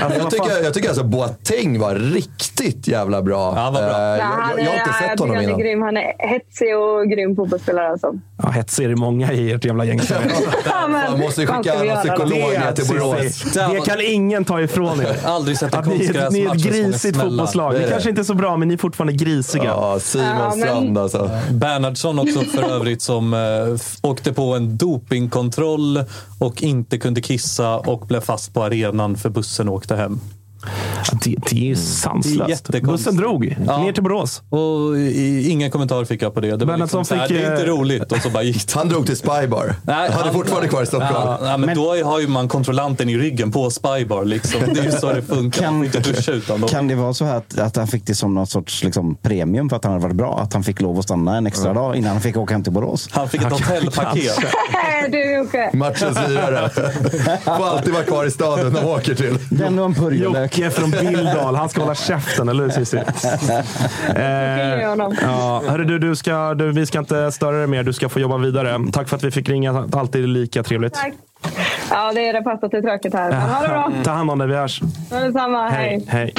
Alltså, 0.02 0.20
Jag 0.20 0.30
tycker, 0.32 0.64
jag 0.64 0.74
tycker 0.74 0.90
alltså 0.90 1.04
Boateng 1.04 1.80
var 1.80 1.96
riktigt 1.96 2.88
jävla 2.88 3.22
bra. 3.22 3.54
Ja, 3.56 3.72
bra. 3.72 3.82
Ja, 3.82 4.18
jag, 4.18 4.18
jag, 4.18 4.66
jag 4.66 4.72
har 4.72 4.78
inte 4.80 4.94
sett 5.00 5.20
honom 5.20 5.36
tycker 5.36 5.36
han 5.36 5.38
är 5.38 5.44
innan. 5.44 5.60
grym. 5.60 5.82
Han 5.82 5.98
är 5.98 6.14
hetsig 6.30 6.78
och 6.78 7.10
grym 7.10 7.36
fotbollsspelare. 7.36 7.92
Alltså. 7.92 8.08
Ja, 8.44 8.50
hetsig 8.50 8.86
är 8.86 8.90
det 8.90 8.96
många 8.96 9.32
i 9.34 9.52
ert 9.52 9.66
jävla 9.66 9.86
gäng. 9.86 10.02
Man 10.92 11.20
måste 11.20 11.42
ju 11.42 11.48
skicka 11.48 11.74
någon 11.84 11.98
psykolog 11.98 12.30
Det, 12.52 12.60
ner 12.60 12.72
till 12.72 12.88
Borås. 12.88 13.44
det 13.54 13.86
kan 13.86 13.98
ingen 14.02 14.46
ta 14.46 14.62
ifrån 14.62 15.02
er. 15.02 15.18
Aldrig 15.26 15.58
sett 15.58 15.74
en 15.74 15.80
Att 15.80 15.88
ni, 15.88 15.94
är- 16.06 16.10
ett 16.10 16.16
konstgräsmatch 16.18 16.64
grisigt 16.64 17.22
fotbollslag. 17.22 17.74
Det 17.74 17.80
Ni 17.80 17.88
kanske 17.90 18.10
inte 18.10 18.22
är 18.22 18.24
så 18.24 18.34
bra, 18.34 18.58
men 18.58 18.68
ni 18.68 18.74
är 18.74 18.78
fortfarande 18.78 19.14
grisiga. 19.14 19.71
Ja, 19.72 20.00
Simon 20.00 20.28
Ja, 20.28 20.50
men- 20.50 20.60
Strand 20.60 20.98
alltså. 20.98 21.30
Bernhardsson 21.52 22.20
också 22.20 22.40
för 22.40 22.64
övrigt 22.72 23.02
som 23.02 23.34
eh, 23.34 24.10
åkte 24.10 24.34
på 24.34 24.54
en 24.56 24.78
dopingkontroll 24.78 26.04
och 26.40 26.64
inte 26.64 26.98
kunde 26.98 27.22
kissa 27.22 27.78
och 27.78 28.08
blev 28.08 28.20
fast 28.22 28.54
på 28.54 28.64
arenan 28.64 29.16
för 29.18 29.30
bussen 29.30 29.70
åkte 29.70 29.96
hem. 29.96 30.20
Det, 31.12 31.36
det 31.50 31.56
är 31.56 31.66
ju 31.66 31.76
sanslöst. 31.76 32.66
Det 32.72 32.78
är. 32.78 32.82
Bussen 32.82 33.18
drog 33.18 33.58
Ja. 33.68 33.84
ner 33.84 33.92
till 33.92 34.04
Borås. 34.04 34.42
Och 34.50 34.98
i, 34.98 35.50
ingen 35.50 35.72
kommentar 35.72 36.06
fick 36.06 36.22
jag 36.22 36.34
på 36.34 36.40
det. 36.40 36.56
Det 36.58 36.66
var 36.66 36.78
liksom 36.78 37.06
så 37.06 37.16
här, 37.16 37.28
fick, 37.28 37.38
det 37.38 37.44
är 37.44 37.52
inte 37.52 37.64
eh, 37.64 37.68
roligt 37.68 38.12
och 38.12 38.18
så 38.18 38.30
bara 38.30 38.44
gick 38.44 38.68
det. 38.68 38.74
Han 38.80 38.90
drog 38.90 39.06
till 39.06 39.18
Spybar. 39.18 39.76
Nej, 39.84 40.10
han 40.12 40.28
är 40.28 40.34
fortfarande 40.34 40.68
kvar 40.68 40.84
i 40.84 40.86
Stockholm. 40.86 41.14
Ja, 41.14 41.40
nej, 41.42 41.58
men, 41.58 41.76
då 41.76 42.04
har 42.04 42.20
ju 42.20 42.28
man 42.28 42.48
kontrollanten 42.48 43.10
i 43.10 43.18
ryggen 43.18 43.52
på 43.52 43.70
Spybar. 43.70 44.26
Liksom. 44.26 44.60
Det 44.74 44.80
är 44.80 44.84
ju 44.84 44.92
så 44.92 45.14
det 45.14 45.22
funkar. 45.22 45.72
Utan 46.32 46.62
dem. 46.62 46.70
Kan 46.70 46.88
det 46.88 46.96
vara 46.96 47.14
så 47.14 47.26
här 47.26 47.36
att, 47.36 47.60
att 47.60 47.76
han 47.76 47.88
fick 47.88 48.06
det 48.06 48.16
som 48.16 48.34
någon 48.34 48.48
sorts 48.48 48.84
liksom, 48.84 49.16
premium 49.16 49.70
för 49.70 49.76
att 49.76 49.84
han 49.84 49.94
hade 49.94 50.04
varit 50.04 50.16
bra? 50.16 50.40
Att 50.40 50.54
han 50.54 50.64
fick 50.64 50.82
lov 50.82 51.00
att 51.00 51.04
stanna 51.04 51.38
en 51.38 51.48
extra 51.48 51.74
dag 51.74 51.96
innan 51.96 52.12
han 52.12 52.22
fick 52.22 52.38
åka 52.38 52.54
hem 52.54 52.64
till 52.64 52.74
Borås? 52.74 53.10
Han 53.12 53.30
fick 53.30 53.42
ett 53.42 53.52
hotellpaket. 53.52 54.40
du 55.12 55.34
Jocke. 55.36 55.70
Matchens 55.74 56.18
lirare. 56.28 56.70
Får 57.44 57.68
alltid 57.68 57.94
vara 57.94 58.04
kvar 58.04 58.26
i 58.26 58.32
staden 58.32 58.74
de 58.74 58.86
åker 58.86 59.16
till. 59.16 59.38
Den 59.50 59.80
och 59.80 59.86
en 59.86 59.94
purjolök. 59.94 60.58
Jocke 60.58 60.70
från 60.72 60.92
Billdal. 61.08 61.56
Han 61.56 61.70
ska 61.70 61.82
hålla 61.82 61.96
käften, 61.96 62.50
eller 62.50 62.64
hur 62.64 62.70
Cissi? 62.70 62.98
honom. 64.88 65.16
ja, 65.22 65.64
hörru, 65.68 65.86
du, 65.86 66.00
du 66.00 66.16
ska, 66.16 66.54
du, 66.54 66.72
vi 66.72 66.86
ska 66.86 67.00
inte 67.00 67.32
störa 67.32 67.58
dig 67.58 67.68
mer. 67.68 67.84
Du 67.84 67.94
ska 67.94 68.10
få 68.10 68.20
jobba 68.20 68.38
vidare. 68.38 68.80
Tack 68.94 69.10
för 69.10 69.16
att 69.16 69.24
vi 69.24 69.32
fick 69.32 69.50
ringa. 69.50 69.88
Alltid 69.94 70.28
lika 70.30 70.64
trevligt. 70.64 70.94
Tack. 70.94 71.14
Ja, 71.90 72.12
det 72.14 72.28
är 72.30 72.34
det 72.34 72.44
fast 72.44 72.64
att 72.64 72.72
det 72.72 72.78
är 72.78 72.82
tråkigt 72.82 73.14
här. 73.14 73.30
Men 73.30 73.42
ha 73.50 73.62
det 73.62 73.68
bra. 73.68 73.92
Ta 74.04 74.12
hand 74.12 74.32
om 74.32 74.40
dig. 74.40 74.48
Vi 74.48 74.56
hörs. 74.56 74.82
Detsamma. 75.10 75.70
Hej. 75.70 76.06
Hej. 76.08 76.34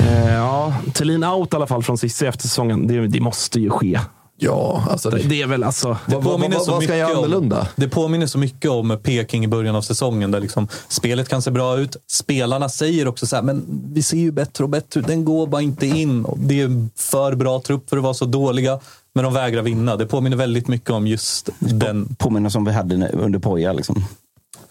Eh, 0.00 0.34
Ja, 0.34 0.72
Thelin 0.94 1.24
out 1.24 1.52
i 1.52 1.56
alla 1.56 1.66
fall 1.66 1.82
från 1.82 1.98
Cissi 1.98 2.26
efter 2.26 2.42
säsongen. 2.42 2.86
Det, 2.86 3.06
det 3.08 3.20
måste 3.20 3.60
ju 3.60 3.70
ske. 3.70 3.98
Ja, 4.42 4.84
alltså. 4.90 5.10
Det, 5.10 5.18
Det, 5.18 5.42
är 5.42 5.46
väl 5.46 5.64
alltså... 5.64 5.88
Det 6.06 6.14
vad, 6.14 6.24
vad, 6.24 6.32
påminner 6.32 6.56
vad, 6.56 6.64
så 6.64 6.72
vad 6.72 6.82
ska 6.82 6.96
jag 6.96 7.06
mycket 7.08 7.08
göra 7.08 7.18
om- 7.18 7.24
annorlunda? 7.24 7.68
Det 7.76 7.88
påminner 7.88 8.26
så 8.26 8.38
mycket 8.38 8.70
om 8.70 8.98
Peking 9.02 9.44
i 9.44 9.48
början 9.48 9.76
av 9.76 9.82
säsongen. 9.82 10.30
Där 10.30 10.40
liksom 10.40 10.68
spelet 10.88 11.28
kan 11.28 11.42
se 11.42 11.50
bra 11.50 11.78
ut. 11.78 11.96
Spelarna 12.12 12.68
säger 12.68 13.08
också 13.08 13.26
så 13.26 13.36
här, 13.36 13.42
men 13.42 13.64
vi 13.92 14.02
ser 14.02 14.16
ju 14.16 14.32
bättre 14.32 14.64
och 14.64 14.70
bättre 14.70 15.00
ut. 15.00 15.06
Den 15.06 15.24
går 15.24 15.46
bara 15.46 15.62
inte 15.62 15.86
in. 15.86 16.24
Och 16.24 16.38
det 16.38 16.60
är 16.60 16.88
för 16.96 17.34
bra 17.34 17.60
trupp 17.60 17.90
för 17.90 17.96
att 17.96 18.02
vara 18.02 18.14
så 18.14 18.24
dåliga. 18.24 18.80
Men 19.14 19.24
de 19.24 19.32
vägrar 19.34 19.62
vinna. 19.62 19.96
Det 19.96 20.06
påminner 20.06 20.36
väldigt 20.36 20.68
mycket 20.68 20.90
om 20.90 21.06
just 21.06 21.48
den. 21.58 22.14
Påminner 22.18 22.50
som 22.50 22.64
vi 22.64 22.72
hade 22.72 23.08
under 23.08 23.38
Poja. 23.38 23.72
Liksom. 23.72 24.04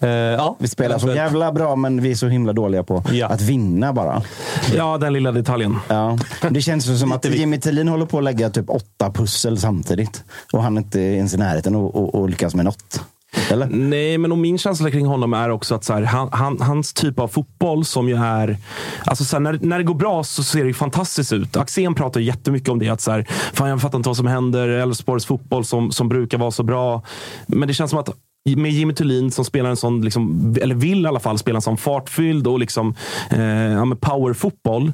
Eh, 0.00 0.08
ja, 0.10 0.56
Vi 0.58 0.68
spelar 0.68 0.98
så 0.98 1.08
jävla 1.14 1.52
bra, 1.52 1.76
men 1.76 2.02
vi 2.02 2.10
är 2.10 2.14
så 2.14 2.28
himla 2.28 2.52
dåliga 2.52 2.82
på 2.82 3.02
Ja. 3.12 3.26
att 3.26 3.40
vinna 3.40 3.92
bara. 3.92 4.22
Ja, 4.76 4.98
den 4.98 5.12
lilla 5.12 5.32
detaljen. 5.32 5.76
Ja. 5.88 6.18
Det 6.50 6.60
känns 6.60 7.00
som 7.00 7.12
att 7.12 7.24
Jimmy 7.24 7.60
Tillin 7.60 7.88
håller 7.88 8.06
på 8.06 8.18
att 8.18 8.24
lägga 8.24 8.50
typ 8.50 8.70
åtta 8.70 9.10
pussel 9.10 9.58
samtidigt. 9.58 10.24
Och 10.52 10.62
han 10.62 10.76
är 10.76 10.80
inte 10.80 11.00
ens 11.00 11.34
i 11.34 11.36
närheten 11.36 11.74
och, 11.76 11.94
och, 11.96 12.14
och 12.14 12.30
lyckas 12.30 12.54
med 12.54 12.64
något. 12.64 13.00
Eller? 13.50 13.66
Nej, 13.66 14.18
men 14.18 14.32
och 14.32 14.38
min 14.38 14.58
känsla 14.58 14.90
kring 14.90 15.06
honom 15.06 15.32
är 15.34 15.50
också 15.50 15.74
att 15.74 15.84
så 15.84 15.92
här, 15.92 16.02
han, 16.02 16.28
han, 16.32 16.60
hans 16.60 16.92
typ 16.92 17.18
av 17.18 17.28
fotboll 17.28 17.84
som 17.84 18.08
ju 18.08 18.16
är... 18.16 18.56
Alltså 19.04 19.24
så 19.24 19.36
här, 19.36 19.40
när, 19.40 19.58
när 19.62 19.78
det 19.78 19.84
går 19.84 19.94
bra 19.94 20.24
så 20.24 20.42
ser 20.42 20.60
det 20.60 20.66
ju 20.66 20.74
fantastiskt 20.74 21.32
ut. 21.32 21.56
Axén 21.56 21.94
pratar 21.94 22.20
jättemycket 22.20 22.68
om 22.68 22.78
det. 22.78 22.88
Att 22.88 23.00
så 23.00 23.10
här, 23.10 23.26
fan, 23.52 23.68
jag 23.68 23.80
fattar 23.80 23.98
inte 23.98 24.08
vad 24.08 24.16
som 24.16 24.26
händer. 24.26 24.68
Elfsborgs 24.68 25.26
fotboll 25.26 25.64
som, 25.64 25.92
som 25.92 26.08
brukar 26.08 26.38
vara 26.38 26.50
så 26.50 26.62
bra. 26.62 27.02
Men 27.46 27.68
det 27.68 27.74
känns 27.74 27.90
som 27.90 27.98
att 28.00 28.08
med 28.44 28.70
Jimmy 28.70 28.94
Thulin 28.94 29.30
som 29.30 29.44
spelar 29.44 29.70
en 29.70 29.76
sån, 29.76 30.00
liksom, 30.00 30.54
eller 30.60 30.74
vill 30.74 31.04
i 31.04 31.08
alla 31.08 31.20
fall 31.20 31.38
spela 31.38 31.56
en 31.56 31.62
sån 31.62 31.76
fartfylld 31.76 32.46
och 32.46 32.58
liksom, 32.58 32.94
eh, 33.30 33.72
ja, 33.72 33.96
powerfotboll. 34.00 34.92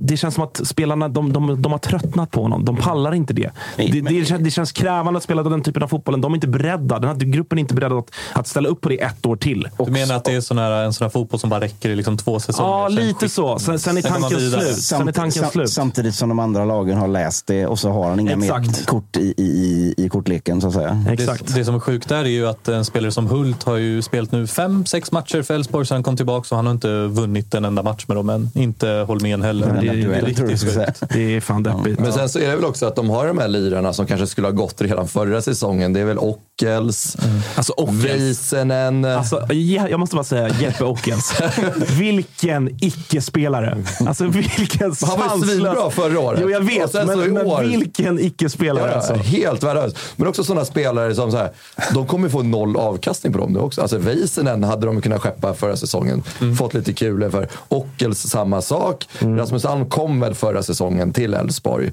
Det 0.00 0.16
känns 0.16 0.34
som 0.34 0.44
att 0.44 0.60
spelarna 0.66 1.08
de, 1.08 1.32
de, 1.32 1.62
de 1.62 1.72
har 1.72 1.78
tröttnat 1.78 2.30
på 2.30 2.42
honom. 2.42 2.64
De 2.64 2.76
pallar 2.76 3.14
inte 3.14 3.32
det. 3.32 3.50
Nej, 3.78 3.90
det, 3.92 4.02
men- 4.02 4.14
det, 4.14 4.24
känns, 4.24 4.44
det 4.44 4.50
känns 4.50 4.72
krävande 4.72 5.16
att 5.18 5.24
spela 5.24 5.42
den 5.42 5.62
typen 5.62 5.82
av 5.82 5.88
fotbollen. 5.88 6.20
De 6.20 6.32
är 6.32 6.36
inte 6.36 6.48
beredda. 6.48 6.98
Den 6.98 7.08
här 7.08 7.16
gruppen 7.16 7.58
är 7.58 7.60
inte 7.60 7.74
beredd 7.74 7.92
att, 7.92 8.10
att 8.32 8.46
ställa 8.46 8.68
upp 8.68 8.80
på 8.80 8.88
det 8.88 9.00
ett 9.02 9.26
år 9.26 9.36
till. 9.36 9.68
Du 9.86 9.90
menar 9.92 10.14
att 10.14 10.24
det 10.24 10.32
är 10.34 10.40
sån 10.40 10.58
här, 10.58 10.70
en 10.84 10.92
sån 10.92 11.04
här 11.04 11.10
fotboll 11.10 11.40
som 11.40 11.50
bara 11.50 11.60
räcker 11.60 11.88
i 11.90 11.96
liksom 11.96 12.16
två 12.16 12.40
säsonger? 12.40 12.70
Ja, 12.70 12.88
lite 12.88 13.18
skit- 13.20 13.32
så. 13.32 13.58
Sen, 13.58 13.78
sen 13.78 13.96
är 13.96 14.02
tanken 14.02 14.30
slut. 14.40 14.76
Sen 14.76 15.08
är 15.08 15.12
tanken 15.12 15.42
sam- 15.42 15.50
slut. 15.50 15.70
Samtidigt 15.70 16.14
som 16.14 16.28
de 16.28 16.38
andra 16.38 16.64
lagen 16.64 16.98
har 16.98 17.08
läst 17.08 17.46
det 17.46 17.66
och 17.66 17.78
så 17.78 17.90
har 17.90 18.08
han 18.10 18.20
inga 18.20 18.36
mer 18.36 18.84
kort 18.86 19.16
i, 19.16 19.34
i, 19.36 19.42
i, 19.42 19.94
i 20.04 20.08
kortleken 20.08 20.60
så 20.60 20.66
att 20.68 20.74
säga. 20.74 21.04
Exakt. 21.10 21.46
Det, 21.46 21.54
det 21.54 21.64
som 21.64 21.74
är 21.74 21.80
sjukt 21.80 22.08
där 22.08 22.18
är 22.24 22.28
ju 22.28 22.48
att 22.48 22.68
en 22.68 22.84
spelare 22.84 23.12
som 23.12 23.26
Hult 23.26 23.62
har 23.64 23.76
ju 23.76 24.02
spelat 24.02 24.32
nu 24.32 24.46
fem, 24.46 24.86
sex 24.86 25.12
matcher 25.12 25.42
för 25.42 25.54
Elfsborg 25.54 25.86
sen 25.86 25.94
han 25.94 26.02
kom 26.02 26.16
tillbaka 26.16 26.46
och 26.50 26.56
han 26.56 26.66
har 26.66 26.72
inte 26.72 26.88
vunnit 27.06 27.54
en 27.54 27.64
enda 27.64 27.82
match 27.82 28.04
med 28.08 28.16
dem 28.16 28.30
än. 28.30 28.50
Inte 28.54 29.04
Holmén 29.08 29.39
duellen 29.40 29.42
heller. 29.42 29.66
Den 29.66 30.00
det, 30.00 30.04
enda 30.04 30.16
är 30.16 30.22
riktigt 30.22 30.74
sjukt. 30.74 31.02
Det 31.12 31.36
är 31.36 31.40
fan 31.40 31.62
deppigt. 31.62 32.00
Men 32.00 32.12
sen 32.12 32.28
så 32.28 32.38
är 32.38 32.48
det 32.48 32.56
väl 32.56 32.64
också 32.64 32.86
att 32.86 32.96
de 32.96 33.10
har 33.10 33.26
de 33.26 33.38
här 33.38 33.48
lirarna 33.48 33.92
som 33.92 34.06
kanske 34.06 34.26
skulle 34.26 34.46
ha 34.46 34.52
gått 34.52 34.80
redan 34.80 35.08
förra 35.08 35.42
säsongen. 35.42 35.92
Det 35.92 36.00
är 36.00 36.04
väl 36.04 36.18
Ockels, 36.18 37.16
Alltså 37.54 37.72
Ockels. 37.76 38.04
Väisänen. 38.04 39.04
Alltså, 39.04 39.52
ja, 39.52 39.88
jag 39.88 40.00
måste 40.00 40.16
bara 40.16 40.24
säga 40.24 40.48
Jeppe 40.48 40.84
Ockels. 40.84 41.32
vilken 41.98 42.68
icke-spelare. 42.84 43.78
Alltså 44.06 44.26
vilken 44.26 44.94
Han 45.06 45.18
var 45.18 45.36
ju 45.36 45.42
svinbra 45.52 45.90
förra 45.90 46.20
året. 46.20 46.40
Jo, 46.42 46.50
jag 46.50 46.60
vet. 46.60 46.94
Men, 46.94 47.06
men 47.06 47.46
år- 47.46 47.62
vilken 47.62 48.18
icke-spelare 48.20 48.88
Ja, 48.90 48.94
alltså. 48.94 49.14
Helt 49.14 49.62
värdelös. 49.62 49.94
Men 50.16 50.28
också 50.28 50.44
sådana 50.44 50.64
spelare 50.64 51.14
som 51.14 51.30
så 51.30 51.36
här, 51.36 51.50
de 51.94 52.06
kommer 52.06 52.28
få 52.28 52.42
noll 52.42 52.76
avkastning 52.76 53.32
på 53.32 53.38
dem 53.38 53.52
nu 53.52 53.58
också. 53.58 53.82
Alltså 53.82 53.98
Väisänen 53.98 54.64
hade 54.64 54.86
de 54.86 55.00
kunnat 55.02 55.20
skeppa 55.20 55.54
förra 55.54 55.76
säsongen. 55.76 56.22
Mm. 56.40 56.56
Fått 56.56 56.74
lite 56.74 56.92
kulor 56.92 57.30
för. 57.30 57.48
Ockels 57.68 58.18
samma 58.18 58.62
sak. 58.62 59.08
Rasmus 59.38 59.64
Alm 59.64 59.88
kom 59.88 60.20
väl 60.20 60.34
förra 60.34 60.62
säsongen 60.62 61.12
till 61.12 61.34
Elfsborg. 61.34 61.90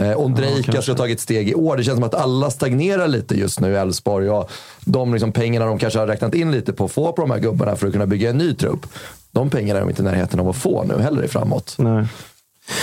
Eh, 0.00 0.20
Ondrejka 0.20 0.82
ska 0.82 0.92
ha 0.92 0.96
tagit 0.96 1.20
steg 1.20 1.48
i 1.48 1.54
år. 1.54 1.76
Det 1.76 1.84
känns 1.84 1.96
som 1.96 2.04
att 2.04 2.14
alla 2.14 2.50
stagnerar 2.50 3.08
lite 3.08 3.38
just 3.38 3.60
nu 3.60 3.72
i 3.72 3.76
Elfsborg. 3.76 4.30
Och 4.30 4.50
de 4.84 5.12
liksom 5.12 5.32
pengarna 5.32 5.66
de 5.66 5.78
kanske 5.78 5.98
har 5.98 6.06
räknat 6.06 6.34
in 6.34 6.50
lite 6.50 6.72
på 6.72 6.84
att 6.84 6.92
få 6.92 7.12
på 7.12 7.22
de 7.22 7.30
här 7.30 7.38
gubbarna 7.38 7.76
för 7.76 7.86
att 7.86 7.92
kunna 7.92 8.06
bygga 8.06 8.30
en 8.30 8.38
ny 8.38 8.54
trupp. 8.54 8.86
De 9.30 9.50
pengarna 9.50 9.80
är 9.80 9.84
de 9.84 9.90
inte 9.90 10.02
i 10.02 10.04
närheten 10.04 10.40
av 10.40 10.48
att 10.48 10.56
få 10.56 10.84
nu 10.84 11.02
heller 11.02 11.24
i 11.24 11.28
framåt. 11.28 11.74
Nej. 11.78 12.06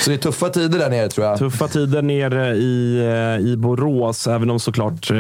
Så 0.04 0.10
det 0.10 0.16
är 0.16 0.18
tuffa 0.18 0.50
tider 0.50 0.80
där 0.80 0.90
nere 0.90 1.10
tror 1.10 1.28
jag. 1.28 1.38
Tuffa 1.40 1.68
tider 1.68 2.02
nere 2.02 2.56
i, 2.56 2.98
eh, 2.98 3.48
i 3.52 3.58
Borås, 3.58 4.28
även 4.28 4.50
om 4.50 4.60
såklart 4.60 5.12
eh, 5.12 5.18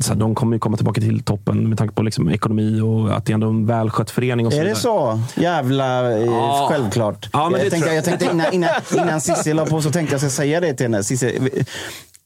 så 0.00 0.12
här, 0.12 0.14
de 0.14 0.34
kommer 0.34 0.58
komma 0.58 0.76
tillbaka 0.76 1.00
till 1.00 1.22
toppen 1.22 1.68
med 1.68 1.78
tanke 1.78 1.94
på 1.94 2.02
liksom, 2.02 2.28
ekonomi 2.30 2.80
och 2.80 3.16
att 3.16 3.26
det 3.26 3.32
är 3.32 3.34
ändå 3.34 3.48
en 3.48 3.66
välskött 3.66 4.10
förening. 4.10 4.46
Och 4.46 4.52
så 4.52 4.60
Är 4.60 4.64
det 4.64 4.74
så? 4.74 5.20
Jävla 5.34 6.12
eh, 6.12 6.24
Ja. 6.24 6.66
självklart. 6.70 7.28
Ja, 7.32 7.50
men 7.50 7.60
jag, 7.60 7.70
tänkte, 7.70 7.88
jag. 7.88 7.96
jag 7.96 8.04
tänkte 8.04 8.24
innan, 8.24 8.52
innan, 8.52 8.70
innan 8.96 9.20
Cissi 9.20 9.52
la 9.54 9.66
på 9.66 9.82
så 9.82 9.90
tänkte 9.90 10.14
jag 10.14 10.20
ska 10.20 10.30
säga 10.30 10.60
det 10.60 10.74
till 10.74 10.84
henne. 10.86 11.02
Cissi, 11.02 11.38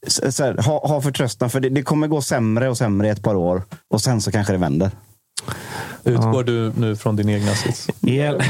så 0.07 0.43
här, 0.43 0.53
ha, 0.65 0.87
ha 0.87 1.01
förtröstan, 1.01 1.49
för 1.49 1.59
det, 1.59 1.69
det 1.69 1.81
kommer 1.83 2.07
gå 2.07 2.21
sämre 2.21 2.69
och 2.69 2.77
sämre 2.77 3.07
i 3.07 3.09
ett 3.09 3.23
par 3.23 3.35
år. 3.35 3.61
Och 3.93 4.01
sen 4.01 4.21
så 4.21 4.31
kanske 4.31 4.53
det 4.53 4.59
vänder. 4.59 4.91
Utgår 6.07 6.43
du 6.43 6.71
nu 6.77 6.95
från 6.95 7.15
din 7.15 7.29
egna 7.29 7.51
sits? 7.51 7.87
El- 8.07 8.37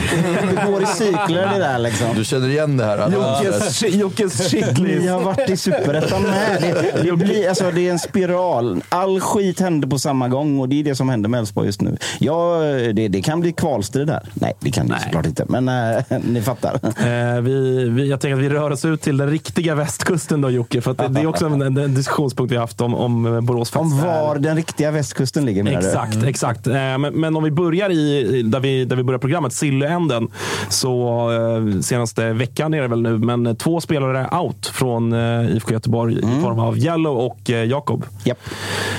Det 0.55 0.65
går 0.71 0.83
i 0.83 0.85
cykler 0.85 1.47
det 1.53 1.59
där 1.59 1.79
liksom. 1.79 2.07
Du 2.15 2.25
känner 2.25 2.49
igen 2.49 2.77
det 2.77 2.85
här? 2.85 3.11
Jockes, 3.11 3.83
Jockes 3.83 4.39
Ni 4.53 4.61
shitlist. 4.61 5.09
har 5.09 5.21
varit 5.21 5.49
i 5.49 5.57
superettan 5.57 6.21
med. 6.23 6.61
Det, 6.61 7.01
det, 7.03 7.11
blir, 7.17 7.49
alltså, 7.49 7.71
det 7.71 7.87
är 7.87 7.91
en 7.91 7.99
spiral. 7.99 8.81
All 8.89 9.19
skit 9.19 9.59
händer 9.59 9.87
på 9.87 9.99
samma 9.99 10.27
gång 10.27 10.59
och 10.59 10.69
det 10.69 10.79
är 10.79 10.83
det 10.83 10.95
som 10.95 11.09
händer 11.09 11.29
med 11.29 11.39
Elfsborg 11.39 11.67
just 11.67 11.81
nu. 11.81 11.97
Ja, 12.19 12.59
det, 12.93 13.07
det 13.07 13.21
kan 13.21 13.39
bli 13.41 13.51
kvalstrid 13.53 14.07
där. 14.07 14.29
Nej, 14.33 14.53
det 14.59 14.71
kan 14.71 14.87
det 14.87 14.93
Nej. 14.93 15.01
såklart 15.03 15.25
inte. 15.25 15.45
Men 15.49 15.69
äh, 15.69 16.03
ni 16.23 16.41
fattar. 16.41 16.73
Eh, 16.83 17.41
vi, 17.41 17.89
vi, 17.89 18.09
jag 18.09 18.21
tänker 18.21 18.35
att 18.37 18.43
vi 18.43 18.49
rör 18.49 18.71
oss 18.71 18.85
ut 18.85 19.01
till 19.01 19.17
den 19.17 19.29
riktiga 19.29 19.75
västkusten 19.75 20.41
då 20.41 20.49
Jocke. 20.49 20.81
För 20.81 20.91
att 20.91 20.97
det, 20.97 21.07
det 21.07 21.19
är 21.21 21.27
också 21.27 21.45
en, 21.45 21.61
en, 21.61 21.77
en 21.77 21.93
diskussionspunkt 21.95 22.51
vi 22.51 22.55
har 22.55 22.61
haft 22.63 22.81
om, 22.81 22.95
om 22.95 23.45
Borås. 23.45 23.75
Om 23.75 23.99
var 24.01 24.35
den 24.35 24.55
riktiga 24.55 24.91
västkusten 24.91 25.45
ligger 25.45 25.63
menar 25.63 25.81
du? 25.81 25.87
Exakt, 25.87 26.23
exakt. 26.23 26.67
Eh, 26.67 26.73
Men, 26.73 27.01
men 27.01 27.35
om 27.35 27.43
vi 27.47 27.51
börjar 27.51 27.89
i, 27.89 28.41
där 28.41 28.59
vi, 28.59 28.85
där 28.85 28.95
vi 28.95 29.03
börjar 29.03 29.19
programmet, 29.19 29.53
Silleänden. 29.53 30.27
Så 30.69 31.31
eh, 31.31 31.81
senaste 31.81 32.33
veckan 32.33 32.73
är 32.73 32.81
det 32.81 32.87
väl 32.87 33.01
nu, 33.01 33.17
men 33.17 33.55
två 33.55 33.81
spelare 33.81 34.39
out 34.39 34.65
från 34.65 35.13
eh, 35.13 35.55
IFK 35.55 35.73
Göteborg 35.73 36.17
i 36.17 36.41
form 36.41 36.59
av 36.59 36.77
Jallow 36.77 37.17
och 37.17 37.49
eh, 37.49 37.63
Jakob. 37.63 38.05
Japp. 38.23 38.37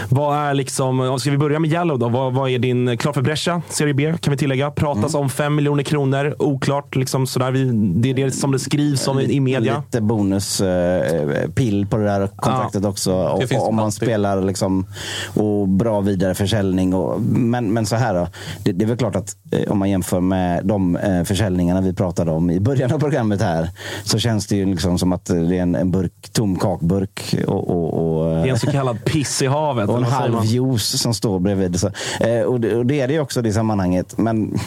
Vad 0.09 0.37
är 0.37 0.55
liksom, 0.55 1.19
ska 1.21 1.31
vi 1.31 1.39
börja 1.39 1.59
med 1.59 1.71
Jallow 1.71 1.99
då? 1.99 2.09
Vad, 2.09 2.35
vad 2.35 2.51
är 2.51 2.59
din, 2.59 2.97
klart 2.97 3.15
för 3.15 3.23
Brescia, 3.23 3.63
Serie 3.69 3.95
B 3.95 4.15
kan 4.21 4.31
vi 4.31 4.37
tillägga. 4.37 4.71
Pratas 4.71 5.15
om 5.15 5.31
5 5.31 5.55
miljoner 5.55 5.83
kronor, 5.83 6.35
oklart. 6.39 6.97
Liksom 6.97 7.27
sådär. 7.27 7.51
Vi, 7.51 7.65
det 7.73 8.11
är 8.11 8.15
det 8.15 8.31
som 8.31 8.53
det 8.53 8.59
skrivs 8.59 9.09
om 9.09 9.21
i, 9.21 9.33
i 9.33 9.41
media. 9.41 9.77
Lite 9.77 10.01
bonuspill 10.01 11.87
på 11.87 11.97
det 11.97 12.05
där 12.05 12.27
kontraktet 12.27 12.85
också. 12.85 13.13
Och, 13.13 13.69
om 13.69 13.77
man 13.77 13.93
spelar 13.93 14.43
liksom, 14.43 14.87
och 15.35 15.69
bra 15.69 16.01
vidareförsäljning. 16.01 16.95
Och, 16.95 17.21
men, 17.21 17.73
men 17.73 17.87
så 17.87 17.97
här 17.97 18.15
då. 18.15 18.28
Det, 18.63 18.73
det 18.73 18.85
är 18.85 18.87
väl 18.87 18.97
klart 18.97 19.17
att 19.17 19.37
eh, 19.53 19.73
om 19.73 19.79
man 19.79 19.91
jämför 19.91 20.21
med 20.21 20.67
de 20.67 20.97
eh, 20.97 21.25
försäljningarna 21.25 21.81
vi 21.81 21.93
pratade 21.93 22.31
om 22.31 22.51
i 22.51 22.61
början 22.61 22.93
av 22.93 22.99
programmet 22.99 23.43
här. 23.43 23.71
Så 24.05 24.19
känns 24.19 24.47
det 24.47 24.57
ju 24.57 24.67
liksom 24.67 24.99
som 24.99 25.13
att 25.13 25.25
det 25.25 25.57
är 25.57 25.63
en, 25.63 25.75
en 25.75 25.91
burk, 25.91 26.29
tom 26.33 26.57
kakburk. 26.57 27.35
Och, 27.47 27.71
och, 27.71 28.19
och, 28.19 28.31
eh, 28.31 28.43
Det 28.43 28.49
är 28.49 28.53
en 28.53 28.59
så 28.59 28.71
kallad 28.71 29.05
piss 29.05 29.43
i 29.43 29.47
havet. 29.47 29.89
och 29.89 29.99
en 29.99 30.05
halv 30.05 30.45
juice 30.45 31.03
som 31.03 31.15
står 31.15 31.39
bredvid. 31.41 31.81
Så, 31.81 31.91
eh, 32.21 32.41
och, 32.41 32.61
det, 32.61 32.77
och 32.77 32.87
det 32.87 33.01
är 33.01 33.09
det 33.09 33.15
ju 33.15 33.21
också 33.21 33.47
i 33.47 33.53
sammanhanget. 33.53 34.19
Men 34.19 34.59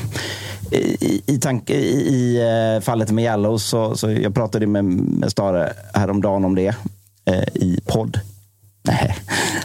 i, 0.72 1.22
i, 1.26 1.40
tank, 1.40 1.70
i, 1.70 1.74
i 1.74 2.42
eh, 2.76 2.82
fallet 2.82 3.12
med 3.12 3.24
Jallow 3.24 3.58
så, 3.58 3.96
så 3.96 4.12
jag 4.12 4.36
pratade 4.36 4.68
med, 4.68 4.86
med 4.86 5.32
Stare 5.32 5.74
häromdagen 5.94 6.46
om 6.46 6.56
det 6.56 6.76
eh, 7.26 7.44
i 7.54 7.80
podd. 7.86 8.20
Nej. 8.84 9.16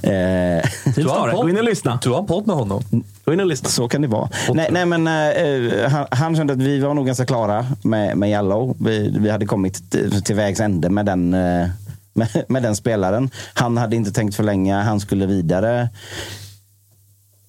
Eh, 0.02 0.68
Fint 0.94 1.08
Stare. 1.08 1.32
Gå 1.32 1.48
in 1.48 1.56
och 1.56 1.64
lyssna. 1.64 1.98
Du 2.02 2.10
har 2.10 2.18
en 2.18 2.26
podd 2.26 2.46
med 2.46 2.56
honom. 2.56 2.82
Gå 3.24 3.32
in 3.32 3.40
och 3.40 3.46
lyssna. 3.46 3.68
så 3.68 3.88
kan 3.88 4.02
det 4.02 4.08
vara. 4.08 4.28
Nej, 4.54 4.68
nej, 4.72 4.86
men 4.86 5.06
eh, 5.06 5.90
han, 5.90 6.06
han 6.10 6.36
kände 6.36 6.52
att 6.52 6.62
vi 6.62 6.78
var 6.78 6.94
nog 6.94 7.06
ganska 7.06 7.26
klara 7.26 7.66
med, 7.82 8.16
med 8.16 8.30
Jallow. 8.30 8.76
Vi, 8.80 9.16
vi 9.18 9.30
hade 9.30 9.46
kommit 9.46 9.90
till, 9.90 10.22
till 10.22 10.36
vägs 10.36 10.60
ände 10.60 10.90
med 10.90 11.06
den, 11.06 11.34
eh, 11.34 11.68
med, 12.12 12.44
med 12.48 12.62
den 12.62 12.76
spelaren. 12.76 13.30
Han 13.54 13.76
hade 13.76 13.96
inte 13.96 14.12
tänkt 14.12 14.36
förlänga, 14.36 14.82
han 14.82 15.00
skulle 15.00 15.26
vidare. 15.26 15.88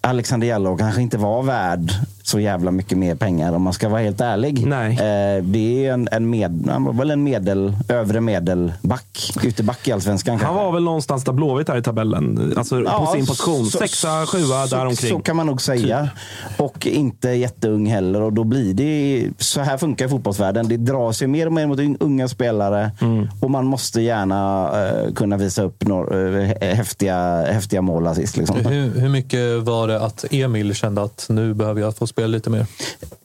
Alexander 0.02 0.48
Jallow 0.48 0.78
kanske 0.78 1.02
inte 1.02 1.18
var 1.18 1.44
värd 1.44 1.92
så 2.28 2.40
jävla 2.40 2.72
mycket 2.72 2.98
mer 2.98 3.16
pengar 3.16 3.54
om 3.54 3.62
man 3.62 3.74
ska 3.74 3.90
vara 3.90 4.02
helt 4.02 4.22
ärlig. 4.22 4.66
Nej. 4.68 4.92
Eh, 4.92 5.44
det 5.44 5.86
är 5.86 5.94
en, 5.94 6.10
en, 6.12 6.30
med, 6.30 6.68
han 6.72 6.84
var 6.84 6.94
väl 6.94 7.12
en 7.12 7.24
medel, 7.24 7.76
övre 7.90 8.22
medelback, 8.22 9.32
ytterback 9.44 9.88
i 9.88 9.92
allsvenskan. 9.92 10.32
Han 10.32 10.40
kanske. 10.40 10.64
var 10.64 10.72
väl 10.72 10.84
någonstans 10.84 11.24
där 11.24 11.34
Blåvitt 11.34 11.70
här 11.70 11.78
i 11.78 11.82
tabellen. 11.82 12.54
Alltså 12.58 12.82
Ja, 12.82 13.06
på 13.06 13.12
sin 13.12 13.26
position. 13.26 13.66
så- 13.66 13.78
Sexa, 13.78 14.26
sjua, 14.26 14.68
så, 14.68 14.76
däromkring. 14.76 15.12
Så 15.12 15.20
kan 15.20 15.36
man 15.36 15.46
nog 15.48 15.62
säga. 15.62 16.10
Och 16.58 16.88
inte 16.88 17.30
jätteung 17.30 17.86
heller. 17.86 18.22
Och 18.22 18.34
då 18.34 18.44
blir 18.44 18.74
det, 18.74 19.30
så 19.38 19.62
här 19.62 19.78
funkar 19.78 20.08
fotbollsvärlden. 20.08 20.68
Det 20.68 20.78
dras 20.78 21.22
ju 21.22 21.28
mer 21.28 21.46
och 21.46 21.54
mer 21.54 21.68
mot 21.68 21.80
unga 22.02 22.28
spelare. 22.28 22.92
Mm. 23.02 23.28
Och 23.40 23.52
man 23.52 23.66
måste 23.66 24.02
gärna 24.02 24.70
eh, 24.88 25.14
kunna 25.14 25.38
visa 25.38 25.64
upp 25.64 25.84
några, 25.86 26.42
eh, 26.42 26.76
häftiga, 26.76 27.46
häftiga 27.52 27.82
målassist. 27.82 28.38
Liksom. 28.38 28.66
Hur, 28.66 29.00
hur 29.00 29.10
mycket 29.10 29.64
var 29.64 29.88
det 29.88 30.02
att 30.02 30.26
Emil 30.32 30.74
kände 30.76 31.02
att 31.04 31.26
nu 31.30 31.54
behöver 31.54 31.82
jag 31.82 31.96
få 31.98 32.08
spela 32.18 32.28
lite 32.28 32.50
mer? 32.50 32.66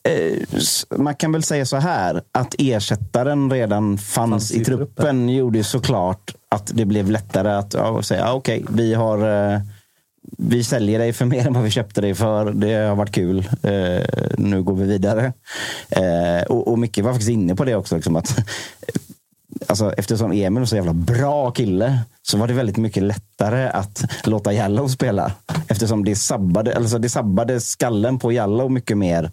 Eh, 0.03 0.99
man 0.99 1.15
kan 1.15 1.33
väl 1.33 1.43
säga 1.43 1.67
så 1.67 1.77
här 1.77 2.23
att 2.33 2.55
ersättaren 2.59 3.51
redan 3.51 3.99
fanns, 3.99 4.31
Fanns 4.31 4.53
i, 4.53 4.65
truppen. 4.65 4.87
truppen. 4.87 5.29
gjorde 5.29 5.59
ju 5.59 5.65
såklart 5.65 6.35
att 6.49 6.71
det 6.75 6.85
blev 6.85 7.11
lättare 7.11 7.53
att 7.53 7.75
ja, 7.75 8.03
säga 8.03 8.29
ah, 8.29 8.33
okej, 8.33 8.65
vi 8.69 8.95
har 8.95 9.53
eh, 9.55 9.61
vi 10.39 10.65
säljer 10.65 10.99
dig 10.99 11.13
för 11.13 11.25
mer 11.25 11.47
än 11.47 11.53
vad 11.53 11.63
vi 11.63 11.71
köpte 11.71 12.01
dig 12.01 12.15
för. 12.15 12.53
Det 12.53 12.75
har 12.75 12.97
varit 12.97 13.13
kul. 13.15 13.39
Eh, 13.63 14.03
nu 14.39 14.63
går 14.63 14.75
vi 14.75 14.85
vidare. 14.85 15.33
Eh, 15.91 16.43
och, 16.49 16.69
och 16.69 16.79
Micke 16.79 16.99
var 16.99 17.13
faktiskt 17.13 17.31
inne 17.31 17.55
på 17.57 17.65
det 17.65 17.75
också. 17.75 17.97
Liksom 17.97 18.17
att, 18.17 18.37
alltså, 19.67 19.93
eftersom 19.93 20.33
Emil 20.33 20.61
var 20.61 20.67
så 20.67 20.77
jävla 20.77 20.93
bra 20.93 21.51
kille 21.51 21.99
så 22.23 22.39
var 22.39 22.49
det 22.49 22.55
väldigt 22.55 22.77
mycket 22.77 23.03
lättare 23.03 23.69
att 23.69 24.05
låta 24.25 24.53
Jallow 24.53 24.89
spela. 24.89 25.33
Eftersom 25.69 26.05
det 26.05 26.17
sabbade, 26.17 26.77
alltså 26.77 26.99
det 26.99 27.09
sabbade 27.09 27.61
skallen 27.61 28.19
på 28.19 28.33
Jallow 28.33 28.71
mycket 28.71 28.99
mer. 28.99 29.31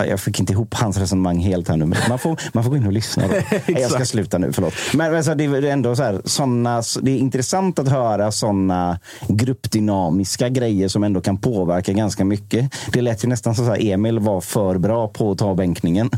Ja, 0.00 0.06
Jag 0.06 0.20
fick 0.20 0.40
inte 0.40 0.52
ihop 0.52 0.74
hans 0.74 0.96
resonemang 0.96 1.38
helt 1.38 1.68
här 1.68 1.76
nu. 1.76 1.84
Men 1.86 1.98
man, 2.08 2.18
får, 2.18 2.40
man 2.52 2.64
får 2.64 2.70
gå 2.70 2.76
in 2.76 2.86
och 2.86 2.92
lyssna. 2.92 3.22
Jag 3.66 3.90
ska 3.90 4.04
sluta 4.04 4.38
nu, 4.38 4.52
förlåt. 4.52 4.74
Men 4.94 5.16
alltså, 5.16 5.34
det 5.34 5.44
är 5.44 5.62
ändå 5.62 5.96
så 5.96 6.02
här, 6.02 6.20
såna, 6.24 6.82
det 7.02 7.10
är 7.10 7.18
intressant 7.18 7.78
att 7.78 7.88
höra 7.88 8.32
sådana 8.32 8.98
gruppdynamiska 9.28 10.48
grejer 10.48 10.88
som 10.88 11.04
ändå 11.04 11.20
kan 11.20 11.38
påverka 11.38 11.92
ganska 11.92 12.24
mycket. 12.24 12.74
Det 12.92 13.00
lät 13.02 13.24
ju 13.24 13.28
nästan 13.28 13.54
som 13.54 13.70
att 13.70 13.78
Emil 13.78 14.18
var 14.18 14.40
för 14.40 14.78
bra 14.78 15.08
på 15.08 15.30
att 15.30 15.38
ta 15.38 15.54
bänkningen. 15.54 16.10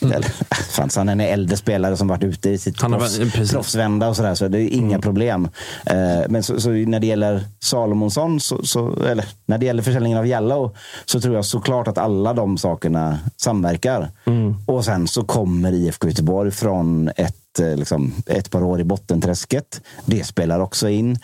Eller, 0.00 0.28
fan, 0.70 0.90
så 0.90 1.00
han 1.00 1.08
är 1.08 1.12
en 1.12 1.20
äldre 1.20 1.56
spelare 1.56 1.96
som 1.96 2.08
varit 2.08 2.24
ute 2.24 2.50
i 2.50 2.58
sitt 2.58 2.82
Han 2.82 2.92
har 2.92 2.98
proffs, 3.00 3.18
varit- 3.18 3.32
precis. 3.32 3.52
proffsvända 3.52 4.08
och 4.08 4.16
sådär. 4.16 4.34
Så 4.34 4.48
det 4.48 4.58
är 4.62 4.68
inga 4.68 4.98
problem. 4.98 5.48
Eh, 5.86 5.96
men 6.28 6.42
så, 6.42 6.60
så 6.60 6.70
när 6.70 7.00
det 7.00 7.06
gäller 7.06 7.44
Salomonsson, 7.60 8.40
så, 8.40 8.62
så, 8.62 9.02
eller 9.02 9.24
när 9.46 9.58
det 9.58 9.66
gäller 9.66 9.82
försäljningen 9.82 10.18
av 10.18 10.26
Yellow, 10.26 10.76
så 11.04 11.20
tror 11.20 11.34
jag 11.34 11.44
såklart 11.44 11.88
att 11.88 11.98
alla 11.98 12.32
de 12.32 12.58
sakerna 12.58 13.03
samverkar. 13.36 14.10
Och 14.66 14.84
sen 14.84 15.08
så 15.08 15.24
kommer 15.24 15.72
IFK 15.72 16.08
Göteborg 16.08 16.50
från 16.50 17.08
ett 17.16 17.34
eh, 17.60 17.76
Liksom, 17.76 18.12
ett 18.26 18.50
par 18.50 18.62
år 18.64 18.80
i 18.80 18.84
bottenträsket. 18.84 19.80
Det 20.06 20.24
spelar 20.24 20.60
också 20.60 20.88
in. 20.88 21.18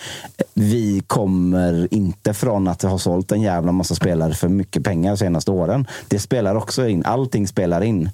Vi 0.55 1.03
kommer 1.07 1.89
inte 1.95 2.35
från 2.35 2.69
att 2.69 2.83
ha 2.83 2.99
sålt 2.99 3.33
en 3.33 3.41
jävla 3.43 3.73
massa 3.73 3.95
spelare 3.95 4.35
för 4.35 4.49
mycket 4.49 4.85
pengar 4.85 5.11
de 5.11 5.17
senaste 5.17 5.51
åren. 5.51 5.87
Det 6.09 6.19
spelar 6.19 6.55
också 6.55 6.89
in. 6.89 7.05
Allting 7.05 7.49
spelar 7.49 7.83
in. 7.83 8.11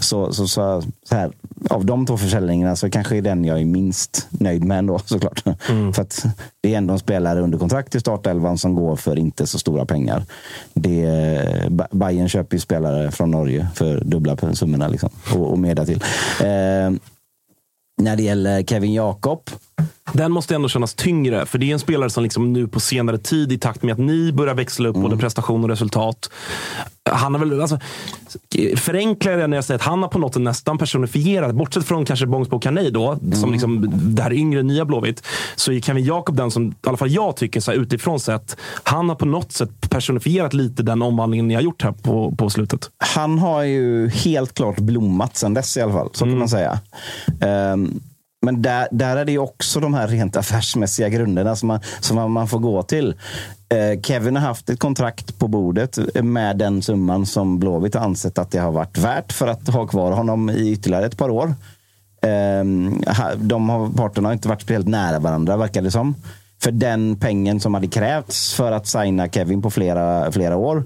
Så, 0.00 0.32
så, 0.32 0.48
så, 0.48 0.82
så 1.02 1.14
här, 1.14 1.32
av 1.70 1.84
de 1.84 2.06
två 2.06 2.16
försäljningarna 2.16 2.76
så 2.76 2.90
kanske 2.90 3.16
är 3.16 3.22
den 3.22 3.44
jag 3.44 3.60
är 3.60 3.64
minst 3.64 4.26
nöjd 4.30 4.64
med 4.64 4.78
ändå 4.78 4.98
såklart. 5.04 5.42
För 5.94 6.02
att 6.02 6.24
det 6.60 6.74
är 6.74 6.78
ändå 6.78 6.92
en 6.92 6.98
spelare 6.98 7.40
under 7.40 7.58
kontrakt 7.58 7.94
i 7.94 8.00
startelvan 8.00 8.58
som 8.58 8.74
går 8.74 8.96
för 8.96 9.18
inte 9.18 9.46
så 9.46 9.58
stora 9.58 9.86
pengar. 9.86 10.24
Det, 10.74 11.68
Ba- 11.70 11.86
Bayern 11.90 12.28
köper 12.28 12.56
ju 12.56 12.60
spelare 12.60 13.10
från 13.10 13.30
Norge 13.30 13.68
för 13.74 14.00
dubbla 14.04 14.36
summorna 14.54 14.88
liksom, 14.88 15.10
och, 15.34 15.50
och 15.52 15.58
mer 15.58 15.74
därtill. 15.74 16.02
Eh, 16.40 16.98
när 18.02 18.16
det 18.16 18.22
gäller 18.22 18.62
Kevin 18.62 18.92
Jakob 18.92 19.40
Den 20.12 20.32
måste 20.32 20.54
ändå 20.54 20.68
kännas 20.68 20.94
tyngre, 20.94 21.46
för 21.46 21.58
det 21.58 21.70
är 21.70 21.72
en 21.72 21.78
spelare 21.78 22.10
som 22.10 22.22
liksom 22.22 22.52
nu 22.52 22.68
på 22.68 22.80
senare 22.80 23.18
tid, 23.18 23.52
i 23.52 23.58
takt 23.58 23.82
med 23.82 23.92
att 23.92 23.98
ni 23.98 24.32
börjar 24.32 24.54
växla 24.54 24.88
upp 24.88 24.96
både 24.96 25.16
prestation 25.16 25.64
och 25.64 25.70
resultat. 25.70 26.30
Han 27.10 27.34
har 27.34 27.44
väl, 27.44 27.60
alltså, 27.60 27.78
förenklar 28.76 29.32
jag 29.32 29.40
det 29.40 29.46
när 29.46 29.56
jag 29.56 29.64
säger 29.64 29.78
att 29.78 29.84
han 29.84 30.02
har 30.02 30.08
på 30.08 30.18
något 30.18 30.34
sätt 30.34 30.42
nästan 30.42 30.78
personifierat, 30.78 31.54
bortsett 31.54 31.84
från 31.84 32.04
kanske 32.04 32.26
Bångsbo 32.26 32.60
Carney 32.60 32.90
då, 32.90 33.18
som 33.32 33.52
liksom 33.52 33.90
det 34.14 34.22
här 34.22 34.32
yngre 34.32 34.62
nya 34.62 34.84
Blåvitt, 34.84 35.26
så 35.56 35.72
är 35.72 35.80
Kevin 35.80 36.04
Jakob 36.04 36.36
den 36.36 36.50
som, 36.50 36.66
i 36.66 36.74
alla 36.86 36.96
fall 36.96 37.10
jag 37.10 37.36
tycker 37.36 37.60
så 37.60 37.70
här, 37.70 37.78
utifrån 37.78 38.20
sett, 38.20 38.56
han 38.82 39.08
har 39.08 39.16
på 39.16 39.26
något 39.26 39.52
sätt 39.52 39.90
personifierat 39.90 40.54
lite 40.54 40.82
den 40.82 41.02
omvandlingen 41.02 41.48
ni 41.48 41.54
har 41.54 41.62
gjort 41.62 41.82
här 41.82 41.92
på, 41.92 42.34
på 42.38 42.50
slutet. 42.50 42.90
han 42.98 43.38
har 43.38 43.62
ju 43.62 44.08
helt 44.08 44.54
klart 44.54 44.78
blommat 44.78 45.36
sen 45.36 45.54
dess 45.54 45.76
i 45.76 45.80
alla 45.80 45.92
fall. 45.92 46.10
Så 46.12 46.24
kan 46.24 46.38
man 46.38 46.48
säga. 46.48 46.80
Ehm, 47.40 48.00
men 48.44 48.62
där, 48.62 48.88
där 48.90 49.16
är 49.16 49.24
det 49.24 49.32
ju 49.32 49.38
också 49.38 49.80
de 49.80 49.94
här 49.94 50.08
rent 50.08 50.36
affärsmässiga 50.36 51.08
grunderna 51.08 51.56
som 51.56 51.66
man, 51.66 51.80
som 52.00 52.16
man- 52.16 52.30
man 52.30 52.48
får 52.48 52.58
gå 52.58 52.82
till. 52.82 53.14
Eh, 53.68 54.00
Kevin 54.00 54.36
har 54.36 54.42
haft 54.48 54.70
ett 54.70 54.78
kontrakt 54.78 55.38
på 55.38 55.48
bordet 55.48 55.98
med 56.22 56.56
den 56.58 56.82
summan 56.82 57.26
som 57.26 57.58
Blåvitt 57.58 57.94
har 57.94 58.04
ansett 58.04 58.38
att 58.38 58.50
det 58.50 58.58
har 58.58 58.72
varit 58.72 58.98
värt 58.98 59.32
för 59.32 59.46
att 59.48 59.68
ha 59.68 59.86
kvar 59.86 60.12
honom 60.12 60.50
i 60.50 60.72
ytterligare 60.72 61.06
ett 61.06 61.16
par 61.16 61.28
år. 61.30 61.54
Ehm, 62.22 63.02
de 63.36 63.68
har, 63.68 63.88
parterna 63.88 64.28
har 64.28 64.32
inte 64.32 64.48
varit 64.48 64.62
speciellt 64.62 64.88
nära 64.88 65.18
varandra, 65.18 65.56
verkar 65.56 65.82
det 65.82 65.90
som. 65.90 66.14
För 66.62 66.70
den 66.72 67.16
pengen 67.16 67.60
som 67.60 67.74
hade 67.74 67.86
krävts 67.86 68.54
för 68.54 68.72
att 68.72 68.86
signa 68.86 69.28
Kevin 69.28 69.62
på 69.62 69.70
flera, 69.70 70.32
flera 70.32 70.56
år 70.56 70.84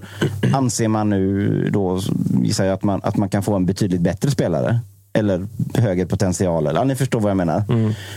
anser 0.53 0.87
man 0.87 1.09
nu 1.09 1.69
då, 1.73 1.99
gissar 2.43 2.65
jag, 2.65 2.73
att 2.73 2.83
man, 2.83 3.01
att 3.03 3.17
man 3.17 3.29
kan 3.29 3.43
få 3.43 3.55
en 3.55 3.65
betydligt 3.65 4.01
bättre 4.01 4.31
spelare. 4.31 4.79
Eller 5.13 5.47
högre 5.73 6.05
potential. 6.05 6.67
Eller, 6.67 6.79
ja, 6.79 6.83
ni 6.83 6.95
förstår 6.95 7.19
vad 7.19 7.29
jag 7.29 7.37
menar. 7.37 7.63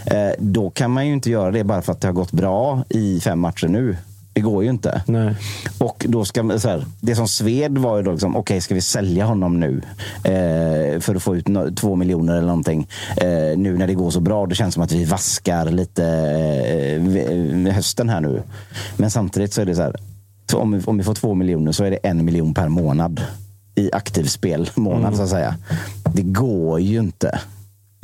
Eh, 0.06 0.34
då 0.38 0.70
kan 0.70 0.90
man 0.90 1.06
ju 1.06 1.12
inte 1.12 1.30
göra 1.30 1.50
det 1.50 1.64
bara 1.64 1.82
för 1.82 1.92
att 1.92 2.00
det 2.00 2.08
har 2.08 2.12
gått 2.12 2.32
bra 2.32 2.84
i 2.88 3.20
fem 3.20 3.40
matcher 3.40 3.68
nu. 3.68 3.96
Det 4.34 4.40
går 4.40 4.64
ju 4.64 4.70
inte. 4.70 5.02
Nej. 5.06 5.34
Och 5.78 6.06
då 6.08 6.24
ska 6.24 6.42
man, 6.42 6.60
så 6.60 6.68
här, 6.68 6.84
det 7.00 7.16
som 7.16 7.28
sved 7.28 7.78
var 7.78 7.96
ju 7.96 8.02
då 8.02 8.12
liksom, 8.12 8.36
okej, 8.36 8.60
ska 8.60 8.74
vi 8.74 8.80
sälja 8.80 9.24
honom 9.24 9.60
nu? 9.60 9.82
Eh, 10.24 11.00
för 11.00 11.14
att 11.14 11.22
få 11.22 11.36
ut 11.36 11.48
no, 11.48 11.74
två 11.74 11.96
miljoner 11.96 12.32
eller 12.32 12.46
någonting. 12.46 12.88
Eh, 13.16 13.58
nu 13.58 13.76
när 13.78 13.86
det 13.86 13.94
går 13.94 14.10
så 14.10 14.20
bra. 14.20 14.46
Det 14.46 14.54
känns 14.54 14.74
som 14.74 14.82
att 14.82 14.92
vi 14.92 15.04
vaskar 15.04 15.66
lite 15.66 16.04
eh, 17.66 17.74
hösten 17.74 18.08
här 18.08 18.20
nu. 18.20 18.42
Men 18.96 19.10
samtidigt 19.10 19.52
så 19.52 19.60
är 19.60 19.66
det 19.66 19.74
så 19.74 19.82
här, 19.82 19.96
om, 20.54 20.72
vi, 20.72 20.84
om 20.84 20.98
vi 20.98 21.04
får 21.04 21.14
två 21.14 21.34
miljoner 21.34 21.72
så 21.72 21.84
är 21.84 21.90
det 21.90 21.96
en 21.96 22.24
miljon 22.24 22.54
per 22.54 22.68
månad 22.68 23.20
i 23.74 23.90
aktiv 23.92 24.24
spelmånad 24.24 25.16
så 25.16 25.22
att 25.22 25.28
säga. 25.28 25.54
Det 26.14 26.22
går 26.22 26.80
ju 26.80 26.98
inte. 26.98 27.40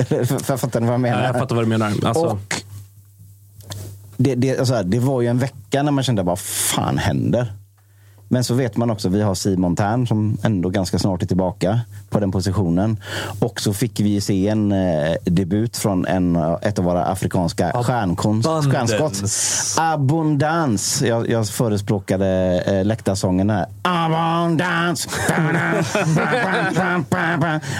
För- 0.08 0.56
Fattar 0.56 0.80
ni 0.80 0.86
vad 0.86 0.94
jag 0.94 1.00
menar? 1.00 1.20
Ja, 1.20 1.26
jag 1.26 1.38
fattar 1.38 1.56
vad 1.56 1.64
du 1.64 1.68
menar. 1.68 1.86
Alltså, 1.86 2.24
Och 2.26 2.62
det, 4.16 4.34
det, 4.34 4.58
alltså, 4.58 4.82
det 4.82 4.98
var 4.98 5.20
ju 5.22 5.28
en 5.28 5.38
vecka 5.38 5.82
när 5.82 5.92
man 5.92 6.04
kände, 6.04 6.22
vad 6.22 6.38
fan 6.38 6.98
händer? 6.98 7.52
Men 8.28 8.44
så 8.44 8.54
vet 8.54 8.76
man 8.76 8.90
också, 8.90 9.08
vi 9.08 9.22
har 9.22 9.34
Simon 9.34 9.76
Tern 9.76 10.06
som 10.06 10.38
ändå 10.42 10.68
ganska 10.68 10.98
snart 10.98 11.22
är 11.22 11.26
tillbaka 11.26 11.80
på 12.10 12.20
den 12.20 12.32
positionen. 12.32 13.00
Och 13.40 13.60
så 13.60 13.72
fick 13.72 14.00
vi 14.00 14.20
se 14.20 14.48
en 14.48 14.72
eh, 14.72 15.16
debut 15.24 15.76
från 15.76 16.06
en, 16.06 16.36
ett 16.62 16.78
av 16.78 16.84
våra 16.84 17.04
afrikanska 17.04 17.72
stjärnskott. 17.82 19.30
Abundans. 19.78 21.02
Jag, 21.02 21.30
jag 21.30 21.48
förespråkade 21.48 22.26
eh, 22.66 22.84
läktarsången 22.84 23.50
här. 23.50 23.66
Abundance. 23.82 25.08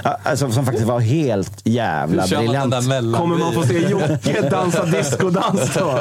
Ja, 0.05 0.19
alltså, 0.23 0.51
som 0.51 0.67
faktiskt 0.67 0.87
var 0.87 1.01
helt 1.01 1.61
jävla 1.65 2.27
briljant. 2.27 2.75
kommer 3.17 3.37
man 3.39 3.53
få 3.53 3.63
se 3.63 3.89
Jocke 3.89 4.49
dansa 4.51 4.85
discodans 4.85 5.75
då? 5.75 6.01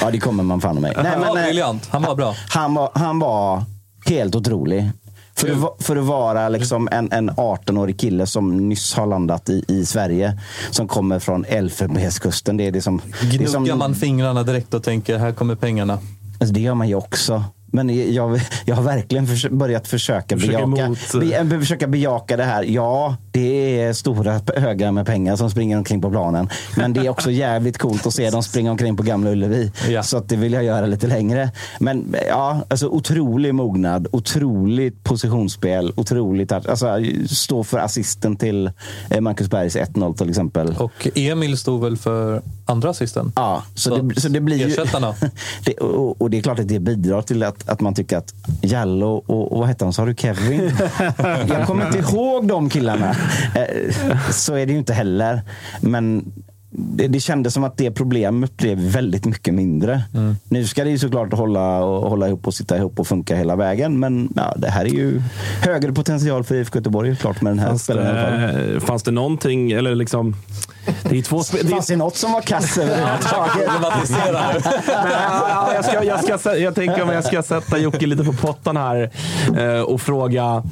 Ja, 0.00 0.10
det 0.10 0.18
kommer 0.18 0.42
man 0.44 0.60
fan 0.60 0.80
med. 0.80 0.92
Nej, 0.96 1.12
Han 1.12 1.20
var 1.20 1.34
men, 1.34 1.36
eh, 1.36 1.44
briljant. 1.46 1.88
Han 1.90 2.02
var 2.02 2.14
bra. 2.14 2.34
han, 2.48 2.74
var, 2.74 2.90
han 2.94 3.18
var 3.18 3.64
helt 4.06 4.34
otrolig. 4.34 4.90
För 5.34 5.50
att, 5.50 5.84
för 5.84 5.96
att 5.96 6.04
vara 6.04 6.48
liksom 6.48 6.88
en, 6.92 7.12
en 7.12 7.30
18-årig 7.30 8.00
kille 8.00 8.26
som 8.26 8.68
nyss 8.68 8.94
har 8.94 9.06
landat 9.06 9.48
i, 9.48 9.64
i 9.68 9.86
Sverige. 9.86 10.40
Som 10.70 10.88
kommer 10.88 11.18
från 11.18 11.44
Elfenbenskusten. 11.44 12.56
Det 12.56 12.66
är 12.66 12.72
det 12.72 12.82
som... 12.82 13.00
Det, 13.20 13.36
Gnuggar 13.36 13.66
som, 13.66 13.78
man 13.78 13.94
fingrarna 13.94 14.42
direkt 14.42 14.74
och 14.74 14.82
tänker, 14.82 15.18
här 15.18 15.32
kommer 15.32 15.54
pengarna. 15.54 15.98
alltså 16.40 16.54
det 16.54 16.60
gör 16.60 16.74
man 16.74 16.88
ju 16.88 16.94
också. 16.94 17.44
Men 17.70 18.12
jag, 18.14 18.40
jag 18.64 18.76
har 18.76 18.82
verkligen 18.82 19.26
förs 19.26 19.46
börjat 19.50 19.88
försöka 19.88 20.36
Försöker 20.38 20.66
bejaka, 20.66 20.88
mot- 20.88 21.50
be, 21.50 21.60
försöka 21.60 21.86
bejaka 21.86 22.36
det 22.36 22.44
här. 22.44 22.62
Ja, 22.62 23.16
det 23.30 23.80
är 23.80 23.92
stora 23.92 24.40
högar 24.56 24.92
med 24.92 25.06
pengar 25.06 25.36
som 25.36 25.50
springer 25.50 25.78
omkring 25.78 26.00
på 26.02 26.10
planen. 26.10 26.48
Men 26.76 26.92
det 26.92 27.00
är 27.00 27.08
också 27.08 27.30
jävligt 27.46 27.78
coolt 27.78 28.06
att 28.06 28.14
se 28.14 28.30
dem 28.30 28.42
springa 28.42 28.70
omkring 28.70 28.96
på 28.96 29.02
Gamla 29.02 29.30
Ullevi. 29.30 29.72
Ja. 29.88 30.02
Så 30.02 30.16
att 30.16 30.28
det 30.28 30.36
vill 30.36 30.52
jag 30.52 30.64
göra 30.64 30.86
lite 30.86 31.06
längre. 31.06 31.50
Men 31.80 32.14
ja, 32.28 32.60
alltså 32.68 32.88
otrolig 32.88 33.54
mognad, 33.54 34.08
otroligt 34.12 35.04
positionsspel, 35.04 35.92
otroligt 35.96 36.52
att 36.52 36.66
alltså, 36.66 36.86
stå 37.28 37.64
för 37.64 37.78
assisten 37.78 38.36
till 38.36 38.70
eh, 39.10 39.20
Marcus 39.20 39.50
Bergs 39.50 39.76
1-0 39.76 40.16
till 40.16 40.28
exempel. 40.28 40.76
Och 40.78 41.08
Emil 41.14 41.58
stod 41.58 41.82
väl 41.82 41.96
för 41.96 42.42
andra 42.66 42.90
assisten? 42.90 43.32
Ja, 43.36 43.62
så, 43.74 43.90
Så, 43.90 44.02
det, 44.02 44.20
så 44.20 44.28
det 44.28 44.40
blir 44.40 44.56
ju... 44.56 44.64
ersättarna. 44.72 45.14
det, 45.64 45.72
och, 45.74 46.22
och 46.22 46.30
det 46.30 46.38
är 46.38 46.42
klart 46.42 46.58
att 46.58 46.68
det 46.68 46.80
bidrar 46.80 47.22
till 47.22 47.42
att, 47.42 47.57
att 47.66 47.80
man 47.80 47.94
tycker 47.94 48.16
att 48.16 48.34
Jallo 48.62 49.24
och, 49.26 49.52
och 49.52 49.58
vad 49.58 49.68
hette 49.68 49.84
han, 49.84 49.92
sa 49.92 50.04
du 50.06 50.14
Kevin? 50.14 50.70
Jag 51.48 51.66
kommer 51.66 51.86
inte 51.86 51.98
ihåg 51.98 52.48
de 52.48 52.70
killarna. 52.70 53.10
Eh, 53.54 53.94
Så 54.30 54.54
är 54.54 54.66
det 54.66 54.72
ju 54.72 54.78
inte 54.78 54.92
heller. 54.92 55.42
Men 55.80 56.32
det, 56.70 57.08
det 57.08 57.20
kändes 57.20 57.54
som 57.54 57.64
att 57.64 57.76
det 57.76 57.90
problemet 57.90 58.56
blev 58.56 58.78
väldigt 58.78 59.24
mycket 59.24 59.54
mindre. 59.54 60.02
Mm. 60.14 60.36
Nu 60.48 60.64
ska 60.66 60.84
det 60.84 60.90
ju 60.90 60.98
såklart 60.98 61.32
hålla, 61.32 61.84
och, 61.84 62.10
hålla 62.10 62.28
ihop 62.28 62.46
och 62.46 62.54
sitta 62.54 62.76
ihop 62.76 63.00
och 63.00 63.06
funka 63.06 63.36
hela 63.36 63.56
vägen. 63.56 63.98
Men 63.98 64.32
ja, 64.36 64.54
det 64.56 64.70
här 64.70 64.84
är 64.84 64.88
ju 64.88 65.22
högre 65.62 65.92
potential 65.92 66.44
för 66.44 66.54
IFK 66.54 66.78
Göteborg 66.78 67.16
klart 67.16 67.40
med 67.42 67.50
den 67.52 67.58
här 67.58 67.68
Fanns 67.68 67.84
spelaren 67.84 68.06
i 68.16 68.18
alla 68.18 68.48
fall. 68.52 68.56
det, 68.66 68.74
eh, 68.74 68.80
fanns 68.80 69.02
det 69.02 69.10
någonting, 69.10 69.72
eller 69.72 69.94
liksom... 69.94 70.36
Det 71.02 71.18
är 71.18 71.22
två 71.22 71.38
spe- 71.38 71.62
det 71.62 71.68
Fanns 71.68 71.86
det 71.86 71.96
något 71.96 72.16
som 72.16 72.32
var 72.32 72.40
kass 72.40 72.78
överhuvudtaget? 72.78 73.68
Ja, 74.88 75.74
jag, 75.74 75.84
ska, 75.84 76.04
jag, 76.04 76.24
ska, 76.24 76.36
sä- 76.36 76.54
jag 76.56 76.74
tänker 76.74 77.02
om 77.02 77.08
jag 77.08 77.24
ska 77.24 77.42
sätta 77.42 77.78
Jocke 77.78 78.06
lite 78.06 78.24
på 78.24 78.32
pottan 78.32 78.76
här 78.76 79.10
eh, 79.58 79.80
och 79.80 80.00
fråga. 80.00 80.62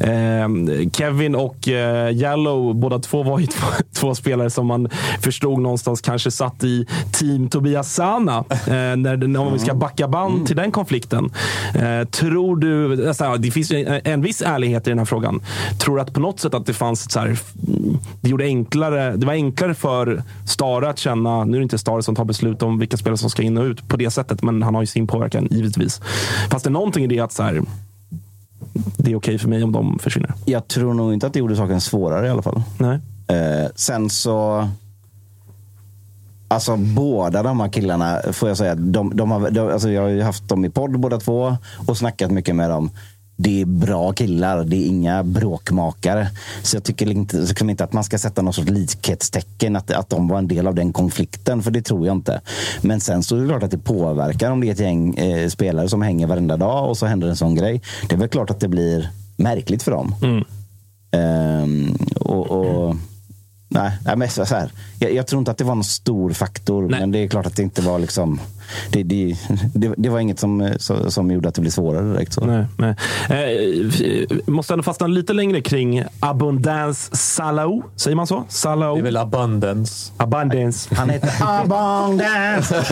Eh, 0.00 0.48
Kevin 0.92 1.34
och 1.34 1.68
eh, 1.68 2.10
Jallow, 2.16 2.74
båda 2.74 2.98
två 2.98 3.22
var 3.22 3.38
ju 3.38 3.46
två, 3.46 3.66
två 3.94 4.14
spelare 4.14 4.50
som 4.50 4.66
man 4.66 4.88
förstod 5.20 5.58
någonstans 5.60 6.00
kanske 6.00 6.30
satt 6.30 6.64
i 6.64 6.86
team 7.12 7.48
Tobias 7.48 7.92
Sana. 7.94 8.44
Eh, 8.50 8.96
när, 8.96 9.38
om 9.38 9.52
vi 9.52 9.58
ska 9.58 9.74
backa 9.74 10.08
band 10.08 10.46
till 10.46 10.56
den 10.56 10.70
konflikten. 10.72 11.30
Eh, 11.74 12.08
tror 12.08 12.56
du, 12.56 13.08
alltså, 13.08 13.34
det 13.38 13.50
finns 13.50 13.72
ju 13.72 13.84
en, 13.86 14.00
en 14.04 14.22
viss 14.22 14.42
ärlighet 14.42 14.86
i 14.86 14.90
den 14.90 14.98
här 14.98 15.06
frågan. 15.06 15.40
Tror 15.80 15.96
du 15.96 16.02
att 16.02 16.12
på 16.12 16.20
något 16.20 16.40
sätt 16.40 16.54
att 16.54 16.66
det 16.66 16.74
fanns 16.74 17.04
ett 17.06 17.12
så 17.12 17.20
här, 17.20 17.38
det 18.20 18.28
gjorde 18.30 18.44
enklare, 18.44 19.16
det 19.16 19.26
var 19.26 19.32
enklare 19.32 19.57
för 19.74 20.22
Stare 20.46 20.90
att 20.90 20.98
känna, 20.98 21.44
nu 21.44 21.56
är 21.56 21.60
det 21.60 21.62
inte 21.62 21.78
Stare 21.78 22.02
som 22.02 22.14
tar 22.14 22.24
beslut 22.24 22.62
om 22.62 22.78
vilka 22.78 22.96
spelare 22.96 23.18
som 23.18 23.30
ska 23.30 23.42
in 23.42 23.58
och 23.58 23.64
ut 23.64 23.88
på 23.88 23.96
det 23.96 24.10
sättet, 24.10 24.42
men 24.42 24.62
han 24.62 24.74
har 24.74 24.82
ju 24.82 24.86
sin 24.86 25.06
påverkan 25.06 25.48
givetvis. 25.50 26.00
Fast 26.50 26.64
det 26.64 26.68
är 26.68 26.72
någonting 26.72 27.04
i 27.04 27.06
det 27.06 27.20
att 27.20 27.32
så 27.32 27.42
här, 27.42 27.62
det 28.96 29.10
är 29.10 29.16
okej 29.16 29.38
för 29.38 29.48
mig 29.48 29.64
om 29.64 29.72
de 29.72 29.98
försvinner. 29.98 30.32
Jag 30.44 30.68
tror 30.68 30.94
nog 30.94 31.12
inte 31.12 31.26
att 31.26 31.32
det 31.32 31.38
gjorde 31.38 31.56
saken 31.56 31.80
svårare 31.80 32.26
i 32.26 32.30
alla 32.30 32.42
fall. 32.42 32.62
Nej. 32.78 33.00
Eh, 33.28 33.70
sen 33.74 34.10
så... 34.10 34.68
Alltså 36.50 36.76
båda 36.76 37.42
de 37.42 37.60
här 37.60 37.68
killarna, 37.68 38.20
får 38.32 38.48
jag 38.48 38.58
säga, 38.58 38.74
de, 38.74 39.16
de 39.16 39.30
har, 39.30 39.50
de, 39.50 39.68
alltså 39.68 39.90
jag 39.90 40.02
har 40.02 40.08
ju 40.08 40.22
haft 40.22 40.48
dem 40.48 40.64
i 40.64 40.70
podd 40.70 41.00
båda 41.00 41.20
två 41.20 41.56
och 41.86 41.96
snackat 41.96 42.30
mycket 42.30 42.56
med 42.56 42.70
dem. 42.70 42.90
Det 43.40 43.60
är 43.60 43.64
bra 43.64 44.12
killar, 44.12 44.64
det 44.64 44.76
är 44.76 44.86
inga 44.86 45.24
bråkmakare. 45.24 46.28
Så 46.62 46.76
jag 46.76 46.84
tycker 46.84 47.10
inte, 47.10 47.36
liksom 47.36 47.70
inte 47.70 47.84
att 47.84 47.92
man 47.92 48.04
ska 48.04 48.18
sätta 48.18 48.42
något 48.42 48.54
sorts 48.54 48.70
likhetstecken, 48.70 49.76
att, 49.76 49.90
att 49.90 50.10
de 50.10 50.28
var 50.28 50.38
en 50.38 50.48
del 50.48 50.66
av 50.66 50.74
den 50.74 50.92
konflikten, 50.92 51.62
för 51.62 51.70
det 51.70 51.82
tror 51.82 52.06
jag 52.06 52.16
inte. 52.16 52.40
Men 52.82 53.00
sen 53.00 53.22
så 53.22 53.36
är 53.36 53.40
det 53.40 53.48
klart 53.48 53.62
att 53.62 53.70
det 53.70 53.78
påverkar 53.78 54.50
om 54.50 54.60
det 54.60 54.68
är 54.68 54.72
ett 54.72 54.80
gäng 54.80 55.14
eh, 55.14 55.48
spelare 55.48 55.88
som 55.88 56.02
hänger 56.02 56.26
varenda 56.26 56.56
dag 56.56 56.90
och 56.90 56.98
så 56.98 57.06
händer 57.06 57.28
en 57.28 57.36
sån 57.36 57.54
grej. 57.54 57.82
Det 58.08 58.14
är 58.14 58.18
väl 58.18 58.28
klart 58.28 58.50
att 58.50 58.60
det 58.60 58.68
blir 58.68 59.10
märkligt 59.36 59.82
för 59.82 59.90
dem. 59.90 60.14
Ehm, 61.10 61.96
och, 62.16 62.50
och, 62.50 62.96
nej, 63.68 63.92
men 64.16 64.28
så 64.28 64.44
här. 64.44 64.70
Jag, 64.98 65.14
jag 65.14 65.26
tror 65.26 65.38
inte 65.38 65.50
att 65.50 65.58
det 65.58 65.64
var 65.64 65.74
någon 65.74 65.84
stor 65.84 66.32
faktor, 66.32 66.88
Nej. 66.88 67.00
men 67.00 67.12
det 67.12 67.18
är 67.18 67.28
klart 67.28 67.46
att 67.46 67.56
det 67.56 67.62
inte 67.62 67.82
var 67.82 67.98
liksom 67.98 68.40
det, 68.90 69.02
det, 69.02 69.36
det, 69.74 69.94
det 69.96 70.08
var 70.08 70.20
inget 70.20 70.38
som, 70.40 70.72
som, 70.76 71.10
som 71.10 71.30
gjorde 71.30 71.48
att 71.48 71.54
det 71.54 71.60
blev 71.60 71.70
svårare 71.70 72.12
direkt. 72.12 72.32
Så. 72.32 72.44
Nej, 72.46 72.64
nej. 72.76 72.94
Eh, 73.30 74.36
måste 74.46 74.72
ändå 74.72 74.82
fastna 74.82 75.06
lite 75.06 75.32
längre 75.32 75.60
kring 75.60 76.02
Abundance 76.20 77.16
Salau. 77.16 77.82
Säger 77.96 78.16
man 78.16 78.26
så? 78.26 78.44
Salau? 78.48 78.94
Det 78.94 79.00
är 79.00 79.04
väl 79.04 79.16
abundance. 79.16 80.12
Abundance. 80.16 80.94
Han 80.94 81.10
heter 81.10 81.30
Abundance. 81.40 82.84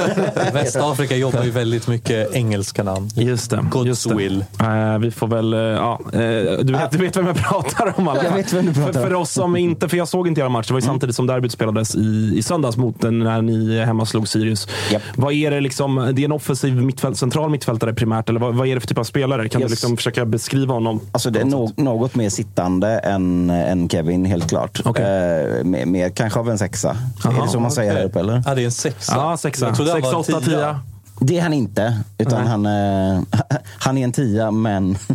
Västafrika 0.52 1.16
jobbar 1.16 1.42
ju 1.44 1.50
väldigt 1.50 1.88
mycket 1.88 2.32
engelska 2.34 2.82
namn. 2.82 3.08
Just 3.14 3.50
det. 3.50 3.56
God's 3.56 3.86
just 3.86 4.08
det. 4.08 4.14
will. 4.14 4.44
Eh, 4.60 4.98
vi 4.98 5.10
får 5.10 5.26
väl... 5.26 5.52
eh, 5.52 5.58
ja, 5.60 6.00
eh, 6.12 6.18
du, 6.62 6.72
vet, 6.72 6.90
du 6.90 6.98
vet 6.98 7.16
vem 7.16 7.26
jag 7.26 7.36
pratar 7.36 7.94
om 7.96 8.08
alla 8.08 8.24
Jag 8.24 8.32
vet 8.34 8.52
vem 8.52 8.66
du 8.66 8.74
pratar 8.74 8.92
för, 8.92 9.00
om. 9.00 9.06
för 9.06 9.14
oss 9.14 9.32
som 9.32 9.56
inte... 9.56 9.88
För 9.88 9.96
jag 9.96 10.08
såg 10.08 10.28
inte 10.28 10.40
era 10.40 10.48
match. 10.48 10.66
Det 10.66 10.72
var 10.72 10.80
ju 10.80 10.86
samtidigt 10.86 11.16
som 11.16 11.26
derbyt 11.26 11.52
spelades 11.52 11.94
i, 11.94 12.32
i 12.36 12.42
söndags 12.42 12.76
mot 12.76 13.00
den 13.00 13.18
när 13.18 13.42
ni 13.42 13.84
hemma 13.84 14.06
slog 14.06 14.28
Sirius. 14.28 14.68
Japp. 14.92 15.02
Vad 15.16 15.32
är 15.32 15.50
det 15.50 15.60
liksom? 15.66 16.10
Det 16.14 16.22
är 16.22 16.24
en 16.24 16.32
offensiv 16.32 16.76
mittfält, 16.82 17.18
central 17.18 17.50
mittfältare 17.50 17.94
primärt. 17.94 18.28
Eller 18.28 18.40
vad, 18.40 18.54
vad 18.54 18.66
är 18.68 18.74
det 18.74 18.80
för 18.80 18.88
typ 18.88 18.98
av 18.98 19.04
spelare? 19.04 19.48
Kan 19.48 19.60
Yes. 19.60 19.68
du 19.68 19.72
liksom 19.72 19.96
försöka 19.96 20.24
beskriva 20.26 20.74
honom? 20.74 21.00
Alltså 21.12 21.30
det 21.30 21.40
är 21.40 21.44
no 21.44 21.72
något 21.76 22.14
mer 22.14 22.30
sittande 22.30 22.88
än, 22.98 23.50
än 23.50 23.88
Kevin, 23.88 24.24
helt 24.24 24.48
klart. 24.48 24.80
Okej. 24.84 25.04
Eh, 25.04 25.64
mer, 25.64 25.86
mer 25.86 26.08
kanske 26.10 26.38
av 26.40 26.50
en 26.50 26.58
sexa. 26.58 26.96
är 27.24 27.42
det 27.42 27.48
så 27.48 27.60
man 27.60 27.70
säger 27.70 27.94
här 27.94 28.04
uppe? 28.04 28.20
Eller? 28.20 28.42
Ja, 28.46 28.54
det 28.54 28.60
är 28.60 28.64
en 28.64 28.72
sexa. 28.72 29.12
Ja, 29.16 29.36
sexa. 29.36 29.66
Jag 29.66 29.76
trodde 29.76 29.90
han 29.92 30.00
Sex, 30.02 30.12
var 30.12 30.20
åtta, 30.20 30.40
tia. 30.40 30.58
tia. 30.58 30.80
Det 31.20 31.38
är 31.38 31.42
han 31.42 31.52
inte. 31.52 31.98
Utan 32.18 32.46
han, 32.46 32.66
eh, 32.66 33.20
han 33.78 33.98
är 33.98 34.04
en 34.04 34.12
tia, 34.12 34.50
men, 34.50 34.94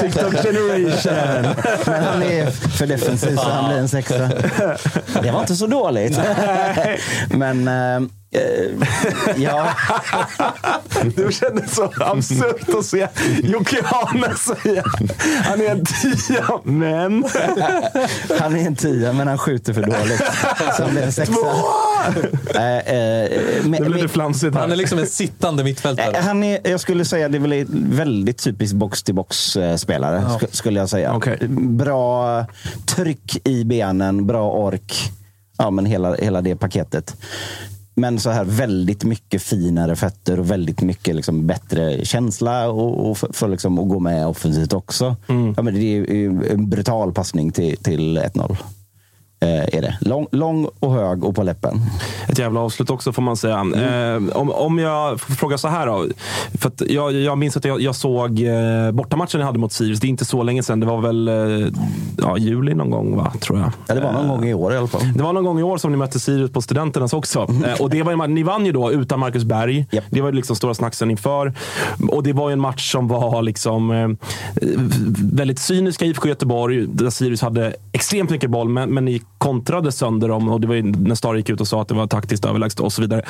TikTok 0.00 0.34
generation. 0.42 1.54
men 1.86 2.04
han 2.04 2.22
är 2.22 2.50
för 2.50 2.86
defensiv 2.86 3.36
så 3.36 3.50
han 3.50 3.68
blir 3.68 3.78
en 3.78 3.88
sexa. 3.88 4.18
Det 5.22 5.30
var 5.32 5.40
inte 5.40 5.56
så 5.56 5.66
dåligt. 5.66 6.20
men 7.30 7.68
eh, 7.68 8.00
eh, 8.32 8.88
ja, 9.36 9.68
Det 11.16 11.32
kändes 11.34 11.74
så 11.74 11.90
absurt 12.00 12.74
att 12.78 12.84
se 12.84 13.08
Jocke 13.42 13.76
Hane 13.84 14.34
säga 14.34 14.82
han 15.44 15.60
är 15.60 15.70
en 15.70 15.84
tia, 15.84 16.44
men... 16.64 17.24
han 18.40 18.56
är 18.56 18.66
en 18.66 18.76
tia, 18.76 19.12
men 19.12 19.28
han 19.28 19.38
skjuter 19.38 19.72
för 19.72 19.82
dåligt. 19.82 20.22
Så 20.76 20.82
han 20.82 20.90
blir 20.92 21.02
en 21.02 21.12
sexa. 21.12 21.32
Eh, 22.54 22.78
eh, 22.78 23.30
men- 23.64 23.90
det 23.92 24.08
flamsigt 24.08 24.54
Han 24.54 24.64
är 24.64 24.68
här. 24.68 24.76
liksom 24.76 24.98
en 24.98 25.06
sittande 25.06 25.64
mittfältare. 25.64 26.16
Han 26.20 26.42
är, 26.44 26.60
jag 26.70 26.80
skulle 26.80 27.04
säga 27.04 27.28
det 27.28 27.38
är 27.38 27.40
väl 27.40 27.52
en 27.52 27.86
väldigt 27.96 28.38
typisk 28.38 28.74
box-till-box-spelare. 28.74 30.18
sk- 30.20 30.46
Skulle 30.56 30.80
jag 30.80 30.88
säga. 30.88 31.14
Okej. 31.14 31.38
Bra 31.58 32.44
tryck 32.86 33.46
i 33.48 33.64
benen, 33.64 34.26
bra 34.26 34.50
ork. 34.52 35.10
Ja, 35.58 35.70
men 35.70 35.86
hela, 35.86 36.14
hela 36.14 36.40
det 36.40 36.56
paketet. 36.56 37.16
Men 37.94 38.20
så 38.20 38.30
här 38.30 38.44
väldigt 38.44 39.04
mycket 39.04 39.42
finare 39.42 39.96
fötter 39.96 40.40
och 40.40 40.50
väldigt 40.50 40.80
mycket 40.80 41.16
liksom 41.16 41.46
bättre 41.46 42.04
känsla 42.04 42.68
och, 42.70 43.10
och 43.10 43.18
för, 43.18 43.32
för 43.32 43.48
liksom 43.48 43.78
att 43.78 43.88
gå 43.88 43.98
med 43.98 44.26
offensivt 44.26 44.72
också. 44.72 45.16
Ja, 45.56 45.62
men 45.62 45.74
det 45.74 45.80
är 45.80 46.52
en 46.52 46.70
brutal 46.70 47.12
passning 47.12 47.52
till, 47.52 47.76
till 47.76 48.18
1-0. 48.18 48.56
Eh, 49.42 49.78
är 49.78 49.82
det. 49.82 49.98
Lång, 50.00 50.26
lång 50.30 50.68
och 50.80 50.92
hög 50.92 51.24
och 51.24 51.34
på 51.34 51.42
läppen. 51.42 51.80
Ett 52.28 52.38
jävla 52.38 52.60
avslut 52.60 52.90
också 52.90 53.12
får 53.12 53.22
man 53.22 53.36
säga. 53.36 53.56
Eh, 53.56 54.36
om, 54.36 54.50
om 54.50 54.78
jag 54.78 55.20
får 55.20 55.34
fråga 55.34 55.58
så 55.58 55.68
här 55.68 55.86
då. 55.86 56.06
För 56.58 56.72
jag, 56.78 57.12
jag 57.12 57.38
minns 57.38 57.56
att 57.56 57.64
jag, 57.64 57.80
jag 57.80 57.94
såg 57.94 58.42
eh, 58.42 58.90
bortamatchen 58.92 59.40
jag 59.40 59.46
hade 59.46 59.58
mot 59.58 59.72
Sirius. 59.72 60.00
Det 60.00 60.06
är 60.06 60.08
inte 60.08 60.24
så 60.24 60.42
länge 60.42 60.62
sedan. 60.62 60.80
Det 60.80 60.86
var 60.86 61.00
väl 61.00 61.28
eh, 61.28 61.68
ja, 62.18 62.38
juli 62.38 62.74
någon 62.74 62.90
gång, 62.90 63.16
va? 63.16 63.32
tror 63.40 63.58
jag. 63.58 63.72
Ja, 63.86 63.94
det 63.94 64.00
var 64.00 64.12
någon 64.12 64.28
gång 64.28 64.44
i 64.44 64.54
år 64.54 64.72
i 64.74 64.76
alla 64.76 64.86
fall. 64.86 65.02
Det 65.14 65.22
var 65.22 65.32
någon 65.32 65.44
gång 65.44 65.60
i 65.60 65.62
år 65.62 65.78
som 65.78 65.90
ni 65.90 65.96
mötte 65.96 66.20
Sirius 66.20 66.52
på 66.52 66.62
Studenternas 66.62 67.12
också. 67.12 67.38
Eh, 67.66 67.80
och 67.80 67.90
det 67.90 68.02
var, 68.02 68.12
en 68.12 68.34
ni 68.34 68.42
vann 68.42 68.66
ju 68.66 68.72
då 68.72 68.92
utan 68.92 69.20
Marcus 69.20 69.44
Berg. 69.44 69.86
Japp. 69.90 70.04
Det 70.10 70.20
var 70.20 70.28
ju 70.28 70.34
liksom 70.34 70.56
stora 70.56 70.74
snacksen 70.74 71.10
inför. 71.10 71.52
Och 72.10 72.22
det 72.22 72.32
var 72.32 72.48
ju 72.48 72.52
en 72.52 72.60
match 72.60 72.92
som 72.92 73.08
var 73.08 73.42
liksom 73.42 73.90
eh, 73.90 74.08
väldigt 75.32 75.58
cyniska 75.58 76.04
IFK 76.04 76.28
Göteborg. 76.28 76.86
Där 76.86 77.10
Sirius 77.10 77.42
hade 77.42 77.74
extremt 77.92 78.30
mycket 78.30 78.50
boll, 78.50 78.68
men, 78.68 78.90
men 78.90 79.04
ni 79.04 79.22
kontrade 79.42 79.92
sönder 79.92 80.28
dem. 80.28 80.48
Och 80.48 80.60
det 80.60 80.66
var 80.66 80.74
ju 80.74 80.82
när 80.82 81.14
Stare 81.14 81.38
gick 81.38 81.50
ut 81.50 81.60
och 81.60 81.68
sa 81.68 81.82
att 81.82 81.88
det 81.88 81.94
var 81.94 82.06
taktiskt 82.06 82.44
överlägset 82.44 82.80
och 82.80 82.92
så 82.92 83.02
vidare. 83.02 83.22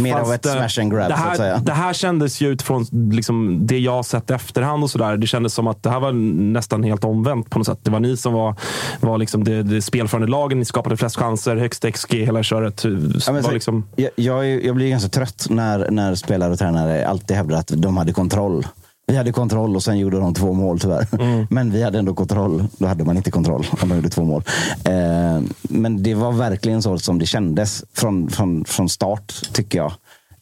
Mer 0.00 0.14
av 0.14 0.18
Fast, 0.18 0.32
ett 0.32 0.46
eh, 0.46 0.52
smash 0.52 0.82
and 0.82 0.92
grab, 0.92 1.08
det 1.08 1.16
så 1.16 1.22
här, 1.22 1.30
att 1.30 1.36
säga. 1.36 1.58
Det 1.58 1.72
här 1.72 1.92
kändes 1.92 2.40
ju 2.40 2.48
utifrån 2.48 2.86
liksom, 3.12 3.66
det 3.66 3.78
jag 3.78 4.04
sett 4.04 4.30
efterhand 4.30 4.82
och 4.84 4.90
sådär. 4.90 5.16
Det 5.16 5.26
kändes 5.26 5.54
som 5.54 5.66
att 5.66 5.82
det 5.82 5.90
här 5.90 6.00
var 6.00 6.12
nästan 6.52 6.82
helt 6.82 7.04
omvänt 7.04 7.50
på 7.50 7.58
något 7.58 7.66
sätt. 7.66 7.78
Det 7.82 7.90
var 7.90 8.00
ni 8.00 8.16
som 8.16 8.32
var, 8.32 8.54
var 9.00 9.18
liksom 9.18 9.44
det, 9.44 9.62
det 9.62 9.82
spelförande 9.82 10.28
lagen. 10.28 10.58
Ni 10.58 10.64
skapade 10.64 10.96
flest 10.96 11.16
chanser, 11.16 11.56
högst 11.56 11.84
XG, 11.92 12.14
hela 12.14 12.42
köret. 12.42 12.84
Ja, 12.84 12.90
men 12.90 13.34
var 13.34 13.42
så, 13.42 13.50
liksom, 13.50 13.86
jag, 13.96 14.10
jag, 14.14 14.64
jag 14.64 14.74
blir 14.74 14.90
ganska 14.90 15.08
trött 15.08 15.46
när, 15.50 15.90
när 15.90 16.14
spelare 16.14 16.52
och 16.52 16.58
tränare 16.58 17.08
alltid 17.08 17.36
hävdar 17.36 17.56
att 17.58 17.72
de 17.76 17.96
hade 17.96 18.12
kontroll. 18.12 18.66
Vi 19.10 19.16
hade 19.16 19.32
kontroll 19.32 19.76
och 19.76 19.82
sen 19.82 19.98
gjorde 19.98 20.18
de 20.18 20.34
två 20.34 20.52
mål 20.52 20.80
tyvärr. 20.80 21.06
Mm. 21.20 21.46
Men 21.50 21.70
vi 21.70 21.82
hade 21.82 21.98
ändå 21.98 22.14
kontroll. 22.14 22.64
Då 22.78 22.86
hade 22.86 23.04
man 23.04 23.16
inte 23.16 23.30
kontroll 23.30 23.66
om 23.82 23.88
de 23.88 23.96
gjorde 23.96 24.08
två 24.08 24.24
mål. 24.24 24.44
Eh, 24.84 25.40
men 25.62 26.02
det 26.02 26.14
var 26.14 26.32
verkligen 26.32 26.82
så 26.82 26.98
som 26.98 27.18
det 27.18 27.26
kändes 27.26 27.84
från, 27.92 28.30
från, 28.30 28.64
från 28.64 28.88
start, 28.88 29.34
tycker 29.52 29.78
jag. 29.78 29.92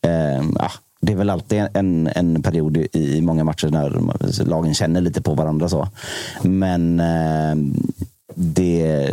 Eh, 0.02 0.44
ja, 0.58 0.70
det 1.00 1.12
är 1.12 1.16
väl 1.16 1.30
alltid 1.30 1.66
en, 1.74 2.06
en 2.06 2.42
period 2.42 2.76
i, 2.76 2.88
i 2.92 3.20
många 3.20 3.44
matcher 3.44 3.68
när 3.68 4.44
lagen 4.44 4.74
känner 4.74 5.00
lite 5.00 5.22
på 5.22 5.34
varandra. 5.34 5.68
så. 5.68 5.88
Men 6.42 7.00
eh, 7.00 7.56
det, 8.34 9.12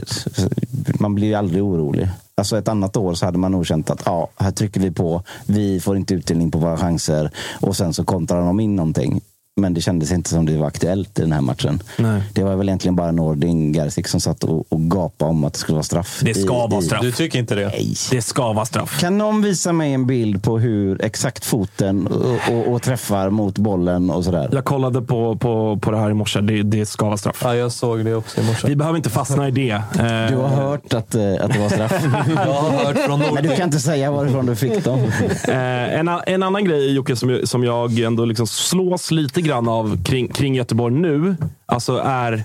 man 0.99 1.15
blir 1.15 1.27
ju 1.27 1.33
aldrig 1.33 1.63
orolig. 1.63 2.09
Alltså 2.37 2.57
ett 2.57 2.67
annat 2.67 2.97
år 2.97 3.13
så 3.13 3.25
hade 3.25 3.37
man 3.37 3.51
nog 3.51 3.67
känt 3.67 3.89
att 3.89 4.01
ja, 4.05 4.29
här 4.37 4.51
trycker 4.51 4.81
vi 4.81 4.91
på. 4.91 5.23
Vi 5.45 5.79
får 5.79 5.97
inte 5.97 6.13
utdelning 6.13 6.51
på 6.51 6.57
våra 6.57 6.77
chanser 6.77 7.31
och 7.61 7.75
sen 7.75 7.93
så 7.93 8.03
kontrar 8.03 8.45
de 8.45 8.59
in 8.59 8.75
någonting. 8.75 9.21
Men 9.61 9.73
det 9.73 9.81
kändes 9.81 10.11
inte 10.11 10.29
som 10.29 10.45
det 10.45 10.57
var 10.57 10.67
aktuellt 10.67 11.19
i 11.19 11.21
den 11.21 11.31
här 11.31 11.41
matchen. 11.41 11.83
Nej. 11.97 12.21
Det 12.33 12.43
var 12.43 12.55
väl 12.55 12.69
egentligen 12.69 12.95
bara 12.95 13.11
Nordin 13.11 13.73
Gerzik 13.73 14.07
som 14.07 14.21
satt 14.21 14.43
och, 14.43 14.65
och 14.69 14.91
gapade 14.91 15.31
om 15.31 15.43
att 15.43 15.53
det 15.53 15.59
skulle 15.59 15.73
vara 15.75 15.83
straff. 15.83 16.19
Det 16.25 16.33
ska 16.33 16.43
i, 16.65 16.69
vara 16.69 16.79
i- 16.79 16.85
straff. 16.85 17.01
Du 17.01 17.11
tycker 17.11 17.39
inte 17.39 17.55
det? 17.55 17.65
Nej. 17.67 17.93
det 18.11 18.21
ska 18.21 18.53
vara 18.53 18.65
straff. 18.65 18.99
Kan 18.99 19.17
någon 19.17 19.41
visa 19.41 19.73
mig 19.73 19.93
en 19.93 20.07
bild 20.07 20.43
på 20.43 20.59
hur 20.59 21.01
exakt 21.05 21.45
foten 21.45 22.07
och, 22.07 22.53
och, 22.53 22.73
och 22.73 22.81
träffar 22.81 23.29
mot 23.29 23.57
bollen 23.57 24.09
och 24.09 24.23
sådär? 24.23 24.49
Jag 24.51 24.65
kollade 24.65 25.01
på, 25.01 25.35
på, 25.35 25.77
på 25.81 25.91
det 25.91 25.97
här 25.97 26.09
i 26.09 26.13
morse. 26.13 26.41
Det, 26.41 26.63
det 26.63 26.85
ska 26.85 27.05
vara 27.05 27.17
straff. 27.17 27.41
Ja, 27.43 27.55
jag 27.55 27.71
såg 27.71 28.05
det 28.05 28.15
också 28.15 28.41
i 28.41 28.43
morse. 28.43 28.67
Vi 28.67 28.75
behöver 28.75 28.97
inte 28.97 29.09
fastna 29.09 29.47
i 29.47 29.51
det. 29.51 29.71
Eh, 29.71 29.81
Du 30.29 30.35
har 30.37 30.47
hört 30.47 30.93
att, 30.93 31.15
eh, 31.15 31.33
att 31.41 31.53
det 31.53 31.59
var 31.59 31.69
straff. 31.69 32.03
Jag 32.27 32.53
har 32.53 32.85
hört 32.85 32.97
från 32.97 33.19
Men 33.19 33.29
Nordin. 33.29 33.49
du 33.49 33.55
kan 33.55 33.65
inte 33.65 33.79
säga 33.79 34.11
varifrån 34.11 34.45
du 34.45 34.55
fick 34.55 34.83
dem. 34.83 34.99
Eh, 35.47 35.99
en, 35.99 36.07
en 36.25 36.43
annan 36.43 36.65
grej 36.65 36.93
Jocke 36.93 37.15
som, 37.15 37.29
jag- 37.29 37.47
som 37.47 37.63
jag 37.63 37.99
ändå 37.99 38.25
liksom 38.25 38.47
slås 38.47 39.11
lite 39.11 39.44
grann 39.45 39.67
av 39.67 40.03
kring, 40.03 40.27
kring 40.27 40.55
Göteborg 40.55 40.95
nu. 40.95 41.35
Alltså 41.65 41.97
är 41.97 42.43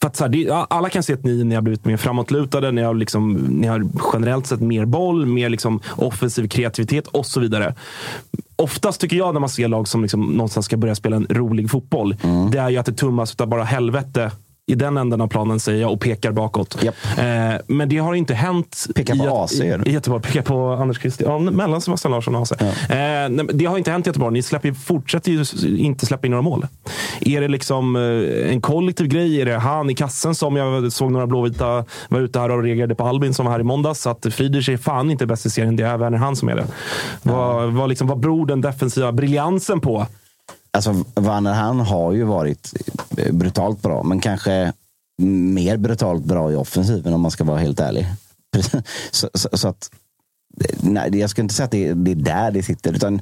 för 0.00 0.06
att 0.06 0.16
så 0.16 0.24
här, 0.24 0.28
det, 0.28 0.50
alla 0.50 0.88
kan 0.88 1.02
se 1.02 1.12
att 1.12 1.24
ni, 1.24 1.44
ni 1.44 1.54
har 1.54 1.62
blivit 1.62 1.84
mer 1.84 1.96
framåtlutade. 1.96 2.72
Ni 2.72 2.82
har, 2.82 2.94
liksom, 2.94 3.32
ni 3.32 3.66
har 3.66 3.86
generellt 4.12 4.46
sett 4.46 4.60
mer 4.60 4.84
boll, 4.84 5.26
mer 5.26 5.48
liksom 5.48 5.80
offensiv 5.96 6.48
kreativitet 6.48 7.06
och 7.06 7.26
så 7.26 7.40
vidare. 7.40 7.74
Oftast 8.56 9.00
tycker 9.00 9.16
jag 9.16 9.34
när 9.34 9.40
man 9.40 9.48
ser 9.48 9.68
lag 9.68 9.88
som 9.88 10.02
liksom 10.02 10.22
någonstans 10.26 10.66
ska 10.66 10.76
börja 10.76 10.94
spela 10.94 11.16
en 11.16 11.26
rolig 11.30 11.70
fotboll. 11.70 12.16
Det 12.52 12.58
är 12.58 12.70
ju 12.70 12.76
att 12.76 12.86
det 12.86 12.92
tummas 12.92 13.32
utav 13.32 13.48
bara 13.48 13.64
helvete 13.64 14.30
i 14.66 14.74
den 14.74 14.96
änden 14.96 15.20
av 15.20 15.28
planen 15.28 15.60
säger 15.60 15.80
jag 15.80 15.92
och 15.92 16.00
pekar 16.00 16.32
bakåt. 16.32 16.82
Japp. 16.82 16.94
Eh, 17.18 17.24
men 17.66 17.88
det 17.88 17.98
har 17.98 18.14
inte 18.14 18.34
hänt 18.34 18.86
Pekar 18.94 19.14
på 19.14 19.42
AC, 19.42 19.60
i, 19.60 19.78
i 19.86 19.92
Göteborg. 19.92 20.22
Pekar 20.22 20.42
på 20.42 20.72
Anders 20.72 21.00
Christian. 21.00 21.44
Ja, 21.44 21.50
mellan 21.50 21.80
Sebastian 21.80 22.12
Larsson 22.12 22.34
och 22.34 22.42
AC. 22.42 22.52
Eh, 22.52 22.68
nej, 22.88 23.46
det 23.52 23.64
har 23.64 23.78
inte 23.78 23.90
hänt 23.90 24.06
i 24.06 24.08
Göteborg. 24.08 24.32
Ni 24.32 24.42
släpper, 24.42 24.72
fortsätter 24.72 25.32
ju 25.32 25.44
inte 25.76 26.06
släppa 26.06 26.26
in 26.26 26.30
några 26.30 26.42
mål. 26.42 26.66
Är 27.20 27.40
det 27.40 27.48
liksom 27.48 27.96
eh, 27.96 28.52
en 28.52 28.60
kollektiv 28.60 29.06
grej? 29.06 29.40
Är 29.40 29.44
det 29.44 29.56
han 29.56 29.90
i 29.90 29.94
kassen 29.94 30.34
som 30.34 30.56
jag 30.56 30.92
såg 30.92 31.12
några 31.12 31.26
blåvita 31.26 31.84
var 32.08 32.20
ute 32.20 32.40
här 32.40 32.50
och 32.50 32.62
reagerade 32.62 32.94
på 32.94 33.04
Albin 33.04 33.34
som 33.34 33.46
var 33.46 33.52
här 33.52 33.60
i 33.60 33.64
måndags. 33.64 34.06
Att 34.06 34.26
Friedrich 34.30 34.68
är 34.68 34.76
fan 34.76 35.10
inte 35.10 35.26
bäst 35.26 35.46
i 35.46 35.50
serien. 35.50 35.76
Det 35.76 35.82
är 35.82 35.98
Werner 35.98 36.18
han 36.18 36.36
som 36.36 36.48
är 36.48 36.56
det. 36.56 36.66
Vad, 37.22 37.72
vad, 37.72 37.88
liksom, 37.88 38.06
vad 38.06 38.18
beror 38.18 38.46
den 38.46 38.60
defensiva 38.60 39.12
briljansen 39.12 39.80
på? 39.80 40.06
Alltså, 40.74 41.04
han 41.54 41.80
har 41.80 42.12
ju 42.12 42.24
varit 42.24 42.74
brutalt 43.30 43.82
bra, 43.82 44.02
men 44.02 44.20
kanske 44.20 44.72
mer 45.22 45.76
brutalt 45.76 46.24
bra 46.24 46.52
i 46.52 46.56
offensiven 46.56 47.14
om 47.14 47.20
man 47.20 47.30
ska 47.30 47.44
vara 47.44 47.58
helt 47.58 47.80
ärlig. 47.80 48.06
Så, 49.10 49.30
så, 49.34 49.48
så 49.52 49.68
att, 49.68 49.90
nej, 50.80 51.18
jag 51.18 51.30
skulle 51.30 51.42
inte 51.42 51.54
säga 51.54 51.64
att 51.64 51.70
det, 51.70 51.94
det 51.94 52.10
är 52.10 52.14
där 52.14 52.50
det 52.50 52.62
sitter. 52.62 52.92
Utan 52.92 53.20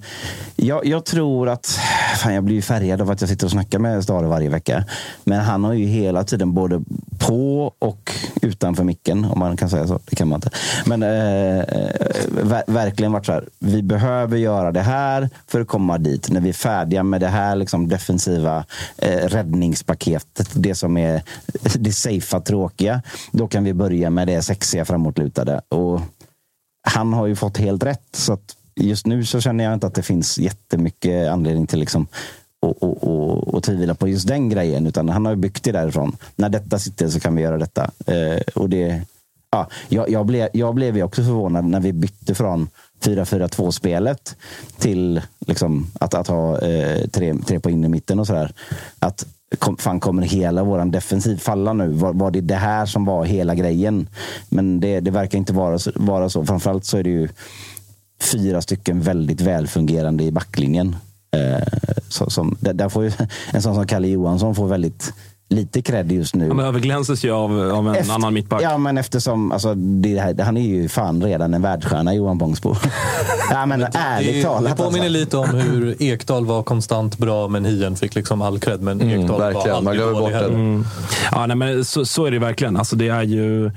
jag, 0.57 0.87
jag 0.87 1.05
tror 1.05 1.49
att, 1.49 1.79
fan 2.17 2.35
jag 2.35 2.45
blir 2.45 2.63
färgad 2.63 3.01
av 3.01 3.11
att 3.11 3.21
jag 3.21 3.31
sitter 3.31 3.47
och 3.47 3.51
snackar 3.51 3.79
med 3.79 4.05
Stare 4.05 4.27
varje 4.27 4.49
vecka. 4.49 4.85
Men 5.25 5.41
han 5.41 5.65
har 5.65 5.73
ju 5.73 5.87
hela 5.87 6.25
tiden 6.25 6.55
både 6.55 6.83
på 7.19 7.73
och 7.79 8.13
utanför 8.43 8.85
micken, 8.85 9.25
om 9.25 9.39
man 9.39 9.57
kan 9.57 9.71
säga 9.71 9.87
så. 9.87 10.01
Det 10.11 10.17
kan 10.17 10.29
man 10.29 10.37
inte. 10.37 10.51
Men 10.87 11.03
eh, 11.03 11.59
eh 11.59 11.91
ver, 12.29 12.63
verkligen 12.67 13.13
varit 13.13 13.27
så 13.27 13.33
här, 13.33 13.49
vi 13.59 13.83
behöver 13.83 14.37
göra 14.37 14.73
det 14.73 14.81
här 14.81 15.31
för 15.47 15.61
att 15.61 15.69
komma 15.69 15.99
dit. 15.99 16.31
När 16.31 16.41
vi 16.41 16.49
är 16.49 16.53
färdiga 16.53 17.03
med 17.03 17.21
det 17.21 17.29
här 17.29 17.57
liksom, 17.57 17.89
defensiva 17.89 18.65
eh, 18.97 19.29
räddningspaketet, 19.29 20.49
det 20.55 20.75
som 20.75 20.97
är 20.97 21.23
det 21.75 21.93
safea, 21.93 22.41
tråkiga, 22.41 23.03
då 23.31 23.49
kan 23.49 23.65
vi 23.65 23.75
börja 23.75 24.11
med 24.11 24.27
det 24.27 24.43
sexiga 24.43 24.85
framåtlutade. 24.85 25.61
Och 25.69 26.01
han 26.83 27.13
har 27.13 27.27
ju 27.27 27.37
fått 27.37 27.59
helt 27.59 27.85
rätt. 27.85 28.09
Så 28.13 28.33
att 28.33 28.57
just 28.75 29.07
nu 29.07 29.25
så 29.25 29.41
känner 29.41 29.65
jag 29.65 29.75
inte 29.75 29.87
att 29.87 29.95
det 29.95 30.03
finns 30.03 30.39
jättemycket 30.39 31.31
anledning 31.31 31.67
till 31.67 31.79
liksom 31.79 32.07
och, 32.61 32.83
och, 32.83 33.05
och, 33.05 33.55
och 33.55 33.63
tvivla 33.63 33.95
på 33.95 34.09
just 34.09 34.29
den 34.29 34.49
grejen. 34.49 34.87
Utan 34.87 35.09
han 35.09 35.25
har 35.25 35.33
ju 35.33 35.37
byggt 35.37 35.65
det 35.65 35.73
därifrån. 35.73 36.17
När 36.37 36.49
detta 36.49 36.79
sitter 36.79 37.09
så 37.09 37.21
kan 37.21 37.37
vi 37.37 37.43
göra 37.43 37.59
detta. 37.59 37.91
Eh, 38.07 38.41
och 38.55 38.69
det, 38.69 39.03
ja, 39.51 39.69
jag, 39.89 40.11
jag, 40.11 40.27
blev, 40.27 40.49
jag 40.53 40.75
blev 40.75 40.97
ju 40.97 41.03
också 41.03 41.23
förvånad 41.23 41.65
när 41.65 41.81
vi 41.81 41.93
bytte 41.93 42.35
från 42.35 42.69
4-4-2-spelet 43.01 44.37
till 44.79 45.23
liksom, 45.47 45.87
att, 46.01 46.15
att 46.15 46.29
ha 46.29 46.59
eh, 46.59 47.07
tre, 47.09 47.35
tre 47.47 47.61
på 47.61 47.71
in 47.71 47.85
i 47.85 47.89
mitten 47.89 48.19
och 48.19 48.27
sådär. 48.27 48.53
Att 48.99 49.27
kom, 49.59 49.77
fan 49.77 50.01
kommer 50.01 50.23
hela 50.23 50.65
vår 50.65 50.85
defensiv 50.85 51.37
falla 51.37 51.73
nu? 51.73 51.89
Var, 51.89 52.13
var 52.13 52.31
det 52.31 52.41
det 52.41 52.55
här 52.55 52.87
som 52.87 53.05
var 53.05 53.25
hela 53.25 53.55
grejen? 53.55 54.09
Men 54.49 54.81
det, 54.81 55.01
det 55.01 55.11
verkar 55.11 55.39
inte 55.39 55.53
vara 55.53 55.79
så, 55.79 55.91
vara 55.95 56.29
så. 56.29 56.45
Framförallt 56.45 56.85
så 56.85 56.99
är 56.99 57.03
det 57.03 57.11
ju 57.11 57.29
fyra 58.23 58.63
stycken 58.63 59.01
väldigt 59.01 59.41
välfungerande 59.41 60.25
i 60.25 60.33
backlinjen. 60.33 60.97
Eh, 61.37 61.67
så, 62.09 62.31
som, 62.31 62.57
där, 62.61 62.73
där 62.73 62.89
får 62.89 63.05
ju, 63.05 63.13
en 63.53 63.63
sån 63.63 63.75
som 63.75 63.87
Kalle 63.87 64.09
Johansson 64.09 64.55
får 64.55 64.67
väldigt 64.67 65.13
lite 65.55 65.83
cred 65.83 66.13
just 66.13 66.35
nu. 66.35 66.49
Han 66.49 66.61
överglänses 66.61 67.25
ju 67.25 67.31
av, 67.33 67.71
av 67.73 67.89
en 67.89 67.95
Efter- 67.95 68.15
annan 68.15 68.35
mittback. 68.35 68.63
Ja, 68.63 68.79
men 68.79 68.99
eftersom 68.99 69.53
alltså, 69.53 69.75
det 69.75 70.19
här, 70.21 70.43
han 70.43 70.57
är 70.57 70.63
ju 70.63 70.89
fan 70.89 71.23
redan 71.25 71.55
en 71.55 71.63
världsstjärna, 71.63 72.15
Johan 72.15 72.39
Bångsbo. 72.39 72.77
ja, 73.51 73.67
men 73.67 73.87
ärligt 73.95 74.33
det, 74.35 74.43
talat. 74.43 74.77
det 74.77 74.83
påminner 74.85 75.07
alltså. 75.07 75.19
lite 75.21 75.37
om 75.37 75.49
hur 75.55 75.97
Ekdal 76.03 76.47
var 76.47 76.63
konstant 76.63 77.19
bra, 77.19 77.49
men 77.49 77.65
Hien 77.65 77.97
fick 77.97 78.15
liksom 78.15 78.43
all 78.43 78.59
cred. 78.59 78.81
Men 78.83 79.01
Mm, 79.01 79.21
Ekdal 79.21 79.41
var 79.41 79.53
verkligen. 79.53 79.69
Man 79.85 79.87
aldrig 79.87 79.97
glömmer 79.97 80.13
dålig 80.13 80.23
bort 80.25 80.33
det. 80.33 80.37
heller. 80.37 80.55
Mm. 80.55 80.85
Ja, 81.33 81.47
nej, 81.47 81.57
men 81.57 81.85
så, 81.85 82.05
så 82.05 82.25
är 82.25 82.31
det 82.31 82.39
verkligen. 82.39 82.77
Alltså, 82.77 82.97
det 82.97 83.09
är 83.09 83.23
ju... 83.23 83.71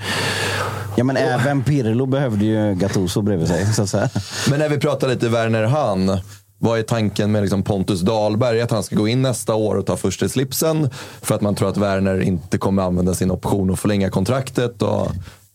Ja, 0.96 1.04
men 1.04 1.18
även 1.18 1.64
Pirlo 1.64 2.06
behövde 2.06 2.46
ju 2.46 2.76
Gattuso 2.76 3.22
bredvid 3.22 3.48
sig. 3.48 3.66
Så 3.74 3.82
att 3.84 3.90
säga. 3.90 4.10
Men 4.50 4.60
när 4.60 4.70
vi 4.70 4.78
pratar 4.78 5.08
lite 5.08 5.30
Werner 5.30 5.64
Hahn. 5.64 6.18
Vad 6.66 6.80
är 6.80 6.84
tanken 6.84 7.32
med 7.32 7.42
liksom 7.42 7.64
Pontus 7.64 8.02
Dahlberg? 8.02 8.62
Att 8.62 8.72
han 8.72 8.84
ska 8.84 8.96
gå 8.96 9.08
in 9.08 9.22
nästa 9.22 9.56
år 9.56 9.76
och 9.76 9.86
ta 9.86 9.98
första 9.98 10.30
slipsen 10.30 10.90
för 11.22 11.36
att 11.36 11.42
man 11.42 11.56
tror 11.56 11.70
att 11.70 11.78
Werner 11.78 12.22
inte 12.22 12.58
kommer 12.58 12.84
använda 12.84 13.14
sin 13.14 13.32
option 13.32 13.70
och 13.70 13.80
förlänga 13.80 14.10
kontraktet 14.10 14.82
och 14.82 15.12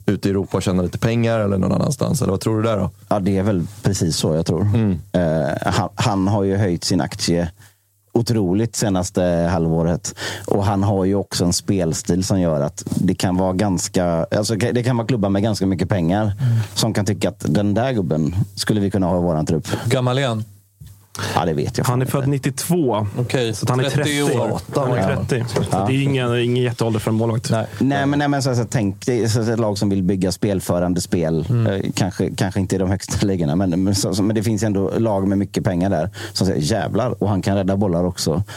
ut 0.06 0.26
i 0.26 0.30
Europa 0.30 0.56
och 0.56 0.62
tjäna 0.62 0.82
lite 0.82 0.98
pengar 0.98 1.40
eller 1.40 1.58
någon 1.58 1.72
annanstans? 1.72 2.22
Eller 2.22 2.30
vad 2.30 2.40
tror 2.40 2.56
du 2.56 2.62
där 2.62 2.76
då? 2.76 2.90
Ja, 3.08 3.20
det 3.20 3.38
är 3.38 3.42
väl 3.42 3.66
precis 3.82 4.16
så 4.16 4.34
jag 4.34 4.46
tror. 4.46 4.62
Eh, 5.12 5.72
han, 5.72 5.88
han 5.94 6.28
har 6.28 6.44
ju 6.44 6.56
höjt 6.56 6.84
sin 6.84 7.00
aktie 7.00 7.50
otroligt 8.12 8.76
senaste 8.76 9.22
halvåret. 9.52 10.14
Och 10.46 10.64
han 10.64 10.82
har 10.82 11.04
ju 11.04 11.14
också 11.14 11.44
en 11.44 11.52
spelstil 11.52 12.24
som 12.24 12.40
gör 12.40 12.60
att 12.60 12.82
det 12.86 13.14
kan 13.14 13.36
vara 13.36 13.52
ganska, 13.52 14.26
alltså 14.30 14.54
det 14.54 14.82
kan 14.82 14.96
vara 14.96 15.06
klubbar 15.06 15.28
med 15.28 15.42
ganska 15.42 15.66
mycket 15.66 15.88
pengar 15.88 16.32
som 16.74 16.94
kan 16.94 17.06
tycka 17.06 17.28
att 17.28 17.44
den 17.48 17.74
där 17.74 17.92
gubben 17.92 18.34
skulle 18.54 18.80
vi 18.80 18.90
kunna 18.90 19.06
ha 19.06 19.18
i 19.18 19.22
våran 19.22 19.46
trupp. 19.46 19.68
Gammal 19.86 20.18
igen. 20.18 20.44
Ja, 21.34 21.44
det 21.44 21.52
vet 21.52 21.78
jag. 21.78 21.84
Han 21.84 22.02
är 22.02 22.06
född 22.06 22.24
inte. 22.24 22.30
92. 22.30 23.06
Okej, 23.18 23.54
Så 23.54 23.64
att 23.64 23.70
han 23.70 23.80
är 23.80 23.84
30 23.84 24.02
30 24.02 24.22
år. 24.22 24.60
Han 24.74 24.92
är 24.92 25.16
30. 25.16 25.44
Så 25.54 25.86
det 25.86 25.92
är 25.92 26.02
ingen, 26.02 26.38
ingen 26.38 26.62
jätteålder 26.62 27.00
för 27.00 27.10
en 27.10 27.16
målvakt. 27.16 27.50
Nej. 27.50 27.66
Nej, 27.78 28.06
men, 28.06 28.18
nej, 28.18 28.28
men 28.28 28.42
så, 28.42 28.54
så, 28.54 28.64
tänk 28.70 29.06
dig 29.06 29.24
ett 29.24 29.58
lag 29.58 29.78
som 29.78 29.90
vill 29.90 30.02
bygga 30.02 30.32
spelförande 30.32 31.00
spel. 31.00 31.46
Eh, 31.68 31.90
kanske, 31.94 32.30
kanske 32.36 32.60
inte 32.60 32.76
i 32.76 32.78
de 32.78 32.90
högsta 32.90 33.26
ligorna, 33.26 33.56
men, 33.56 33.84
men, 33.84 33.94
så, 33.94 34.14
så, 34.14 34.22
men 34.22 34.36
det 34.36 34.42
finns 34.42 34.62
ändå 34.62 34.92
lag 34.98 35.28
med 35.28 35.38
mycket 35.38 35.64
pengar 35.64 35.90
där 35.90 36.10
som 36.32 36.46
säger 36.46 36.60
jävlar, 36.60 37.22
och 37.22 37.28
han 37.28 37.42
kan 37.42 37.56
rädda 37.56 37.76
bollar 37.76 38.04
också. 38.04 38.42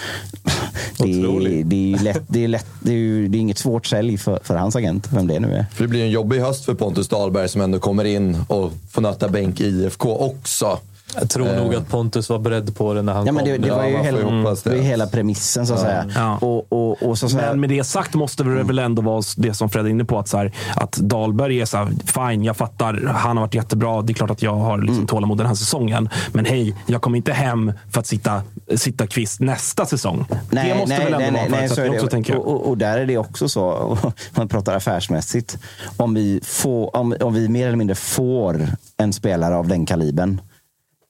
Det 0.98 1.04
är, 1.04 1.20
Otroligt. 1.20 1.70
det 1.70 1.76
är, 1.76 1.98
ju 1.98 2.04
lätt, 2.04 2.24
det 2.28 2.44
är, 2.44 2.48
lätt, 2.48 2.66
det 2.80 2.92
är, 2.92 2.96
ju, 2.96 3.28
det 3.28 3.38
är 3.38 3.40
inget 3.40 3.58
svårt 3.58 3.86
sälj 3.86 4.18
för, 4.18 4.40
för 4.44 4.56
hans 4.56 4.76
agent, 4.76 5.08
vem 5.12 5.28
det 5.28 5.40
nu 5.40 5.56
är. 5.56 5.66
För 5.74 5.84
det 5.84 5.88
blir 5.88 6.04
en 6.04 6.12
jobbig 6.12 6.40
höst 6.40 6.66
för 6.66 6.74
Pontus 6.74 7.08
Dahlberg 7.08 7.50
som 7.50 7.62
ändå 7.62 7.80
kommer 7.80 8.06
in 8.06 8.38
och 8.48 8.72
får 8.92 9.02
nöta 9.02 9.28
bänk 9.28 9.62
i 9.62 9.66
IFK 9.66 10.16
också. 10.16 10.80
Jag 11.20 11.30
tror 11.30 11.56
nog 11.56 11.76
att 11.76 11.90
Pontus 11.90 12.30
var 12.30 12.40
beredd 12.40 12.76
på 12.76 12.94
det 12.94 13.02
när 13.02 13.14
han 13.14 13.26
Ja, 13.26 13.32
men 13.32 13.46
det, 13.46 13.52
kom. 13.58 13.62
det, 13.62 13.72
var 13.76 13.86
ju 13.86 13.98
hela, 13.98 14.24
hoppas 14.24 14.64
det 14.64 14.70
det. 14.70 14.76
var 14.76 14.84
ju 14.84 14.90
hela 14.90 15.08
premissen, 15.08 15.68
så 15.68 15.74
att 15.74 15.80
säga. 15.80 16.06
Ja. 16.16 16.38
Och, 16.38 16.66
och, 16.74 17.04
och 17.04 17.18
så, 17.18 17.28
här, 17.38 17.50
Men 17.50 17.60
med 17.60 17.70
det 17.70 17.84
sagt 17.84 18.14
måste 18.14 18.44
det 18.44 18.64
väl 18.64 18.80
ändå 18.80 19.02
vara 19.02 19.22
det 19.38 19.54
som 19.54 19.70
Fred 19.70 19.86
är 19.86 19.90
inne 19.90 20.06
på. 20.06 20.20
Att, 20.20 20.28
så 20.28 20.38
här, 20.38 20.52
att 20.76 20.92
Dahlberg 20.92 21.62
är 21.62 21.66
så 21.66 21.78
här, 21.78 21.88
fine, 22.06 22.44
jag 22.44 22.58
fattar. 22.58 23.06
Han 23.16 23.38
har 23.38 23.44
varit 23.46 23.54
jättebra. 23.54 24.02
Det 24.02 24.12
är 24.12 24.14
klart 24.14 24.30
att 24.32 24.42
jag 24.42 24.56
har 24.56 24.78
liksom 24.78 24.94
Mm. 24.96 25.08
tålamod 25.08 25.38
den 25.38 25.48
här 25.48 25.56
säsongen. 25.56 26.10
Men 26.32 26.46
hej, 26.46 26.76
jag 26.88 27.02
kommer 27.02 27.18
inte 27.18 27.34
hem 27.34 27.74
för 27.92 28.00
att 28.00 28.08
sitta, 28.08 28.42
sitta 28.76 29.08
kvist 29.08 29.40
nästa 29.40 29.86
säsong. 29.86 30.26
det 30.50 30.76
måste 30.80 30.96
väl 31.04 31.14
ändå 31.14 31.40
vara 31.40 31.68
så 31.70 31.82
är 31.82 31.86
förutsättningen 31.88 32.24
det. 32.32 32.38
också. 32.38 32.50
Och, 32.50 32.62
och, 32.62 32.70
och 32.70 32.78
där 32.78 32.98
är 32.98 33.06
det 33.06 33.18
också 33.18 33.50
så, 33.50 33.98
man 34.36 34.48
pratar 34.48 34.76
affärsmässigt. 34.76 35.58
Om 35.98 36.14
vi, 36.14 36.40
får, 36.44 36.96
om, 36.96 37.16
om 37.22 37.34
vi 37.34 37.50
mer 37.50 37.68
eller 37.68 37.78
mindre 37.78 37.96
får 37.96 38.68
en 38.98 39.14
spelare 39.14 39.56
av 39.56 39.68
den 39.68 39.86
kalibern 39.86 40.42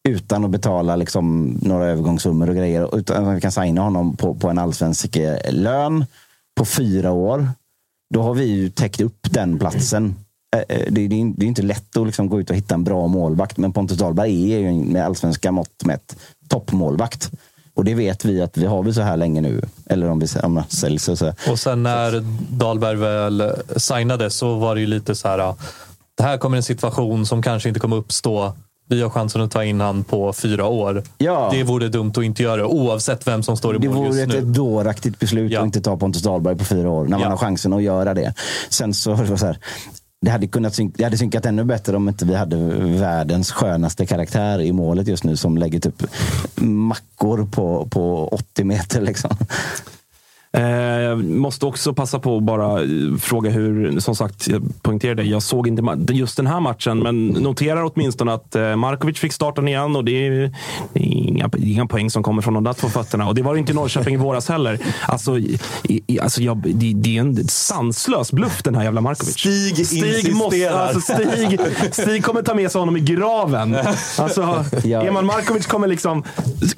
utan 0.10 0.46
att 0.46 0.52
betala 0.52 0.96
liksom 0.96 1.58
några 1.62 1.86
övergångssummor 1.86 2.50
och 2.50 2.56
grejer. 2.56 2.98
Utan 2.98 3.28
att 3.28 3.38
vi 3.38 3.42
kan 3.42 3.52
signa 3.52 3.82
honom 3.82 4.18
på, 4.18 4.36
på 4.36 4.50
en 4.50 4.58
allsvensk 4.58 5.16
eh, 5.16 5.52
lön 5.52 6.06
på 6.56 6.66
fyra 6.66 7.12
år. 7.12 7.48
Då 8.14 8.22
har 8.22 8.34
vi 8.34 8.46
ju 8.46 8.70
täckt 8.70 9.02
upp 9.02 9.28
den 9.32 9.60
platsen. 9.60 10.16
Eh, 10.56 10.60
eh, 10.60 10.86
det 10.92 11.02
är, 11.02 11.08
det 11.08 11.16
är 11.16 11.34
det 11.38 11.46
är 11.46 11.48
inte 11.48 11.62
lätt 11.62 11.98
att 11.98 12.06
liksom 12.06 12.30
gå 12.30 12.40
ut 12.40 12.50
och 12.50 12.56
hitta 12.56 12.76
en 12.76 12.84
bra 12.84 13.08
målvakt. 13.08 13.58
Men 13.58 13.74
Pontus 13.74 13.98
Dahlberg 13.98 14.54
är 14.54 14.60
ju 14.60 14.72
med 14.74 15.06
allsvenska 15.06 15.52
mått 15.52 15.86
mätt 15.86 16.18
toppmålvakt. 16.48 17.32
Och 17.76 17.86
det 17.86 17.94
vet 17.94 18.26
vi 18.26 18.42
att 18.42 18.58
vi 18.58 18.66
har 18.66 18.84
vi 18.84 18.94
så 18.94 19.02
här 19.02 19.18
länge 19.18 19.42
nu. 19.42 19.62
Eller 19.86 20.10
om 20.10 20.20
vi 20.20 20.28
om 20.44 20.56
det 20.56 20.76
säljs. 20.76 21.10
och 21.10 21.18
Så. 21.18 21.34
Och 21.50 21.60
sen 21.60 21.84
när 21.84 22.26
Dahlberg 22.50 22.96
väl 22.96 23.52
signade 23.78 24.30
så 24.30 24.56
var 24.56 24.76
det 24.76 24.82
ju 24.82 24.88
lite 24.88 25.16
så 25.16 25.28
här. 25.28 25.56
Det 26.18 26.24
här 26.24 26.38
kommer 26.38 26.58
en 26.58 26.64
situation 26.64 27.26
som 27.26 27.42
kanske 27.42 27.70
inte 27.70 27.80
kommer 27.80 27.96
uppstå. 27.96 28.54
Vi 28.96 29.02
har 29.02 29.10
chansen 29.10 29.42
att 29.42 29.52
ta 29.52 29.64
in 29.64 29.82
han 29.82 30.04
på 30.04 30.34
fyra 30.34 30.66
år. 30.66 31.04
Ja. 31.18 31.50
Det 31.52 31.64
vore 31.64 31.88
dumt 31.90 32.12
att 32.18 32.24
inte 32.24 32.44
göra 32.44 32.68
oavsett 32.68 33.28
vem 33.28 33.44
som 33.44 33.58
står 33.58 33.76
i 33.76 33.80
Det 33.80 33.88
mål 33.90 33.98
vore 33.98 34.08
just 34.08 34.20
ett, 34.22 34.28
nu. 34.30 34.38
ett 34.38 34.54
dåraktigt 34.56 35.20
beslut 35.20 35.52
Ja. 35.52 35.60
att 35.60 35.66
inte 35.66 35.82
ta 35.82 35.98
Pontus 35.98 36.22
Dahlberg 36.22 36.58
på 36.58 36.66
fyra 36.66 36.90
år. 36.90 37.04
När 37.04 37.10
man 37.10 37.22
Ja. 37.22 37.30
har 37.30 37.38
chansen 37.38 37.74
att 37.74 37.84
göra 37.84 38.14
det. 38.14 38.34
Sen 38.70 38.94
så, 38.94 39.16
det 39.30 39.38
så 39.38 39.46
här, 39.46 39.58
det 40.22 40.32
hade, 40.32 40.48
kunnat 40.48 40.74
syn- 40.76 40.94
det 40.96 41.04
hade 41.04 41.18
synkat 41.18 41.46
ännu 41.46 41.64
bättre 41.64 41.96
om 41.96 42.10
inte 42.10 42.26
vi 42.26 42.36
hade 42.36 42.56
världens 43.00 43.52
skönaste 43.52 44.06
karaktär 44.06 44.62
i 44.62 44.72
målet 44.72 45.08
just 45.08 45.24
nu 45.24 45.38
som 45.38 45.58
lägger 45.58 45.80
typ 45.80 46.04
mackor 46.56 47.46
på, 47.52 47.88
på 47.92 48.28
80 48.28 48.64
meter. 48.64 49.02
Liksom. 49.02 49.36
Eh, 50.58 51.16
måste 51.16 51.66
också 51.66 51.94
passa 51.94 52.20
på 52.20 52.38
att 52.38 52.44
bara 52.44 52.82
eh, 52.82 52.88
fråga 53.20 53.50
hur, 53.50 54.00
som 54.00 54.16
sagt, 54.16 54.48
jag 54.48 54.62
poängterade, 54.82 55.24
jag 55.24 55.44
såg 55.44 55.68
inte 55.68 56.14
just 56.14 56.38
den 56.38 56.48
här 56.48 56.60
matchen, 56.60 57.00
men 57.00 57.28
noterar 57.28 57.92
åtminstone 57.94 58.34
att 58.34 58.56
eh, 58.56 58.76
Markovic 58.76 59.20
fick 59.20 59.34
starten 59.34 59.68
igen 59.68 59.96
och 59.96 60.06
det 60.06 60.28
är, 60.28 60.32
det 60.94 61.00
är 61.00 61.04
inga, 61.04 61.48
det 61.48 61.68
inga 61.68 61.86
poäng 61.86 62.10
som 62.10 62.24
kommer 62.24 62.42
från 62.42 62.54
de 62.54 62.64
där 62.64 62.74
två 62.74 62.88
fötterna. 62.88 63.28
Och 63.28 63.36
det 63.36 63.42
var 63.42 63.54
det 63.54 63.60
inte 63.60 63.72
i 63.72 63.76
Norrköping 63.76 64.14
i 64.14 64.18
våras 64.18 64.50
heller. 64.50 64.80
Alltså, 65.08 65.38
i, 65.38 65.60
i, 65.84 66.20
alltså 66.20 66.42
jag, 66.42 66.58
det, 66.58 66.94
det 66.94 67.18
är 67.18 67.22
en 67.22 67.48
sanslös 67.48 68.32
bluff 68.32 68.64
den 68.64 68.76
här 68.76 68.84
jävla 68.84 69.02
Markovic. 69.02 69.34
Stig 69.40 69.88
Stig, 69.88 70.36
måste, 70.36 70.72
alltså 70.80 71.14
Stig, 71.14 71.60
Stig 71.92 72.26
kommer 72.26 72.42
ta 72.42 72.54
med 72.54 72.72
sig 72.72 72.80
honom 72.80 72.98
i 72.98 73.00
graven. 73.00 73.78
Alltså, 74.20 74.66
Ja. 74.84 75.02
Eman 75.04 75.26
Markovic 75.26 75.66
kommer 75.68 75.88
liksom 75.88 76.24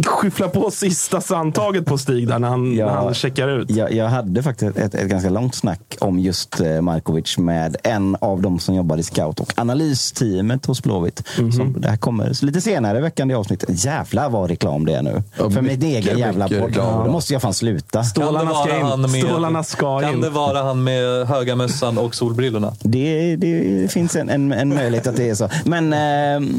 skyffla 0.05 0.47
på 0.49 0.71
sista 0.71 1.21
sandtaget 1.21 1.86
på 1.86 1.97
Stig 1.97 2.28
där 2.28 2.39
när 2.39 2.47
han, 2.49 2.76
Ja. 2.76 2.86
när 2.86 2.93
han 2.93 3.13
checkar 3.13 3.47
ut. 3.47 3.64
Jag, 3.68 3.93
jag 3.93 4.07
hade 4.07 4.43
faktiskt 4.43 4.78
ett, 4.78 4.95
ett 4.95 5.07
ganska 5.09 5.30
långt 5.30 5.55
snack 5.55 5.95
om 5.99 6.20
just 6.20 6.59
eh, 6.59 6.82
Markovic 6.82 7.38
med 7.38 7.76
en 7.84 8.16
av 8.22 8.41
de 8.41 8.59
som 8.59 8.76
jobbar 8.76 8.97
i 8.97 9.03
scout 9.03 9.39
och 9.39 9.53
analysteamet 9.57 10.66
hos 10.66 10.84
Blåvitt. 10.84 11.24
Mhm. 11.39 11.51
Som 11.51 11.82
det 11.82 11.89
här 11.89 11.97
kommer 11.97 12.45
lite 12.45 12.61
senare 12.61 12.97
i 12.97 13.01
veckan 13.01 13.32
i 13.32 13.34
avsnittet. 13.34 13.86
Jävlar 13.86 14.30
vad 14.30 14.49
reklam 14.49 14.86
det 14.86 14.93
är 14.95 15.01
nu. 15.01 15.24
Ja, 15.38 15.49
För 15.49 15.61
min 15.61 15.63
mycket, 15.63 15.84
egen 15.84 16.20
jävla 16.20 16.47
podd. 16.47 16.74
Ja, 16.76 17.07
måste 17.07 17.34
jag 17.34 17.41
fan 17.41 17.53
sluta. 17.53 17.97
Kan 17.99 18.05
Stålarna 18.05 18.49
ska 18.51 18.59
vara 18.59 18.80
in. 18.80 18.86
han 18.86 19.01
med- 19.01 19.11
Stålarna 19.24 19.63
ska 19.63 19.99
Kan 20.01 20.13
in. 20.13 20.22
det 20.22 20.30
vara 20.30 20.63
han 20.63 20.84
med 20.84 21.28
höga 21.28 21.55
mössan 21.55 21.97
och 21.97 22.16
solbrillorna? 22.16 22.74
Det, 22.80 23.36
det 23.36 23.91
finns 23.91 24.16
en, 24.16 24.30
en, 24.30 24.51
en 24.51 24.70
möjlighet 24.70 25.07
att 25.07 25.16
det 25.16 25.30
är 25.30 25.36
så. 25.36 25.49
Men 25.66 25.93
eh, 25.93 26.49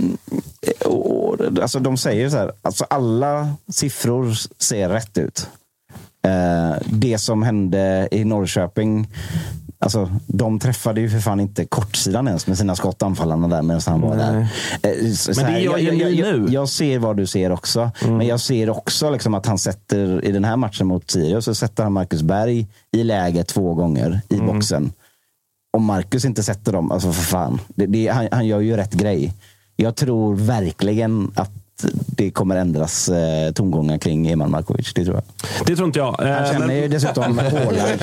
och, 0.89 1.37
alltså, 1.63 1.79
de 1.79 1.97
säger 1.97 2.31
så 2.31 2.37
här, 2.37 2.53
alltså 2.63 2.85
alla 2.91 3.49
siffror 3.73 4.35
ser 4.59 4.89
rätt 4.89 5.19
ut. 5.19 5.49
Eh, 6.27 6.77
det 6.87 7.19
som 7.19 7.43
hände 7.43 8.09
i 8.11 8.25
Norrköping, 8.25 9.09
alltså, 9.79 10.11
de 10.27 10.59
träffade 10.59 11.01
ju 11.01 11.11
för 11.11 11.19
fan 11.19 11.41
inte 11.41 11.65
kortsidan 11.65 12.29
ens 12.29 12.47
med 12.47 12.59
sina 12.59 12.77
skott, 12.77 13.03
anfallarna 13.03 13.49
där 13.49 13.63
medan 13.63 13.81
han 13.87 14.01
var 14.01 14.17
där. 14.17 14.47
Eh, 14.83 15.13
så- 15.13 15.41
Men 15.43 15.53
det 15.53 15.61
gör 15.61 15.79
ju 15.79 15.85
jag, 15.93 16.13
jag, 16.13 16.39
nu. 16.41 16.47
jag 16.53 16.69
ser 16.69 16.99
vad 16.99 17.17
du 17.17 17.27
ser 17.27 17.53
också. 17.53 17.91
Men 18.09 18.27
jag 18.27 18.41
ser 18.41 18.71
också 18.71 19.11
liksom 19.11 19.35
att 19.35 19.47
han 19.47 19.59
sätter, 19.59 20.25
i 20.25 20.33
den 20.33 20.45
här 20.45 20.57
matchen 20.57 20.87
mot 20.87 21.11
Sirius, 21.11 21.45
så 21.45 21.55
sätter 21.55 21.83
han 21.83 21.93
Marcus 21.93 22.23
Berg 22.23 22.67
i 22.93 23.05
läge 23.05 23.45
två 23.45 23.75
gånger 23.75 24.21
i 24.29 24.37
boxen 24.39 24.93
om 25.77 25.85
Marcus 25.85 26.25
inte 26.25 26.43
sätter 26.43 26.73
dem, 26.73 26.93
alltså 26.93 27.13
för 27.13 27.23
fan. 27.23 27.61
Det, 27.75 27.87
det, 27.87 28.09
han, 28.09 28.29
han 28.33 28.47
gör 28.47 28.61
ju 28.61 28.77
rätt 28.77 28.93
grej. 28.93 29.33
Jag 29.77 29.97
tror 29.97 30.35
verkligen 30.35 31.31
att 31.35 31.51
det 32.07 32.31
kommer 32.31 32.57
ändras 32.57 33.09
eh, 33.09 33.53
tongångar 33.53 33.99
kring 33.99 34.27
Eman 34.29 34.51
Markovic. 34.51 34.95
Det 34.95 35.05
tror 35.05 35.15
jag. 35.17 35.25
Det 35.67 35.77
tror 35.77 35.87
inte 35.87 35.99
jag. 35.99 36.13
Han 36.19 36.27
Eh, 36.27 36.53
känner 36.53 36.67
men- 36.67 36.77
ju 36.77 36.89
dessutom 36.89 37.39
Haaland. 37.39 38.01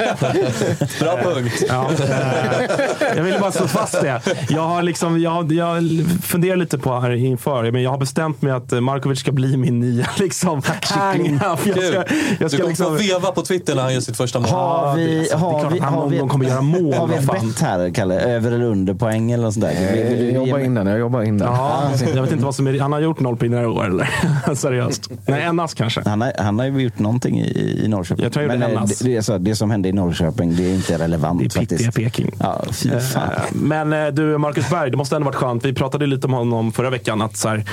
Bra 0.99 1.17
punkt. 1.23 1.63
Ja, 1.69 1.89
eh, 1.91 3.17
jag 3.17 3.23
vill 3.23 3.35
bara 3.39 3.51
slå 3.51 3.67
fast 3.67 4.01
det. 4.01 4.21
Jag 4.49 4.61
har, 4.61 4.83
liksom, 4.83 5.21
jag, 5.21 5.51
jag 5.51 5.83
funderar 6.23 6.55
lite 6.55 6.77
på 6.77 6.99
här 6.99 7.11
inför, 7.11 7.71
men 7.71 7.81
jag 7.83 7.91
har 7.91 7.97
bestämt 7.97 8.41
mig 8.41 8.51
att 8.53 8.71
eh, 8.71 8.79
Markovic 8.81 9.19
ska 9.19 9.31
bli 9.31 9.57
min 9.57 9.79
nya 9.79 10.07
liksom, 10.19 10.61
kyckling. 10.61 11.39
Jag 11.43 11.59
ska, 11.59 11.69
jag 11.93 12.05
Du 12.39 12.49
ska 12.49 12.57
kommer 12.57 12.69
liksom, 12.69 12.85
få 12.85 12.91
veva 13.03 13.31
på 13.31 13.41
Twitter 13.41 13.75
när 13.75 13.83
han 13.83 13.93
gör 13.93 14.01
sitt 14.01 14.17
första 14.17 14.39
mål. 14.39 14.49
Har 14.49 14.95
vi, 14.95 15.05
det 15.19 15.31
är 15.31 15.37
har 15.37 15.59
klart 15.59 15.73
vi, 15.73 15.77
att 15.79 15.83
han 15.85 15.93
har 15.93 16.01
någon 16.01 16.11
vi, 16.11 16.17
gång 16.17 16.29
kommer 16.29 16.45
göra 16.45 16.61
mål, 16.61 16.93
Har 16.93 17.07
vi 17.07 17.15
ett 17.15 17.25
bett 17.27 17.59
här, 17.61 17.89
Kalle? 17.93 18.19
Över 18.19 18.51
eller 18.51 18.65
under 18.65 18.93
poäng 18.93 19.31
eller 19.31 19.43
något 19.43 19.53
sånt 19.53 19.65
där? 19.65 20.59
In 20.63 20.73
den. 20.75 20.87
Jag 20.87 20.99
jobbar 20.99 21.21
in 21.21 21.37
den. 21.37 21.47
Ja, 21.53 21.91
jag 22.15 22.21
vet 22.21 22.31
inte 22.31 22.45
vad 22.45 22.55
som 22.55 22.67
är... 22.67 22.79
Han 22.79 22.91
har 22.93 22.99
gjort 22.99 23.19
noll 23.19 23.37
pinnar 23.37 23.62
i 23.63 23.67
år, 23.67 23.85
eller? 23.85 24.09
Seriöst. 24.55 25.09
Nej, 25.25 25.41
en 25.43 25.59
ass 25.59 25.73
kanske. 25.73 26.01
Han 26.05 26.21
har, 26.21 26.33
han 26.37 26.59
har 26.59 26.65
ju 26.65 26.81
gjort 26.81 26.99
någonting 26.99 27.39
i, 27.39 27.81
i 27.85 27.87
Norrköping. 27.87 28.23
Jag 28.23 28.33
tror 28.33 28.45
jag 28.45 28.59
Men 28.59 28.71
en 28.71 28.77
eh, 28.77 28.85
det, 28.85 29.15
det, 29.15 29.23
så, 29.23 29.37
det 29.37 29.55
som 29.55 29.71
hände 29.71 29.89
i 29.89 29.91
Norrköping, 29.91 30.55
det 30.55 30.63
är 30.63 30.75
inte 30.75 30.97
relevant 30.97 31.39
Det 31.39 31.55
är 31.55 31.65
pittiga. 31.65 31.91
Peking. 31.91 32.31
Ja, 32.39 32.63
fy 32.71 32.89
fan. 32.99 33.23
Eh, 33.23 33.41
Men 33.53 33.93
eh, 33.93 34.07
du, 34.07 34.37
Marcus 34.37 34.69
Berg, 34.69 34.91
det 34.91 34.97
måste 34.97 35.15
ändå 35.15 35.25
varit 35.25 35.35
skönt. 35.35 35.65
Vi 35.65 35.73
pratade 35.73 36.05
lite 36.05 36.27
om 36.27 36.33
honom 36.33 36.71
förra 36.71 36.89
veckan. 36.89 37.21
Att 37.21 37.37
så 37.37 37.49
här, 37.49 37.65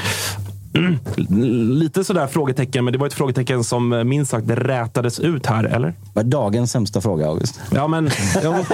lite 1.29 2.05
sådär 2.05 2.27
frågetecken, 2.27 2.85
men 2.85 2.93
det 2.93 2.99
var 2.99 3.07
ett 3.07 3.15
frågetecken 3.15 3.65
som 3.65 3.93
eh, 3.93 4.05
minst 4.05 4.31
sagt 4.31 4.47
rätades 4.51 5.21
ut 5.21 5.47
här, 5.47 5.65
eller? 5.65 5.95
Vad 6.15 6.27
är 6.27 6.31
dagens 6.31 6.71
sämsta 6.73 7.01
fråga, 7.01 7.27
August? 7.27 7.61
Ja, 7.71 7.87
men, 7.89 8.11
ja, 8.43 8.51
men 8.51 8.65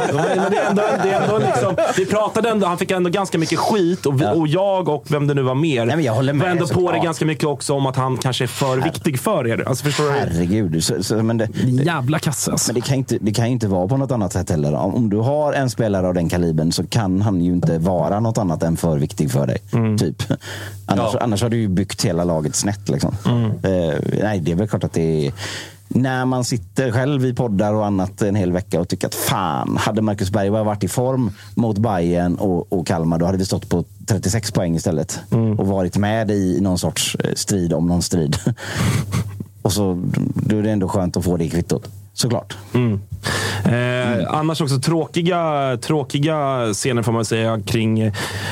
det 0.51 0.59
är 0.59 0.71
ändå, 0.71 0.83
det 1.03 1.11
är 1.11 1.21
ändå 1.23 1.39
liksom, 1.39 1.77
vi 1.97 2.07
pratade 2.07 2.51
ändå, 2.51 2.67
han 2.67 2.79
fick 2.79 2.91
ändå 2.91 3.11
ganska 3.11 3.39
mycket 3.39 3.59
skit 3.59 4.07
och, 4.07 4.21
vi, 4.21 4.25
och 4.35 4.49
jag 4.49 4.89
och 4.89 5.05
vem 5.09 5.27
det 5.27 5.35
nu 5.35 5.43
var 5.43 5.55
mer 5.55 5.87
Nej, 5.87 5.97
men 5.97 6.05
jag 6.05 6.15
håller 6.15 6.33
med, 6.33 6.43
var 6.45 6.51
ändå 6.51 6.67
på 6.67 6.93
det 6.93 6.99
ganska 6.99 7.25
mycket 7.27 7.45
också 7.45 7.75
om 7.75 7.87
att 7.87 7.97
han 7.97 8.17
kanske 8.17 8.45
är 8.45 8.49
för 8.49 8.77
viktig 8.77 9.21
för 9.21 9.47
er. 9.47 9.65
Alltså, 9.69 9.85
förstår? 9.85 10.11
Herregud. 10.11 10.85
Så, 10.85 11.03
så, 11.03 11.15
men 11.23 11.39
det, 11.39 11.49
det, 11.65 11.83
Jävla 11.85 12.19
kasse 12.19 12.51
alltså. 12.51 12.73
men 12.73 12.81
det 12.81 12.87
kan, 12.87 12.97
inte, 12.97 13.19
det 13.21 13.33
kan 13.33 13.47
ju 13.47 13.53
inte 13.53 13.69
vara 13.69 13.89
på 13.89 13.97
något 13.97 14.13
annat 14.13 14.33
sätt 14.33 14.51
heller. 14.51 14.75
Om, 14.75 14.95
om 14.95 15.11
du 15.11 15.17
har 15.17 15.53
en 15.53 15.71
spelare 15.71 16.09
av 16.09 16.15
den 16.15 16.29
kalibern 16.29 16.73
så 16.73 16.87
kan 16.87 17.23
han 17.23 17.41
ju 17.41 17.53
inte 17.53 17.79
vara 17.79 18.21
något 18.21 18.39
annat 18.39 18.63
än 18.63 18.77
för 18.77 18.99
viktig 18.99 19.31
för 19.31 19.47
dig. 19.47 19.59
Mm. 19.73 19.99
Typ. 19.99 20.23
Annars, 20.87 21.11
Ja. 21.15 21.21
annars 21.21 21.43
har 21.43 21.51
du 21.51 21.57
ju 21.57 21.69
byggt 21.87 22.05
hela 22.05 22.25
laget 22.25 22.55
snett. 22.55 22.89
Liksom. 22.89 23.15
Mm. 23.27 23.45
Eh, 23.45 23.95
nej, 24.23 24.41
det 24.41 24.53
är 24.53 24.57
väl 24.57 24.69
klart 24.69 24.85
att 24.85 24.93
det 24.93 25.27
är... 25.27 25.33
När 25.89 26.25
man 26.25 26.45
sitter 26.45 26.93
själv 26.93 27.25
i 27.25 27.35
poddar 27.35 27.75
och 27.75 27.87
annat 27.87 28.23
en 28.23 28.35
hel 28.35 28.53
vecka 28.53 28.81
och 28.81 28.89
tycker 28.89 29.07
att 29.07 29.15
fan, 29.15 29.77
hade 29.77 30.03
Marcus 30.03 30.31
Berg 30.31 30.51
bara 30.51 30.65
varit 30.65 30.85
i 30.85 30.89
form 30.89 31.31
mot 31.55 31.79
Bayern 31.79 32.35
och, 32.35 32.73
och 32.73 32.87
Kalmar, 32.87 33.19
då 33.19 33.27
hade 33.27 33.39
vi 33.39 33.45
stått 33.45 33.69
på 33.69 33.85
36 34.07 34.53
poäng 34.53 34.77
istället. 34.77 35.21
Mm. 35.31 35.59
Och 35.59 35.67
varit 35.67 35.97
med 35.97 36.31
i 36.31 36.61
någon 36.61 36.79
sorts 36.79 37.17
eh, 37.25 37.35
strid 37.35 37.73
om 37.73 37.87
någon 37.87 38.03
strid. 38.03 38.37
och 39.63 39.73
så 39.73 40.03
då 40.35 40.59
är 40.59 40.63
det 40.63 40.71
ändå 40.71 40.89
skönt 40.89 41.17
att 41.17 41.25
få 41.25 41.37
det 41.37 41.49
kvittot. 41.49 41.89
Såklart. 42.13 42.57
Mm. 42.75 43.01
Eh, 43.65 44.35
annars 44.35 44.61
också 44.61 44.79
tråkiga, 44.79 45.79
tråkiga 45.83 46.67
scener 46.73 47.03
får 47.03 47.13
man 47.13 47.25
säga 47.25 47.61
kring... 47.67 48.01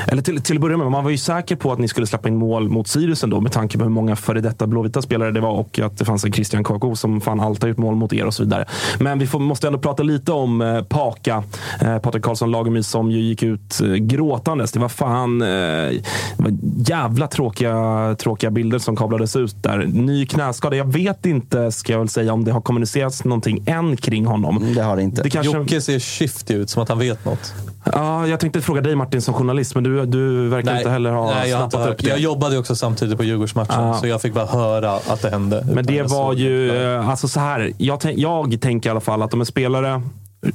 Eller 0.09 0.23
till, 0.23 0.41
till 0.41 0.57
att 0.57 0.61
börja 0.61 0.77
med, 0.77 0.91
man 0.91 1.05
var 1.05 1.11
ju 1.11 1.19
säker 1.19 1.57
på 1.57 1.73
att 1.73 1.79
ni 1.79 1.89
skulle 1.89 2.07
släppa 2.07 2.29
in 2.29 2.37
mål 2.37 2.69
mot 2.69 2.89
Sirius 2.89 3.25
ändå 3.25 3.41
med 3.41 3.53
tanke 3.53 3.79
på 3.79 3.85
hur 3.85 3.91
många 3.91 4.17
före 4.17 4.41
detta 4.41 4.67
blåvita 4.67 5.03
spelare 5.03 5.31
det 5.31 5.41
var 5.41 5.53
och 5.53 5.79
att 5.79 5.99
det 5.99 6.05
fanns 6.05 6.25
en 6.25 6.33
Christian 6.33 6.65
Kako 6.65 6.97
som 6.97 7.21
fan 7.21 7.41
alltid 7.41 7.63
har 7.63 7.69
gjort 7.69 7.79
mål 7.79 7.95
mot 7.95 8.13
er 8.13 8.27
och 8.27 8.35
så 8.35 8.43
vidare. 8.43 8.65
Men 8.99 9.19
vi 9.19 9.27
får, 9.27 9.39
måste 9.39 9.67
ändå 9.67 9.79
prata 9.79 10.03
lite 10.03 10.33
om 10.33 10.61
eh, 10.61 10.83
Paka, 10.83 11.43
eh, 11.81 11.99
Patrik 11.99 12.25
Karlsson 12.25 12.51
Lagemyr 12.51 12.83
som 12.83 13.11
ju 13.11 13.21
gick 13.21 13.43
ut 13.43 13.81
eh, 13.81 13.89
gråtandes. 13.89 14.73
Det 14.73 14.81
var 14.81 14.89
fan 14.89 15.43
eh, 15.43 15.49
det 15.49 16.03
var 16.37 16.53
jävla 16.87 17.27
tråkiga, 17.27 18.17
tråkiga 18.19 18.51
bilder 18.51 18.79
som 18.79 18.97
kablades 18.97 19.37
ut 19.37 19.63
där. 19.63 19.79
Ny 19.79 20.27
knäskada. 20.27 20.77
Jag 20.77 20.93
vet 20.93 21.27
inte, 21.27 21.73
ska 21.73 21.93
jag 21.93 21.99
väl 21.99 22.09
säga, 22.09 22.33
om 22.33 22.45
det 22.45 22.53
har 22.53 22.61
kommunicerats 22.61 23.25
någonting 23.25 23.63
än 23.67 23.97
kring 23.97 24.27
honom. 24.27 24.64
Det 24.73 24.83
har 24.83 24.97
det 24.97 25.03
inte. 25.03 25.23
Det 25.23 25.31
kanske, 25.31 25.53
Jocke 25.57 25.81
ser 25.81 25.99
shifty 25.99 26.55
ut, 26.55 26.71
som 26.71 26.83
att 26.83 26.89
han 26.89 26.99
vet 26.99 27.25
något. 27.25 27.55
ja, 27.93 28.27
jag 28.27 28.41
tänkte 28.41 28.61
fråga 28.61 28.81
dig 28.81 28.95
Martin 28.97 29.23
som 29.23 29.35
journalist, 29.35 29.75
men 29.75 29.85
du, 29.85 30.07
du 30.07 30.49
verkar 30.49 30.77
inte 30.77 30.91
heller 30.91 31.11
ha 31.11 31.31
nej, 31.35 31.51
snappat 31.51 31.81
hört. 31.81 31.89
upp 31.91 31.99
det. 31.99 32.09
jag 32.09 32.19
jobbade 32.19 32.59
också 32.59 32.77
samtidigt 32.77 33.17
på 33.19 33.25
Djurgårdsmatchen, 33.25 33.85
Ja. 33.85 33.95
så 33.95 34.07
jag 34.07 34.23
fick 34.23 34.35
bara 34.35 34.47
höra 34.47 34.93
att 34.93 35.23
det 35.23 35.31
hände. 35.31 35.67
Men 35.73 35.87
det 35.87 36.03
var 36.03 36.33
ju, 36.33 36.69
det. 36.69 36.95
eh, 36.95 37.09
alltså 37.09 37.29
så 37.29 37.41
här. 37.41 37.73
Jag, 37.79 37.99
jag 38.17 38.61
tänker 38.61 38.89
i 38.89 38.91
alla 38.91 39.01
fall 39.01 39.23
att 39.23 39.35
om 39.35 39.41
en 39.41 39.47
spelare, 39.47 40.03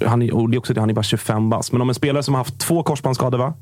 han 0.05 0.21
är, 0.21 0.35
och 0.35 0.49
det 0.49 0.55
är 0.55 0.59
också 0.59 0.73
det, 0.73 0.79
han 0.79 0.89
är 0.89 0.93
bara 0.93 1.03
25 1.03 1.49
bast, 1.49 1.71
men 1.71 1.81
om 1.81 1.89
en 1.89 1.95
spelare 1.95 2.23
som 2.23 2.33
har 2.33 2.39
haft 2.39 2.59
två 2.59 2.83
korsbandsskador, 2.83 3.37
va? 3.37 3.53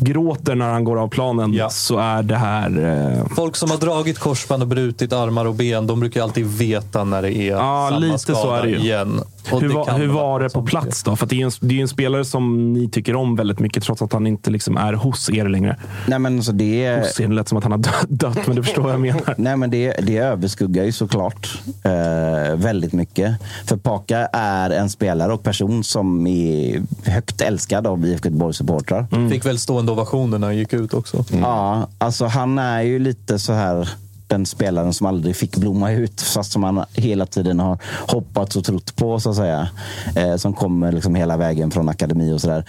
Gråter 0.00 0.54
när 0.54 0.72
han 0.72 0.84
går 0.84 0.96
av 1.02 1.08
planen, 1.08 1.52
Ja. 1.54 1.70
så 1.70 1.98
är 1.98 2.22
det 2.22 2.36
här... 2.36 2.84
Eh, 3.18 3.34
Folk 3.36 3.56
som 3.56 3.70
har 3.70 3.78
dragit 3.78 4.18
korsband 4.18 4.62
och 4.62 4.68
brutit 4.68 5.12
armar 5.12 5.44
och 5.44 5.54
ben, 5.54 5.86
de 5.86 6.00
brukar 6.00 6.22
alltid 6.22 6.46
veta 6.46 7.04
när 7.04 7.22
det 7.22 7.32
är 7.36 7.50
Ja, 7.50 7.86
samma 7.90 7.98
lite 7.98 8.18
skada 8.18 8.38
så 8.38 8.50
är 8.54 8.62
det 8.62 8.68
ju. 8.68 8.76
igen. 8.78 9.20
Och 9.52 9.60
hur 9.60 9.68
det 9.68 9.74
var, 9.74 9.84
kan 9.84 10.00
hur 10.00 10.08
var 10.08 10.40
det 10.40 10.48
på 10.52 10.62
plats 10.62 11.02
då? 11.02 11.16
För 11.16 11.24
att 11.26 11.30
det 11.30 11.40
är 11.42 11.44
en, 11.46 11.50
det 11.60 11.78
är 11.78 11.82
en 11.82 11.88
spelare 11.88 12.24
som 12.24 12.72
ni 12.72 12.88
tycker 12.90 13.16
om 13.16 13.36
väldigt 13.36 13.58
mycket, 13.58 13.82
trots 13.82 14.02
att 14.02 14.12
han 14.12 14.26
inte 14.26 14.50
liksom 14.50 14.76
är 14.76 14.92
hos 14.92 15.30
er 15.30 15.48
längre. 15.48 15.76
Nej, 16.06 16.18
men 16.18 16.42
så 16.42 16.52
det 16.52 16.84
är... 16.84 16.98
Hos 17.00 17.20
er, 17.20 17.28
det 17.28 17.34
lät 17.34 17.48
som 17.48 17.58
att 17.58 17.64
han 17.64 17.72
har 17.72 17.78
dö- 17.78 17.90
dött, 18.08 18.46
men 18.46 18.56
du 18.56 18.62
förstår 18.62 18.82
vad 18.82 18.92
jag 18.92 19.00
menar. 19.00 19.34
Nej, 19.36 19.56
men 19.56 19.70
det, 19.70 19.92
det 20.02 20.16
överskuggar 20.16 20.84
ju 20.84 20.92
såklart 20.92 21.58
eh, 21.84 22.56
väldigt 22.56 22.92
mycket. 22.92 23.34
För 23.66 23.76
Paka 23.76 24.18
är 24.32 24.70
en 24.70 24.90
spelare 24.90 25.32
och 25.32 25.42
person 25.42 25.84
som 25.84 26.26
är 26.26 26.82
högt 27.04 27.40
älskad 27.40 27.86
av 27.86 28.04
IFK 28.06 28.28
Göteborgs 28.28 28.56
supportrar. 28.56 29.06
Mm. 29.12 29.30
Fick 29.30 29.45
väl 29.46 29.58
stående 29.58 29.92
ovationer 29.92 30.38
när 30.38 30.46
han 30.46 30.56
gick 30.56 30.72
ut 30.72 30.94
också. 30.94 31.24
Ja, 31.32 31.88
alltså 31.98 32.26
han 32.26 32.58
är 32.58 32.82
ju 32.82 32.98
lite 32.98 33.38
så 33.38 33.52
här 33.52 33.88
den 34.26 34.46
spelaren 34.46 34.92
som 34.92 35.06
aldrig 35.06 35.36
fick 35.36 35.56
blomma 35.56 35.92
ut 35.92 36.22
fast 36.22 36.52
som 36.52 36.62
han 36.62 36.84
hela 36.92 37.26
tiden 37.26 37.60
har 37.60 37.78
hoppats 38.08 38.56
och 38.56 38.64
trott 38.64 38.96
på 38.96 39.20
så 39.20 39.30
att 39.30 39.36
säga. 39.36 39.68
Eh, 40.16 40.36
som 40.36 40.52
kommer 40.52 40.92
liksom 40.92 41.14
hela 41.14 41.36
vägen 41.36 41.70
från 41.70 41.88
akademi 41.88 42.32
och 42.32 42.40
sådär. 42.40 42.64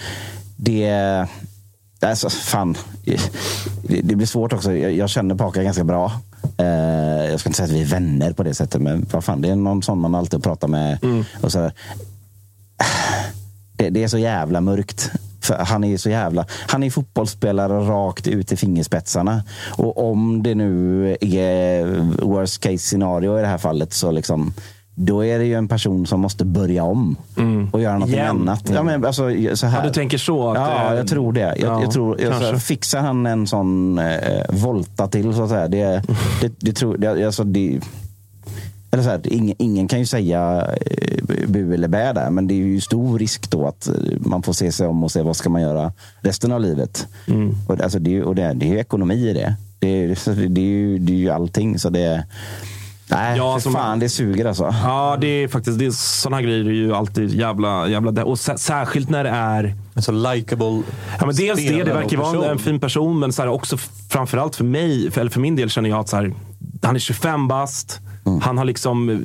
Det... 0.55 1.27
Alltså, 2.01 2.29
fan. 2.29 2.77
Det, 3.83 4.15
blir 4.15 4.25
svårt 4.25 4.53
också. 4.53 4.73
Jag, 4.73 4.93
jag 4.93 5.09
känner 5.09 5.35
Paka 5.35 5.63
ganska 5.63 5.83
bra. 5.83 6.11
Eh, 6.57 7.31
jag 7.31 7.39
ska 7.39 7.49
inte 7.49 7.57
säga 7.57 7.65
att 7.65 7.73
vi 7.73 7.81
är 7.81 7.85
vänner 7.85 8.33
på 8.33 8.43
det 8.43 8.53
sättet, 8.53 8.81
men 8.81 9.05
vad 9.11 9.23
fan, 9.23 9.41
det 9.41 9.49
är 9.49 9.55
någon 9.55 9.83
sån 9.83 9.99
man 9.99 10.15
alltid 10.15 10.43
pratar 10.43 10.67
med. 10.67 10.97
Och 11.41 11.51
så 11.51 11.59
här. 11.59 11.73
Det, 13.77 13.89
det 13.89 14.03
är 14.03 14.07
så 14.07 14.17
jävla 14.17 14.61
mörkt. 14.61 15.11
För 15.41 15.55
han 15.55 15.83
är 15.83 15.97
så 15.97 16.09
jävla... 16.09 16.45
Han 16.67 16.83
är 16.83 16.89
fotbollsspelare 16.89 17.73
rakt 17.73 18.27
ut 18.27 18.51
i 18.51 18.55
fingerspetsarna. 18.55 19.43
Och 19.69 20.11
om 20.11 20.43
det 20.43 20.55
nu 20.55 21.17
är 21.21 21.85
worst 22.25 22.61
case 22.61 22.77
scenario 22.77 23.39
i 23.39 23.41
det 23.41 23.47
här 23.47 23.57
fallet 23.57 23.93
så 23.93 24.11
liksom... 24.11 24.53
Då 24.99 25.25
är 25.25 25.39
det 25.39 25.45
ju 25.45 25.53
en 25.53 25.67
person 25.67 26.07
som 26.07 26.19
måste 26.19 26.45
börja 26.45 26.83
om 26.83 27.15
och 27.71 27.81
göra 27.81 27.97
något 27.97 28.13
annat. 28.17 28.69
Ja, 28.73 28.83
men 28.83 29.05
alltså, 29.05 29.29
så 29.53 29.67
här. 29.67 29.79
Ja, 29.79 29.87
du 29.87 29.93
tänker 29.93 30.17
så? 30.17 30.49
Att, 30.49 30.57
Ja, 30.57 30.91
eh, 30.91 30.97
jag 30.97 31.07
tror 31.07 31.33
det. 31.33 31.39
Jag, 31.39 31.57
ja, 31.59 31.81
jag 31.81 31.91
tror, 31.91 32.21
jag, 32.21 32.41
så, 32.41 32.59
fixar 32.59 33.01
han 33.01 33.25
en 33.25 33.47
sån 33.47 33.99
eh, 33.99 34.43
volta 34.49 35.07
till, 35.07 35.33
så 35.33 35.43
att 35.43 35.49
säga. 35.49 35.67
Det, 35.67 36.01
det, 36.41 36.53
det, 36.59 36.73
tror, 36.73 36.97
det, 36.97 37.25
alltså, 37.25 37.43
det, 37.43 37.79
eller 38.91 39.03
så 39.03 39.09
här, 39.09 39.21
ingen, 39.33 39.55
ingen 39.59 39.87
kan 39.87 39.99
ju 39.99 40.05
säga 40.05 40.67
eh, 40.81 41.47
bu 41.47 41.73
eller 41.73 41.87
bä 41.87 42.13
där, 42.13 42.29
men 42.29 42.47
det 42.47 42.53
är 42.53 42.57
ju 42.57 42.81
stor 42.81 43.19
risk 43.19 43.49
då 43.49 43.67
att 43.67 43.87
eh, 43.87 43.93
man 44.19 44.43
får 44.43 44.53
se 44.53 44.71
sig 44.71 44.87
om 44.87 45.03
och 45.03 45.11
se 45.11 45.21
vad 45.21 45.35
ska 45.35 45.49
man 45.49 45.61
göra 45.61 45.91
resten 46.21 46.51
av 46.51 46.61
livet. 46.61 47.07
Mm. 47.27 47.55
Och, 47.67 47.81
alltså, 47.81 47.99
det, 47.99 48.23
och 48.23 48.35
det, 48.35 48.53
det 48.53 48.65
är 48.65 48.69
ju 48.69 48.79
ekonomi 48.79 49.29
i 49.29 49.33
det. 49.33 49.55
Det, 49.79 50.07
det, 50.25 50.47
det, 50.47 50.61
är 50.61 50.65
ju, 50.65 50.99
det 50.99 51.13
är 51.13 51.17
ju 51.17 51.29
allting. 51.29 51.79
Så 51.79 51.89
det, 51.89 52.25
nej, 53.11 53.37
Ja, 53.37 53.59
för 53.59 53.69
fan, 53.71 53.99
det 53.99 54.09
suger 54.09 54.45
alltså. 54.45 54.63
Ja, 54.83 55.17
det 55.21 55.27
är 55.27 55.47
faktiskt 55.47 55.79
det 55.79 55.85
är, 55.85 55.91
sådana 55.91 56.41
grejer 56.41 56.65
är 56.65 56.71
ju 56.71 56.93
alltid 56.93 57.29
jävla... 57.29 57.87
jävla 57.87 58.25
och 58.25 58.35
sä- 58.35 58.57
särskilt 58.57 59.09
när 59.09 59.23
det 59.23 59.29
är... 59.29 59.75
En 59.97 60.03
så 60.03 60.11
likable 60.11 60.83
Ja, 61.19 61.25
men 61.25 61.35
dels 61.35 61.59
det, 61.59 61.83
det 61.83 61.93
verkar 61.93 62.17
och 62.17 62.35
vara 62.35 62.51
en, 62.51 62.59
fin 62.59 62.79
person, 62.79 63.19
men 63.19 63.33
så 63.33 63.41
här, 63.41 63.49
också 63.49 63.77
framförallt 64.09 64.55
för 64.55 64.63
mig, 64.63 65.11
för, 65.11 65.21
eller 65.21 65.31
för 65.31 65.39
min 65.39 65.55
del 65.55 65.69
känner 65.69 65.89
jag 65.89 65.99
att 65.99 66.09
så 66.09 66.15
här, 66.15 66.33
han 66.81 66.95
är 66.95 66.99
25 66.99 67.47
bast. 67.47 67.99
Han 68.41 68.57
har 68.57 68.65
liksom, 68.65 69.21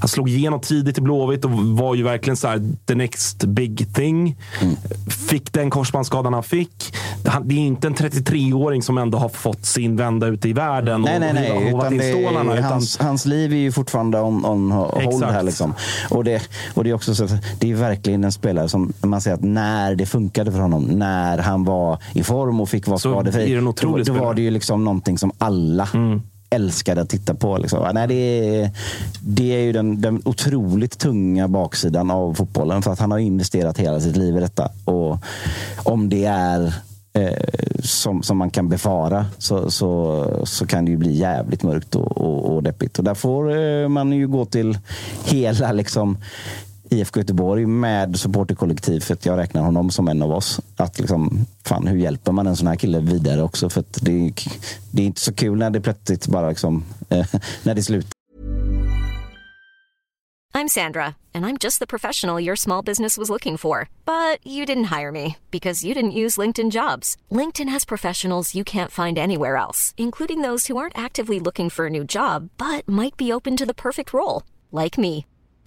han 0.00 0.08
slog 0.08 0.28
igenom 0.28 0.60
tidigt 0.60 0.98
i 0.98 1.00
Blåvitt 1.00 1.44
och 1.44 1.50
var 1.50 1.94
ju 1.94 2.02
verkligen 2.02 2.36
så 2.36 2.48
här, 2.48 2.62
the 2.86 2.94
next 2.94 3.44
big 3.44 3.94
thing. 3.94 4.36
Fick 5.28 5.52
den 5.52 5.70
korsbandsskadan 5.70 6.32
han 6.32 6.42
fick. 6.42 6.94
Han, 7.26 7.48
det 7.48 7.54
är 7.54 7.58
inte 7.58 7.86
en 7.86 7.94
33-åring 7.94 8.82
som 8.82 8.98
ändå 8.98 9.18
har 9.18 9.28
fått 9.28 9.66
sin 9.66 9.96
vända 9.96 10.26
ute 10.26 10.48
i 10.48 10.52
världen 10.52 11.02
Nej, 11.02 11.20
nej, 11.20 11.28
och 11.28 11.34
nej. 11.34 11.72
hovat 11.72 11.92
Utan 11.92 12.06
in 12.06 12.12
stålarna. 12.12 12.54
Utan, 12.54 12.72
hans, 12.72 12.98
hans 12.98 13.26
liv 13.26 13.52
är 13.52 13.56
ju 13.56 13.72
fortfarande 13.72 14.20
on, 14.20 14.44
on 14.44 14.70
hold 14.70 15.24
här. 15.24 15.42
Liksom. 15.42 15.74
Och, 16.10 16.24
det, 16.24 16.42
och 16.74 16.84
det 16.84 16.90
är 16.90 16.94
också 16.94 17.14
så 17.14 17.24
att 17.24 17.30
det 17.60 17.70
är 17.70 17.74
verkligen 17.74 18.24
en 18.24 18.32
spelare 18.32 18.68
som 18.68 18.92
man 19.00 19.20
säger 19.20 19.34
att 19.34 19.44
när 19.44 19.94
det 19.94 20.06
funkade 20.12 20.52
för 20.52 20.58
honom, 20.60 20.84
när 20.84 21.38
han 21.38 21.64
var 21.64 21.98
i 22.12 22.22
form 22.22 22.60
och 22.60 22.68
fick 22.68 22.86
vara 22.86 22.98
Så 22.98 23.12
skadefri, 23.12 23.54
då, 23.54 23.60
då 23.60 23.72
spelare. 23.72 24.20
var 24.24 24.34
det 24.34 24.42
ju 24.42 24.50
liksom 24.50 24.84
någonting 24.84 25.18
som 25.18 25.32
alla 25.38 25.88
älskade 26.50 27.00
att 27.00 27.08
titta 27.08 27.34
på. 27.34 27.58
Liksom. 27.58 27.90
Nej, 27.94 28.08
det, 28.08 28.14
är, 28.14 28.70
det 29.20 29.54
är 29.54 29.60
ju 29.60 29.72
den, 29.72 30.00
den 30.00 30.22
otroligt 30.24 30.98
tunga 30.98 31.48
baksidan 31.48 32.10
av 32.10 32.34
fotbollen. 32.34 32.82
För 32.82 32.92
att 32.92 32.98
han 32.98 33.10
har 33.10 33.18
investerat 33.18 33.78
hela 33.78 34.00
sitt 34.00 34.16
liv 34.16 34.36
i 34.36 34.40
detta. 34.40 34.68
Och 34.84 35.18
om 35.84 36.08
det 36.08 36.24
är 36.24 36.74
eh, 37.12 37.32
som, 37.82 38.22
som 38.22 38.38
man 38.38 38.50
kan 38.50 38.68
befara 38.68 39.26
så, 39.38 39.70
så, 39.70 40.26
så 40.44 40.66
kan 40.66 40.84
det 40.84 40.90
ju 40.90 40.96
bli 40.96 41.12
jävligt 41.12 41.62
mörkt 41.62 41.94
och, 41.94 42.18
och, 42.18 42.54
och 42.54 42.62
deppigt. 42.62 42.98
Och 42.98 43.04
där 43.04 43.14
får 43.14 43.56
eh, 43.56 43.88
man 43.88 44.12
ju 44.12 44.28
gå 44.28 44.44
till 44.44 44.78
hela 45.24 45.72
liksom, 45.72 46.18
IFK 46.92 47.20
Göteborg 47.20 47.66
med 47.66 48.18
supporterkollektiv 48.20 49.00
för 49.00 49.14
att 49.14 49.26
Jag 49.26 49.38
räknar 49.38 49.62
honom 49.62 49.90
som 49.90 50.08
en 50.08 50.22
av 50.22 50.32
oss. 50.32 50.60
Att 50.76 50.98
liksom, 50.98 51.46
fan, 51.66 51.86
hur 51.86 51.98
hjälper 51.98 52.32
man 52.32 52.46
en 52.46 52.56
sån 52.56 52.66
här 52.66 52.76
kille 52.76 53.00
vidare 53.00 53.42
också? 53.42 53.68
För 53.70 53.80
att 53.80 53.98
det, 54.02 54.12
är- 54.12 54.32
det 54.90 55.02
är 55.02 55.06
inte 55.06 55.20
så 55.20 55.32
kul 55.34 55.58
när 55.58 55.70
det 55.70 55.80
plötsligt 55.80 56.26
bara 56.26 56.48
liksom, 56.48 56.84
eh, 57.08 57.26
när 57.62 57.74
det 57.74 57.82
slutar. 57.82 58.10
I'm 60.54 60.68
Sandra, 60.68 61.14
and 61.34 61.46
I'm 61.46 61.56
just 61.64 61.78
the 61.78 61.86
professional 61.86 62.38
your 62.44 62.56
small 62.56 62.82
business 62.84 63.16
was 63.18 63.30
looking 63.30 63.56
for. 63.58 63.88
But 64.04 64.46
you 64.46 64.66
didn't 64.66 64.98
hire 65.00 65.10
me 65.10 65.36
because 65.50 65.82
you 65.86 65.94
didn't 65.94 66.12
use 66.24 66.36
LinkedIn 66.40 66.70
jobs. 66.70 67.16
LinkedIn 67.30 67.70
has 67.72 67.86
professionals 67.86 68.54
you 68.54 68.62
can't 68.64 68.90
find 68.90 69.18
anywhere 69.18 69.56
else, 69.56 69.94
including 69.96 70.42
those 70.42 70.66
who 70.66 70.76
aren't 70.76 70.98
actively 71.06 71.40
looking 71.40 71.70
for 71.70 71.86
a 71.86 71.90
new 71.90 72.04
job 72.04 72.50
but 72.58 72.86
might 72.86 73.16
be 73.16 73.32
open 73.32 73.56
to 73.56 73.66
the 73.66 73.74
perfect 73.74 74.12
role, 74.12 74.42
like 74.70 74.98
me. 75.00 75.24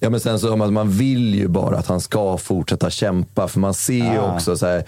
Ja, 0.00 0.10
men 0.10 0.20
sen 0.20 0.38
så 0.38 0.56
man, 0.56 0.72
man 0.72 0.90
vill 0.90 1.34
ju 1.34 1.48
bara 1.48 1.78
att 1.78 1.86
han 1.86 2.00
ska 2.00 2.36
fortsätta 2.38 2.90
kämpa. 2.90 3.48
För 3.48 3.60
man 3.60 3.74
ser 3.74 4.12
ju 4.12 4.18
Ah. 4.18 4.34
också 4.34 4.56
så 4.56 4.66
här, 4.66 4.84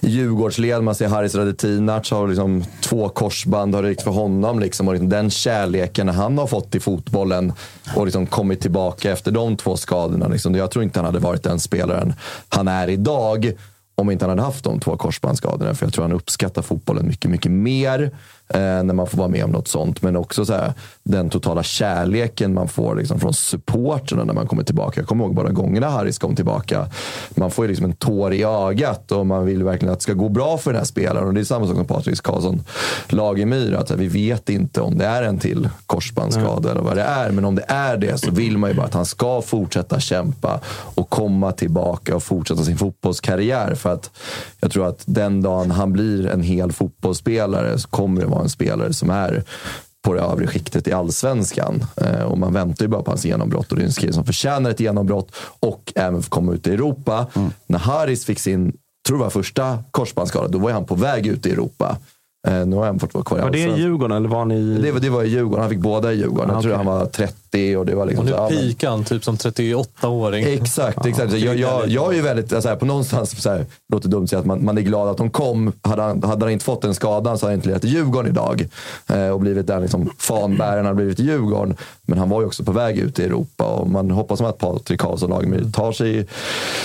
i 0.00 0.08
Djurgårdsled, 0.08 0.82
man 0.82 0.94
ser 0.94 1.08
Haris 1.08 1.34
Radetinac 1.34 2.10
har 2.10 2.28
liksom 2.28 2.64
två 2.82 3.08
korsband 3.08 3.74
har 3.74 3.82
ryckt 3.82 4.02
för 4.02 4.10
honom. 4.10 4.60
Liksom, 4.60 4.88
och 4.88 4.94
liksom 4.94 5.08
den 5.08 5.30
kärleken 5.30 6.08
han 6.08 6.38
har 6.38 6.46
fått 6.46 6.74
i 6.74 6.80
fotbollen 6.80 7.52
och 7.96 8.04
liksom 8.04 8.26
kommit 8.26 8.60
tillbaka 8.60 9.12
efter 9.12 9.30
de 9.30 9.56
två 9.56 9.76
skadorna. 9.76 10.28
Liksom. 10.28 10.54
Jag 10.54 10.70
tror 10.70 10.84
inte 10.84 10.98
han 10.98 11.06
hade 11.06 11.18
varit 11.18 11.42
den 11.42 11.60
spelaren 11.60 12.14
han 12.48 12.68
är 12.68 12.88
idag 12.88 13.52
om 13.94 14.10
inte 14.10 14.24
han 14.24 14.30
hade 14.30 14.42
haft 14.42 14.64
de 14.64 14.80
två 14.80 14.96
korsbandsskadorna. 14.96 15.74
För 15.74 15.86
jag 15.86 15.92
tror 15.92 16.04
han 16.04 16.12
uppskattar 16.12 16.62
fotbollen 16.62 17.06
mycket, 17.06 17.30
mycket 17.30 17.52
mer 17.52 18.10
när 18.58 18.94
man 18.94 19.06
får 19.06 19.18
vara 19.18 19.28
med 19.28 19.44
om 19.44 19.50
något 19.50 19.68
sånt. 19.68 20.02
Men 20.02 20.16
också 20.16 20.44
så 20.44 20.52
här, 20.52 20.72
den 21.02 21.30
totala 21.30 21.62
kärleken 21.62 22.54
man 22.54 22.68
får 22.68 22.96
liksom, 22.96 23.20
från 23.20 23.34
supporterna 23.34 24.24
när 24.24 24.34
man 24.34 24.46
kommer 24.46 24.62
tillbaka. 24.62 25.00
Jag 25.00 25.08
kommer 25.08 25.24
ihåg 25.24 25.34
bara 25.34 25.48
gångerna 25.48 25.88
Harris 25.88 26.18
kom 26.18 26.36
tillbaka. 26.36 26.86
Man 27.34 27.50
får 27.50 27.64
ju 27.64 27.68
liksom 27.68 27.84
en 27.84 27.92
tår 27.92 28.34
i 28.34 28.42
ögat 28.42 29.12
och 29.12 29.26
man 29.26 29.46
vill 29.46 29.64
verkligen 29.64 29.92
att 29.92 29.98
det 29.98 30.02
ska 30.02 30.12
gå 30.12 30.28
bra 30.28 30.58
för 30.58 30.72
den 30.72 30.78
här 30.78 30.86
spelaren. 30.86 31.26
Och 31.26 31.34
det 31.34 31.40
är 31.40 31.44
samma 31.44 31.66
sak 31.66 31.76
som 31.76 31.84
Patrik 31.84 32.22
Karlsson 32.22 32.64
Lagemyr. 33.08 33.72
Att 33.72 33.90
vi 33.90 34.08
vet 34.08 34.48
inte 34.48 34.80
om 34.80 34.98
det 34.98 35.06
är 35.06 35.22
en 35.22 35.38
till 35.38 35.68
korsbandsskada 35.86 36.70
eller 36.70 36.80
vad 36.82 36.96
det 36.96 37.02
är. 37.02 37.30
Men 37.30 37.44
om 37.44 37.54
det 37.54 37.64
är 37.68 37.96
det 37.96 38.18
så 38.18 38.30
vill 38.30 38.58
man 38.58 38.70
ju 38.70 38.76
bara 38.76 38.86
att 38.86 38.94
han 38.94 39.06
ska 39.06 39.42
fortsätta 39.42 40.00
kämpa 40.00 40.60
och 40.94 41.10
komma 41.10 41.52
tillbaka 41.52 42.16
och 42.16 42.22
fortsätta 42.22 42.62
sin 42.64 42.78
fotbollskarriär. 42.78 43.74
För 43.74 43.92
att 43.92 44.10
jag 44.62 44.70
tror 44.70 44.86
att 44.86 45.02
den 45.06 45.42
dagen 45.42 45.70
han 45.70 45.92
blir 45.92 46.26
en 46.26 46.42
hel 46.42 46.72
fotbollsspelare 46.72 47.78
så 47.78 47.88
kommer 47.88 48.20
det 48.20 48.26
vara 48.26 48.42
en 48.42 48.48
spelare 48.48 48.92
som 48.92 49.10
är 49.10 49.44
på 50.02 50.14
det 50.14 50.20
övre 50.20 50.46
skiktet 50.46 50.88
i 50.88 50.92
allsvenskan. 50.92 51.84
Eh, 51.96 52.22
och 52.22 52.38
man 52.38 52.52
väntar 52.52 52.84
ju 52.84 52.88
bara 52.88 53.02
på 53.02 53.10
hans 53.10 53.24
genombrott 53.24 53.72
och 53.72 53.76
det 53.76 53.82
är 53.82 53.86
en 53.86 53.92
kille 53.92 54.12
som 54.12 54.24
förtjänar 54.24 54.70
ett 54.70 54.80
genombrott 54.80 55.32
och 55.60 55.92
även 55.94 56.22
få 56.22 56.30
komma 56.30 56.52
ut 56.52 56.66
i 56.66 56.72
Europa. 56.72 57.26
När 57.66 57.78
Haris 57.78 58.24
fick 58.24 58.38
sin, 58.38 58.72
tror 59.06 59.18
jag 59.18 59.24
var 59.24 59.30
första 59.30 59.78
korsbandsskada, 59.90 60.48
då 60.48 60.58
var 60.58 60.70
han 60.70 60.84
på 60.84 60.94
väg 60.94 61.26
ut 61.26 61.46
i 61.46 61.50
Europa. 61.50 61.96
Eh, 62.48 62.66
nu 62.66 62.76
har 62.76 62.86
han 62.86 62.98
fått 62.98 63.14
vara 63.14 63.24
kvar 63.24 63.38
i 63.38 63.40
Var 63.40 63.50
det 63.50 63.58
i. 63.58 63.80
Djurgården 63.80 64.16
eller 64.16 64.28
var 64.28 64.44
ni... 64.44 64.78
Det, 64.78 64.92
var- 64.92 65.00
det 65.00 65.10
var 65.10 65.22
i 65.24 65.28
Djurgården. 65.28 65.60
Han 65.60 65.70
fick 65.70 65.78
båda 65.78 66.12
i 66.12 66.16
Djurgården. 66.16 66.50
Ah, 66.50 66.54
Jag 66.54 66.62
tror 66.62 66.72
okej. 66.72 66.84
han 66.86 66.98
var 66.98 67.06
30 67.06 67.76
och 67.76 67.86
det 67.86 67.94
var 67.94 68.06
liksom 68.06 68.18
Och 68.20 68.24
nu 68.24 68.30
så, 68.32 68.36
ja, 68.38 68.48
men- 68.50 68.58
pikar 68.58 68.90
han 68.90 69.04
typ 69.04 69.24
som 69.24 69.36
38-åring. 69.36 70.44
Exakt, 70.44 71.06
exakt. 71.06 71.32
Jag, 71.32 71.56
jag, 71.56 71.88
jag 71.88 72.12
är 72.12 72.16
ju 72.16 72.22
väldigt, 72.22 72.52
alltså 72.52 72.68
här, 72.68 72.76
på 72.76 72.86
någonstans, 72.86 73.42
så 73.42 73.50
här, 73.50 73.66
låter 73.92 74.08
dumt 74.08 74.22
att 74.24 74.30
säga 74.30 74.40
att 74.40 74.46
man, 74.46 74.64
man 74.64 74.78
är 74.78 74.82
glad 74.82 75.08
att 75.08 75.16
de 75.16 75.30
kom. 75.30 75.72
Hade 75.82 76.02
han, 76.02 76.22
hade 76.22 76.44
han 76.44 76.52
inte 76.52 76.64
fått 76.64 76.82
den 76.82 76.94
skadan 76.94 77.38
så 77.38 77.46
hade 77.46 77.52
han 77.52 77.58
inte 77.58 77.68
lirat 77.68 77.84
i 77.84 77.88
Djurgården 77.88 78.30
idag. 78.30 78.66
Eh, 79.08 79.28
och 79.28 79.40
blivit 79.40 79.66
den 79.66 79.82
liksom, 79.82 80.10
fanbäraren 80.18 80.86
han 80.86 80.96
blivit 80.96 81.20
i 81.20 81.24
Djurgården. 81.24 81.76
Men 82.06 82.18
han 82.18 82.28
var 82.28 82.40
ju 82.40 82.46
också 82.46 82.64
på 82.64 82.72
väg 82.72 82.98
ut 82.98 83.18
i 83.18 83.24
Europa 83.24 83.64
och 83.64 83.90
man 83.90 84.10
hoppas 84.10 84.40
att 84.40 84.58
Patrik 84.58 85.00
Karlsson 85.00 85.30
Lagemyr 85.30 85.64
tar 85.72 85.92
sig 85.92 86.26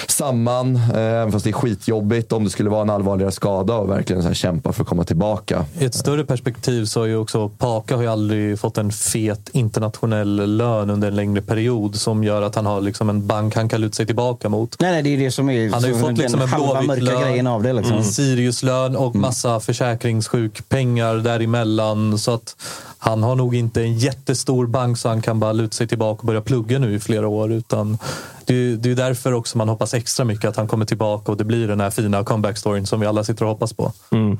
samman. 0.08 0.76
Eh, 0.76 0.98
även 0.98 1.32
fast 1.32 1.44
det 1.44 1.50
är 1.50 1.54
skitjobbigt 1.54 2.32
om 2.32 2.44
det 2.44 2.50
skulle 2.50 2.70
vara 2.70 2.82
en 2.82 2.90
allvarligare 2.90 3.32
skada 3.32 3.76
och 3.76 3.90
verkligen 3.90 4.22
så 4.22 4.28
här, 4.28 4.36
kämpa 4.36 4.74
för 4.74 4.82
att 4.84 4.88
komma 4.90 5.04
tillbaka. 5.04 5.47
I 5.80 5.86
ett 5.86 5.96
större 5.96 6.26
perspektiv 6.26 6.86
så 6.86 7.00
har 7.00 7.06
ju 7.08 7.16
också 7.18 7.50
Paka 7.50 7.96
har 7.96 8.02
ju 8.04 8.08
aldrig 8.10 8.60
fått 8.60 8.78
en 8.78 8.92
fet 8.92 9.50
internationell 9.54 10.58
lön 10.58 10.90
under 10.90 11.08
en 11.08 11.16
längre 11.16 11.42
period 11.42 11.96
som 11.96 12.24
gör 12.24 12.42
att 12.42 12.56
han 12.56 12.66
har 12.66 12.82
liksom 12.82 13.10
en 13.10 13.28
bank 13.28 13.56
han 13.56 13.70
kan 13.70 13.82
luta 13.82 13.96
sig 13.96 14.06
tillbaka 14.06 14.50
mot. 14.50 14.76
Nej, 14.80 14.92
nej, 14.92 15.04
det 15.04 15.10
är 15.10 15.18
det 15.18 15.32
som 15.32 15.50
är 15.50 15.70
Han 15.72 15.84
har 15.84 15.90
ju 15.90 16.00
fått 16.00 16.18
liksom 16.18 16.42
en 16.42 17.00
lön, 17.00 17.48
av 17.48 17.64
det. 17.64 17.74
Liksom. 17.74 17.94
mm. 17.94 18.04
Siriuslön 18.04 18.96
och 18.96 19.16
massa 19.16 19.60
försäkringssjukpengar 19.60 21.16
däremellan. 21.16 22.18
Så 22.20 22.32
att 22.34 22.56
han 22.98 23.24
har 23.24 23.36
nog 23.36 23.56
inte 23.56 23.82
en 23.82 23.98
jättestor 23.98 24.68
bank 24.68 24.98
så 24.98 25.10
han 25.10 25.22
kan 25.22 25.40
bara 25.40 25.52
luta 25.54 25.74
sig 25.74 25.88
tillbaka 25.88 26.20
och 26.20 26.26
börja 26.28 26.42
plugga 26.42 26.80
nu 26.80 26.96
i 26.96 27.00
flera 27.00 27.28
år. 27.28 27.52
Utan 27.52 27.98
det, 28.46 28.54
är- 28.54 28.76
det 28.76 28.92
är 28.92 28.96
därför 28.96 29.32
också 29.34 29.58
man 29.58 29.70
hoppas 29.70 29.94
extra 29.94 30.26
mycket 30.26 30.46
att 30.50 30.56
han 30.56 30.68
kommer 30.68 30.86
tillbaka 30.86 31.32
och 31.32 31.38
det 31.38 31.44
blir 31.44 31.68
den 31.68 31.80
här 31.80 31.90
fina 31.90 32.24
comeback-storyn 32.24 32.86
som 32.86 33.00
vi 33.00 33.06
alla 33.06 33.24
sitter 33.24 33.44
och 33.46 33.52
hoppas 33.52 33.74
på. 33.74 33.92
Mm. 34.12 34.38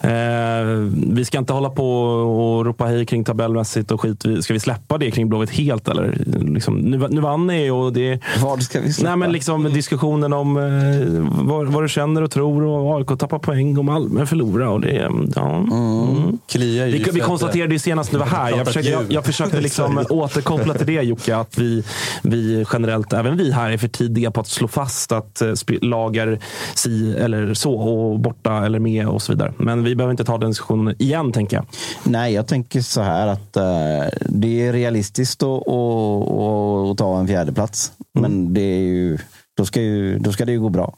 Eh, 0.00 0.66
vi 1.12 1.24
ska 1.24 1.38
inte 1.38 1.52
hålla 1.52 1.70
på 1.70 2.00
och 2.00 2.66
ropa 2.66 2.84
hej 2.84 3.06
kring 3.06 3.24
tabellmässigt 3.24 3.90
och 3.90 4.00
skit. 4.00 4.24
Ska 4.40 4.52
vi 4.52 4.60
släppa 4.60 4.98
det 4.98 5.10
kring 5.10 5.28
Blåvitt 5.28 5.50
helt? 5.50 5.88
Eller? 5.88 6.18
Liksom, 6.54 6.76
nu, 6.76 7.08
nu 7.10 7.20
vann 7.20 7.46
ni 7.46 7.70
och 7.70 7.92
det... 7.92 8.20
Vad 8.42 8.62
ska 8.62 8.80
vi 8.80 8.92
släppa? 8.92 9.10
Nej, 9.10 9.16
men 9.18 9.32
liksom 9.32 9.64
diskussionen 9.64 10.32
om 10.32 10.56
eh, 10.56 11.44
vad, 11.46 11.66
vad 11.66 11.84
du 11.84 11.88
känner 11.88 12.22
och 12.22 12.30
tror 12.30 12.64
och 12.64 12.98
AIK 12.98 13.18
tappar 13.18 13.38
poäng 13.38 13.78
och 13.78 13.84
Malmö 13.84 14.26
förlorar. 14.26 14.66
Och 14.66 14.80
det, 14.80 15.10
ja. 15.34 15.56
Mm. 15.56 16.38
Kliar 16.48 16.86
ju 16.86 16.92
Vi, 16.92 17.10
vi 17.12 17.20
konstaterade 17.20 17.72
ju 17.74 17.78
senast 17.78 18.14
vi 18.14 18.18
var 18.18 18.26
här. 18.26 18.50
Jag 18.50 18.66
försökte, 18.66 18.90
jag, 18.90 19.04
jag 19.12 19.24
försökte 19.24 19.60
liksom 19.60 20.04
återkoppla 20.10 20.74
till 20.74 20.86
det 20.86 21.02
Jocke. 21.02 21.36
Att 21.36 21.58
vi, 21.58 21.84
vi 22.22 22.64
generellt, 22.72 23.12
även 23.12 23.36
vi 23.36 23.52
här, 23.52 23.70
är 23.70 23.78
för 23.78 23.88
tidiga 23.88 24.30
på 24.30 24.40
att 24.40 24.48
slå 24.48 24.68
fast 24.68 25.12
att 25.12 25.40
eh, 25.40 25.46
sp- 25.46 25.84
lag 25.84 26.16
är 26.16 26.38
si 26.74 27.14
eller 27.18 27.54
så 27.54 27.74
och 27.74 28.20
borta 28.20 28.66
eller 28.66 28.78
med 28.78 29.08
och 29.08 29.22
så 29.22 29.32
vidare. 29.32 29.37
Men 29.58 29.84
vi 29.84 29.94
behöver 29.94 30.10
inte 30.10 30.24
ta 30.24 30.38
den 30.38 30.50
diskussionen 30.50 30.94
igen, 30.98 31.32
tänker 31.32 31.56
jag. 31.56 31.66
Nej, 32.04 32.32
jag 32.32 32.46
tänker 32.46 32.80
så 32.80 33.00
här 33.02 33.26
att 33.26 33.56
eh, 33.56 34.18
det 34.28 34.66
är 34.66 34.72
realistiskt 34.72 35.42
att, 35.42 35.48
att, 35.48 35.68
att, 35.68 36.90
att 36.90 36.98
ta 36.98 37.18
en 37.20 37.26
fjärde 37.26 37.52
plats. 37.52 37.92
Men 38.14 38.54
det 38.54 38.60
är 38.60 38.78
ju, 38.80 39.18
då, 39.56 39.64
ska 39.64 39.80
ju, 39.80 40.18
då 40.18 40.32
ska 40.32 40.44
det 40.44 40.52
ju 40.52 40.60
gå 40.60 40.68
bra. 40.68 40.94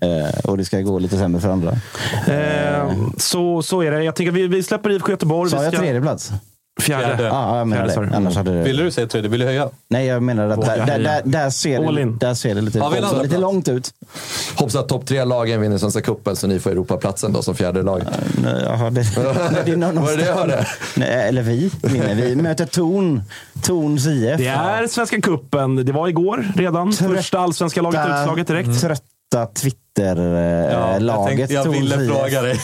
Eh, 0.00 0.38
och 0.50 0.58
det 0.58 0.64
ska 0.64 0.80
gå 0.80 0.98
lite 0.98 1.16
sämre 1.18 1.40
för 1.40 1.48
andra. 1.48 1.72
Eh, 2.26 2.96
så, 3.18 3.62
så 3.62 3.82
är 3.82 3.90
det. 3.90 4.04
Jag 4.04 4.14
tänker 4.16 4.32
vi, 4.32 4.46
vi 4.48 4.62
släpper 4.62 4.90
IFK 4.90 5.10
Göteborg. 5.10 5.50
Sa 5.50 5.62
jag 5.64 5.72
ska- 5.72 5.82
tredje 5.82 6.00
plats? 6.00 6.32
Fjärde. 6.80 7.22
Ja, 7.22 7.58
jag 7.58 7.68
menar 7.68 7.88
Fjärde, 7.88 8.06
det. 8.06 8.16
Annars 8.16 8.36
hade 8.36 8.58
det... 8.58 8.62
Ville 8.64 8.82
du 8.82 8.90
säga 8.90 9.06
tredje? 9.06 9.30
Vill 9.30 9.40
du 9.40 9.46
höja? 9.46 9.70
Nej, 9.88 10.06
jag 10.06 10.22
menar 10.22 10.48
att 10.48 10.60
där, 10.60 10.86
där, 10.86 10.98
där, 10.98 11.22
där, 11.24 11.50
ser 11.50 11.86
All 11.86 11.94
det, 11.94 12.02
in. 12.02 12.18
där 12.18 12.34
ser 12.34 12.54
det 12.54 12.60
lite, 12.60 12.78
Ja, 12.78 13.22
lite 13.22 13.38
långt 13.38 13.68
ut. 13.68 13.90
Hoppas 14.56 14.76
att 14.76 14.88
topp 14.88 15.06
tre-lagen 15.06 15.60
vinner 15.60 15.78
Svenska 15.78 16.00
cupen 16.00 16.36
så 16.36 16.46
ni 16.46 16.60
får 16.60 16.70
Europaplatsen 16.70 17.32
då 17.32 17.42
som 17.42 17.54
fjärde 17.54 17.82
lag. 17.82 18.02
Nej, 18.42 18.62
Jaha, 18.64 18.90
det, 18.90 19.00
det 19.64 19.72
är 19.72 19.76
någon 19.76 20.02
Var 20.02 20.10
det 20.10 20.16
det 20.16 20.26
jag 20.26 20.34
hörde? 20.34 20.66
Nej, 20.96 21.28
eller 21.28 21.42
vi 21.42 21.70
vinner. 21.82 22.14
Vi 22.14 22.36
möter 22.36 22.66
Torn. 22.66 23.22
Torns 23.62 24.06
IF. 24.06 24.38
Det 24.38 24.46
är 24.46 24.86
Svenska 24.86 25.20
Cupen. 25.20 25.76
Det 25.76 25.92
var 25.92 26.08
igår 26.08 26.46
redan. 26.56 26.92
Första 26.92 27.38
allsvenska 27.38 27.82
laget 27.82 28.00
utslaget 28.00 28.46
direkt. 28.46 28.80
Trötta 29.34 29.46
Twitter-laget. 29.60 31.02
jag, 31.06 31.26
tänkte, 31.26 31.54
jag 31.54 31.64
Torns 31.64 31.76
ville 31.78 32.06
fråga 32.14 32.42
dig. 32.42 32.60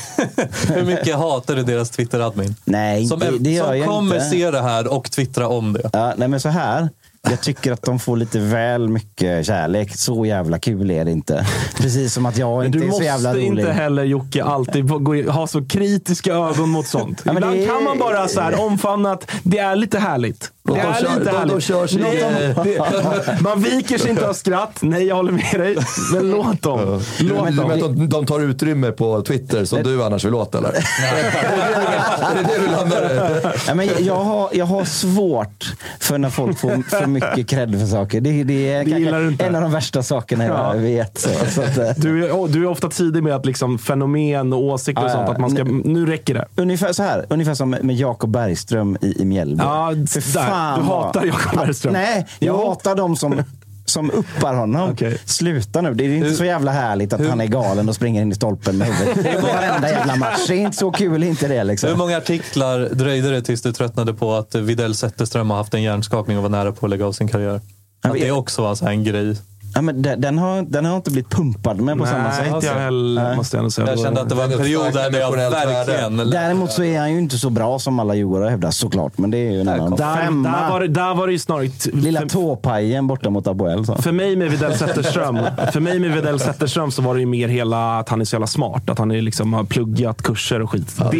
Hur 0.75 0.85
mycket 0.85 1.17
hatar 1.17 1.57
du 1.57 1.63
deras 1.63 1.91
Twitter-admin? 1.91 2.55
Nej, 2.65 3.07
Som, 3.07 3.19
det, 3.21 3.39
det 3.39 3.51
gör 3.51 3.67
som 3.67 3.79
jag 3.79 3.87
kommer 3.89 4.15
inte. 4.15 4.27
se 4.31 4.51
det 4.51 4.63
här 4.63 4.93
och 4.95 5.11
twittra 5.11 5.49
om 5.49 5.73
det. 5.73 5.91
Ja, 5.93 6.13
nej, 6.17 6.29
men 6.29 6.41
så 6.41 6.49
här. 6.49 6.89
Jag 7.23 7.41
tycker 7.41 7.73
att 7.73 7.83
de 7.83 7.99
får 7.99 8.17
lite 8.17 8.39
väl 8.39 8.89
mycket 8.89 9.47
kärlek. 9.47 9.97
Så 9.97 10.27
jävla 10.27 10.59
kul 10.59 10.91
är 10.91 11.05
det 11.05 11.11
inte. 11.11 11.47
Precis 11.77 12.15
som 12.15 12.27
att 12.27 12.37
jag 12.37 12.65
inte 12.67 12.79
du 12.79 12.87
är 12.87 12.91
så 12.91 13.03
jävla 13.03 13.29
måste 13.29 13.47
rolig. 13.47 13.61
inte 13.61 13.73
heller 13.73 14.05
Jocke 14.05 14.45
alltid 14.45 14.91
ha 15.29 15.47
så 15.47 15.65
kritiska 15.65 16.33
ögon 16.35 16.69
mot 16.69 16.87
sånt. 16.87 17.23
Ja, 17.25 17.33
men 17.33 17.37
Ibland 17.43 17.57
det 17.59 17.65
är- 17.65 17.67
kan 17.69 17.85
man 17.85 17.99
bara 17.99 18.29
så 18.29 18.41
här 18.41 18.61
omfamna 18.61 19.13
att 19.13 19.31
det 19.43 19.59
är 19.59 19.77
lite 19.77 19.99
härligt. 19.99 20.53
Låt 20.71 20.79
Det 20.79 20.83
dem 20.83 20.93
är 20.93 21.01
köra- 21.01 21.19
lite 21.19 21.31
de- 21.33 21.49
de 21.49 21.61
kör 21.61 21.87
egen- 21.87 22.55
det- 22.65 23.39
Man 23.43 23.61
viker 23.63 23.99
sig 23.99 24.11
inte 24.11 24.29
av 24.29 24.33
skratt. 24.33 24.79
Nej, 24.81 25.05
jag 25.07 25.17
håller 25.17 25.33
med 25.33 25.55
dig. 25.61 25.77
Men 26.13 26.31
låt 26.31 26.63
dem. 26.63 27.01
Låt 27.21 27.45
menar 27.45 27.69
dem. 27.79 27.97
de, 27.99 28.09
de 28.09 28.27
tar 28.27 28.41
utrymme 28.41 28.91
på 28.91 29.23
Twitter 29.23 29.65
som 29.65 29.83
du 29.83 30.05
annars 30.05 30.25
vill 30.25 30.35
åt 30.35 30.55
eller? 30.55 30.69
är 30.69 32.35
det 32.35 32.43
det 32.43 32.59
du 32.61 32.67
landar? 32.67 33.53
Ja, 33.67 33.75
men 33.75 33.89
jag, 33.99 34.17
har, 34.17 34.49
jag 34.53 34.67
har 34.67 34.85
svårt 34.85 35.73
för 36.01 36.19
när 36.19 36.31
folk 36.31 36.59
får 36.59 36.91
för 36.91 37.07
mycket 37.07 37.49
cred 37.49 37.81
för 37.81 37.87
saker. 37.87 38.21
Det, 38.21 38.45
det 38.45 38.73
är 38.73 38.85
kanske 38.85 39.27
inte. 39.29 39.45
en 39.47 39.55
av 39.55 39.63
de 39.63 39.73
värsta 39.73 40.03
sakerna 40.03 40.45
jag 40.45 40.57
Ja. 40.57 40.73
vet. 40.81 41.19
Så, 41.19 41.29
så 41.55 41.63
att, 41.63 41.79
eh, 41.79 41.89
Du 41.97 42.25
är, 42.25 42.49
du 42.49 42.63
är 42.63 42.67
ofta 42.69 42.89
tidig 42.89 43.23
med 43.23 43.35
att 43.35 43.47
liksom 43.47 43.79
fenomen 43.79 44.53
och 44.53 44.63
åsikter 44.65 45.05
och 45.05 45.11
sånt. 45.11 45.29
Att 45.29 45.39
man 45.41 45.51
ska, 45.51 45.65
nu 45.65 46.07
räcker 46.07 46.35
det. 46.35 46.45
ungefär 46.57 46.93
så 46.93 47.03
här. 47.03 47.27
Ungefär 47.31 47.55
som 47.55 47.71
med 47.71 47.97
Jakob 47.97 48.31
Bergström 48.31 48.99
i, 49.01 49.23
i 49.23 49.25
Mjällby. 49.25 49.63
Ja, 49.65 49.91
För 50.11 50.33
där. 50.35 50.47
Fan 50.61 50.81
Du 50.81 50.87
hatar 50.87 51.25
Jakob 51.25 51.59
Bergström. 51.59 51.93
Nej, 51.93 52.27
jag 52.39 52.61
Jo. 52.61 52.69
hatar 52.69 52.95
de 52.95 53.17
som 53.17 53.43
som 53.85 54.11
uppar 54.11 54.55
honom. 54.55 54.91
Okej. 54.91 55.19
Sluta 55.25 55.81
nu. 55.81 55.95
Det 55.95 56.05
är 56.05 56.17
inte 56.17 56.35
så 56.35 56.45
jävla 56.45 56.73
härligt 56.73 57.13
att 57.13 57.27
han 57.27 57.41
är 57.41 57.47
galen 57.47 57.89
och 57.89 57.95
springer 57.95 58.23
in 58.23 58.33
i 58.33 58.35
stolpen 58.35 58.79
med 58.79 58.89
huvudet. 58.89 59.43
Varenda 59.43 59.89
jävla 59.91 60.17
match. 60.17 60.47
Det 60.49 60.55
är 60.55 60.59
inte 60.61 60.77
så 60.77 60.91
kul 60.91 61.23
inte 61.23 61.49
det 61.49 61.65
liksom. 61.65 61.89
Hur 61.91 61.97
många 61.97 62.17
artiklar 62.17 62.79
dröjde 62.93 63.31
det 63.31 63.43
tills 63.43 63.63
du 63.63 63.73
tröttnade 63.73 64.15
på 64.15 64.35
att 64.35 64.55
Videll 64.55 64.95
Zetterström 64.95 65.51
har 65.51 65.57
haft 65.57 65.75
en 65.75 65.83
hjärnskakning 65.83 66.37
och 66.37 66.43
var 66.43 66.51
nära 66.51 66.73
på 66.73 66.87
att 66.87 66.91
lägga 66.91 67.07
av 67.07 67.13
sin 67.13 67.29
karriär? 67.29 67.61
Att 68.03 68.13
det 68.13 68.31
också 68.33 68.63
var 68.63 68.89
en 68.89 69.05
grej. 69.05 69.37
Ja, 69.75 69.81
men 69.83 70.03
den, 70.03 70.21
den, 70.21 70.39
har, 70.39 70.63
den 70.63 70.85
har 70.85 70.97
inte 70.97 71.11
blivit 71.11 71.31
pumpad 71.31 71.81
med 71.81 71.99
på 71.99 72.07
samma 72.07 72.31
sätt. 72.33 72.41
Nej, 72.47 72.55
inte 72.55 72.67
jag 72.67 72.75
heller, 72.75 73.23
Nej. 73.25 73.37
måste 73.37 73.57
jag 73.57 73.59
ändå 73.59 73.71
säga. 73.71 73.89
Jag 73.91 73.99
kände 73.99 74.21
att 74.21 74.29
det 74.29 74.35
var 74.35 74.45
en 74.45 74.51
period 74.51 74.93
där 74.95 75.21
jag 75.21 75.33
verkligen... 75.33 76.31
Däremot 76.31 76.73
så 76.73 76.83
är 76.85 76.99
han 77.01 77.13
ju 77.13 77.19
inte 77.19 77.39
så 77.39 77.51
bra 77.51 77.79
som 77.79 77.99
alla 78.01 78.15
djurgårdare 78.15 78.51
hävdar 78.51 78.71
såklart. 78.71 79.19
Men 79.19 79.31
det 79.31 79.39
är 79.39 79.51
ju 79.53 79.61
en 79.61 79.69
annan 79.69 79.97
Där, 79.97 80.17
femma. 80.17 80.49
där, 80.61 80.71
var 80.71 80.81
det, 80.81 80.89
där 80.89 81.15
var 81.15 81.27
det 81.27 81.33
ju 81.33 81.39
snarare... 81.39 81.69
Lilla 81.93 82.21
tåpajen 82.21 83.07
borta 83.07 83.31
mot 83.31 83.47
Apoel. 83.47 83.87
Så. 83.87 83.95
För 83.95 84.13
mig 84.13 84.37
med 84.37 84.51
Widell 84.51 84.79
Zetterström, 84.79 85.39
för 85.73 85.81
mig 85.81 85.99
med 85.99 86.13
Widell 86.13 86.41
Zetterström 86.41 86.91
så 86.91 87.03
var 87.03 87.15
det 87.15 87.21
ju 87.21 87.27
mer 87.27 87.49
hela 87.49 87.99
att 87.99 88.09
han 88.09 88.21
är 88.21 88.25
så 88.25 88.35
jävla 88.35 88.47
smart. 88.47 88.91
Att 88.91 88.99
han 88.99 89.11
är 89.11 89.23
liksom 89.23 89.53
har 89.53 89.65
pluggat 89.65 90.23
kurser 90.23 90.63
och 90.63 90.71
skit. 90.71 90.97
det, 91.11 91.17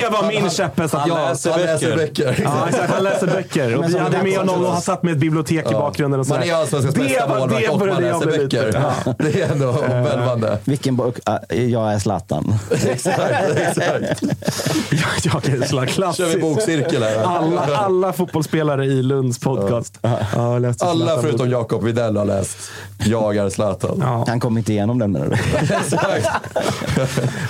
det 0.00 0.08
var 0.10 0.28
min 0.28 0.50
käpphäst. 0.50 0.94
att 0.94 1.00
Han 1.00 1.08
jag- 1.08 1.28
läser 1.28 1.50
Han 1.50 1.60
läser 1.60 1.96
böcker. 1.96 2.26
böcker. 2.26 2.40
Ja, 2.44 2.68
exakt. 2.68 2.90
Han 2.94 3.04
läser 3.04 3.26
böcker. 3.26 3.76
Och 3.76 3.84
vi 3.88 3.98
hade 3.98 4.22
med 4.22 4.36
honom 4.38 4.64
och 4.64 4.72
har 4.72 4.80
satt 4.80 5.02
med 5.02 5.12
ett 5.12 5.18
bibliotek 5.18 5.70
i 5.70 5.74
bakgrunden. 5.74 6.20
Och 6.20 6.26
Man 6.28 6.38
sådär. 6.38 6.52
är 6.52 6.56
allsvenskans 6.60 6.94
Det 6.94 7.00
bästa 7.00 7.26
var- 7.26 7.38
målvakt 7.38 7.62
det 7.62 7.77
man 7.86 8.02
läser 8.02 8.26
böcker. 8.26 8.70
Ja. 9.04 9.14
Det 9.18 9.40
är 9.42 9.52
ändå 9.52 9.68
omvälvande. 9.90 10.58
Vilken 10.64 10.96
bok? 10.96 11.18
Jag 11.48 11.92
är 11.94 11.98
Zlatan. 11.98 12.54
exakt, 12.86 13.20
exakt. 13.56 14.22
Jag 15.22 15.48
är 15.48 15.66
så 15.66 15.86
klassiskt. 15.86 16.28
kör 16.28 16.34
vi 16.36 16.42
bokcirkel 16.42 17.02
här. 17.02 17.16
Alla, 17.24 17.60
alla 17.76 18.12
fotbollsspelare 18.12 18.84
i 18.84 19.02
Lunds 19.02 19.38
podcast. 19.38 19.98
Ja, 20.34 20.58
läste 20.58 20.84
Alla 20.84 21.04
Zlatan. 21.04 21.22
förutom 21.22 21.50
Jakob 21.50 21.84
Widell 21.84 22.16
har 22.16 22.24
läst 22.24 22.56
Jag 23.04 23.36
är 23.36 23.50
Zlatan. 23.50 23.98
Ja. 24.00 24.24
Han 24.28 24.40
kom 24.40 24.58
inte 24.58 24.72
igenom 24.72 24.98
den 24.98 25.12
menar 25.12 25.26
du? 25.26 25.32
Exakt. 25.74 26.26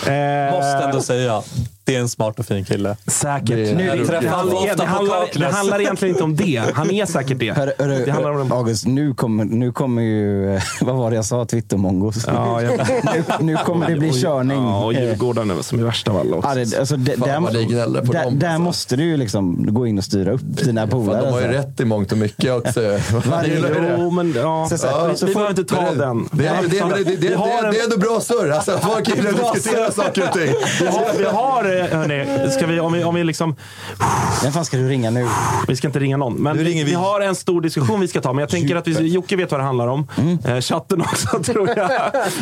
Eh, 0.09 0.53
Måste 0.53 0.85
ändå 0.85 1.01
säga, 1.01 1.43
det 1.89 1.97
är 1.97 2.01
en 2.01 2.09
smart 2.09 2.39
och 2.39 2.47
fin 2.47 2.65
kille. 2.65 2.97
Säkert. 3.07 3.47
Det 3.47 3.71
är- 3.71 3.75
Nu, 3.75 3.85
det, 3.85 4.29
honom 4.29 4.29
handlar, 4.29 4.77
det, 4.77 4.85
handlar, 4.85 5.29
det 5.39 5.47
handlar 5.57 5.81
egentligen 5.81 6.15
inte 6.15 6.25
om 6.25 6.37
det. 6.37 6.63
Han 6.75 6.91
är 6.91 7.07
säkert 7.07 7.39
det. 7.39 7.51
Hörru, 7.51 7.73
hörru, 7.79 8.05
Det 8.05 8.11
handlar 8.11 8.41
om... 8.41 8.53
August, 8.53 8.87
nu 8.87 9.15
kommer, 9.15 9.45
nu 9.45 9.73
kommer 9.73 10.03
ju... 10.03 10.55
eh, 10.55 10.63
Vad 10.81 10.97
var 10.97 11.11
det 11.11 11.17
jag 11.17 11.25
sa? 11.25 11.45
Twittermongos. 11.45 12.25
Ja, 12.27 12.63
jag, 12.63 12.73
nu, 13.15 13.25
nu 13.41 13.57
kommer 13.57 13.89
det 13.89 13.97
bli 13.97 14.13
körning. 14.13 14.59
Ja, 14.63 14.85
och 14.85 14.95
Eh, 14.95 15.05
Djurgården 15.05 15.63
som 15.63 15.79
är 15.81 15.85
värsta 15.85 16.11
av 16.11 16.17
alla 16.17 16.37
också. 16.37 16.49
Ja, 16.49 16.55
det, 16.65 16.79
alltså, 16.79 16.97
det, 16.97 17.17
Fan, 17.19 17.27
där, 17.45 18.01
på 18.01 18.13
där, 18.13 18.25
dem, 18.25 18.39
där 18.39 18.49
alltså. 18.49 18.63
måste 18.63 18.97
du 18.97 19.05
ju 19.05 19.17
liksom 19.17 19.75
gå 19.75 19.87
in 19.87 19.99
och 19.99 20.05
styra 20.05 20.33
upp 20.33 20.41
dina 20.45 20.87
polare. 20.87 21.21
de 21.23 21.33
har 21.33 21.41
ju 21.41 21.47
alltså. 21.47 21.61
rätt 21.69 21.81
i 21.81 21.85
mångt 21.85 22.13
och 22.13 22.19
mycket 22.19 22.53
också. 22.53 22.81
Varje- 23.31 23.61
det. 23.61 23.97
Jo, 23.99 24.11
men 24.11 24.33
ja. 24.37 24.67
Så- 24.71 24.79
så- 24.79 24.87
Ja, 24.87 25.15
så 25.15 25.27
vi 25.27 25.33
behöver 25.35 25.51
inte 25.51 25.65
ta 25.75 25.91
den. 25.95 26.29
Det, 26.33 26.47
är- 26.47 26.63
det, 26.71 26.79
är- 26.79 26.89
det, 26.89 27.05
det, 27.05 27.17
det, 27.17 27.29
det 27.29 27.79
är 27.81 27.85
ändå 27.85 27.97
bra 27.99 28.21
surr. 28.21 28.51
Alltså, 28.51 28.79
folk 28.79 29.09
gillar 29.17 29.31
att 29.31 29.55
diskutera 29.55 29.93
saker 29.93 30.23
och 30.29 30.33
ting. 30.33 30.53
Vi 30.81 30.87
har, 30.87 31.19
vi 31.19 31.25
har 31.25 31.78
hörni, 31.83 32.51
ska 32.51 32.67
vi, 32.67 32.81
om 32.81 32.93
vi, 32.93 33.05
om 33.05 33.15
vi 33.15 33.25
liksom... 33.25 33.57
Vem 34.43 34.53
fan 34.53 34.65
ska 34.65 34.77
du 34.77 34.89
ringa 34.89 35.11
nu? 35.11 35.27
Vi 35.69 35.77
ska 35.77 35.87
inte 35.87 35.99
ringa 35.99 36.17
någon. 36.17 36.35
Men 36.35 36.59
vi. 36.59 36.85
vi. 36.85 36.95
har 36.95 37.21
en 37.21 37.35
stor 37.35 37.61
diskussion 37.61 38.01
vi 38.01 38.09
ska 38.09 38.21
ta. 38.21 38.33
Men 38.33 38.41
jag 38.41 38.49
tänker 38.49 38.77
att 38.77 38.89
vi, 38.89 39.09
Jocke 39.09 39.37
vet 39.37 39.51
vad 39.51 39.61
det 39.61 39.65
handlar 39.65 39.87
om. 39.87 40.07
Eh, 40.45 40.61
chatten 40.61 41.01
också, 41.01 41.43
tror 41.43 41.69
jag. 41.77 41.91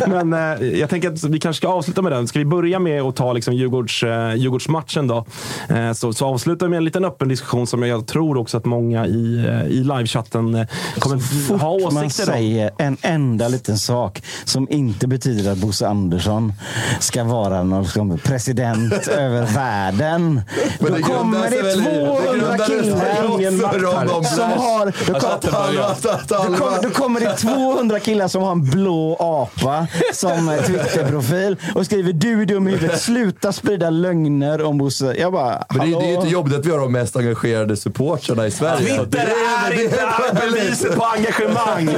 Men 0.09 0.33
eh, 0.33 0.69
jag 0.69 0.91
tänker 0.91 1.13
att 1.13 1.25
vi 1.25 1.41
kanske 1.41 1.61
ska 1.61 1.69
avsluta 1.69 2.03
med 2.03 2.13
den. 2.13 2.29
Ska 2.29 2.39
vi 2.39 2.45
börja 2.45 2.79
med 2.79 3.03
att 3.03 3.17
ta 3.17 3.33
liksom, 3.33 3.55
Djurgårds, 3.55 4.03
eh, 4.03 4.35
Djurgårdsmatchen 4.35 5.07
då? 5.07 5.27
Eh, 5.69 5.93
så, 5.93 6.13
så 6.13 6.27
avslutar 6.27 6.67
vi 6.67 6.71
med 6.71 6.77
en 6.77 6.85
liten 6.85 7.05
öppen 7.05 7.29
diskussion 7.29 7.67
som 7.67 7.83
jag 7.83 8.07
tror 8.07 8.37
också 8.37 8.57
att 8.57 8.65
många 8.65 9.07
i, 9.07 9.47
eh, 9.49 9.67
i 9.67 9.85
livechatten 9.85 10.55
eh, 10.55 10.67
kommer 10.99 11.17
ha 11.59 11.79
Fort 11.79 11.93
man 11.93 12.05
åsikter 12.05 12.23
om. 12.23 12.37
säger 12.37 12.71
en 12.79 12.97
enda 13.03 13.49
liten 13.49 13.79
sak 13.79 14.23
som 14.45 14.67
inte 14.71 15.07
betyder 15.07 15.53
att 15.53 15.59
Bosse 15.59 15.89
Andersson 15.89 16.53
ska 17.01 17.25
vara 17.25 17.63
någon 17.63 18.19
president 18.19 19.09
över 19.27 19.47
världen. 19.47 20.43
Men 20.81 20.91
Då 20.93 20.97
det 20.97 21.03
kommer 21.03 21.51
det 21.51 21.63
väl 21.63 21.81
i- 21.81 21.85
200 21.85 22.27
det 22.31 22.41
grundar 22.41 22.67
sig 22.67 23.39
killar 23.39 24.23
som 24.23 24.51
har... 24.51 24.93
Då 25.07 25.21
kom, 25.21 25.31
att 25.31 26.29
då, 26.29 26.37
kommer, 26.57 26.83
då 26.83 26.91
kommer 26.91 27.21
det 27.21 27.37
200 27.37 28.01
killar 28.01 28.29
som 28.29 28.43
har 28.43 28.53
en 28.53 28.71
blå 28.71 29.17
apa 29.21 29.87
som 30.15 30.49
eh, 30.49 30.63
Twitterprofil 30.63 31.57
och 31.75 31.85
skriver 31.85 32.13
du 32.13 32.43
är 32.43 32.47
dum 32.47 32.69
i 32.69 32.71
huvudet, 32.71 33.01
sluta 33.01 33.53
sprida 33.53 33.91
lögner 33.91 34.63
om 34.63 34.79
Bosse. 34.79 35.15
Jag 35.19 35.33
bara, 35.33 35.65
Men 35.71 35.79
det, 35.91 35.97
är- 35.97 36.01
det 36.01 36.07
är 36.07 36.09
ju 36.09 36.15
inte 36.15 36.29
jobbigt 36.29 36.55
att 36.59 36.67
vi 36.67 36.71
har 36.71 36.79
de 36.79 36.93
mest 36.93 37.17
engagerade 37.17 37.77
supportrarna 37.77 38.47
i 38.47 38.51
Sverige. 38.51 38.99
Twitter 38.99 39.29
är 39.69 39.83
inte 39.85 40.01
beviset 40.41 40.97
på 40.97 41.05
engagemang. 41.05 41.89
Och 41.89 41.95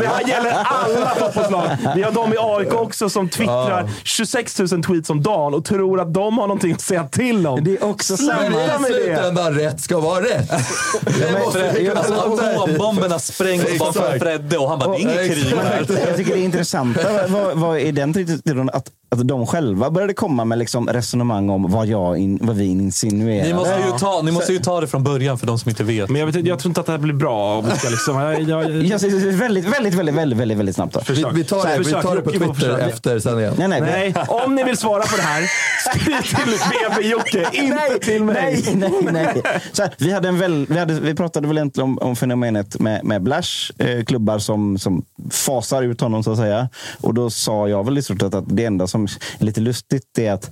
Det 0.00 0.06
här 0.06 0.28
gäller 0.28 0.50
alla 0.64 1.08
fotbollslag. 1.14 1.68
Vi 1.96 2.02
har 2.02 2.10
de 2.12 2.32
i 2.32 2.36
AIK 2.40 2.74
också 2.74 3.08
som 3.10 3.28
twittrar 3.28 3.90
26 4.04 4.58
000 4.58 4.68
tweets 4.82 5.10
om 5.10 5.22
dagen 5.22 5.54
och 5.64 5.68
tror 5.68 6.00
att 6.00 6.14
de 6.14 6.38
har 6.38 6.46
någonting 6.46 6.72
att 6.72 6.80
säga 6.80 7.04
till 7.04 7.46
om. 7.46 7.64
Det 7.64 7.76
är 7.76 7.84
också 7.84 8.16
Sluta 8.16 8.36
med 8.50 8.90
i 8.90 8.92
det! 8.92 8.94
slutändan, 8.94 9.54
rätt 9.54 9.80
ska 9.80 10.00
vara 10.00 10.24
rätt. 10.24 10.50
Alltså, 10.52 11.78
i. 11.78 11.90
atombomberna 11.90 13.18
sprängs 13.18 13.64
Exakt. 13.64 14.22
Fredde 14.22 14.58
och 14.58 14.68
han 14.68 14.78
bara, 14.78 14.88
det 14.88 14.96
är 14.96 15.00
inget 15.00 15.34
krig 15.34 15.56
här. 15.56 15.86
Jag 16.06 16.16
tycker 16.16 16.34
det 16.34 16.40
är 16.40 16.44
intressanta 16.44 17.00
vad, 17.28 17.56
vad 17.56 17.78
är 17.78 17.92
den 17.92 18.12
tiden 18.12 18.70
att, 18.70 18.90
att 19.08 19.28
de 19.28 19.46
själva 19.46 19.90
började 19.90 20.14
komma 20.14 20.44
med 20.44 20.58
liksom 20.58 20.88
resonemang 20.88 21.50
om 21.50 21.70
vad, 21.70 21.86
jag 21.86 22.18
in, 22.18 22.38
vad 22.42 22.56
vi 22.56 22.64
insinuerade. 22.64 23.48
Ni 23.48 23.54
måste, 23.54 23.82
ju 23.92 23.98
ta, 23.98 24.22
ni 24.22 24.30
måste 24.30 24.52
ju 24.52 24.58
ta 24.58 24.80
det 24.80 24.86
från 24.86 25.04
början 25.04 25.38
för 25.38 25.46
de 25.46 25.58
som 25.58 25.68
inte 25.68 25.84
vet. 25.84 26.10
Men 26.10 26.20
jag, 26.20 26.26
vet, 26.26 26.46
jag 26.46 26.58
tror 26.58 26.70
inte 26.70 26.80
att 26.80 26.86
det 26.86 26.92
här 26.92 26.98
blir 26.98 27.14
bra. 27.14 27.58
Om 27.58 27.64
vi 27.64 27.78
ska 27.78 27.88
liksom, 27.88 28.20
jag, 28.20 28.42
jag, 28.42 28.82
Jag 28.82 29.00
väldigt, 29.00 29.64
väldigt, 29.64 29.94
väldigt, 29.94 30.14
väldigt, 30.14 30.38
väldigt, 30.38 30.58
väldigt 30.58 30.74
snabbt. 30.74 31.10
Vi, 31.10 31.24
vi 31.34 31.44
tar 31.44 31.66
det, 31.66 31.78
vi 31.78 31.92
tar 31.92 32.16
det 32.16 32.22
på 32.22 32.30
Twitter 32.30 32.78
efter 32.78 33.18
sändningen. 33.18 33.54
Nej, 33.58 33.68
nej, 33.68 33.80
Nej, 33.80 34.14
om 34.28 34.54
ni 34.54 34.64
vill 34.64 34.76
svara 34.76 35.02
på 35.02 35.16
det 35.16 35.22
här, 35.22 35.42
skriv 35.90 36.22
till 36.22 36.58
BB 36.70 37.08
Jocke, 37.08 37.48
inte 37.52 37.98
till 38.06 38.24
mig. 38.24 38.62
Nej, 38.74 38.90
nej, 38.90 39.12
nej. 39.12 39.42
Så 39.72 39.82
här, 39.82 39.94
vi, 39.98 40.12
hade 40.12 40.28
en 40.28 40.38
väl, 40.38 40.66
vi, 40.68 40.78
hade, 40.78 41.00
vi 41.00 41.14
pratade 41.14 41.48
väl 41.48 41.58
egentligen 41.58 41.90
om, 41.90 41.98
om 41.98 42.16
fenomenet 42.16 42.80
med, 42.80 43.04
med 43.04 43.22
Blash, 43.22 43.72
eh, 43.78 44.04
klubbar 44.04 44.38
som, 44.38 44.78
som 44.78 45.04
fasar 45.30 45.82
ut 45.82 46.00
honom 46.00 46.24
så 46.24 46.32
att 46.32 46.38
säga. 46.38 46.68
Och 47.00 47.14
då 47.14 47.30
sa 47.30 47.68
jag 47.68 47.84
väl 47.84 47.98
i 47.98 48.02
stort 48.02 48.20
sett 48.20 48.34
att 48.34 48.56
det 48.56 48.64
enda 48.64 48.86
som 48.86 49.04
är 49.38 49.44
lite 49.44 49.60
lustigt 49.60 50.18
är 50.18 50.32
att 50.32 50.50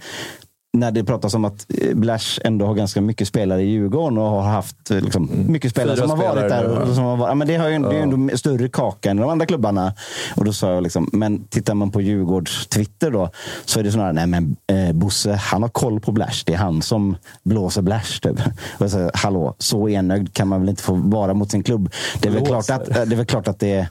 när 0.73 0.91
det 0.91 1.05
pratas 1.05 1.35
om 1.35 1.45
att 1.45 1.67
eh, 1.79 1.95
Blash 1.95 2.41
ändå 2.45 2.67
har 2.67 2.75
ganska 2.75 3.01
mycket 3.01 3.29
spelare 3.29 3.63
i 3.63 3.71
Djurgården 3.71 4.19
och 4.19 4.25
har 4.25 4.43
haft 4.43 4.91
eh, 4.91 5.01
liksom, 5.01 5.31
mycket 5.47 5.71
spelare 5.71 5.97
Fyra 5.97 6.09
som 6.09 6.19
har 6.19 6.27
varit 6.35 6.49
där. 6.49 6.65
och 6.89 6.95
som 6.95 7.05
har 7.05 7.17
varit, 7.17 7.31
ja, 7.31 7.35
men 7.35 7.49
det, 7.49 7.57
har 7.57 7.69
ju, 7.69 7.79
det 7.79 7.89
är 7.89 7.93
ju 7.93 7.97
Ja. 7.99 8.03
ändå 8.03 8.37
större 8.37 8.69
kaka 8.69 9.11
än 9.11 9.17
de 9.17 9.31
andra 9.31 9.47
klubbarna. 9.47 9.95
Och 10.37 10.45
då 10.45 10.53
sa 10.53 10.73
jag 10.73 10.83
liksom, 10.83 11.09
men 11.13 11.45
tittar 11.45 11.75
man 11.75 11.91
på 11.91 12.01
Djurgårds 12.01 12.67
Twitter 12.67 13.11
då, 13.11 13.31
så 13.65 13.81
är 13.81 13.85
det 13.85 13.93
snarare, 13.93 14.13
nej 14.13 14.27
men 14.27 14.57
eh, 14.67 14.93
Bosse, 14.93 15.33
han 15.33 15.63
har 15.63 15.69
koll 15.69 16.01
på 16.01 16.13
Blash. 16.13 16.43
Det 16.47 16.53
är 16.53 16.59
han 16.59 16.83
som 16.83 17.17
blåser 17.43 17.83
Blash. 17.83 18.21
Typ. 18.23 18.41
Och 18.79 18.83
jag 18.83 18.91
säger, 18.91 19.11
hallå, 19.15 19.55
så 19.59 19.89
enögd 19.89 20.35
kan 20.35 20.49
man 20.49 20.61
väl 20.61 20.69
inte 20.69 20.83
få 20.83 20.95
vara 20.95 21.35
mot 21.35 21.51
sin 21.51 21.63
klubb. 21.63 21.91
Det 22.21 22.29
är 22.29 22.33
väl 22.33 22.47
klart 22.47 22.71
att, 22.71 22.89
eh, 22.89 22.95
det, 22.95 23.15
är 23.15 23.17
väl 23.17 23.27
klart 23.27 23.49
att 23.49 23.59
det 23.59 23.73
är 23.73 23.89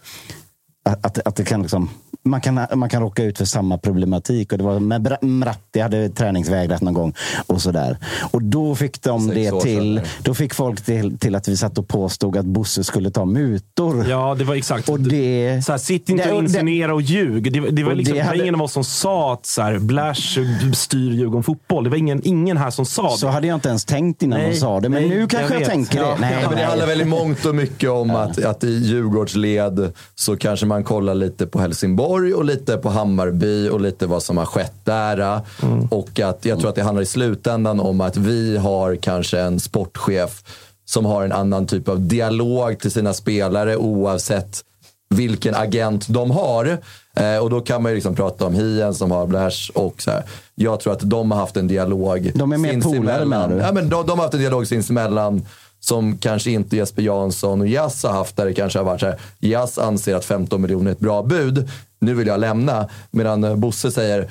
att, 0.85 1.27
att 1.27 1.35
det 1.35 1.43
kan 1.43 1.61
liksom, 1.61 1.89
man, 2.23 2.41
kan, 2.41 2.59
man 2.75 2.89
kan 2.89 3.01
råka 3.01 3.23
ut 3.23 3.37
för 3.37 3.45
samma 3.45 3.77
problematik. 3.77 4.51
Och 4.51 4.57
det 4.57 4.63
var 4.63 4.79
med 4.79 5.17
Mratti 5.21 5.79
hade 5.79 6.09
träningsvägrat 6.09 6.81
någon 6.81 6.93
gång. 6.93 7.13
Och 7.47 7.61
sådär. 7.61 7.97
Och 8.31 8.41
då 8.43 8.75
fick 8.75 9.01
de 9.01 9.21
Sex 9.29 9.35
det 9.51 9.61
till, 9.61 10.01
då 10.23 10.33
fick 10.33 10.53
folk 10.53 10.81
till, 10.85 11.17
till 11.17 11.35
att 11.35 11.47
vi 11.47 11.57
satt 11.57 11.77
och 11.77 11.87
påstod 11.87 12.37
att 12.37 12.45
Bosse 12.45 12.83
skulle 12.83 13.11
ta 13.11 13.25
mutor. 13.25 14.05
Ja, 14.09 14.35
det 14.39 14.43
var 14.43 14.55
exakt. 14.55 14.89
Och 14.89 14.99
det, 14.99 15.61
Så 15.65 15.71
här, 15.71 15.79
sitt 15.79 16.09
inte 16.09 16.23
det- 16.23 16.31
och 16.33 16.43
insinuera 16.43 16.93
och 16.93 17.01
ljug. 17.01 17.53
Det, 17.53 17.59
det, 17.71 17.83
var 17.83 17.93
liksom, 17.95 18.15
det 18.17 18.21
hade- 18.23 18.41
ingen 18.41 18.55
av 18.55 18.61
oss 18.61 18.73
som 18.73 18.83
sa 18.83 19.33
att 19.33 19.45
så 19.45 19.61
här, 19.61 19.79
Blash 19.79 20.37
styr 20.73 21.11
Djurgården 21.11 21.43
fotboll. 21.43 21.83
Det 21.83 21.89
var 21.89 21.97
ingen, 21.97 22.21
ingen 22.23 22.57
här 22.57 22.69
som 22.69 22.85
sa 22.85 23.09
så 23.09 23.25
det. 23.25 23.31
hade 23.31 23.47
jag 23.47 23.55
inte 23.57 23.69
ens 23.69 23.85
tänkt 23.85 24.23
innan 24.23 24.39
Nej, 24.39 24.49
de 24.51 24.55
sa 24.57 24.79
det. 24.79 24.89
Men 24.89 25.01
nej, 25.01 25.09
nu 25.09 25.27
kanske 25.27 25.53
jag 25.53 25.61
jag, 25.61 25.69
tänker 25.69 25.99
Ja. 25.99 26.07
det. 26.13 26.21
Nej, 26.21 26.37
Ja, 26.41 26.49
men 26.49 26.57
det 26.57 26.65
handlar 26.65 26.87
väl 26.87 27.01
i 27.01 27.05
mångt 27.05 27.45
och 27.45 27.55
mycket 27.55 27.89
om 27.89 28.09
att, 28.11 28.45
att 28.45 28.63
i 28.63 28.71
Djurgårdsled 28.77 29.93
så 30.15 30.37
kanske 30.37 30.65
man 30.65 30.83
kollar 30.83 31.15
lite 31.15 31.47
på 31.47 31.59
Helsingborg 31.59 32.00
och 32.33 32.45
lite 32.45 32.77
på 32.77 32.89
Hammarby 32.89 33.69
och 33.69 33.81
lite 33.81 34.07
vad 34.07 34.23
som 34.23 34.37
har 34.37 34.45
skett 34.45 34.75
där. 34.83 35.41
Och 35.89 36.19
att 36.19 36.45
jag 36.45 36.59
tror 36.59 36.69
att 36.69 36.75
det 36.75 36.83
handlar 36.83 37.01
i 37.01 37.05
slutändan 37.05 37.79
om 37.79 38.01
att 38.01 38.17
vi 38.17 38.57
har 38.57 38.95
kanske 38.95 39.39
en 39.39 39.59
sportchef 39.59 40.43
som 40.85 41.05
har 41.05 41.23
en 41.23 41.31
annan 41.31 41.67
typ 41.67 41.89
av 41.89 41.99
dialog 41.99 42.79
till 42.79 42.91
sina 42.91 43.13
spelare 43.13 43.77
oavsett 43.77 44.63
vilken 45.09 45.55
agent 45.55 46.07
de 46.07 46.31
har. 46.31 46.77
Eh, 47.15 47.37
och 47.37 47.49
då 47.49 47.61
kan 47.61 47.83
man 47.83 47.91
ju 47.91 47.95
liksom 47.95 48.15
prata 48.15 48.45
om 48.45 48.53
Hien 48.53 48.93
som 48.93 49.11
har 49.11 49.27
Blash 49.27 49.71
och 49.73 50.01
så 50.01 50.11
här. 50.11 50.23
Jag 50.55 50.79
tror 50.79 50.93
att 50.93 51.09
de 51.09 51.31
har 51.31 51.39
haft 51.39 51.57
en 51.57 51.67
dialog 51.67 52.31
De 52.35 52.51
är 52.51 52.57
mer 52.57 52.81
polare, 52.81 53.25
menar 53.25 53.49
du? 53.49 53.55
Ja, 53.55 53.71
men 53.71 53.89
de, 53.89 54.05
de 54.05 54.11
har 54.11 54.25
haft 54.25 54.33
en 54.33 54.39
dialog 54.39 54.67
sinsemellan 54.67 55.45
som 55.83 56.17
kanske 56.17 56.51
inte 56.51 56.75
Jesper 56.77 57.01
Jansson 57.01 57.61
och 57.61 57.67
Jas 57.67 58.03
har 58.03 58.11
haft. 58.11 58.37
Där 58.37 58.45
det 58.45 58.53
kanske 58.53 58.79
har 58.79 58.83
varit 58.83 58.99
så 58.99 59.05
här. 59.05 59.19
Jas 59.39 59.77
anser 59.77 60.15
att 60.15 60.25
15 60.25 60.61
miljoner 60.61 60.91
är 60.91 60.95
ett 60.95 60.99
bra 60.99 61.23
bud. 61.23 61.69
Nu 61.99 62.13
vill 62.13 62.27
jag 62.27 62.39
lämna. 62.39 62.89
Medan 63.11 63.43
eh, 63.43 63.55
Bosse 63.55 63.91
säger 63.91 64.29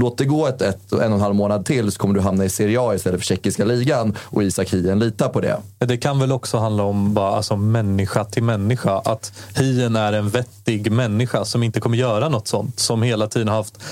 Låt 0.00 0.18
det 0.18 0.24
gå 0.24 0.46
ett, 0.46 0.62
ett, 0.62 0.92
en 0.92 0.98
och 0.98 1.02
en 1.02 1.20
halv 1.20 1.34
månad 1.34 1.66
till 1.66 1.92
så 1.92 1.98
kommer 1.98 2.14
du 2.14 2.20
hamna 2.20 2.44
i 2.44 2.48
Serie 2.48 2.80
A 2.80 2.94
istället 2.94 3.20
för 3.20 3.26
tjeckiska 3.26 3.64
ligan. 3.64 4.16
Och 4.20 4.42
Isak 4.42 4.70
Hien 4.70 4.98
litar 4.98 5.28
på 5.28 5.40
det. 5.40 5.56
Det 5.78 5.96
kan 5.96 6.18
väl 6.18 6.32
också 6.32 6.58
handla 6.58 6.82
om 6.82 7.14
bara, 7.14 7.36
alltså, 7.36 7.56
människa 7.56 8.24
till 8.24 8.42
människa. 8.42 8.98
Att 8.98 9.32
Hien 9.56 9.96
är 9.96 10.12
en 10.12 10.28
vettig 10.28 10.92
människa 10.92 11.44
som 11.44 11.62
inte 11.62 11.80
kommer 11.80 11.96
göra 11.96 12.28
något 12.28 12.48
sånt. 12.48 12.78
Som 12.78 13.02
hela 13.02 13.26
tiden 13.26 13.48
har 13.48 13.56
haft 13.56 13.82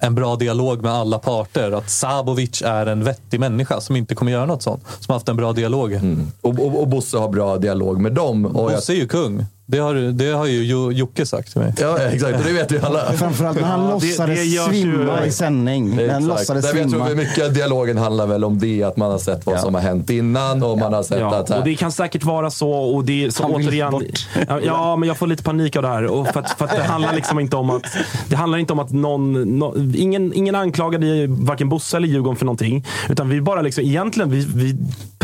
en 0.00 0.14
bra 0.14 0.36
dialog 0.36 0.82
med 0.82 0.92
alla 0.92 1.18
parter. 1.18 1.72
Att 1.72 1.90
Sabovic 1.90 2.62
är 2.62 2.86
en 2.86 3.04
vettig 3.04 3.40
människa 3.40 3.80
som 3.80 3.96
inte 3.96 4.14
kommer 4.14 4.32
göra 4.32 4.46
något 4.46 4.62
sånt. 4.62 4.82
Som 4.84 5.04
har 5.08 5.14
haft 5.14 5.28
en 5.28 5.36
bra 5.36 5.52
dialog. 5.52 6.00
Och, 6.40 6.58
och, 6.58 6.80
och 6.80 6.88
Bosse 6.88 7.18
har 7.18 7.28
bra 7.28 7.56
dialog 7.58 8.00
med 8.00 8.12
dem. 8.12 8.46
Och 8.46 8.70
jag, 8.72 8.76
Bosse 8.76 8.92
är 8.92 8.96
ju 8.96 9.08
kung. 9.08 9.46
Det 9.68 9.78
har, 9.78 9.94
det 9.94 10.30
har 10.32 10.46
ju 10.46 10.64
Jo- 10.64 10.92
Jocke 10.92 11.26
sagt 11.26 11.52
till 11.52 11.60
mig. 11.60 11.72
ja, 11.80 11.98
exakt. 11.98 12.38
Och 12.38 12.44
det 12.44 12.52
vet 12.52 12.72
vi 12.72 12.78
alla. 12.78 13.12
Framförallt 13.12 13.60
när 13.60 13.66
han 13.68 13.80
Ja, 13.80 13.86
det- 14.00 14.06
låtsades 14.06 14.38
det 14.38 14.44
ju- 14.44 14.58
svimma 14.60 15.26
i 15.26 15.30
sändning. 15.32 15.96
När 15.96 16.08
han 16.08 16.22
Exakt. 16.22 16.26
låtsades 16.38 16.64
Där 16.72 16.78
jag 16.78 16.90
svimma. 16.90 17.06
tror 17.06 17.16
mycket 17.16 17.44
av 17.46 17.52
dialogen 17.52 17.98
handlar 17.98 18.26
väl 18.26 18.44
om 18.44 18.58
det, 18.58 18.82
att 18.82 18.96
man 18.96 19.10
har 19.10 19.18
sett 19.18 19.46
vad 19.46 19.54
Ja. 19.54 19.58
som 19.60 19.74
har 19.74 19.80
hänt 19.82 20.10
innan 20.10 20.62
och 20.62 20.78
man 20.78 20.92
har 20.92 21.02
sett 21.02 21.20
Ja, 21.20 21.34
att... 21.36 21.50
och 21.50 21.64
det 21.64 21.74
kan 21.74 21.92
säkert 21.92 22.24
vara 22.24 22.50
så. 22.50 22.70
Och 22.70 23.04
det 23.04 23.34
så 23.34 23.42
Han 23.42 23.56
vill 23.58 23.66
återigen, 23.68 23.90
bort. 23.90 24.04
ja, 24.48 24.60
ja, 24.64 24.96
men 24.96 25.06
jag 25.08 25.16
får 25.16 25.26
lite 25.26 25.42
panik 25.42 25.76
av 25.76 25.82
det 25.82 25.88
här. 25.88 26.04
Och 26.06 26.26
för, 26.28 26.40
att, 26.40 26.50
för 26.58 26.64
att 26.64 26.76
det 26.76 26.82
handlar 26.82 27.14
liksom 27.14 27.40
inte 27.40 27.56
om 27.56 27.70
att, 27.70 27.82
det 28.28 28.36
handlar 28.36 28.58
inte 28.58 28.72
om 28.72 28.78
att 28.78 28.90
någon... 28.92 29.58
nå- 29.58 29.74
ingen, 29.96 30.32
ingen 30.34 30.54
anklagade 30.54 31.26
varken 31.26 31.68
Bosse 31.68 31.96
eller 31.96 32.08
Djurgården 32.08 32.36
för 32.36 32.44
någonting. 32.46 32.84
Utan 33.08 33.28
vi 33.28 33.40
bara 33.40 33.62
liksom, 33.62 33.84
egentligen, 33.84 34.30
vi, 34.30 34.46
vi 34.54 34.76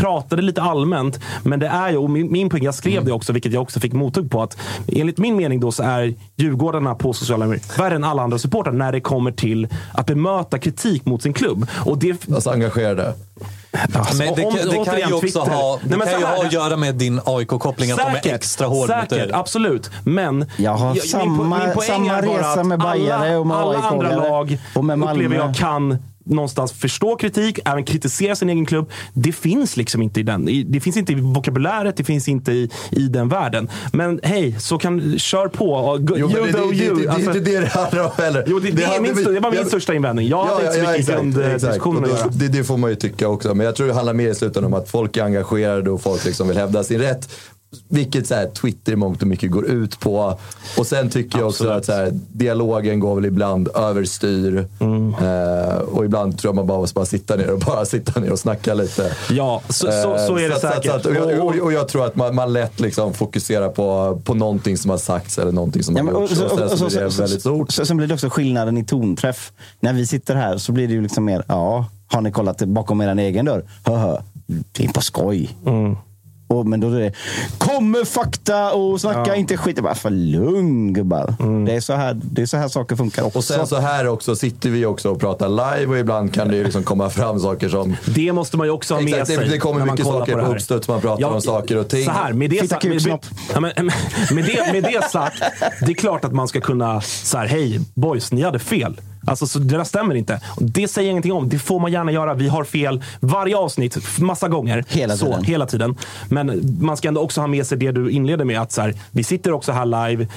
pratade 0.03 0.41
lite 0.41 0.61
allmänt. 0.61 1.19
Men 1.43 1.59
det 1.59 1.67
är 1.67 1.89
ju, 1.89 1.97
och 1.97 2.09
min, 2.09 2.31
min 2.31 2.49
poäng, 2.49 2.63
jag 2.63 2.75
skrev 2.75 2.93
Mm. 2.93 3.05
det 3.05 3.11
också, 3.11 3.33
vilket 3.33 3.53
jag 3.53 3.61
också 3.63 3.79
fick 3.79 3.93
mothugg 3.93 4.31
på. 4.31 4.41
Att 4.43 4.57
enligt 4.87 5.17
min 5.17 5.35
mening 5.35 5.59
då 5.59 5.71
så 5.71 5.83
är 5.83 6.13
Djurgårdarna 6.35 6.95
på 6.95 7.13
sociala 7.13 7.45
medier 7.45 7.77
värre 7.77 7.95
än 7.95 8.03
alla 8.03 8.21
andra 8.23 8.37
supportrar 8.37 8.73
när 8.73 8.91
det 8.91 9.01
kommer 9.01 9.31
till 9.31 9.67
att 9.93 10.05
bemöta 10.05 10.59
kritik 10.59 11.05
mot 11.05 11.21
sin 11.23 11.33
klubb. 11.33 11.67
Och 11.85 11.97
det, 11.97 12.27
Alltså 12.33 12.49
engagerade. 12.49 13.13
alltså, 13.93 14.17
Men 14.17 14.35
det, 14.35 14.45
om- 14.45 14.55
kan- 14.55 14.69
det 14.69 14.85
kan 14.85 14.97
ju 14.97 15.03
också 15.05 15.19
Twitter. 15.19 15.39
ha, 15.39 15.79
det 15.83 15.97
Nej, 15.97 16.07
kan 16.07 16.19
ju 16.19 16.25
ha 16.25 16.45
att 16.45 16.53
göra 16.53 16.75
med 16.77 16.95
din 16.95 17.21
AIK-koppling. 17.25 17.91
Att 17.91 17.97
de 18.23 18.29
är 18.29 18.35
extra 18.35 18.67
hårda 18.67 18.79
mot 19.01 19.09
säkert, 19.09 19.27
dig. 19.27 19.31
absolut. 19.33 19.91
Men 20.03 20.45
Jag 20.57 20.71
har 20.75 20.93
min 20.93 21.01
po- 21.01 21.05
samma- 21.05 21.59
min 21.65 21.73
poäng 21.73 21.87
samma 21.87 22.11
är 22.17 22.21
bara 22.27 22.37
resa 22.39 22.61
att 22.61 22.65
med 22.67 22.79
Bajare 22.79 23.27
alla, 23.29 23.39
och 23.39 23.47
med 23.47 23.57
alla 23.57 23.79
andra 23.79 24.07
AIK-are 24.09 24.29
lag 24.29 24.57
och 24.75 24.85
med 24.85 24.99
Malmö. 24.99 25.13
upplever 25.25 25.45
jag 25.45 25.55
kan 25.55 25.97
någonstans 26.23 26.71
förstå 26.71 27.15
kritik, 27.15 27.59
även 27.65 27.83
kritisera 27.83 28.35
sin 28.35 28.49
egen 28.49 28.65
klubb. 28.65 28.89
Det 29.13 29.31
finns 29.31 29.77
liksom 29.77 30.01
inte 30.01 30.19
i 30.19 30.23
den. 30.23 30.65
Det 30.67 30.79
finns 30.79 30.97
inte 30.97 31.11
i 31.11 31.15
vokabuläret, 31.15 31.97
det 31.97 32.03
finns 32.03 32.27
inte 32.27 32.51
i, 32.51 32.69
i 32.91 33.07
den 33.07 33.29
världen. 33.29 33.69
Men 33.93 34.19
hej, 34.23 34.55
så 34.59 34.77
kan, 34.77 35.19
kör 35.19 35.47
på. 35.47 35.97
Go- 36.01 36.15
Jo, 36.17 36.29
you 36.31 36.45
det, 36.45 36.51
do 36.51 36.71
det, 36.71 36.75
you. 36.77 36.95
det, 36.95 37.01
det, 37.01 37.07
Alltså- 37.09 37.31
det 37.31 37.37
är 37.37 37.39
inte 37.39 37.51
det 37.51 37.59
det 37.59 37.67
handlar 37.67 38.03
om 38.03 38.11
heller. 38.17 38.43
Jo, 38.47 38.59
det, 38.59 38.71
det, 38.71 38.83
är 38.83 38.87
hade 38.87 39.01
min, 39.01 39.15
det 39.15 39.39
var 39.39 39.49
min 39.51 39.59
jag- 39.59 39.67
största 39.67 39.93
invändning. 39.93 40.27
Jag 40.27 40.45
hade 40.45 40.61
inte 40.65 40.73
så 40.73 40.79
mycket 40.79 40.99
exakt, 40.99 41.17
grunddiskussioner 41.19 41.99
Och 42.01 42.05
att 42.13 42.19
göra. 42.19 42.29
det, 42.29 42.47
det, 42.47 42.57
det 42.57 42.63
får 42.63 42.77
man 42.77 42.89
ju 42.89 42.95
tycka 42.95 43.27
också. 43.27 43.53
Men 43.55 43.65
jag 43.65 43.75
tror 43.75 43.87
det 43.87 43.93
handlar 43.93 44.13
mer 44.13 44.29
i 44.29 44.35
slutändan 44.35 44.73
om 44.73 44.79
att 44.79 44.89
folk 44.89 45.17
är 45.17 45.23
engagerade 45.23 45.91
och 45.91 46.01
folk 46.01 46.25
liksom 46.25 46.47
vill 46.47 46.57
hävda 46.57 46.83
sin 46.83 46.99
rätt. 46.99 47.29
Vilket 47.87 48.27
så 48.27 48.35
här, 48.35 48.47
Twitter 48.47 48.91
i 48.91 48.95
mångt 48.95 49.21
och 49.21 49.27
mycket 49.27 49.51
går 49.51 49.65
ut 49.65 49.99
på. 49.99 50.39
Och 50.77 50.87
sen 50.87 51.09
tycker 51.09 51.39
jag 51.39 51.47
också 51.47 51.63
Absolut. 51.63 51.77
att 51.79 51.85
så 51.85 51.91
här, 51.91 52.11
dialogen 52.31 52.99
går 52.99 53.15
väl 53.15 53.25
ibland 53.25 53.69
överstyr. 53.75 54.67
Mm. 54.79 55.13
Eh, 55.13 55.75
och 55.75 56.05
ibland 56.05 56.37
tror 56.37 56.49
jag 56.49 56.55
man 56.55 56.67
bara 56.67 56.77
måste 56.79 56.93
bara 56.95 57.05
sitta 57.05 57.35
ner 57.35 57.51
och 57.51 57.59
bara 57.59 57.85
sitta 57.85 58.19
ner 58.19 58.31
och 58.31 58.39
snacka 58.39 58.73
lite. 58.73 59.11
Ja, 59.29 59.61
så, 59.69 59.73
så, 59.73 60.17
så 60.27 60.37
är 60.37 60.49
det 60.49 60.53
Eh, 60.53 60.59
så 60.59 60.67
säkert. 60.67 60.85
Så 60.91 60.97
att, 60.97 61.05
och, 61.05 61.15
jag, 61.15 61.45
och, 61.45 61.55
och 61.55 61.73
jag 61.73 61.87
tror 61.87 62.05
att 62.05 62.15
man, 62.15 62.35
man 62.35 62.53
lätt 62.53 62.79
liksom 62.79 63.13
fokuserar 63.13 63.69
på, 63.69 64.21
på 64.23 64.33
någonting 64.33 64.77
som 64.77 64.91
har 64.91 64.97
sagts 64.97 65.37
eller 65.37 65.51
någonting 65.51 65.83
som 65.83 65.97
Ja, 65.97 66.03
har 66.03 66.11
och, 66.11 66.21
gjorts. 66.21 66.39
Och, 66.39 66.51
och, 66.51 66.57
sen 66.57 66.63
och, 66.63 66.77
så, 66.77 66.85
blir 66.85 67.01
det 67.01 67.11
så, 67.11 67.21
väldigt 67.21 67.41
stort. 67.41 67.71
så, 67.71 67.85
sen 67.85 67.97
blir 67.97 68.07
det 68.07 68.13
också 68.13 68.29
skillnaden 68.29 68.77
i 68.77 68.85
tonträff. 68.85 69.51
När 69.79 69.93
vi 69.93 70.07
sitter 70.07 70.35
här 70.35 70.57
så 70.57 70.71
blir 70.71 70.87
det 70.87 70.93
ju 70.93 71.01
liksom 71.01 71.25
mer, 71.25 71.43
ja, 71.47 71.85
har 72.07 72.21
ni 72.21 72.31
kollat 72.31 72.57
bakom 72.61 73.01
er 73.01 73.19
egen 73.19 73.45
dörr? 73.45 73.65
Höhö, 73.85 74.21
det 74.71 74.85
är 74.85 74.89
på 74.89 75.01
skoj. 75.01 75.57
Mm. 75.65 75.95
Och, 76.53 76.65
men 76.67 76.79
då 76.79 76.87
är 76.87 76.99
det, 76.99 77.11
kom 77.57 77.91
med 77.91 78.07
fakta 78.07 78.73
och 78.73 79.01
snacka 79.01 79.35
inte 79.35 79.57
skit. 79.57 79.77
Jag 79.77 79.83
bara, 79.83 79.95
för 79.95 80.09
lugn 80.09 80.93
gubbar. 80.93 81.35
Det, 81.65 81.75
är 81.75 81.79
så 81.79 81.93
här, 81.93 82.19
det 82.23 82.41
är 82.41 82.45
så 82.45 82.57
här 82.57 82.67
saker 82.67 82.95
funkar 82.95 83.23
också. 83.23 83.37
Och 83.37 83.43
sen 83.43 83.67
så 83.67 83.79
här 83.79 84.07
också 84.07 84.35
sitter 84.35 84.69
vi 84.69 84.85
också 84.85 85.09
och 85.11 85.19
pratar 85.19 85.49
live 85.49 85.85
och 85.91 85.97
ibland 85.99 86.33
kan 86.33 86.47
det 86.47 86.55
ju 86.55 86.63
liksom 86.63 86.83
komma 86.83 87.09
fram 87.09 87.39
saker 87.39 87.69
som... 87.69 87.95
Det 88.05 88.33
måste 88.33 88.57
man 88.57 88.67
ju 88.67 88.71
också 88.71 88.93
ha 88.93 89.01
med 89.01 89.09
Exakt, 89.13 89.27
det- 89.29 89.35
sig. 89.35 89.49
det 89.49 89.57
kommer 89.57 89.79
när 89.79 89.85
man 89.85 89.93
mycket 89.93 90.05
saker 90.07 90.37
det 90.37 90.43
på 90.43 90.51
uppstuds, 90.51 90.87
man 90.87 91.01
pratar 91.01 91.25
om 91.27 91.41
saker 91.41 91.77
och 91.77 91.87
ting. 91.87 92.05
Så 92.05 92.11
här, 92.11 92.33
med 92.33 92.49
det, 92.49 92.69
sa- 92.69 92.79
med, 92.83 93.19
ja, 93.53 93.59
men, 93.59 93.71
med, 94.31 94.45
det, 94.45 94.73
med 94.73 94.83
det 94.83 95.09
sagt, 95.11 95.43
det 95.85 95.91
är 95.91 95.95
klart 95.95 96.25
att 96.25 96.33
man 96.33 96.47
ska 96.47 96.61
kunna 96.61 97.01
så 97.01 97.37
här, 97.37 97.47
hej 97.47 97.79
boys, 97.93 98.31
ni 98.31 98.41
hade 98.43 98.59
fel. 98.59 99.01
Alltså, 99.25 99.47
så 99.47 99.59
det 99.59 99.77
där 99.77 99.83
stämmer 99.83 100.15
inte. 100.15 100.41
Det 100.57 100.87
säger 100.87 101.07
jag 101.07 101.11
ingenting 101.11 101.31
om. 101.31 101.49
Det 101.49 101.59
får 101.59 101.79
man 101.79 101.91
gärna 101.91 102.11
göra. 102.11 102.33
Vi 102.33 102.47
har 102.47 102.63
fel 102.63 103.03
varje 103.19 103.57
avsnitt, 103.57 104.19
massa 104.19 104.47
gånger. 104.47 104.85
Hela 104.87 105.17
så, 105.17 105.25
tiden. 105.25 105.43
Hela 105.43 105.65
tiden. 105.65 105.95
Men 106.29 106.77
man 106.81 106.97
ska 106.97 107.07
ändå 107.07 107.21
också 107.21 107.41
ha 107.41 107.47
med 107.47 107.67
sig 107.67 107.77
det 107.77 107.91
du 107.91 108.11
inleder 108.11 108.45
med. 108.45 108.61
att 108.61 108.71
så 108.71 108.81
här, 108.81 108.93
Vi 109.11 109.23
sitter 109.23 109.51
också 109.51 109.71
här 109.71 109.85
live. 109.85 110.27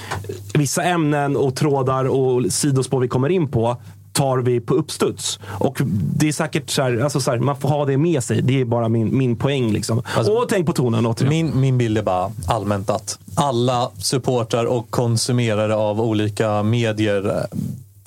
Vissa 0.53 0.83
ämnen 0.83 1.37
och 1.37 1.55
trådar 1.55 2.05
och 2.05 2.53
sidospår 2.53 2.99
vi 2.99 3.07
kommer 3.07 3.29
in 3.29 3.47
på 3.47 3.77
tar 4.17 4.37
vi 4.37 4.59
på 4.59 4.73
uppstuds. 4.73 5.39
Och 5.45 5.77
det 6.15 6.27
är 6.27 6.31
säkert 6.31 6.69
så 6.69 6.81
här, 6.81 6.99
alltså 6.99 7.19
så 7.19 7.31
här, 7.31 7.37
man 7.37 7.55
får 7.55 7.69
ha 7.69 7.85
det 7.85 7.97
med 7.97 8.23
sig. 8.23 8.41
Det 8.41 8.61
är 8.61 8.65
bara 8.65 8.89
min, 8.89 9.17
min 9.17 9.35
poäng. 9.35 9.71
Liksom. 9.71 9.97
och 9.97 10.45
tänk 10.49 10.65
på 10.65 10.73
tonen 10.73 11.05
återigen. 11.05 11.29
Min, 11.29 11.59
min 11.59 11.77
bild 11.77 11.97
är 11.97 12.03
bara 12.03 12.31
allmänt 12.47 12.89
att 12.89 13.19
alla 13.35 13.91
supportrar 13.97 14.65
och 14.65 14.89
konsumerare 14.89 15.75
av 15.75 16.01
olika 16.01 16.63
medier 16.63 17.29
eh, 17.29 17.57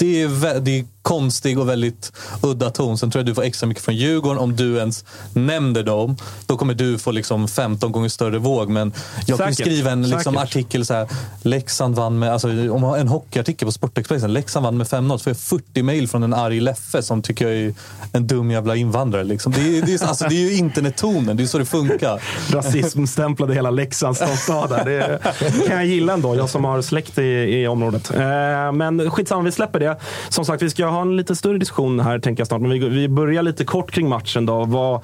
det 0.01 0.22
är, 0.22 0.60
det 0.60 0.78
är 0.78 0.85
konstig 1.02 1.59
och 1.59 1.68
väldigt 1.68 2.12
udda 2.43 2.70
ton. 2.70 2.98
Sen 2.98 3.10
tror 3.10 3.20
jag 3.20 3.27
du 3.27 3.35
får 3.35 3.43
extra 3.43 3.66
mycket 3.66 3.85
från 3.85 3.97
Djurgården. 3.97 4.39
Om 4.39 4.56
du 4.56 4.77
ens 4.77 5.05
nämner 5.32 5.82
dem, 5.82 6.16
då 6.47 6.56
kommer 6.56 6.74
du 6.74 6.98
få 6.98 7.10
liksom 7.10 7.48
15 7.48 7.93
gånger 7.93 8.09
större 8.09 8.39
våg. 8.39 8.68
Men 8.68 8.93
jag 9.27 9.39
kan 9.39 9.55
Säkert, 9.55 9.66
skriva 9.66 9.90
en 9.90 10.10
liksom 10.10 10.36
artikel 10.36 10.86
så 10.86 10.94
här. 10.94 11.09
Leksand 11.43 11.94
vann 11.94 12.18
med, 12.18 12.32
alltså, 12.32 12.48
om 12.48 12.81
man 12.81 12.90
har 12.90 12.98
en 12.98 13.09
hockeyartikel 13.09 13.66
på 13.66 13.72
Sportexpressen. 13.72 14.32
Leksand 14.32 14.64
vann 14.64 14.77
med 14.77 14.86
5-0. 14.86 15.12
Så 15.12 15.18
får 15.18 15.31
jag 15.31 15.36
40 15.36 15.82
mejl 15.82 16.09
från 16.09 16.22
en 16.22 16.35
arg 16.35 16.60
Leffe 16.60 17.02
som 17.02 17.22
tycker 17.22 17.48
jag 17.48 17.56
är 17.56 17.74
en 18.12 18.27
dum 18.27 18.51
jävla 18.51 18.77
invandrare. 18.77 19.24
Liksom. 19.24 19.52
Det, 19.52 19.78
är, 19.78 19.82
det, 19.82 19.94
är, 19.94 20.09
alltså, 20.09 20.24
det 20.28 20.35
är 20.35 20.51
ju 20.51 20.56
internettonen. 20.56 21.36
Det 21.36 21.43
är 21.43 21.47
så 21.47 21.59
det 21.59 21.64
funkar. 21.64 22.22
Rasismstämplade 22.52 23.55
hela 23.55 23.70
Leksands 23.70 24.20
stad 24.43 24.70
där. 24.70 24.85
Det 24.85 25.66
kan 25.66 25.77
jag 25.77 25.86
gilla 25.86 26.12
ändå, 26.12 26.36
jag 26.36 26.51
som 26.51 26.64
har 26.64 26.82
släkt 26.82 27.18
i, 27.18 27.22
i 27.22 27.66
området. 27.66 28.10
Eh, 28.10 28.72
men 28.72 29.10
skitsamma, 29.10 29.43
vi 29.43 29.52
släpper 29.52 29.81
det. 29.81 29.97
Som 30.28 30.44
sagt, 30.44 30.62
vi 30.62 30.70
ska 30.70 30.90
ha 30.91 31.03
en 31.03 31.17
lite 31.17 31.37
större 31.37 31.59
diskussion 31.59 32.01
här 32.01 32.19
tänker 32.19 32.41
jag 32.41 32.47
snart. 32.49 32.61
Men 32.61 32.71
vi, 32.71 32.89
vi 32.89 33.09
börjar 33.09 33.43
lite 33.43 33.65
kort 33.65 33.91
kring 33.91 34.09
matchen 34.09 34.47
då. 34.47 34.65
Vad, 34.65 35.01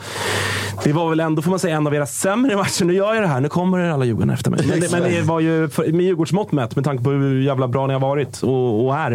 det 0.84 0.92
var 0.92 1.10
väl 1.10 1.20
ändå, 1.20 1.42
får 1.42 1.50
man 1.50 1.58
säga, 1.58 1.76
en 1.76 1.86
av 1.86 1.94
era 1.94 2.06
sämre 2.06 2.56
matcher. 2.56 2.84
Nu 2.84 2.94
gör 2.94 3.14
jag 3.14 3.22
det 3.22 3.28
här. 3.28 3.40
Nu 3.40 3.48
kommer 3.48 3.78
alla 3.90 4.04
Djurgården 4.04 4.30
efter 4.30 4.50
mig. 4.50 4.60
Men, 4.68 4.80
det- 4.80 4.90
men 4.92 5.02
det 5.02 5.22
var 5.22 5.40
ju, 5.40 5.68
för, 5.68 5.92
med 5.92 6.06
Djurgårdsmått 6.06 6.52
mätt, 6.52 6.76
med 6.76 6.84
tanke 6.84 7.04
på 7.04 7.10
hur 7.10 7.40
jävla 7.42 7.68
bra 7.68 7.86
ni 7.86 7.92
har 7.92 8.00
varit 8.00 8.42
och, 8.42 8.86
och 8.86 8.96
är, 8.96 9.12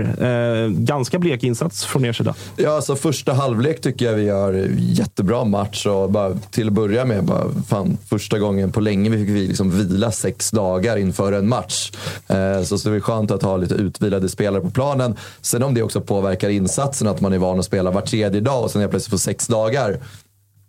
eh, 0.63 0.69
ganska 0.69 1.19
blek 1.19 1.43
insats 1.43 1.85
från 1.85 2.05
er 2.05 2.13
sida. 2.13 2.33
Ja, 2.57 2.75
alltså 2.75 2.95
första 2.95 3.33
halvlek 3.33 3.81
tycker 3.81 4.05
jag 4.05 4.13
vi 4.13 4.23
gör 4.23 4.67
jättebra 4.77 5.43
match. 5.43 5.85
Och 5.85 6.11
bara, 6.11 6.33
till 6.51 6.67
att 6.67 6.73
börja 6.73 7.05
med, 7.05 7.23
bara, 7.23 7.43
fan, 7.67 7.97
första 8.09 8.39
gången 8.39 8.71
på 8.71 8.79
länge 8.79 9.09
vi 9.09 9.17
fick 9.17 9.29
vi 9.35 9.47
liksom 9.47 9.71
vila 9.71 10.11
sex 10.11 10.51
dagar 10.51 10.97
inför 10.97 11.31
en 11.33 11.49
match. 11.49 11.91
Eh, 12.27 12.61
så, 12.63 12.77
så 12.77 12.89
det 12.89 12.95
är 12.95 12.99
skönt 12.99 13.31
att 13.31 13.43
ha 13.43 13.57
lite 13.57 13.73
utvilade 13.75 14.29
spelare 14.29 14.61
på 14.61 14.69
planen. 14.69 15.15
Sen 15.41 15.63
om 15.63 15.73
det 15.73 15.83
också 15.83 16.01
påverkar 16.01 16.49
insatsen, 16.61 17.07
att 17.07 17.21
man 17.21 17.33
är 17.33 17.37
van 17.37 17.59
att 17.59 17.65
spela 17.65 17.91
var 17.91 18.01
tredje 18.01 18.41
dag 18.41 18.63
och 18.63 18.71
sen 18.71 18.81
helt 18.81 18.91
plötsligt 18.91 19.11
får 19.11 19.17
sex 19.17 19.47
dagar. 19.47 19.99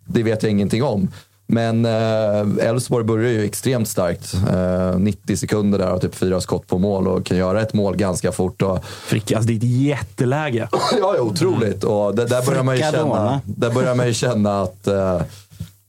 Det 0.05 0.23
vet 0.23 0.43
jag 0.43 0.51
ingenting 0.51 0.83
om. 0.83 1.09
Men 1.47 1.85
eh, 1.85 2.67
Elfsborg 2.67 3.05
börjar 3.05 3.31
ju 3.31 3.45
extremt 3.45 3.87
starkt. 3.87 4.33
Eh, 4.33 4.99
90 4.99 5.37
sekunder 5.37 5.79
där 5.79 5.91
och 5.91 6.01
typ 6.01 6.15
fyra 6.15 6.41
skott 6.41 6.67
på 6.67 6.77
mål 6.77 7.07
och 7.07 7.25
kan 7.25 7.37
göra 7.37 7.61
ett 7.61 7.73
mål 7.73 7.95
ganska 7.95 8.31
fort. 8.31 8.61
Och, 8.61 8.85
Fricka, 8.85 9.35
alltså 9.35 9.47
det 9.47 9.53
är 9.53 9.57
ett 9.57 9.63
jätteläge. 9.63 10.69
ja, 10.99 11.15
otroligt. 11.19 11.83
Och 11.83 12.15
det, 12.15 12.25
där, 12.25 12.45
börjar 12.45 12.63
man 12.63 12.75
ju 12.75 12.81
känna, 12.81 13.41
där 13.45 13.71
börjar 13.71 13.95
man 13.95 14.07
ju 14.07 14.13
känna 14.13 14.61
att 14.61 14.87
eh, 14.87 15.21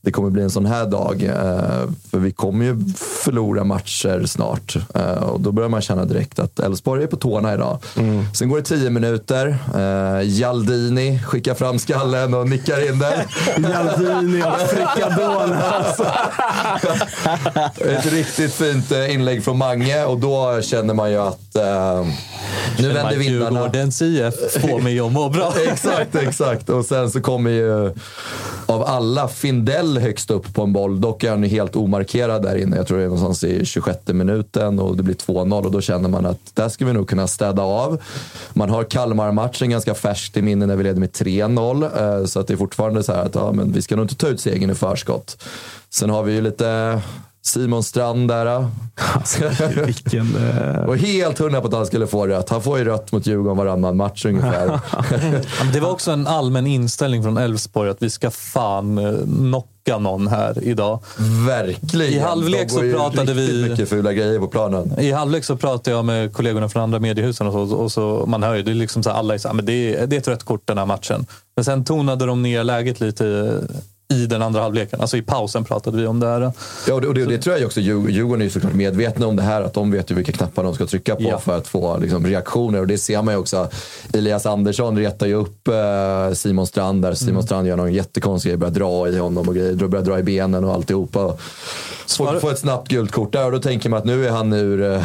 det 0.05 0.11
kommer 0.11 0.29
bli 0.29 0.43
en 0.43 0.49
sån 0.49 0.65
här 0.65 0.85
dag. 0.85 1.23
Eh, 1.23 1.89
för 2.11 2.17
vi 2.17 2.31
kommer 2.31 2.65
ju 2.65 2.79
förlora 2.97 3.63
matcher 3.63 4.25
snart. 4.25 4.75
Eh, 4.95 5.23
och 5.23 5.39
då 5.39 5.51
börjar 5.51 5.69
man 5.69 5.81
känna 5.81 6.05
direkt 6.05 6.39
att 6.39 6.59
Elfsborg 6.59 7.03
är 7.03 7.07
på 7.07 7.15
tårna 7.15 7.53
idag. 7.53 7.79
Sen 8.33 8.49
går 8.49 8.57
det 8.57 8.63
tio 8.63 8.89
minuter. 8.89 9.57
Eh, 9.75 10.39
Jaldini 10.39 11.19
skickar 11.19 11.53
fram 11.53 11.79
skallen 11.79 12.33
och 12.33 12.49
nickar 12.49 12.89
in 12.89 12.99
den. 12.99 13.19
Jaldini 13.71 14.43
och 14.43 14.69
Fricadona. 14.69 15.61
Alltså. 15.61 16.05
Ett 17.89 18.05
riktigt 18.05 18.53
fint 18.53 18.91
inlägg 18.91 19.43
från 19.43 19.57
Mange 19.57 20.05
och 20.05 20.19
då 20.19 20.61
känner 20.61 20.93
man 20.93 21.11
ju 21.11 21.17
att 21.17 21.55
eh, 21.55 22.05
nu 22.79 22.93
vänder 22.93 23.17
vindarna. 23.17 23.59
Djurgårdens 23.59 24.01
IF 24.01 24.33
får 24.61 24.79
mig 24.79 24.99
att 24.99 25.11
må 25.11 25.29
bra. 25.29 25.53
exakt, 25.67 26.15
exakt. 26.15 26.69
Och 26.69 26.85
sen 26.85 27.11
så 27.11 27.21
kommer 27.21 27.51
ju 27.51 27.93
av 28.65 28.83
alla 28.83 29.27
Findell 29.27 29.94
högst 30.01 30.31
upp 30.31 30.53
på 30.53 30.63
en 30.63 30.73
boll. 30.73 31.01
Dock 31.01 31.23
är 31.23 31.29
han 31.29 31.43
ju 31.43 31.49
helt 31.49 31.75
omarkerad 31.75 32.43
där 32.43 32.55
inne. 32.55 32.75
Jag 32.75 32.87
tror 32.87 32.97
det 32.97 33.03
är 33.03 33.07
någonstans 33.07 33.43
i 33.43 33.65
26 33.65 33.99
minuten 34.07 34.79
och 34.79 34.97
det 34.97 35.03
blir 35.03 35.15
2-0 35.15 35.65
och 35.65 35.71
då 35.71 35.81
känner 35.81 36.09
man 36.09 36.25
att 36.25 36.39
där 36.53 36.69
ska 36.69 36.85
vi 36.85 36.93
nog 36.93 37.09
kunna 37.09 37.27
städa 37.27 37.61
av. 37.61 38.01
Man 38.53 38.69
har 38.69 38.83
Kalmar-matchen 38.83 39.69
ganska 39.69 39.93
färskt 39.93 40.37
i 40.37 40.41
minne 40.41 40.65
när 40.65 40.75
vi 40.75 40.83
leder 40.83 40.99
med 40.99 41.11
3-0. 41.11 42.19
Eh, 42.19 42.25
så 42.25 42.39
att 42.39 42.47
det 42.47 42.53
är 42.53 42.57
fortfarande 42.57 43.03
så 43.03 43.13
här 43.13 43.25
att 43.25 43.35
ja, 43.35 43.51
men 43.51 43.71
vi 43.71 43.81
ska 43.81 43.95
nog 43.95 44.03
inte 44.03 44.15
ta 44.15 44.27
ut 44.27 44.39
segern 44.39 44.69
i 44.69 44.75
förskott. 44.75 45.43
Sen 45.89 46.09
har 46.09 46.23
vi 46.23 46.33
ju 46.33 46.41
lite 46.41 47.01
Simon 47.45 47.83
Strand 47.83 48.27
där. 48.27 48.45
eh. 48.45 48.67
Vilken... 49.85 50.35
Eh... 50.35 50.75
Och 50.87 50.97
helt 50.97 51.39
hundra 51.39 51.61
på 51.61 51.67
att 51.67 51.73
han 51.73 51.85
skulle 51.85 52.07
få 52.07 52.27
rött. 52.27 52.49
Han 52.49 52.61
får 52.61 52.77
ju 52.77 52.85
rött 52.85 53.11
mot 53.11 53.27
Djurgården 53.27 53.57
varannan 53.57 53.97
match 53.97 54.25
ungefär. 54.25 54.79
Det 55.73 55.79
var 55.79 55.89
också 55.91 56.11
en 56.11 56.27
allmän 56.27 56.67
inställning 56.67 57.23
från 57.23 57.37
Elfsborg 57.37 57.89
att 57.89 58.01
vi 58.01 58.09
ska 58.09 58.31
fan 58.31 58.97
eh, 58.97 59.13
knocka 59.27 59.97
någon 59.99 60.27
här 60.27 60.63
idag. 60.63 60.99
Verkligen. 61.47 62.13
I 62.13 62.19
halvlek 62.19 62.71
så 62.71 62.79
pratade 62.79 63.33
vi- 63.33 63.69
mycket 63.69 63.89
fula 63.89 64.13
grejer 64.13 64.39
på 64.39 64.47
planen. 64.47 64.99
I 64.99 65.11
halvlek 65.11 65.43
så 65.45 65.55
pratade 65.57 65.95
jag 65.95 66.05
med 66.05 66.33
kollegorna 66.33 66.69
från 66.69 66.83
andra 66.83 66.99
mediehusen 66.99 67.47
och 67.47 67.53
så, 67.69 67.75
och 67.75 67.91
så 67.91 68.23
man 68.27 68.43
hör 68.43 68.55
ju, 68.55 68.63
det 68.63 68.71
är 68.71 68.75
liksom 68.75 69.03
så 69.03 69.09
här, 69.09 69.17
alla 69.17 69.33
är 69.33 69.37
så 69.37 69.47
här, 69.47 69.55
men 69.55 69.65
det 69.65 69.73
är, 69.95 70.07
det 70.07 70.15
är 70.15 70.19
ett 70.19 70.27
rött 70.27 70.43
kort 70.43 70.61
den 70.65 70.77
här 70.77 70.85
matchen. 70.85 71.25
Men 71.55 71.65
sen 71.65 71.83
tonade 71.85 72.25
de 72.25 72.41
ner 72.43 72.63
läget 72.63 72.99
lite 72.99 73.53
i 74.13 74.25
den 74.25 74.41
andra 74.41 74.61
halvleken. 74.61 75.01
Alltså 75.01 75.17
i 75.17 75.21
pausen 75.21 75.63
pratade 75.63 75.97
vi 75.97 76.07
om 76.07 76.19
det 76.19 76.27
här. 76.27 76.51
Ja, 76.87 76.93
och 76.93 77.01
det, 77.01 77.07
och 77.07 77.13
det, 77.13 77.23
och 77.23 77.29
det 77.31 77.37
tror 77.37 77.57
jag 77.57 77.65
också. 77.65 77.79
Djur- 77.79 78.09
Djurgården 78.09 78.41
är 78.41 78.45
ju 78.45 78.49
såklart 78.51 78.73
medvetna 78.73 79.27
om 79.27 79.35
det 79.35 79.41
här. 79.43 79.61
Att 79.61 79.73
de 79.73 79.91
vet 79.91 80.11
ju 80.11 80.15
vilka 80.15 80.31
knappar 80.31 80.63
de 80.63 80.75
ska 80.75 80.85
trycka 80.85 81.15
på 81.15 81.23
Ja. 81.23 81.39
för 81.39 81.57
att 81.57 81.67
få 81.67 81.97
liksom, 81.97 82.27
reaktioner. 82.27 82.79
Och 82.79 82.87
det 82.87 82.97
ser 82.97 83.21
man 83.21 83.33
ju 83.33 83.39
också. 83.39 83.69
Elias 84.13 84.45
Andersson 84.45 84.97
retar 84.97 85.27
ju 85.27 85.33
upp 85.33 85.67
eh, 85.67 86.33
Simon 86.33 86.67
Strand 86.67 87.01
där. 87.01 87.13
Simon 87.13 87.31
Mm. 87.35 87.43
Strand 87.43 87.67
gör 87.67 87.77
någon 87.77 87.93
jättekonstig 87.93 88.49
grej. 88.51 88.57
Börjar 88.57 88.73
dra 88.73 89.09
i 89.09 89.17
honom 89.17 89.47
och 89.49 89.55
grejer. 89.55 89.73
Börjar 89.87 90.05
dra 90.05 90.19
i 90.19 90.23
benen 90.23 90.63
och 90.63 90.73
alltihopa. 90.73 91.37
Får, 92.17 92.39
får 92.39 92.51
ett 92.51 92.59
snabbt 92.59 92.87
gult 92.87 93.11
kort 93.11 93.33
där 93.33 93.45
och 93.45 93.51
då 93.51 93.59
tänker 93.59 93.89
man 93.89 93.99
att 93.99 94.05
nu 94.05 94.27
är 94.27 94.31
han 94.31 94.53
ur, 94.53 94.93
eh, 94.93 95.01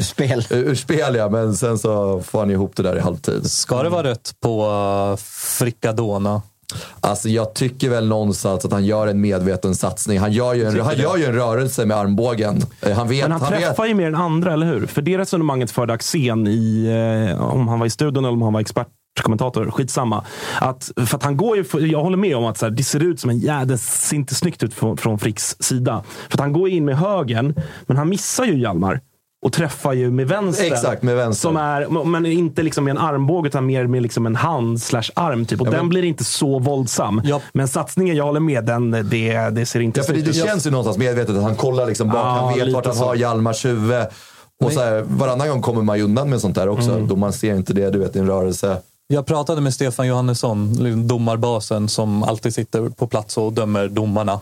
Spel. 0.00 0.44
ur 0.50 0.74
spel. 0.74 1.14
Ja. 1.14 1.28
Men 1.28 1.56
sen 1.56 1.78
så 1.78 2.20
får 2.20 2.38
han 2.38 2.50
ihop 2.50 2.76
det 2.76 2.82
där 2.82 2.96
i 2.96 3.00
halvtid. 3.00 3.50
Ska 3.50 3.82
det 3.82 3.88
vara 3.88 4.02
rött 4.10 4.32
på 4.40 4.66
uh, 5.10 5.16
Fricadona? 5.58 6.42
Alltså 7.00 7.28
jag 7.28 7.54
tycker 7.54 7.90
väl 7.90 8.08
någonstans 8.08 8.64
att 8.64 8.72
han 8.72 8.84
gör 8.84 9.06
en 9.06 9.20
medveten 9.20 9.74
satsning. 9.74 10.18
Han 10.18 10.32
gör 10.32 10.54
ju 10.54 10.64
en, 10.64 10.80
han 10.80 10.96
gör 10.96 11.16
ju 11.16 11.24
en 11.24 11.32
rörelse 11.34 11.86
med 11.86 11.96
armbågen. 11.96 12.62
Eh, 12.80 12.96
Han 12.96 13.08
vet, 13.08 13.22
Men 13.22 13.32
han, 13.32 13.40
han 13.40 13.50
vet, 13.52 13.60
träffar 13.60 13.86
ju 13.86 13.94
mer 13.94 14.06
än 14.06 14.14
andra, 14.14 14.52
eller 14.52 14.66
hur? 14.66 14.86
För 14.86 15.02
det 15.02 15.18
resonemanget 15.18 15.70
förde 15.70 15.92
Axén 15.92 16.46
i, 16.46 16.86
eh, 17.30 17.42
om 17.42 17.68
han 17.68 17.78
var 17.78 17.86
i 17.86 17.90
studion 17.90 18.24
eller 18.24 18.32
om 18.34 18.42
han 18.42 18.52
var 18.52 18.60
expertkommentator, 18.60 19.70
skitsamma. 19.70 20.24
Att, 20.60 20.90
för 20.96 21.16
att 21.16 21.22
han 21.22 21.36
går 21.36 21.56
ju, 21.56 21.64
för, 21.64 21.80
jag 21.80 22.02
håller 22.02 22.16
med 22.16 22.36
om 22.36 22.44
att 22.44 22.58
så 22.58 22.66
här, 22.66 22.70
det 22.70 22.84
ser 22.84 23.02
ut 23.02 23.20
som 23.20 23.30
en 23.30 23.38
jävla, 23.38 23.64
det 23.64 23.78
ser 23.78 24.16
inte 24.16 24.34
snyggt 24.34 24.62
ut 24.62 24.74
från, 24.74 24.96
från 24.96 25.18
Fricks 25.18 25.56
sida. 25.60 26.04
För 26.28 26.36
att 26.36 26.40
han 26.40 26.52
går 26.52 26.68
in 26.68 26.84
med 26.84 26.98
högen, 26.98 27.54
men 27.86 27.96
han 27.96 28.08
missar 28.08 28.44
ju 28.44 28.58
Hjalmar. 28.60 29.00
Och 29.46 29.52
träffar 29.52 29.92
ju 29.92 30.10
med 30.10 30.28
vänster. 30.28 30.64
Exakt, 30.72 31.02
med 31.02 31.16
vänster. 31.16 31.40
Som 31.48 31.56
är, 31.56 32.04
men 32.04 32.26
inte 32.26 32.62
liksom 32.62 32.84
med 32.84 32.90
en 32.90 32.98
armbåge, 32.98 33.48
utan 33.48 33.66
mer 33.66 33.86
med 33.86 34.02
liksom 34.02 34.26
en 34.26 34.36
hand 34.36 34.82
slash 34.82 35.02
arm. 35.14 35.46
Typ. 35.46 35.60
Och 35.60 35.66
Ja, 35.66 35.70
den 35.70 35.80
men- 35.80 35.88
blir 35.88 36.02
inte 36.04 36.24
så 36.24 36.58
våldsam. 36.58 37.22
Men 37.52 37.68
satsningen, 37.68 38.16
jag 38.16 38.24
håller 38.24 38.40
med, 38.40 38.64
den, 38.64 38.90
det, 38.90 39.50
det 39.50 39.66
ser 39.66 39.80
inte 39.80 40.00
Ja, 40.00 40.04
för 40.04 40.12
det, 40.12 40.20
snyggt 40.20 40.34
det 40.36 40.42
ut. 40.42 40.46
känns 40.48 40.66
ju 40.66 40.70
någonstans 40.70 40.98
medvetet 40.98 41.36
att 41.36 41.42
han 41.42 41.54
kollar 41.56 41.86
liksom 41.86 42.08
bak. 42.08 42.16
Ja, 42.16 42.22
han 42.30 42.54
vet 42.58 42.72
vart 42.74 42.86
han 42.86 42.94
så. 42.94 43.04
har 43.04 43.14
Hjalmars 43.14 43.64
huvud. 43.64 44.02
Och 44.64 44.72
så 44.72 44.80
här, 44.80 45.04
varannan 45.08 45.48
gång 45.48 45.62
kommer 45.62 45.82
man 45.82 46.00
undan 46.00 46.30
med 46.30 46.40
sånt 46.40 46.54
där 46.54 46.68
också. 46.68 46.90
Mm. 46.90 47.08
Då 47.08 47.16
man 47.16 47.32
ser 47.32 47.54
inte 47.54 47.72
det, 47.72 47.90
du 47.90 47.98
vet, 47.98 48.16
i 48.16 48.18
en 48.18 48.26
rörelse. 48.26 48.76
Jag 49.08 49.26
pratade 49.26 49.60
med 49.60 49.74
Stefan 49.74 50.06
Johannesson, 50.06 50.72
liksom 50.72 51.08
domarbasen 51.08 51.88
som 51.88 52.22
alltid 52.22 52.54
sitter 52.54 52.88
på 52.88 53.06
plats 53.06 53.36
och 53.38 53.52
dömer 53.52 53.88
domarna. 53.88 54.40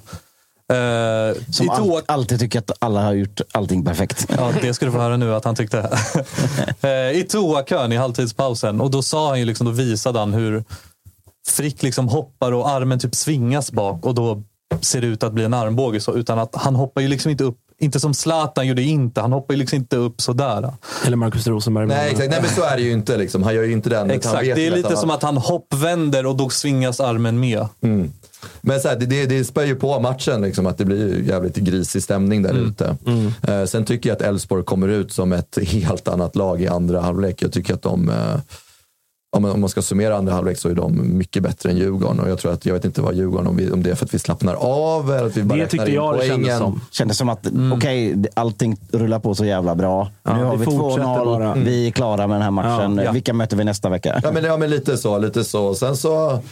Eh, 0.72 1.42
Som 1.52 1.66
i 1.66 1.68
all, 1.68 2.02
alltid 2.06 2.40
tycker 2.40 2.58
att 2.58 2.70
alla 2.78 3.02
har 3.02 3.12
gjort 3.12 3.40
allting 3.52 3.84
perfekt. 3.84 4.26
Ja, 4.36 4.52
det 4.62 4.74
ska 4.74 4.86
du 4.86 4.92
få 4.92 4.98
höra 4.98 5.16
nu 5.16 5.34
att 5.34 5.44
han 5.44 5.54
tyckte. 5.56 5.90
Eh, 6.80 6.90
I 7.10 7.26
toakön 7.30 7.92
i 7.92 7.96
halvtidspausen. 7.96 8.80
Och 8.80 8.90
då 8.90 9.02
sa 9.02 9.28
han 9.28 9.38
ju 9.38 9.44
liksom, 9.44 9.66
då 9.66 9.72
visade 9.72 10.18
han 10.18 10.34
hur 10.34 10.64
Frick 11.48 11.82
liksom 11.82 12.08
hoppar 12.08 12.52
och 12.52 12.68
armen 12.68 12.98
typ 12.98 13.14
svingas 13.14 13.72
bak 13.72 14.06
och 14.06 14.14
då 14.14 14.42
ser 14.80 15.00
det 15.00 15.06
ut 15.06 15.22
att 15.22 15.32
bli 15.32 15.44
en 15.44 15.54
armbåge. 15.54 16.00
Så, 16.00 16.14
utan 16.14 16.38
att 16.38 16.54
han 16.54 16.74
hoppar 16.74 17.00
ju 17.02 17.08
liksom 17.08 17.30
inte 17.30 17.44
upp, 17.44 17.58
inte 17.78 18.00
som 18.00 18.14
Zlatan 18.14 18.66
gjorde 18.66 18.82
inte. 18.82 19.20
Han 19.20 19.32
hoppar 19.32 19.54
ju 19.54 19.58
liksom 19.60 19.76
inte 19.76 19.96
upp 19.96 20.20
sådär. 20.20 20.72
Eller 21.06 21.16
Marcus 21.16 21.46
Rosenberg. 21.46 21.86
Nej, 21.86 22.10
exakt. 22.10 22.30
Nej, 22.30 22.40
men 22.42 22.50
så 22.50 22.62
är 22.62 22.76
det 22.76 22.82
ju 22.82 22.92
inte. 22.92 23.16
Liksom. 23.16 23.42
Han 23.42 23.54
gör 23.54 23.62
ju 23.62 23.72
inte 23.72 23.90
den. 23.90 24.10
Exakt, 24.10 24.42
vet 24.42 24.56
det 24.56 24.66
är 24.66 24.70
lite 24.70 24.96
som 24.96 25.10
att 25.10 25.22
han 25.22 25.36
hoppvänder 25.36 26.26
och 26.26 26.36
då 26.36 26.48
svingas 26.50 27.00
armen 27.00 27.40
med. 27.40 27.66
Mm. 27.82 28.12
Men 28.60 28.80
så 28.80 28.88
här, 28.88 28.96
det, 28.96 29.06
det, 29.06 29.26
det 29.26 29.44
spär 29.44 29.64
ju 29.64 29.74
på 29.76 30.00
matchen, 30.00 30.40
liksom, 30.40 30.66
att 30.66 30.78
det 30.78 30.84
blir 30.84 31.16
ju 31.18 31.26
jävligt 31.26 31.56
grisig 31.56 32.02
stämning 32.02 32.42
där 32.42 32.50
Mm. 32.50 32.66
ute. 32.68 32.96
Eh, 33.52 33.64
sen 33.64 33.84
tycker 33.84 34.08
jag 34.10 34.16
att 34.16 34.22
Elfsborg 34.22 34.64
kommer 34.64 34.88
ut 34.88 35.12
som 35.12 35.32
ett 35.32 35.58
helt 35.62 36.08
annat 36.08 36.36
lag 36.36 36.62
i 36.62 36.68
andra 36.68 37.00
halvlek. 37.00 37.42
Jag 37.42 37.52
tycker 37.52 37.74
att 37.74 37.82
de, 37.82 38.08
eh, 38.08 38.36
om 39.36 39.42
man, 39.42 39.50
om 39.50 39.60
man 39.60 39.68
ska 39.70 39.82
summera 39.82 40.16
andra 40.16 40.32
halvlek 40.32 40.58
så 40.58 40.68
är 40.68 40.74
de 40.74 41.18
mycket 41.18 41.42
bättre 41.42 41.70
än 41.70 41.76
Djurgården. 41.76 42.20
Och 42.20 42.30
jag 42.30 42.38
tror 42.38 42.52
att, 42.52 42.66
jag 42.66 42.74
vet 42.74 42.84
inte 42.84 43.02
vad 43.02 43.14
Djurgården, 43.14 43.46
om, 43.46 43.56
vi, 43.56 43.70
om 43.70 43.82
det 43.82 43.90
är 43.90 43.94
för 43.94 44.04
att 44.04 44.14
vi 44.14 44.18
slappnar 44.18 44.54
av 44.54 45.12
eller 45.12 45.26
att 45.26 45.36
vi 45.36 45.42
bara 45.42 45.56
Det 45.56 45.64
räknar 45.64 45.70
tyckte 45.70 45.88
in 45.90 45.94
jag 45.94 46.14
det 46.14 46.18
poängen. 46.18 46.36
kändes 46.36 46.58
som. 46.58 46.80
Kändes 46.90 47.18
som 47.18 47.28
att 47.28 47.46
okej, 47.74 48.24
allting 48.34 48.76
rullar 48.92 49.18
på 49.18 49.34
så 49.34 49.44
jävla 49.44 49.74
bra. 49.74 50.10
Ja, 50.22 50.36
nu 50.36 50.44
har 50.44 50.52
det 50.52 50.58
vi 50.58 50.64
fortsätter 50.64 51.02
2-0. 51.08 51.24
bara. 51.24 51.54
Vi 51.54 51.86
är 51.86 51.90
klara 51.90 52.26
med 52.26 52.34
den 52.34 52.42
här 52.42 52.50
matchen. 52.50 52.96
Ja, 52.96 53.04
ja. 53.04 53.12
Vilka 53.12 53.32
möter 53.32 53.56
vi 53.56 53.64
nästa 53.64 53.88
vecka? 53.88 54.20
Ja 54.22 54.32
men, 54.32 54.44
ja, 54.44 54.56
men 54.56 54.70
lite 54.70 54.96
så, 54.96 55.18
lite 55.18 55.44
så. 55.44 55.74
Sen 55.74 55.96
så... 55.96 56.42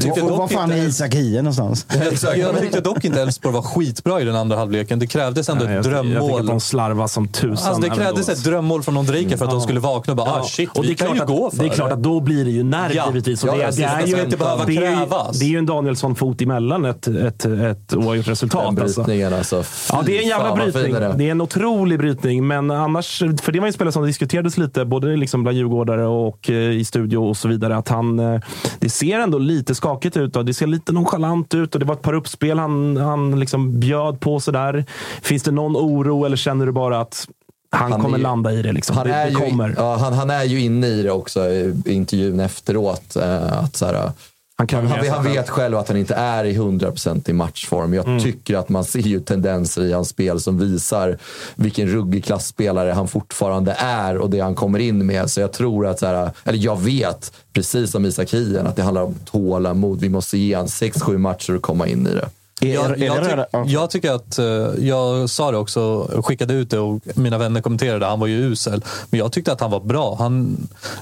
tyckte 0.00 0.20
Var, 0.22 0.48
fan 0.48 0.64
inte- 0.72 0.84
är 0.84 0.88
Isak 0.88 1.14
Hie 1.14 1.36
någonstans? 1.42 1.86
Exakt. 2.10 2.38
Jag 2.38 2.60
tyckte 2.60 2.80
dock 2.80 3.04
inte 3.04 3.22
Elfsborg 3.22 3.54
var 3.54 3.62
skitbra 3.62 4.20
i 4.20 4.24
den 4.24 4.36
andra 4.36 4.56
halvleken. 4.56 4.98
Det 4.98 5.06
krävdes 5.06 5.48
ändå 5.48 5.64
Nej, 5.64 5.76
ett 5.76 5.84
ty- 5.84 5.90
jag 5.90 6.02
tycker 6.02 6.16
att 6.16 6.20
drömmål. 6.22 6.46
de 6.46 6.60
slarvar 6.60 7.06
som 7.06 7.28
tusan. 7.28 7.50
Alltså 7.68 7.82
det 7.82 7.90
krävdes 7.90 8.28
ett 8.28 8.44
drömmål 8.44 8.82
från 8.82 8.96
Ondrejka 8.96 9.36
för 9.38 9.44
att 9.44 9.50
de 9.50 9.60
skulle 9.60 9.80
vakna 9.80 10.12
och 10.12 10.16
bara 10.16 10.30
ah, 10.30 10.42
shit, 10.44 10.68
och 10.76 10.82
det 10.82 10.86
vi 10.88 10.92
är 10.92 10.96
kan 10.96 11.06
klart 11.06 11.16
ju 11.16 11.22
att, 11.22 11.28
gå 11.28 11.50
för 11.50 11.58
Det 11.58 11.64
är 11.64 11.68
klart 11.68 11.92
att 11.92 12.02
då 12.02 12.20
blir 12.20 12.44
det 12.44 12.50
ju 12.50 12.62
nerv 12.62 12.92
Ja. 12.94 13.06
givetvis. 13.06 13.42
Och 13.44 13.48
Ja, 13.48 13.52
det, 13.54 13.58
ja, 13.62 13.70
det, 13.70 13.76
det 13.76 13.84
är 13.84 14.06
ska 14.06 14.16
ju, 14.18 14.24
inte 14.24 14.36
behöva 14.36 14.64
det, 14.64 14.76
är 14.76 14.90
ju, 14.90 14.96
krävas. 14.96 15.38
det 15.38 15.44
är 15.44 15.48
ju 15.48 15.58
en 15.58 15.66
Danielsson-fot 15.66 16.42
emellan 16.42 16.84
ett, 16.84 17.06
ett, 17.06 17.44
ett 17.44 17.94
oavgjort 17.94 18.28
resultat. 18.28 18.74
Den 18.74 18.82
Alltså. 18.84 19.02
brytningen 19.02 19.34
alltså. 19.34 19.64
Ja, 19.92 20.02
det 20.06 20.18
är 20.18 20.22
en 20.22 20.28
jävla 20.28 20.54
brytning. 20.56 20.94
är. 20.94 21.12
Det 21.18 21.24
är 21.26 21.30
en 21.30 21.40
otrolig 21.40 21.98
brytning. 21.98 22.46
Men 22.46 22.70
annars, 22.70 23.18
för 23.18 23.52
det 23.52 23.60
var 23.60 23.66
ju 23.66 23.68
en 23.68 23.72
spelare 23.72 23.92
som 23.92 24.06
diskuterades 24.06 24.58
lite, 24.58 24.84
både 24.84 25.16
liksom 25.16 25.42
bland 25.42 25.56
djurgårdare 25.58 26.06
och 26.06 26.50
eh, 26.50 26.54
i 26.56 26.84
studio 26.84 27.16
och 27.18 27.36
så 27.36 27.48
vidare. 27.48 27.76
Att 27.76 27.88
han, 27.88 28.18
eh, 28.18 28.40
det 28.78 28.90
ser 28.90 29.18
ändå 29.18 29.38
lite 29.38 29.74
skakigt 29.84 30.16
ut 30.16 30.36
och 30.36 30.44
det 30.44 30.54
ser 30.54 30.66
lite 30.66 30.92
nonchalant 30.92 31.54
ut. 31.54 31.74
Och 31.74 31.80
det 31.80 31.86
var 31.86 31.94
ett 31.94 32.02
par 32.02 32.14
uppspel 32.14 32.58
han, 32.58 32.96
han 32.96 33.40
liksom 33.40 33.80
bjöd 33.80 34.20
på 34.20 34.40
sådär. 34.40 34.84
Finns 35.22 35.42
det 35.42 35.50
någon 35.50 35.76
oro 35.76 36.24
eller 36.24 36.36
känner 36.36 36.66
du 36.66 36.72
bara 36.72 37.00
att 37.00 37.28
Han, 37.70 37.92
Han 37.92 38.00
kommer 38.00 38.18
ju- 38.18 38.22
landa 38.22 38.52
i 38.52 38.62
det. 38.62 38.72
Liksom. 38.72 38.96
Han 38.96 39.06
det, 39.06 39.14
är, 39.14 39.24
det 39.30 39.46
ju, 39.66 39.74
ja, 39.76 39.96
han, 39.96 40.12
han 40.12 40.30
är 40.30 40.44
ju 40.44 40.60
inne 40.60 40.86
i 40.86 41.02
det 41.02 41.10
också 41.10 41.46
i 41.50 41.74
intervjun 41.86 42.40
efteråt. 42.40 43.16
Eh, 43.16 43.58
att 43.64 43.76
så 43.76 43.86
här, 43.86 44.12
Han 44.56 44.66
kan 44.66 44.86
han, 44.86 45.08
han, 45.08 45.24
vet 45.24 45.50
själv 45.50 45.76
att 45.78 45.88
han 45.88 45.96
inte 45.96 46.14
är 46.14 46.44
i 46.44 46.56
100% 46.58 47.30
i 47.30 47.32
matchform. 47.32 47.94
Jag 47.94 48.06
Mm. 48.08 48.20
tycker 48.22 48.56
att 48.56 48.68
man 48.68 48.84
ser 48.84 48.98
ju 49.00 49.20
tendenser 49.20 49.82
i 49.82 49.92
hans 49.92 50.08
spel 50.08 50.40
som 50.40 50.58
visar 50.58 51.18
vilken 51.54 51.88
ruggig 51.88 52.24
klassspelare 52.24 52.90
han 52.92 53.08
fortfarande 53.08 53.72
är 53.78 54.16
och 54.18 54.30
det 54.30 54.40
han 54.40 54.54
kommer 54.54 54.78
in 54.78 55.06
med. 55.06 55.30
Så 55.30 55.40
jag 55.40 55.52
tror 55.52 55.86
att, 55.86 55.98
så 55.98 56.06
här, 56.06 56.30
eller 56.44 56.58
jag 56.58 56.80
vet, 56.80 57.32
precis 57.52 57.90
som 57.90 58.04
Isak 58.04 58.34
Hien, 58.34 58.66
att 58.66 58.76
det 58.76 58.82
handlar 58.82 59.02
om 59.02 59.14
tålamod. 59.24 60.00
Vi 60.00 60.08
måste 60.08 60.38
ge 60.38 60.54
han 60.54 60.66
6-7 60.66 61.18
matcher 61.18 61.56
och 61.56 61.62
komma 61.62 61.86
in 61.86 62.06
i 62.06 62.10
det. 62.14 62.28
Jag, 62.60 62.98
jag, 62.98 63.18
tyck- 63.24 63.66
jag 63.66 63.90
tycker 63.90 64.12
att, 64.12 64.38
eh, 64.38 64.44
jag 64.86 65.30
sa 65.30 65.50
det 65.50 65.56
också, 65.58 66.10
skickade 66.24 66.54
ut 66.54 66.70
det 66.70 66.78
och 66.78 67.00
mina 67.14 67.38
vänner 67.38 67.60
kommenterade, 67.60 68.06
han 68.06 68.20
var 68.20 68.26
ju 68.26 68.36
usel. 68.52 68.84
Men 69.10 69.18
jag 69.20 69.32
tyckte 69.32 69.52
att 69.52 69.60
han 69.60 69.70
var 69.70 69.80
bra. 69.80 70.16
Han, 70.18 70.56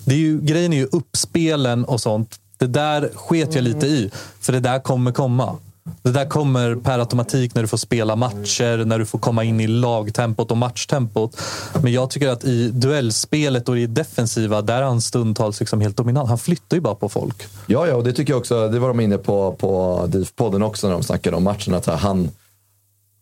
det 0.05 0.15
är 0.15 0.19
ju, 0.19 0.41
grejen 0.41 0.73
är 0.73 0.77
ju 0.77 0.89
uppspelen 0.93 1.85
och 1.85 2.01
sånt. 2.01 2.39
Det 2.63 2.69
där 2.69 3.11
sket 3.15 3.55
jag 3.55 3.65
lite 3.65 3.87
i, 3.87 4.11
för 4.41 4.53
det 4.53 4.61
där 4.61 4.79
kommer 4.79 5.13
komma. 5.13 5.57
Det 6.03 6.11
där 6.11 6.25
kommer 6.25 6.77
per 6.77 6.99
automatik 6.99 7.55
när 7.55 7.63
du 7.63 7.69
får 7.69 7.77
spela 7.77 8.17
matcher, 8.17 8.85
när 8.85 8.99
du 8.99 9.07
får 9.07 9.19
komma 9.19 9.45
in 9.45 9.61
i 9.61 9.67
lagtempot 9.67 10.51
och 10.51 10.57
matchtempot. 10.57 11.41
Men 11.83 11.93
jag 11.93 12.11
tycker 12.11 12.29
att 12.29 12.45
i 12.45 12.69
duellspelet 12.69 13.69
och 13.69 13.79
i 13.79 13.87
defensiva, 13.87 14.63
där 14.63 14.79
är 14.79 14.83
han 14.83 15.01
stundtals 15.01 15.61
liksom 15.61 15.81
helt 15.81 15.97
dominant. 15.97 16.29
Han 16.29 16.39
flyttar 16.39 16.77
ju 16.77 16.81
bara 16.81 16.95
på 16.95 17.09
folk. 17.09 17.43
Ja, 17.67 17.87
ja, 17.87 17.95
och 17.95 18.05
det 18.05 18.13
tycker 18.13 18.33
jag 18.33 18.41
också. 18.41 18.69
Det 18.69 18.79
var 18.79 18.89
de 18.89 19.01
inne 19.01 19.19
på 19.19 19.53
på 19.53 20.03
DIF-podden 20.07 20.63
också 20.63 20.87
när 20.87 20.95
de 20.95 21.03
snackade 21.03 21.37
om 21.37 21.45
matchen. 21.45 21.75
Att 21.75 21.87
han, 21.87 22.31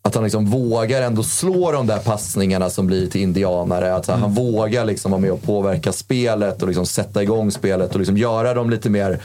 att 0.03 0.15
han 0.15 0.25
liksom 0.25 0.47
vågar 0.47 1.03
ändå 1.03 1.23
slå 1.23 1.73
de 1.73 1.87
där 1.87 1.99
passningarna 1.99 2.71
som 2.71 2.87
blir 2.87 3.07
till 3.07 3.21
indianare. 3.21 3.95
Att 3.95 4.07
han 4.07 4.35
vågar 4.35 4.85
liksom 4.85 5.11
vara 5.11 5.21
med 5.21 5.33
och 5.33 5.43
påverka 5.43 5.93
spelet 5.93 6.63
och 6.63 6.69
liksom 6.69 6.87
sätta 6.87 7.23
igång 7.23 7.51
spelet 7.51 7.93
och 7.93 7.99
liksom 7.99 8.17
göra 8.17 8.55
de 8.55 8.71
lite 8.71 8.91
mer 8.91 9.21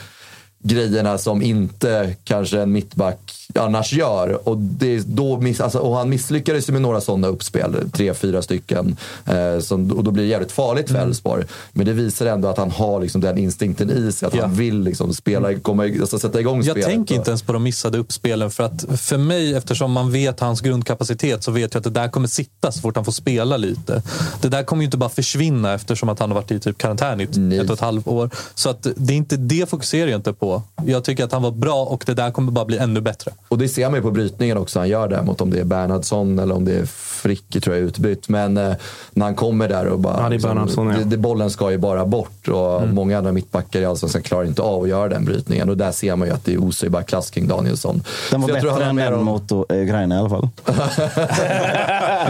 grejerna 0.64 1.18
som 1.18 1.42
inte 1.42 2.16
kanske 2.24 2.62
en 2.62 2.72
mittback 2.72 3.35
annars 3.54 3.94
gör. 3.94 4.48
Och, 4.50 4.58
det, 4.58 5.00
då 5.08 5.40
miss, 5.40 5.62
alltså, 5.62 5.80
och 5.80 5.96
han 5.98 6.10
misslyckades 6.10 6.70
ju 6.70 6.74
med 6.74 6.82
några 6.82 7.02
sådana 7.02 7.28
uppspel, 7.28 7.76
tre, 7.92 8.14
fyra 8.14 8.42
stycken. 8.42 8.98
Eh, 9.26 9.60
som, 9.60 9.92
och 9.92 10.04
då 10.04 10.12
blir 10.12 10.24
det 10.24 10.30
jävligt 10.30 10.52
farligt 10.52 10.90
för 10.90 10.98
Elfsborg. 11.00 11.44
Men 11.72 11.86
det 11.86 11.94
visar 11.94 12.26
ändå 12.26 12.48
att 12.48 12.58
han 12.58 12.72
har 12.72 13.02
liksom 13.02 13.22
den 13.22 13.38
instinkten 13.38 13.92
i 13.92 14.12
sig, 14.12 14.28
att 14.28 14.36
Ja. 14.36 14.42
han 14.42 14.54
vill 14.56 14.82
liksom 14.82 15.14
spela, 15.14 15.54
komma, 15.60 15.84
alltså, 15.84 16.20
sätta 16.20 16.40
igång 16.40 16.58
Jag 16.58 16.66
spelet. 16.66 16.86
tänker 16.90 17.16
inte 17.16 17.30
ens 17.32 17.42
på 17.44 17.54
de 17.54 17.64
missade 17.64 17.98
uppspelen. 17.98 18.52
För 18.52 18.64
att 18.64 18.86
för 19.02 19.18
mig, 19.18 19.54
eftersom 19.56 19.92
man 19.92 20.12
vet 20.12 20.40
hans 20.40 20.62
grundkapacitet, 20.62 21.44
så 21.44 21.52
vet 21.52 21.74
jag 21.74 21.80
att 21.80 21.84
det 21.84 21.90
där 22.00 22.08
kommer 22.08 22.28
sitta 22.28 22.72
så 22.72 22.80
fort 22.82 22.96
han 22.96 23.06
får 23.06 23.12
spela 23.12 23.58
lite. 23.58 24.02
Det 24.42 24.50
där 24.50 24.64
kommer 24.64 24.82
ju 24.82 24.86
inte 24.86 24.98
bara 24.98 25.10
försvinna 25.10 25.74
eftersom 25.74 26.10
att 26.10 26.20
han 26.20 26.30
har 26.32 26.36
varit 26.36 26.52
i 26.52 26.60
typ 26.60 26.78
karantän 26.78 27.22
i 27.22 27.24
ett, 27.24 27.38
ett 27.64 27.70
och 27.70 27.74
ett 27.76 27.80
halvt 27.82 28.08
år. 28.08 28.30
Så 28.56 28.70
att 28.70 28.88
det 28.96 29.14
är 29.14 29.18
inte 29.18 29.38
det 29.38 29.70
fokuserar 29.70 30.08
jag 30.08 30.18
inte 30.18 30.34
på. 30.34 30.62
Jag 30.86 31.04
tycker 31.04 31.24
att 31.24 31.32
han 31.32 31.42
var 31.44 31.52
bra 31.52 31.84
och 31.86 32.04
det 32.06 32.14
där 32.14 32.32
kommer 32.32 32.52
bara 32.52 32.66
bli 32.66 32.78
ännu 32.78 33.02
bättre. 33.02 33.32
Och 33.48 33.58
det 33.58 33.68
ser 33.70 33.90
man 33.90 33.96
ju 33.96 34.02
på 34.02 34.12
brytningen 34.12 34.58
också. 34.58 34.80
Han 34.80 34.90
gör 34.90 35.08
det 35.08 35.24
mot 35.24 35.42
om 35.42 35.50
det 35.52 35.60
är 35.60 35.64
Bernhardsson 35.64 36.40
eller 36.40 36.56
om 36.56 36.66
det 36.66 36.74
är 36.74 36.86
Fricke 36.86 37.60
tror 37.62 37.76
jag 37.76 37.84
är 37.84 37.88
utbytt. 37.88 38.30
Men 38.30 38.58
eh, 38.58 38.74
när 39.14 39.26
han 39.26 39.36
kommer 39.36 39.70
där 39.70 39.86
och 39.86 40.00
bara... 40.00 40.24
Ja, 40.24 40.30
det 40.30 40.36
är 40.36 40.40
Bernhardsson, 40.40 40.88
ja. 40.88 40.94
Mm. 40.94 41.10
det, 41.10 41.16
det, 41.16 41.22
bollen 41.22 41.50
ska 41.50 41.72
ju 41.72 41.78
bara 41.78 42.06
bort. 42.06 42.48
Och 42.48 42.88
många 42.88 43.18
andra 43.18 43.32
mittbackar 43.32 43.82
i 43.82 43.86
Allsvenskan 43.86 44.22
klarar 44.22 44.46
inte 44.46 44.62
av 44.62 44.84
att 44.84 44.90
göra 44.90 45.10
den 45.10 45.26
brytningen. 45.26 45.70
Och 45.70 45.78
där 45.78 45.92
ser 45.92 46.16
man 46.16 46.28
ju 46.28 46.34
att 46.34 46.46
det 46.46 46.58
osar 46.58 46.88
ju 46.88 46.92
bara 46.92 47.04
klass 47.04 47.30
kring 47.30 47.48
Danielsson. 47.48 48.04
Den 48.32 48.42
var 48.42 48.48
Så 48.50 48.54
jag 48.56 48.62
tror 48.62 48.72
bättre 48.72 48.86
han 48.86 49.00
än 49.00 49.12
den 49.12 49.20
om- 49.20 49.26
mot 49.26 49.52
eh, 49.52 49.58
Ukraina 49.60 50.16
i 50.16 50.18
alla 50.18 50.30
fall. 50.30 50.50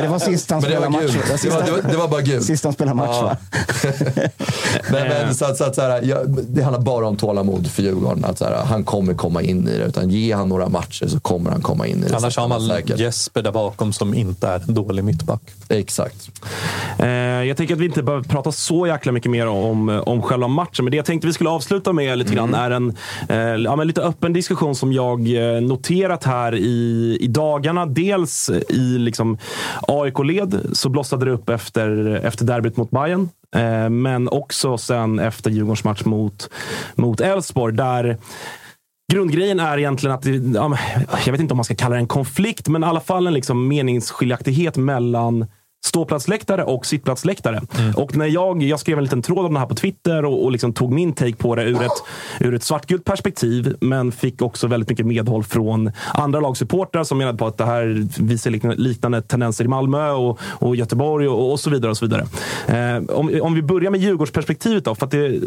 Det 0.02 0.08
var 0.08 0.20
sist 0.20 0.52
han 0.52 0.62
spelade 0.62 0.82
var 0.86 0.90
match. 0.90 1.14
Det 1.44 1.50
var, 1.50 1.64
det, 1.64 1.72
var, 1.72 1.92
det 1.92 1.98
var 1.98 2.08
bara 2.08 2.22
gult. 2.22 2.46
Sist 2.46 2.64
han 2.64 2.74
spelade 2.74 2.96
match 2.96 3.10
Ja. 3.12 3.22
va? 3.22 3.38
men, 4.92 5.08
men, 5.08 5.36
så 5.36 5.46
att, 5.46 5.58
så 5.58 5.64
att, 5.64 5.76
så 5.76 5.82
här, 5.82 6.02
ja, 6.04 6.18
det 6.28 6.62
handlar 6.62 6.82
bara 6.82 7.08
om 7.08 7.18
tålamod 7.18 7.68
för 7.68 7.84
Djurgården. 7.84 8.26
Att, 8.26 8.38
så 8.38 8.46
här, 8.46 8.64
han 8.66 8.84
kommer 8.84 9.14
komma 9.14 9.42
in 9.42 9.68
i 9.68 9.78
det. 9.78 9.84
Utan 9.86 10.10
ge 10.10 10.34
han 10.34 10.50
några 10.50 10.70
matcher 10.70 10.95
så 11.08 11.20
kommer 11.20 11.52
han 11.52 11.62
komma 11.62 11.88
in 11.88 12.04
i 12.04 12.08
det. 12.08 12.18
Annars 12.18 12.38
har 12.38 12.48
man 12.48 12.62
säkert. 12.62 13.00
Jesper 13.00 13.42
där 13.42 13.52
bakom 13.52 13.94
som 13.94 14.14
inte 14.14 14.48
är 14.48 14.62
en 14.68 14.74
dålig 14.74 15.04
mittback. 15.04 15.42
Exakt. 15.70 16.30
Eh, 17.00 17.08
jag 17.10 17.58
tänker 17.58 17.74
att 17.74 17.80
vi 17.80 17.86
inte 17.86 18.04
behöver 18.04 18.24
prata 18.24 18.52
så 18.52 18.88
jäkla 18.88 19.12
mycket 19.12 19.32
mer 19.32 19.48
om, 19.48 20.02
om 20.06 20.22
själva 20.22 20.48
matchen. 20.48 20.86
Men 20.86 20.92
det 20.92 20.98
jag 20.98 21.06
tänkte 21.06 21.28
vi 21.28 21.34
skulle 21.34 21.50
avsluta 21.50 21.94
med 21.94 22.18
lite 22.18 22.34
grann 22.36 22.54
är 22.54 22.72
en 22.72 22.98
eh, 23.30 23.38
ja, 23.38 23.76
men 23.76 23.88
lite 23.88 24.02
öppen 24.02 24.34
diskussion 24.34 24.76
som 24.76 24.94
jag 24.94 25.20
eh, 25.56 25.62
noterat 25.62 26.24
här 26.24 26.56
i, 26.56 27.18
i 27.22 27.28
dagarna. 27.28 27.86
Dels 27.86 28.50
i 28.70 28.98
liksom, 28.98 29.38
AIK-led 29.82 30.62
så 30.74 30.90
blossade 30.90 31.26
det 31.26 31.32
upp 31.32 31.50
efter, 31.50 32.16
efter 32.24 32.46
derbyt 32.46 32.78
mot 32.78 32.92
Bayern. 32.92 33.30
Eh, 33.56 33.90
men 33.90 34.30
också 34.30 34.78
sen 34.78 35.20
efter 35.20 35.52
Djurgårdens 35.52 35.84
match 35.84 36.06
mot 36.06 36.50
mot 36.96 37.22
Elfsborg. 37.22 37.74
Där 37.74 38.18
Grundgrejen 39.14 39.60
är 39.60 39.78
egentligen 39.78 40.16
att, 40.16 40.26
jag 41.26 41.32
vet 41.32 41.42
inte 41.42 41.54
om 41.54 41.58
man 41.58 41.64
ska 41.64 41.76
kalla 41.76 41.96
det 41.96 42.02
en 42.02 42.08
konflikt, 42.08 42.68
men 42.68 42.84
i 42.84 42.86
alla 42.86 43.00
fall 43.00 43.28
en 43.28 43.34
liksom 43.34 43.68
meningsskiljaktighet 43.68 44.78
mellan 44.78 45.46
ståplatsläktare 45.86 46.64
och 46.64 46.86
sittplatsläktare. 46.86 47.62
Och 47.96 48.18
när 48.18 48.26
jag, 48.26 48.64
jag 48.64 48.80
skrev 48.80 48.98
en 48.98 49.04
liten 49.04 49.22
tråd 49.22 49.46
om 49.46 49.54
det 49.54 49.60
här 49.60 49.68
på 49.68 49.76
Twitter 49.76 50.26
och, 50.26 50.44
och 50.44 50.52
liksom 50.52 50.74
tog 50.74 50.92
min 50.92 51.14
take 51.14 51.36
på 51.36 51.56
det 51.56 51.64
ur 51.64 51.82
ett, 51.82 52.04
ur 52.40 52.54
ett 52.54 52.64
svartgult 52.64 53.06
perspektiv, 53.06 53.76
men 53.82 54.12
fick 54.12 54.42
också 54.42 54.68
väldigt 54.68 54.90
mycket 54.90 55.06
medhåll 55.06 55.44
från 55.44 55.92
andra 56.14 56.40
lagsupportrar 56.40 57.04
som 57.04 57.18
menade 57.18 57.38
på 57.38 57.48
att 57.48 57.58
det 57.58 57.66
här 57.66 58.08
visar 58.22 58.52
liknande, 58.52 58.78
liknande 58.78 59.22
tendenser 59.22 59.66
i 59.66 59.68
Malmö 59.68 60.12
och, 60.12 60.40
och 60.42 60.76
Göteborg 60.76 61.28
och, 61.28 61.52
och 61.52 61.60
så 61.60 61.70
vidare. 61.70 61.92
och 61.92 61.98
så 61.98 62.06
vidare. 62.06 62.26
Eh, 62.68 63.04
om, 63.10 63.40
om 63.42 63.54
vi 63.54 63.62
börjar 63.62 63.92
med 63.92 64.02
Djurgårdsperspektivet 64.02 64.86
då, 64.86 64.96
för 64.96 65.08
det, 65.08 65.40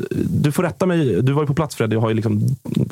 du 0.43 0.53
får 0.53 0.63
rätta 0.63 0.87
mig. 0.87 1.23
Du 1.23 1.33
var 1.33 1.43
ju 1.43 1.47
på 1.47 1.55
plats 1.55 1.77
Fred, 1.77 1.93
jag 1.93 2.01
har 2.01 2.09
ju 2.09 2.15
liksom 2.15 2.41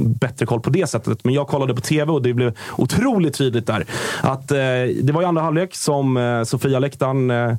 bättre 0.06 0.46
koll 0.46 0.60
på 0.60 0.70
det 0.70 0.86
sättet. 0.90 1.24
Men 1.24 1.34
jag 1.34 1.46
kollade 1.48 1.74
på 1.74 1.80
tv 1.80 2.12
och 2.12 2.22
det 2.22 2.34
blev 2.34 2.52
otroligt 2.76 3.34
tydligt 3.38 3.66
där. 3.66 3.84
Att 4.22 4.50
eh, 4.50 4.56
det 5.02 5.12
var 5.12 5.22
i 5.22 5.24
andra 5.24 5.42
halvlek 5.42 5.74
som 5.74 6.16
eh, 6.16 6.42
Sofia 6.42 6.78
Läktaren 6.78 7.30
eh, 7.30 7.50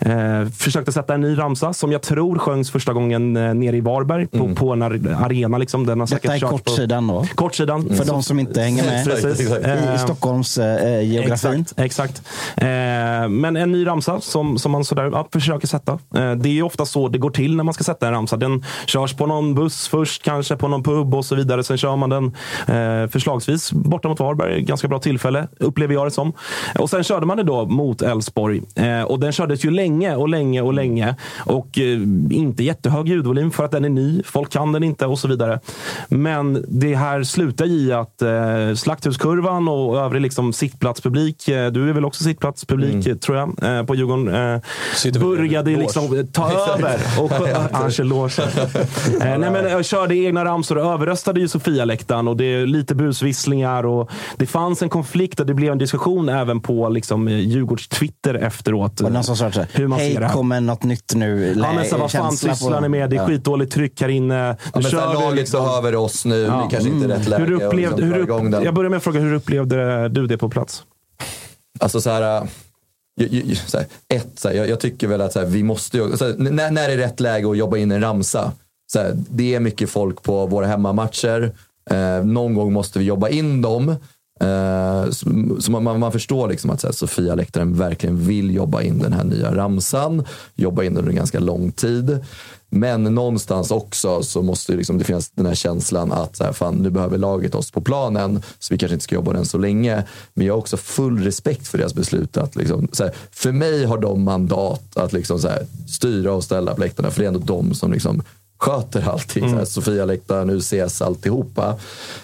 eh, 0.00 0.48
försökte 0.58 0.92
sätta 0.92 1.14
en 1.14 1.20
ny 1.20 1.38
ramsa 1.38 1.72
som 1.72 1.92
jag 1.92 2.02
tror 2.02 2.38
sjöngs 2.38 2.70
första 2.70 2.92
gången 2.92 3.36
eh, 3.36 3.54
nere 3.54 3.76
i 3.76 3.80
Varberg 3.80 4.26
på, 4.26 4.54
på 4.54 4.72
en 4.72 4.82
ar- 4.82 5.16
arena. 5.24 5.58
Liksom. 5.58 5.86
Den 5.86 6.00
har 6.00 6.06
säkert 6.06 6.22
Detta 6.22 6.34
är 6.34 6.38
körts 6.38 6.50
på- 6.50 6.58
kortsidan 6.58 7.06
då. 7.06 7.26
Kortsidan. 7.34 7.88
För 7.88 8.04
Så- 8.04 8.12
de 8.12 8.22
som 8.22 8.38
inte 8.38 8.60
hänger 8.60 8.84
med 8.84 9.04
Precis. 9.06 9.40
i, 9.40 9.44
i 9.44 9.62
Eh, 9.92 9.96
Stockholms 9.96 10.58
eh, 10.58 11.02
geografin. 11.12 11.60
Exakt. 11.60 11.78
exakt. 11.80 12.22
Eh, 12.56 12.66
men 13.28 13.56
en 13.56 13.72
ny 13.72 13.86
ramsa 13.86 14.20
som, 14.20 14.58
som 14.58 14.72
man 14.72 14.84
sådär, 14.84 15.10
ja, 15.12 15.28
försöker 15.32 15.66
sätta. 15.66 15.92
Eh, 15.92 16.32
det 16.32 16.48
är 16.48 16.52
ju 16.52 16.62
ofta 16.62 16.86
så 16.86 17.08
det 17.08 17.18
går 17.18 17.30
till 17.30 17.56
när 17.56 17.64
man 17.64 17.74
ska 17.74 17.84
sätta 17.84 18.06
en 18.06 18.12
ramsa. 18.12 18.36
Den 18.36 18.64
körs 18.86 19.14
på 19.14 19.26
någon 19.26 19.54
buss 19.54 19.88
först, 19.88 20.22
kanske 20.22 20.56
på 20.56 20.68
någon 20.68 20.82
pub 20.82 21.14
och 21.14 21.24
så 21.24 21.34
vidare. 21.34 21.64
Sen 21.64 21.78
kör 21.78 21.91
man 21.96 22.10
den 22.10 22.24
eh, 22.76 23.08
förslagsvis 23.10 23.72
borta 23.72 24.08
mot 24.08 24.20
Varberg. 24.20 24.62
Ganska 24.62 24.88
bra 24.88 24.98
tillfälle, 24.98 25.48
upplever 25.60 25.94
jag 25.94 26.06
det 26.06 26.10
som. 26.10 26.32
Och 26.78 26.90
sen 26.90 27.04
körde 27.04 27.26
man 27.26 27.36
det 27.36 27.42
då 27.42 27.66
mot 27.66 28.02
Elfsborg. 28.02 28.62
Eh, 28.74 29.02
och 29.02 29.20
den 29.20 29.32
kördes 29.32 29.64
ju 29.64 29.70
länge 29.70 30.16
och 30.16 30.28
länge 30.28 30.60
och 30.60 30.74
länge. 30.74 31.14
Och 31.46 31.78
eh, 31.78 32.00
inte 32.30 32.64
jättehög 32.64 33.08
ljudvolym 33.08 33.50
för 33.50 33.64
att 33.64 33.70
den 33.70 33.84
är 33.84 33.88
ny. 33.88 34.22
Folk 34.24 34.50
kan 34.52 34.72
den 34.72 34.82
inte 34.82 35.06
och 35.06 35.18
så 35.18 35.28
vidare. 35.28 35.60
Men 36.08 36.64
det 36.68 36.94
här 36.94 37.22
slutar 37.22 37.66
i 37.66 37.92
att 37.92 38.22
eh, 38.22 38.74
Slakthuskurvan 38.76 39.68
och 39.68 39.98
övrig 39.98 40.22
liksom 40.22 40.52
sittplatspublik, 40.52 41.48
eh, 41.48 41.70
du 41.72 41.88
är 41.88 41.92
väl 41.92 42.04
också 42.04 42.24
sittplatspublik 42.24 43.06
eh, 43.06 43.16
tror 43.16 43.36
jag, 43.38 43.78
eh, 43.78 43.84
på 43.84 43.94
Djurgården, 43.94 44.28
eh, 44.28 45.20
började 45.20 45.70
liksom 45.70 46.28
ta 46.32 46.50
över. 46.74 46.98
Och, 47.20 47.32
Annars 47.72 48.00
är 48.00 48.04
loge. 48.04 48.42
eh, 48.42 49.38
nej, 49.38 49.50
men 49.50 49.64
jag 49.70 49.84
körde 49.84 50.16
egna 50.16 50.44
ramsor 50.44 50.78
och 50.78 50.92
överröstade 50.92 51.40
ju 51.40 51.48
Sofia-läktaren 51.82 52.28
och 52.28 52.36
det 52.36 52.44
är 52.44 52.66
lite 52.66 52.94
busvisslingar 52.94 53.86
och 53.86 54.10
det 54.36 54.46
fanns 54.46 54.82
en 54.82 54.88
konflikt 54.88 55.40
och 55.40 55.46
det 55.46 55.54
blev 55.54 55.72
en 55.72 55.78
diskussion 55.78 56.28
även 56.28 56.60
på 56.60 56.88
liksom, 56.88 57.28
eh, 57.28 57.38
Djurgårds 57.38 57.88
Twitter 57.88 58.34
efteråt. 58.34 59.00
Och 59.00 59.12
någon 59.12 59.24
som 59.24 59.36
sa 59.36 59.50
Hur 59.72 59.86
man 59.86 59.98
ser 59.98 60.06
det 60.06 60.14
hej 60.14 60.24
här. 60.24 60.32
kommer 60.32 60.60
något 60.60 60.82
nytt 60.84 61.14
nu. 61.14 61.54
Ja, 61.58 61.72
men 61.72 61.84
så, 61.84 61.96
vad 61.96 62.10
fan 62.12 62.32
sysslar 62.32 62.80
ni 62.80 62.88
med? 62.88 63.10
Det 63.10 63.16
är 63.16 63.20
Ja. 63.20 63.26
skitdåligt 63.26 63.72
tryck 63.72 64.00
här 64.00 64.08
inne. 64.08 64.34
Ja, 64.46 64.56
Nu 64.74 64.82
så 64.82 64.90
kör 64.90 65.06
här, 65.06 65.14
laget 65.14 65.38
liksom. 65.38 65.64
behöver 65.64 65.94
oss 65.94 66.24
nu. 66.24 66.40
Ja. 66.40 66.68
Det 66.70 66.76
kanske 66.76 66.90
inte 66.90 67.04
är 67.06 67.18
rätt 67.18 67.28
läge 67.28 67.44
Hur 67.44 67.56
att 67.56 67.62
upplevde, 67.62 67.96
liksom 67.96 68.42
hur 68.42 68.50
den. 68.50 68.64
Jag 68.64 68.74
börjar 68.74 68.90
med 68.90 68.96
att 68.96 69.02
fråga, 69.02 69.20
hur 69.20 69.34
upplevde 69.34 70.08
du 70.08 70.26
det 70.26 70.38
på 70.38 70.48
plats? 70.48 70.82
Alltså 71.80 72.00
så 72.00 72.10
här, 72.10 72.46
så 73.66 73.78
här, 73.78 73.86
ett, 74.08 74.28
så 74.36 74.48
här, 74.48 74.54
jag, 74.54 74.68
jag 74.68 74.80
tycker 74.80 75.06
väl 75.08 75.20
att 75.20 75.32
så 75.32 75.38
här, 75.38 75.46
vi 75.46 75.62
måste 75.62 76.16
så 76.18 76.24
här, 76.26 76.34
när, 76.38 76.70
när 76.70 76.88
är 76.88 76.96
rätt 76.96 77.20
läge 77.20 77.50
att 77.50 77.56
jobba 77.56 77.76
in 77.76 77.90
en 77.92 78.00
ramsa? 78.00 78.52
Så 78.92 78.98
här, 78.98 79.12
det 79.30 79.54
är 79.54 79.60
mycket 79.60 79.90
folk 79.90 80.22
på 80.22 80.46
våra 80.46 80.66
hemmamatcher. 80.66 81.52
Eh, 81.90 82.24
någon 82.24 82.54
gång 82.54 82.72
måste 82.72 82.98
vi 82.98 83.04
jobba 83.04 83.28
in 83.28 83.62
dem. 83.62 83.88
Eh, 84.40 85.10
så 85.10 85.30
så 85.60 85.70
man, 85.72 86.00
man, 86.00 86.12
förstår 86.12 86.48
liksom 86.48 86.70
att 86.70 86.80
så 86.80 86.86
här, 86.86 86.94
Sofia 86.94 87.34
Läktaren 87.34 87.74
verkligen 87.74 88.26
vill 88.26 88.54
jobba 88.54 88.82
in 88.82 88.98
den 88.98 89.12
här 89.12 89.24
nya 89.24 89.54
ramsan. 89.54 90.24
Jobba 90.54 90.82
in 90.82 90.94
den 90.94 91.04
under 91.04 91.16
ganska 91.16 91.40
lång 91.40 91.72
tid. 91.72 92.20
Men 92.74 93.04
någonstans 93.04 93.70
också 93.70 94.22
så 94.22 94.42
måste 94.42 94.72
det, 94.72 94.76
liksom, 94.76 94.98
det 94.98 95.04
finnas 95.04 95.30
den 95.30 95.46
här 95.46 95.54
känslan 95.54 96.12
att 96.12 96.36
så 96.36 96.44
här, 96.44 96.52
fan, 96.52 96.74
nu 96.74 96.90
behöver 96.90 97.18
laget 97.18 97.54
oss 97.54 97.70
på 97.70 97.80
planen 97.80 98.42
så 98.58 98.74
vi 98.74 98.78
kanske 98.78 98.94
inte 98.94 99.04
ska 99.04 99.14
jobba 99.14 99.32
den 99.32 99.44
så 99.44 99.58
länge. 99.58 100.04
Men 100.34 100.46
jag 100.46 100.54
har 100.54 100.58
också 100.58 100.76
full 100.76 101.24
respekt 101.24 101.68
för 101.68 101.78
deras 101.78 101.94
beslut. 101.94 102.36
Att, 102.36 102.56
liksom, 102.56 102.88
så 102.92 103.04
här, 103.04 103.14
för 103.30 103.52
mig 103.52 103.84
har 103.84 103.98
de 103.98 104.22
mandat 104.22 104.96
att 104.96 105.12
liksom, 105.12 105.38
så 105.38 105.48
här, 105.48 105.66
styra 105.88 106.32
och 106.32 106.44
ställa 106.44 106.74
på 106.74 106.80
läktarna 106.80 107.10
för 107.10 107.20
det 107.20 107.26
är 107.26 107.28
ändå 107.28 107.40
de 107.40 107.74
som 107.74 107.92
liksom, 107.92 108.22
sköter 108.62 109.08
allting. 109.08 109.50
Så 109.50 109.56
här, 109.56 109.64
Sofia 109.64 110.04
läktaren, 110.04 110.50
UCS, 110.50 111.02
alltihopa. 111.02 111.76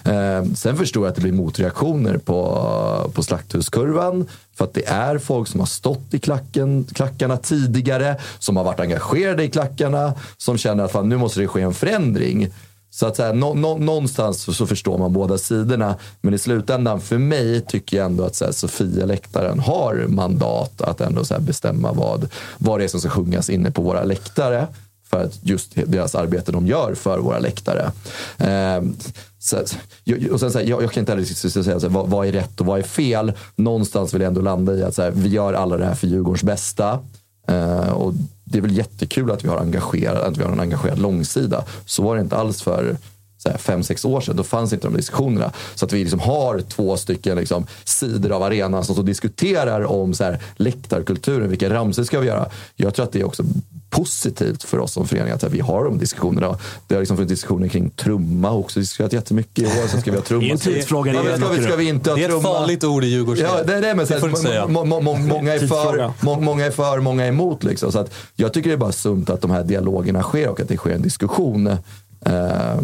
Eh, 0.03 0.43
sen 0.55 0.77
förstår 0.77 1.03
jag 1.03 1.09
att 1.09 1.15
det 1.15 1.21
blir 1.21 1.31
motreaktioner 1.31 2.17
på, 2.17 3.11
på 3.13 3.23
slakthuskurvan. 3.23 4.27
För 4.55 4.65
att 4.65 4.73
det 4.73 4.87
är 4.87 5.17
folk 5.17 5.47
som 5.47 5.59
har 5.59 5.67
stått 5.67 6.13
i 6.13 6.19
klacken, 6.19 6.83
klackarna 6.93 7.37
tidigare, 7.37 8.15
som 8.39 8.57
har 8.57 8.63
varit 8.63 8.79
engagerade 8.79 9.43
i 9.43 9.49
klackarna, 9.49 10.13
som 10.37 10.57
känner 10.57 10.83
att 10.83 10.91
fan, 10.91 11.09
nu 11.09 11.17
måste 11.17 11.39
det 11.39 11.47
ske 11.47 11.61
en 11.61 11.73
förändring. 11.73 12.49
Så 12.91 13.07
att 13.07 13.15
så 13.15 13.23
här, 13.23 13.33
nå, 13.33 13.53
nå, 13.53 13.77
någonstans 13.77 14.57
så, 14.57 14.67
förstår 14.67 14.97
man 14.97 15.13
båda 15.13 15.37
sidorna. 15.37 15.95
Men 16.21 16.33
i 16.33 16.37
slutändan, 16.37 17.01
för 17.01 17.17
mig, 17.17 17.61
tycker 17.61 17.97
jag 17.97 18.05
ändå 18.05 18.23
att 18.23 18.35
så 18.35 18.45
här, 18.45 18.51
Sofia 18.51 19.05
läktaren 19.05 19.59
har 19.59 20.05
mandat 20.07 20.81
att 20.81 21.01
ändå 21.01 21.25
så 21.25 21.39
bestämma 21.39 21.91
vad, 21.91 22.29
vad 22.57 22.79
det 22.79 22.83
är 22.83 22.87
som 22.87 22.99
ska 22.99 23.09
sjungas 23.09 23.49
inne 23.49 23.71
på 23.71 23.81
våra 23.81 24.03
läktare 24.03 24.67
för 25.09 25.23
att 25.23 25.39
just 25.41 25.71
deras 25.75 26.15
arbete 26.15 26.51
de 26.51 26.67
gör 26.67 26.93
för 26.95 27.19
våra 27.19 27.39
läktare. 27.39 27.91
Eh, 28.37 28.83
så, 29.39 29.57
jag- 30.03 30.31
och 30.31 30.39
sen, 30.39 30.51
så 30.51 30.59
här, 30.59 30.65
jag, 30.65 30.83
jag 30.83 30.91
kan 30.91 31.01
inte 31.01 31.11
heller 31.11 31.25
säga 31.25 31.63
så 31.79 31.87
här, 31.87 31.89
vad, 31.89 32.09
vad 32.09 32.27
är 32.27 32.31
rätt 32.31 32.59
och 32.59 32.65
vad 32.65 32.79
är 32.79 32.83
fel. 32.83 33.33
Någonstans 33.55 34.13
vill 34.13 34.21
jag 34.21 34.27
ändå 34.27 34.41
landa 34.41 34.75
i 34.75 34.83
att 34.83 34.95
så 34.95 35.01
här, 35.01 35.11
vi 35.11 35.29
gör 35.29 35.53
alla 35.53 35.77
det 35.77 35.85
här 35.85 35.95
för 35.95 36.07
Djurgårdens 36.07 36.43
bästa. 36.43 36.99
Eh, 37.47 37.89
och 37.89 38.13
det 38.43 38.57
är 38.57 38.61
väl 38.61 38.77
jättekul 38.77 39.31
att 39.31 39.43
vi 39.43 39.47
har, 39.49 39.57
engagerat, 39.57 40.23
att 40.23 40.37
vi 40.37 40.43
har 40.43 40.51
en 40.51 40.59
engagerad 40.59 40.99
långsida. 40.99 41.63
Så 41.85 42.03
var 42.03 42.15
det 42.15 42.21
inte 42.21 42.35
alls 42.37 42.61
för 42.61 42.97
så 43.37 43.49
här, 43.49 43.57
fem, 43.57 43.83
sex 43.83 44.05
år 44.05 44.21
sedan. 44.21 44.35
Då 44.35 44.43
fanns 44.43 44.73
inte 44.73 44.87
de 44.87 44.97
diskussionerna. 44.97 45.51
Så 45.75 45.85
att 45.85 45.93
vi 45.93 45.99
liksom 46.03 46.19
har 46.19 46.59
två 46.61 46.97
stycken 46.97 47.37
liksom, 47.37 47.65
sidor 47.83 48.31
av 48.31 48.43
arenan 48.43 48.83
som 48.85 48.95
så 48.95 49.01
diskuterar 49.01 49.81
om 49.85 50.13
så 50.13 50.23
här, 50.23 50.39
läktarkulturen. 50.55 51.49
Vilka 51.49 51.69
ramsor 51.73 52.03
ska 52.03 52.19
vi 52.19 52.27
göra? 52.27 52.45
Jag 52.75 52.93
tror 52.93 53.05
att 53.05 53.11
det 53.11 53.19
är 53.19 53.23
också 53.23 53.43
positivt 53.89 54.63
för 54.63 54.79
oss 54.79 54.93
som 54.93 55.07
förening 55.07 55.33
att 55.33 55.43
vi 55.43 55.59
har 55.59 55.85
de 55.85 55.97
diskussionerna. 55.97 56.57
Det 56.87 56.95
har 56.95 57.01
liksom 57.01 57.17
funnits 57.17 57.31
diskussioner 57.31 57.67
kring 57.67 57.89
trumma 57.89 58.51
också 58.51 58.79
diskuterat 58.79 59.13
jättemycket 59.13 59.63
i 59.63 59.65
år. 59.65 59.87
Sen 59.87 60.01
ska 60.01 60.11
vi 60.11 60.17
ha 60.17 60.23
trumma. 60.23 60.41
Det 60.41 60.49
är 60.49 60.51
en 60.51 60.57
tidsfråga, 60.57 61.13
Ja, 61.13 61.23
det 61.23 61.29
men 61.29 61.39
ska, 61.39 61.49
vi, 61.49 61.63
ska 61.63 61.75
vi 61.75 61.87
inte 61.87 62.09
ha 62.09 62.17
Det 62.17 62.23
är 62.23 62.37
ett 62.37 62.43
farligt 62.43 62.83
ord 62.83 63.03
i 63.03 63.07
Djurgårdssnack. 63.07 63.51
Ja, 63.59 63.63
det 63.63 63.75
är 63.75 63.81
det. 63.81 63.95
Men 63.95 64.07
så 64.07 64.13
Det 64.13 64.19
får 64.19 64.27
du 64.29 64.35
säga. 64.35 64.67
må, 64.67 64.85
må, 64.85 65.01
må, 65.01 65.15
många, 65.17 65.53
är 65.53 65.67
för, 65.67 66.11
må, 66.19 66.39
många 66.39 66.65
är 66.65 66.71
för, 66.71 66.99
många 66.99 67.23
är 67.23 67.29
emot. 67.29 67.63
Liksom. 67.63 67.91
Så 67.91 67.99
att 67.99 68.13
jag 68.35 68.53
tycker 68.53 68.69
det 68.69 68.75
är 68.75 68.77
bara 68.77 68.91
sunt 68.91 69.29
att 69.29 69.41
de 69.41 69.51
här 69.51 69.63
dialogerna 69.63 70.23
sker 70.23 70.49
och 70.49 70.59
att 70.59 70.67
det 70.67 70.77
sker 70.77 70.91
en 70.91 71.01
diskussion. 71.01 71.67
Eh, 72.25 72.75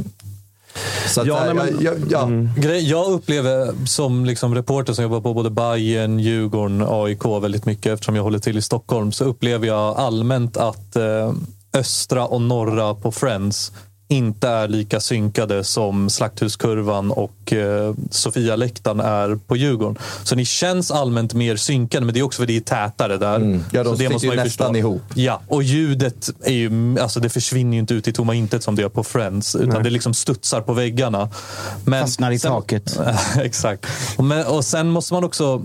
att, 1.18 1.28
Ja, 1.28 1.44
nej, 1.46 1.54
men- 1.54 1.78
ja, 1.82 1.92
ja, 2.10 2.30
Grej, 2.58 2.90
jag 2.90 3.12
upplever 3.12 3.74
som 3.86 4.26
liksom 4.26 4.56
reporter 4.56 4.94
som 4.94 5.04
jobbar 5.04 5.22
på 5.22 5.34
både 5.34 5.50
Bayern, 5.50 6.20
Djurgården, 6.20 6.86
AIK 6.88 7.26
väldigt 7.42 7.66
mycket 7.66 7.94
eftersom 7.94 8.16
jag 8.16 8.24
håller 8.24 8.40
till 8.40 8.58
i 8.58 8.62
Stockholm 8.62 9.12
så 9.12 9.24
upplever 9.26 9.68
jag 9.68 9.98
allmänt 9.98 10.58
att 10.58 10.96
eh, 10.96 11.34
östra 11.78 12.26
och 12.26 12.42
norra 12.42 12.96
på 12.96 13.12
Friends 13.12 13.72
inte 14.08 14.48
är 14.48 14.68
lika 14.68 15.00
synkade 15.00 15.64
som 15.64 16.10
Slakthuskurvan 16.10 17.12
och 17.12 17.54
eh, 17.54 17.94
Sofia-läktaren 18.12 19.00
är 19.00 19.36
på 19.36 19.56
Djurgården. 19.56 19.98
Så 20.24 20.36
ni 20.36 20.46
känns 20.46 20.92
allmänt 20.92 21.34
mer 21.34 21.56
synkade, 21.56 22.06
men 22.06 22.14
det 22.14 22.20
är 22.20 22.24
också 22.24 22.42
för 22.42 22.48
det 22.48 22.58
är 22.58 22.62
tätare 22.62 23.18
där. 23.18 23.36
Mm. 23.36 23.64
Ja, 23.72 23.84
de 23.84 23.90
så 23.90 23.92
det 23.92 23.98
sitter 23.98 24.14
måste 24.14 24.26
ju 24.26 24.30
man 24.30 24.38
ju 24.38 24.44
nästan 24.44 24.68
förstå. 24.74 24.78
ihop. 24.78 25.02
Ja, 25.14 25.42
och 25.48 25.64
ljudet 25.64 26.30
är 26.44 26.54
ju, 26.54 27.00
alltså 27.00 27.20
det 27.20 27.30
försvinner 27.30 27.74
ju 27.74 27.80
inte 27.80 27.94
ut 27.94 28.08
i 28.08 28.14
tomma 28.14 28.34
intet 28.36 28.64
som 28.64 28.76
det 28.76 28.82
gör 28.82 28.90
på 28.90 29.04
Friends, 29.04 29.56
utan 29.56 29.70
Nej. 29.70 29.84
det 29.84 29.90
liksom 29.90 30.14
studsar 30.14 30.62
på 30.62 30.74
väggarna. 30.74 31.30
Men 31.86 32.02
Fastnar 32.02 32.32
i 32.32 32.40
sen- 32.40 32.52
taket. 32.52 33.00
Exakt. 33.38 33.86
Och, 34.18 34.24
men, 34.24 34.46
och 34.46 34.66
sen 34.66 34.90
måste 34.90 35.14
man 35.14 35.24
också... 35.24 35.62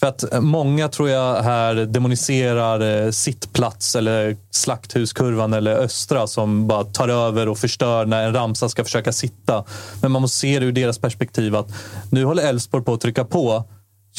För 0.00 0.06
att 0.06 0.32
eh, 0.32 0.40
många 0.40 0.88
tror 0.88 1.10
jag 1.10 1.42
här 1.42 1.74
demoniserar 1.74 3.04
eh, 3.04 3.10
sittplats 3.10 3.96
eller 3.96 4.36
slakthuskurvan 4.50 5.52
eller 5.52 5.76
östra 5.76 6.26
som 6.26 6.66
bara 6.66 6.84
tar 6.84 7.08
över 7.08 7.48
och 7.48 7.58
förstör 7.58 8.06
när 8.06 8.26
en 8.26 8.34
ramsa 8.34 8.68
ska 8.68 8.84
försöka 8.84 9.12
sitta. 9.12 9.64
Men 10.02 10.12
man 10.12 10.22
måste 10.22 10.38
se 10.38 10.58
det 10.58 10.66
ur 10.66 10.72
deras 10.72 10.98
perspektiv 10.98 11.56
att 11.56 11.72
nu 12.10 12.24
håller 12.24 12.48
Elfsborg 12.48 12.84
på 12.84 12.94
att 12.94 13.00
trycka 13.00 13.24
på. 13.24 13.64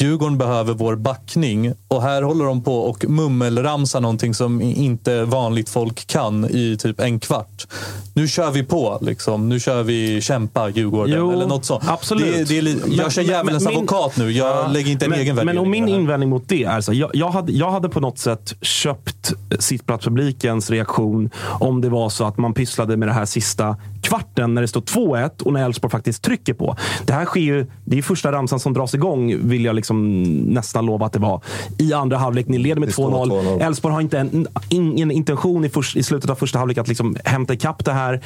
Djurgården 0.02 0.38
behöver 0.38 0.74
vår 0.74 0.96
backning 0.96 1.72
och 1.88 2.02
här 2.02 2.22
håller 2.22 2.44
de 2.44 2.62
på 2.62 2.76
och 2.78 3.04
mummelramsa 3.08 4.00
någonting 4.00 4.34
som 4.34 4.60
inte 4.60 5.24
vanligt 5.24 5.68
folk 5.68 6.06
kan 6.06 6.44
i 6.44 6.76
typ 6.80 7.00
en 7.00 7.20
kvart. 7.20 7.66
Nu 8.14 8.28
kör 8.28 8.50
vi 8.50 8.62
på, 8.62 8.98
liksom. 9.02 9.48
nu 9.48 9.60
kör 9.60 9.82
vi 9.82 10.20
kämpa 10.20 10.68
Djurgården 10.68 11.14
Jo, 11.18 11.32
eller 11.32 11.46
något 11.46 11.64
sånt. 11.64 11.84
absolut. 11.86 12.48
Det, 12.48 12.62
det 12.62 12.70
är 12.70 12.76
Men- 12.86 12.92
jag 12.96 13.12
kör 13.12 13.22
djävulens 13.22 13.66
advokat 13.66 14.16
nu. 14.16 14.30
Jag 14.30 14.48
Ja, 14.48 14.68
lägger 14.68 14.90
inte 14.92 15.04
en 15.06 15.10
men, 15.10 15.20
egen 15.20 15.36
värdering 15.36 15.54
Men 15.56 15.64
och 15.64 15.70
min 15.70 15.88
invändning 15.88 16.28
mot 16.30 16.48
det 16.48 16.64
är 16.64 16.80
så, 16.80 16.92
jag, 16.92 17.10
jag, 17.14 17.30
hade, 17.30 17.52
jag 17.52 17.70
hade 17.70 17.88
på 17.88 18.00
något 18.00 18.18
sätt 18.18 18.54
köpt 18.62 19.32
sittplatspublikens 19.58 20.70
reaktion 20.70 21.30
om 21.60 21.80
det 21.80 21.88
var 21.88 22.08
så 22.08 22.24
att 22.24 22.38
man 22.38 22.54
pysslade 22.54 22.96
med 22.96 23.08
det 23.08 23.12
här 23.14 23.24
sista 23.24 23.76
kvarten 24.02 24.54
när 24.54 24.62
det 24.62 24.68
står 24.68 24.80
2-1 24.80 25.42
och 25.42 25.52
när 25.52 25.64
Elfsborg 25.64 25.90
faktiskt 25.90 26.22
trycker 26.22 26.54
på. 26.54 26.76
Det 27.06 27.12
här 27.12 27.24
sker 27.24 27.40
ju, 27.40 27.66
det 27.84 27.98
är 27.98 28.02
första 28.02 28.32
ramsan 28.32 28.60
som 28.60 28.72
dras 28.72 28.94
igång, 28.94 29.48
vill 29.48 29.64
jag 29.64 29.74
liksom 29.76 29.91
nästan 29.92 30.86
lova 30.86 31.06
att 31.06 31.12
det 31.12 31.18
var. 31.18 31.40
I 31.78 31.92
andra 31.92 32.16
halvlek, 32.16 32.48
ni 32.48 32.58
leder 32.58 32.80
med 32.80 32.88
Det 32.88 32.92
står 32.92 33.10
2-0. 33.10 33.30
2-0. 33.58 33.62
Elfsborg 33.62 33.94
har 33.94 34.00
inte 34.00 34.18
en, 34.18 34.46
ingen 34.68 35.10
intention 35.10 35.64
i, 35.64 35.68
först, 35.68 35.96
i 35.96 36.02
slutet 36.02 36.30
av 36.30 36.34
första 36.34 36.58
halvlek 36.58 36.78
att 36.78 36.88
liksom 36.88 37.16
hämta 37.24 37.54
ikapp 37.54 37.84
det 37.84 37.92
här. 37.92 38.20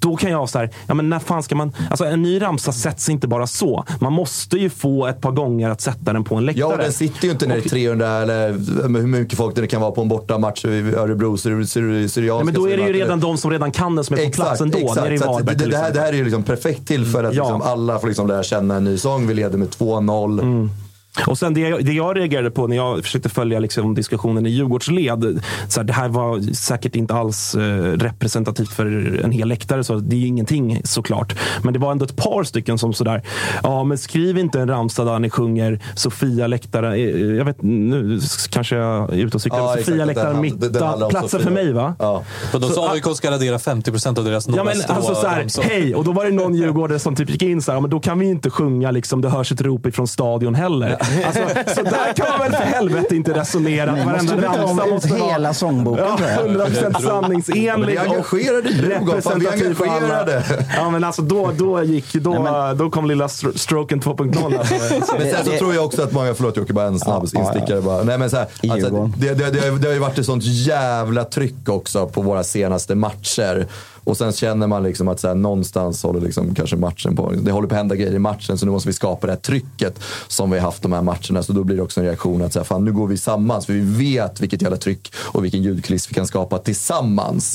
Då 0.00 0.16
kan 0.16 0.30
jag 0.30 0.48
säga, 0.48 0.68
ja 0.86 0.94
men 0.94 1.10
när 1.10 1.18
fan 1.18 1.42
ska 1.42 1.54
man... 1.54 1.72
Alltså 1.90 2.04
en 2.04 2.22
ny 2.22 2.42
ramsa 2.42 2.72
sätts 2.72 3.08
inte 3.08 3.28
bara 3.28 3.46
så. 3.46 3.84
Man 4.00 4.12
måste 4.12 4.56
ju 4.56 4.70
få 4.70 5.06
ett 5.06 5.20
par 5.20 5.30
gånger 5.32 5.70
att 5.70 5.80
sätta 5.80 6.12
den 6.12 6.24
på 6.24 6.34
en 6.34 6.44
läktare. 6.44 6.60
Ja, 6.60 6.72
och 6.72 6.78
den 6.78 6.92
sitter 6.92 7.24
ju 7.24 7.30
inte 7.30 7.46
det 7.46 7.54
är 7.54 7.60
300 7.60 8.08
eller 8.08 8.52
hur 9.00 9.06
mycket 9.06 9.38
folk 9.38 9.56
det 9.56 9.66
kan 9.66 9.80
vara 9.80 9.90
på 9.90 10.00
en 10.02 10.08
bortamatch 10.08 10.64
i 10.64 10.68
Örebro, 10.96 11.36
Syri- 11.36 11.62
Syri- 11.64 12.08
Syrianska. 12.08 12.44
Men 12.44 12.54
då 12.54 12.68
är 12.68 12.76
det 12.76 12.82
ju 12.86 12.92
redan 12.92 13.20
de 13.20 13.36
som 13.36 13.50
redan 13.50 13.70
kan 13.72 13.96
det 13.96 14.04
som 14.04 14.18
är 14.18 14.24
på 14.26 14.32
plats 14.32 14.60
ändå. 14.60 14.78
Nere 14.78 15.14
i 15.14 15.18
Så 15.18 15.32
Varberg 15.32 15.56
det, 15.56 15.66
det, 15.66 15.76
här, 15.76 15.92
det 15.92 16.00
här 16.00 16.08
är 16.08 16.12
ju 16.16 16.24
liksom 16.24 16.42
perfekt 16.42 16.86
tillfälle 16.88 17.28
att 17.28 17.34
Ja. 17.34 17.42
liksom 17.44 17.62
alla 17.62 17.98
får 17.98 18.08
liksom 18.08 18.26
lära 18.26 18.42
känna 18.42 18.74
en 18.76 18.84
ny 18.84 18.98
sång. 18.98 19.26
Vi 19.26 19.34
leder 19.34 19.58
med 19.58 19.68
2-0. 19.68 20.68
Och 21.26 21.38
sen 21.38 21.54
det, 21.54 21.60
jag- 21.60 21.84
det 21.84 21.92
jag 21.92 22.16
reagerade 22.18 22.50
på 22.50 22.66
när 22.66 22.76
jag 22.76 23.02
försökte 23.04 23.28
följa 23.28 23.58
liksom 23.58 23.94
diskussionen 23.94 24.46
i 24.46 24.50
Djurgårdsled. 24.50 25.42
Så 25.68 25.80
här, 25.80 25.84
det 25.86 25.92
här 25.92 26.08
var 26.08 26.54
säkert 26.54 26.96
inte 26.96 27.14
alls 27.14 27.54
eh, 27.54 27.60
representativt 27.92 28.72
för 28.72 28.86
en 29.24 29.30
hel 29.30 29.48
läktare. 29.48 29.84
Så 29.84 29.94
det 29.94 30.16
är 30.16 30.20
ju 30.20 30.26
ingenting 30.26 30.80
såklart. 30.84 31.36
Men 31.62 31.72
det 31.72 31.78
var 31.78 31.92
ändå 31.92 32.04
ett 32.04 32.16
par 32.16 32.44
stycken 32.44 32.78
som 32.78 32.92
sådär. 32.92 33.22
Ja, 33.62 33.84
men 33.84 33.98
skriv 33.98 34.38
inte 34.38 34.60
en 34.60 34.68
ramsa 34.68 35.04
där 35.04 35.18
ni 35.18 35.30
sjunger 35.30 35.80
Sofia 35.94 36.46
läktare. 36.46 36.96
eh, 36.96 37.36
Jag 37.36 37.44
vet, 37.44 37.62
nu 37.62 38.20
kanske 38.50 38.76
jag 38.76 39.10
är 39.12 39.16
ute 39.16 39.36
och 39.36 39.42
cyklar. 39.42 39.60
Ja. 39.60 39.76
Sofia 39.84 40.04
läktare, 40.04 40.40
mitta 40.40 41.20
Sofia. 41.28 41.38
för 41.40 41.50
mig 41.50 41.72
va? 41.72 41.94
Ja. 41.98 42.22
Och 42.54 42.60
då 42.60 42.68
Så- 42.68 42.74
sa 42.74 42.92
AIK 42.92 43.04
ska 43.16 43.30
radera 43.30 43.58
50% 43.58 44.18
av 44.18 44.24
deras 44.24 44.48
Ja, 44.48 44.64
men 44.64 44.74
alltså 44.88 45.14
så 45.14 45.26
här, 45.26 45.46
hej! 45.62 45.94
Och 45.94 46.04
då 46.04 46.12
var 46.12 46.24
det 46.24 46.30
någon 46.30 46.54
djurgårdare 46.54 46.98
som 46.98 47.16
typ 47.16 47.30
gick 47.30 47.42
in 47.42 47.62
så 47.62 47.72
här, 47.72 47.80
men 47.80 47.90
då 47.90 48.00
kan 48.00 48.18
vi 48.18 48.26
inte 48.26 48.50
sjunga 48.50 48.90
liksom, 48.90 49.20
det 49.20 49.28
hörs 49.28 49.52
ett 49.52 49.60
rop 49.60 49.86
ifrån 49.86 50.08
stadion 50.08 50.54
heller. 50.54 50.96
Alltså, 51.26 51.74
så 51.74 51.82
där 51.82 52.12
kan 52.16 52.26
man 52.28 52.38
väl 52.38 52.52
för 52.52 52.64
helvete 52.64 53.16
inte 53.16 53.32
resonera. 53.32 53.92
Måste 53.92 54.06
Varenda 54.36 54.62
ramsa 54.62 54.86
måste 54.86 55.08
vara 55.14 55.30
hela 55.32 55.54
sångboken 55.54 56.04
ja, 56.04 56.16
tror 56.38 56.50
jag. 56.50 56.68
100% 56.68 57.00
sanningsenlig 57.02 57.94
Men 57.96 58.06
är 58.06 58.10
engagerade 58.10 58.68
fan, 58.68 58.78
vi 58.78 58.84
är 58.94 58.98
representativ 59.00 59.74
för 59.74 59.84
alla. 59.86 59.94
engagerade. 59.96 60.42
Ja, 60.76 60.90
men 60.90 61.04
alltså 61.04 61.22
då, 61.22 61.50
då, 61.58 61.82
gick, 61.82 62.12
då, 62.12 62.48
då 62.76 62.90
kom 62.90 63.06
lilla 63.06 63.26
stro- 63.26 63.58
stroken 63.58 64.00
2.0. 64.00 64.58
Alltså. 64.58 64.74
Men 65.18 65.30
sen 65.30 65.44
så 65.44 65.50
tror 65.58 65.74
jag 65.74 65.84
också 65.84 66.02
att 66.02 66.12
många, 66.12 66.34
förlåt 66.34 66.56
Jocke, 66.56 66.72
bara 66.72 66.86
en 66.86 66.98
snabb 67.00 67.28
Ja, 67.32 67.40
ja, 67.42 67.52
instickare 67.54 67.80
bara. 67.80 68.02
Nej, 68.02 68.18
men 68.18 68.30
så 68.30 68.36
här, 68.36 68.46
alltså, 68.70 69.10
det, 69.16 69.34
det, 69.34 69.50
det, 69.50 69.60
har- 69.70 69.78
det 69.78 69.86
har 69.88 69.94
ju 69.94 69.98
varit 70.00 70.18
ett 70.18 70.26
sånt 70.26 70.44
jävla 70.44 71.24
tryck 71.24 71.68
också 71.68 72.06
på 72.08 72.22
våra 72.22 72.44
senaste 72.44 72.94
matcher. 72.94 73.66
Och 74.04 74.16
sen 74.16 74.32
känner 74.32 74.66
man 74.66 74.82
liksom 74.82 75.08
att 75.08 75.20
så 75.20 75.28
här, 75.28 75.34
någonstans 75.34 76.02
håller 76.02 76.20
liksom 76.20 76.54
kanske 76.54 76.76
matchen 76.76 77.16
på, 77.16 77.30
det 77.42 77.52
håller 77.52 77.68
på 77.68 77.74
att 77.74 77.78
hända 77.78 77.96
grejer 77.96 78.14
i 78.14 78.18
matchen 78.18 78.58
så 78.58 78.66
nu 78.66 78.72
måste 78.72 78.88
vi 78.88 78.92
skapa 78.92 79.26
det 79.26 79.32
här 79.32 79.40
trycket 79.40 80.00
som 80.28 80.50
vi 80.50 80.58
har 80.58 80.64
haft 80.64 80.82
de 80.82 80.92
här 80.92 81.02
matcherna. 81.02 81.42
Så 81.42 81.52
då 81.52 81.64
blir 81.64 81.76
det 81.76 81.82
också 81.82 82.00
en 82.00 82.06
reaktion 82.06 82.42
att 82.42 82.52
så 82.52 82.58
här, 82.58 82.64
fan, 82.64 82.84
nu 82.84 82.92
går 82.92 83.06
vi 83.06 83.14
tillsammans 83.14 83.66
för 83.66 83.72
vi 83.72 83.80
vet 84.14 84.40
vilket 84.40 84.62
jävla 84.62 84.76
tryck 84.76 85.12
och 85.16 85.44
vilken 85.44 85.62
ljudkuliss 85.62 86.10
vi 86.10 86.14
kan 86.14 86.26
skapa 86.26 86.58
tillsammans. 86.58 87.52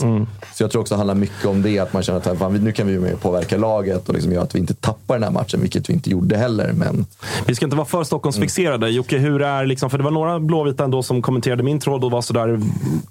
Så 0.55 0.63
jag 0.63 0.71
tror 0.71 0.81
också 0.81 0.93
det 0.93 0.97
handlar 0.97 1.15
mycket 1.15 1.45
om 1.45 1.61
det, 1.61 1.79
att 1.79 1.93
man 1.93 2.03
känner 2.03 2.19
att 2.31 2.37
fan, 2.39 2.53
vi- 2.53 2.59
nu 2.59 2.71
kan 2.71 2.87
vi 2.87 2.99
med 2.99 3.21
påverka 3.21 3.57
laget 3.57 4.07
och 4.09 4.13
liksom 4.15 4.31
göra 4.31 4.43
att 4.43 4.55
vi 4.55 4.59
inte 4.59 4.73
tappar 4.73 5.15
den 5.15 5.23
här 5.23 5.31
matchen, 5.31 5.61
vilket 5.61 5.89
vi 5.89 5.93
inte 5.93 6.09
gjorde 6.09 6.37
heller. 6.37 6.73
Men 6.73 7.05
Vi 7.45 7.55
ska 7.55 7.65
inte 7.65 7.77
vara 7.77 7.87
för 7.87 8.03
Stockholmsfixerade. 8.03 8.89
Jocke, 8.89 9.17
hur 9.17 9.41
är 9.41 9.65
liksom, 9.65 9.89
för 9.89 9.97
det 9.97 10.03
var 10.03 10.11
några 10.11 10.39
blåvita 10.39 10.83
ändå 10.83 11.03
som 11.03 11.21
kommenterade 11.21 11.63
min 11.63 11.79
tråd 11.79 12.03
och 12.03 12.11
var 12.11 12.21
sådär, 12.21 12.59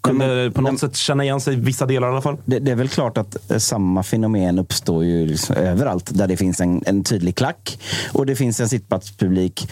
kunde 0.01 0.51
på 0.55 0.61
något 0.63 0.81
sätt 0.81 0.97
känna 0.97 1.25
igen 1.25 1.41
sig 1.41 1.57
vissa 1.57 1.87
delar 1.87 2.09
i 2.09 2.11
alla 2.11 2.23
fall. 2.23 2.37
Det, 2.45 2.59
det 2.59 2.71
är 2.71 2.77
väl 2.77 2.89
klart 2.89 3.19
att 3.19 3.26
att 3.27 3.51
eh, 3.51 3.59
samma 3.59 4.03
fenomen 4.03 4.59
uppstår 4.59 5.05
ju 5.05 5.27
liksom 5.27 5.57
överallt 5.57 6.11
där 6.15 6.27
det 6.27 6.37
finns 6.37 6.61
en, 6.61 6.83
en 6.87 7.05
tydlig 7.05 7.37
klack 7.37 7.79
och 8.13 8.27
det 8.27 8.37
finns 8.37 8.61
en 8.61 8.69
sittplatspublik 8.69 9.69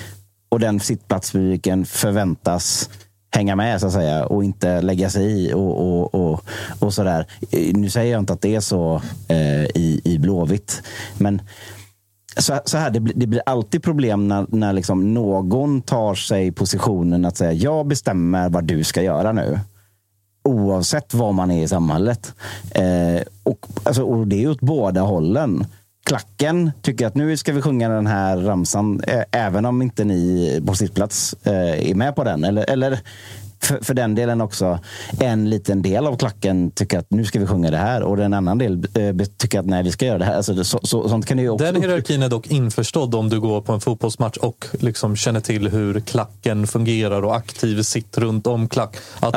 och 0.48 0.60
den 0.60 0.80
sittplatspubliken 0.80 1.84
förväntas 1.84 2.90
hänga 3.30 3.56
med 3.56 3.80
så 3.80 3.86
att 3.86 3.92
säga 3.92 4.26
och 4.26 4.44
inte 4.44 4.82
lägga 4.82 5.10
sig 5.10 5.24
i 5.24 5.52
och, 5.52 5.80
och, 5.80 6.14
och, 6.14 6.44
och 6.78 6.94
sådär. 6.94 7.26
Eh, 7.50 7.76
nu 7.76 7.90
säger 7.90 8.12
jag 8.12 8.22
inte 8.22 8.32
att 8.32 8.40
det 8.40 8.54
är 8.54 8.60
så 8.60 9.02
eh, 9.28 9.64
i, 9.64 10.00
i 10.04 10.18
Blåvitt, 10.18 10.82
men 11.18 11.42
så, 12.36 12.60
så 12.64 12.78
här, 12.78 12.90
det, 12.90 13.00
blir, 13.00 13.14
det 13.16 13.26
blir 13.26 13.42
alltid 13.46 13.82
problem 13.82 14.28
när, 14.28 14.46
när 14.48 14.72
liksom 14.72 15.14
någon 15.14 15.82
tar 15.82 16.14
sig 16.14 16.52
positionen 16.52 17.24
att 17.24 17.36
säga 17.36 17.52
jag 17.52 17.86
bestämmer 17.86 18.48
vad 18.48 18.64
du 18.64 18.84
ska 18.84 19.02
göra 19.02 19.32
nu. 19.32 19.58
Oavsett 20.44 21.14
var 21.14 21.32
man 21.32 21.50
är 21.50 21.64
i 21.64 21.68
samhället. 21.68 22.34
Eh, 22.70 23.22
och, 23.42 23.66
alltså, 23.82 24.02
och 24.02 24.26
det 24.26 24.44
är 24.44 24.50
åt 24.50 24.60
båda 24.60 25.00
hållen. 25.00 25.66
Klacken 26.04 26.72
tycker 26.82 27.06
att 27.06 27.14
nu 27.14 27.36
ska 27.36 27.52
vi 27.52 27.62
sjunga 27.62 27.88
den 27.88 28.06
här 28.06 28.36
ramsan, 28.36 29.00
eh, 29.06 29.22
även 29.30 29.64
om 29.64 29.82
inte 29.82 30.04
ni 30.04 30.62
på 30.66 30.74
sittplats 30.74 31.34
eh, 31.42 31.90
är 31.90 31.94
med 31.94 32.16
på 32.16 32.24
den. 32.24 32.44
Eller, 32.44 32.70
eller 32.70 33.00
för, 33.64 33.84
för 33.84 33.94
den 33.94 34.14
delen 34.14 34.40
också, 34.40 34.78
en 35.20 35.50
liten 35.50 35.82
del 35.82 36.06
av 36.06 36.16
klacken 36.16 36.70
tycker 36.70 36.98
att 36.98 37.10
nu 37.10 37.24
ska 37.24 37.38
vi 37.40 37.46
sjunga 37.46 37.70
det 37.70 37.76
här 37.76 38.02
och 38.02 38.18
en 38.18 38.34
annan 38.34 38.58
del 38.58 38.86
eh, 38.94 39.26
tycker 39.38 39.60
att 39.60 39.66
nej, 39.66 39.82
vi 39.82 39.90
ska 39.92 40.06
göra 40.06 40.18
det 40.18 40.24
här. 40.24 40.36
Alltså, 40.36 40.52
det, 40.52 40.64
så, 40.64 40.80
så, 40.82 41.08
sånt 41.08 41.26
kan 41.26 41.36
det 41.36 41.42
ju 41.42 41.48
också 41.50 41.64
Den 41.64 41.82
hierarkin 41.82 42.22
är 42.22 42.28
dock 42.28 42.46
införstådd 42.46 43.14
om 43.14 43.28
du 43.30 43.40
går 43.40 43.60
på 43.60 43.72
en 43.72 43.80
fotbollsmatch 43.80 44.36
och 44.36 44.66
liksom 44.72 45.16
känner 45.16 45.40
till 45.40 45.68
hur 45.68 46.00
klacken 46.00 46.66
fungerar 46.66 47.22
och 47.24 47.36
aktiv 47.36 47.82
sitt 47.82 48.18
runt 48.18 48.46
om 48.46 48.68
klack. 48.68 48.96
Att 49.20 49.34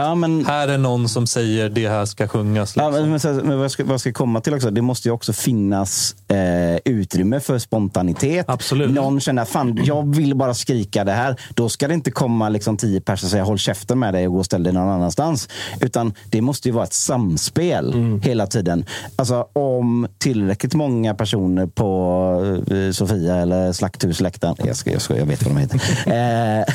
här 0.47 0.67
är 0.67 0.77
någon 0.77 1.09
som 1.09 1.27
säger 1.27 1.69
det 1.69 1.87
här 1.89 2.05
ska 2.05 2.27
sjungas. 2.27 2.73
Ja, 2.75 2.89
Liksom. 2.89 3.01
men, 3.01 3.09
men, 3.11 3.19
så- 3.19 3.27
men 3.47 3.55
vad, 3.57 3.63
jag 3.63 3.71
ska, 3.71 3.83
vad 3.83 3.93
jag 3.93 3.99
ska 3.99 4.11
komma 4.13 4.41
till 4.41 4.53
också, 4.53 4.71
det 4.71 4.81
måste 4.81 5.07
ju 5.07 5.11
också 5.13 5.33
finnas 5.33 6.15
eh, 6.27 6.77
utrymme 6.93 7.39
för 7.39 7.59
spontanitet. 7.59 8.45
Absolut. 8.49 8.91
Någon 8.91 9.19
känner 9.19 9.45
fan, 9.45 9.79
jag 9.83 10.15
vill 10.15 10.35
bara 10.35 10.53
skrika 10.53 11.03
det 11.03 11.11
här. 11.11 11.35
Då 11.53 11.69
ska 11.69 11.87
det 11.87 11.93
inte 11.93 12.11
komma 12.11 12.49
liksom 12.49 12.77
tio 12.77 13.01
personer 13.01 13.27
och 13.27 13.31
säga 13.31 13.43
håll 13.43 13.57
käften 13.57 13.99
med 13.99 14.13
dig 14.18 14.27
och 14.27 14.34
gå 14.34 14.39
och 14.39 14.45
ställ 14.45 14.64
dig 14.64 14.73
någon 14.73 14.89
annanstans. 14.89 15.49
Utan 15.81 16.14
det 16.30 16.41
måste 16.41 16.68
ju 16.68 16.73
vara 16.73 16.84
ett 16.84 16.94
samspel 16.94 18.19
hela 18.23 18.48
tiden. 18.48 18.85
Alltså 19.15 19.48
om 19.53 20.07
tillräckligt 20.18 20.73
många 20.73 21.14
personer 21.14 21.65
på 21.65 22.64
eh, 22.72 22.91
Sofia 22.91 23.35
eller 23.35 23.72
Slakthusläktaren, 23.72 24.56
jag, 24.64 24.76
ska, 24.76 24.91
jag, 24.91 25.02
ska, 25.02 25.18
jag 25.18 25.26
vet 25.26 25.44
vad 25.44 25.56
de 25.56 25.61
heter. 25.61 25.81
Eh, 26.18 26.65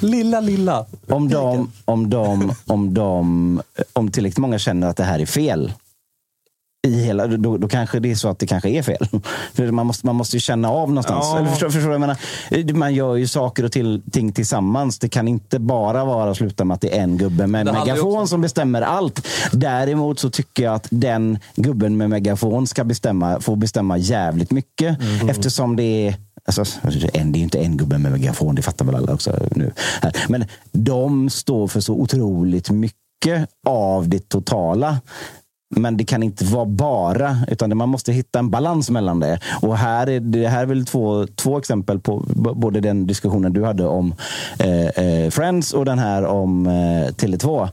lilla, 0.00 0.40
lilla. 0.40 0.86
Om 1.08 1.28
de, 1.28 1.72
om 1.84 2.10
de, 2.10 2.52
om 2.66 2.94
de, 2.94 3.62
om 3.92 4.10
tillräckligt 4.10 4.38
många 4.38 4.58
känner 4.58 4.88
att 4.88 4.96
det 4.96 5.04
här 5.04 5.18
är 5.18 5.26
fel. 5.26 5.72
I 6.86 7.04
hela, 7.04 7.26
då, 7.26 7.56
då 7.56 7.68
kanske 7.68 8.00
det 8.00 8.10
är 8.10 8.14
så 8.14 8.28
att 8.28 8.38
det 8.38 8.46
kanske 8.46 8.68
är 8.68 8.82
fel. 8.82 9.08
För 9.52 9.70
man 9.70 9.86
måste, 9.86 10.06
man 10.06 10.16
måste 10.16 10.36
ju 10.36 10.40
känna 10.40 10.70
av 10.70 10.88
någonstans. 10.88 11.26
Ja. 11.26 11.38
Eller 11.38 11.48
förstår, 11.50 11.70
förstår 11.70 11.92
jag 11.92 12.00
menar, 12.00 12.72
man 12.72 12.94
gör 12.94 13.16
ju 13.16 13.26
saker 13.26 13.64
och 13.64 13.72
till, 13.72 14.02
ting 14.12 14.32
tillsammans. 14.32 14.98
Det 14.98 15.08
kan 15.08 15.28
inte 15.28 15.58
bara 15.58 16.04
vara 16.04 16.30
att 16.30 16.36
sluta 16.36 16.64
med 16.64 16.74
att 16.74 16.80
det 16.80 16.98
är 16.98 17.02
en 17.02 17.18
gubbe 17.18 17.46
med 17.46 17.66
Det 17.66 17.72
megafon 17.72 18.28
som 18.28 18.40
bestämmer 18.40 18.82
allt. 18.82 19.26
Däremot 19.52 20.18
så 20.18 20.30
tycker 20.30 20.62
jag 20.62 20.74
att 20.74 20.86
den 20.90 21.38
gubben 21.56 21.96
med 21.96 22.10
megafon 22.10 22.66
ska 22.66 22.84
bestämma, 22.84 23.40
få 23.40 23.56
bestämma 23.56 23.98
jävligt 23.98 24.50
mycket. 24.50 24.98
Mhm. 25.00 25.28
Eftersom 25.28 25.76
det 25.76 26.08
är 26.08 26.14
Alltså, 26.48 26.64
en, 27.14 27.32
det 27.32 27.36
är 27.36 27.38
ju 27.38 27.44
inte 27.44 27.58
en 27.58 27.76
gubbe 27.76 27.98
med 27.98 28.12
megafon, 28.12 28.54
det 28.54 28.62
fattar 28.62 28.84
väl 28.84 28.94
alla 28.94 29.14
också 29.14 29.38
nu. 29.50 29.72
Men 30.28 30.44
de 30.72 31.30
står 31.30 31.68
för 31.68 31.80
så 31.80 31.94
otroligt 31.94 32.70
mycket 32.70 33.48
av 33.66 34.08
det 34.08 34.28
totala. 34.28 34.98
Men 35.76 35.96
det 35.96 36.04
kan 36.04 36.22
inte 36.22 36.44
vara 36.44 36.66
bara, 36.66 37.36
utan 37.48 37.76
man 37.76 37.88
måste 37.88 38.12
hitta 38.12 38.38
en 38.38 38.50
balans 38.50 38.90
mellan 38.90 39.20
det. 39.20 39.40
Och 39.62 39.76
här 39.76 40.08
är 40.08 40.20
det 40.20 40.48
här 40.48 40.62
är 40.62 40.66
väl 40.66 40.86
två, 40.86 41.26
två 41.26 41.58
exempel 41.58 42.00
på 42.00 42.24
både 42.54 42.80
den 42.80 43.06
diskussionen 43.06 43.52
du 43.52 43.64
hade 43.64 43.86
om 43.86 44.14
eh, 44.58 45.04
eh, 45.04 45.30
Friends 45.30 45.72
och 45.72 45.84
den 45.84 45.98
här 45.98 46.24
om 46.24 46.66
eh, 46.66 47.08
Tele2. 47.14 47.68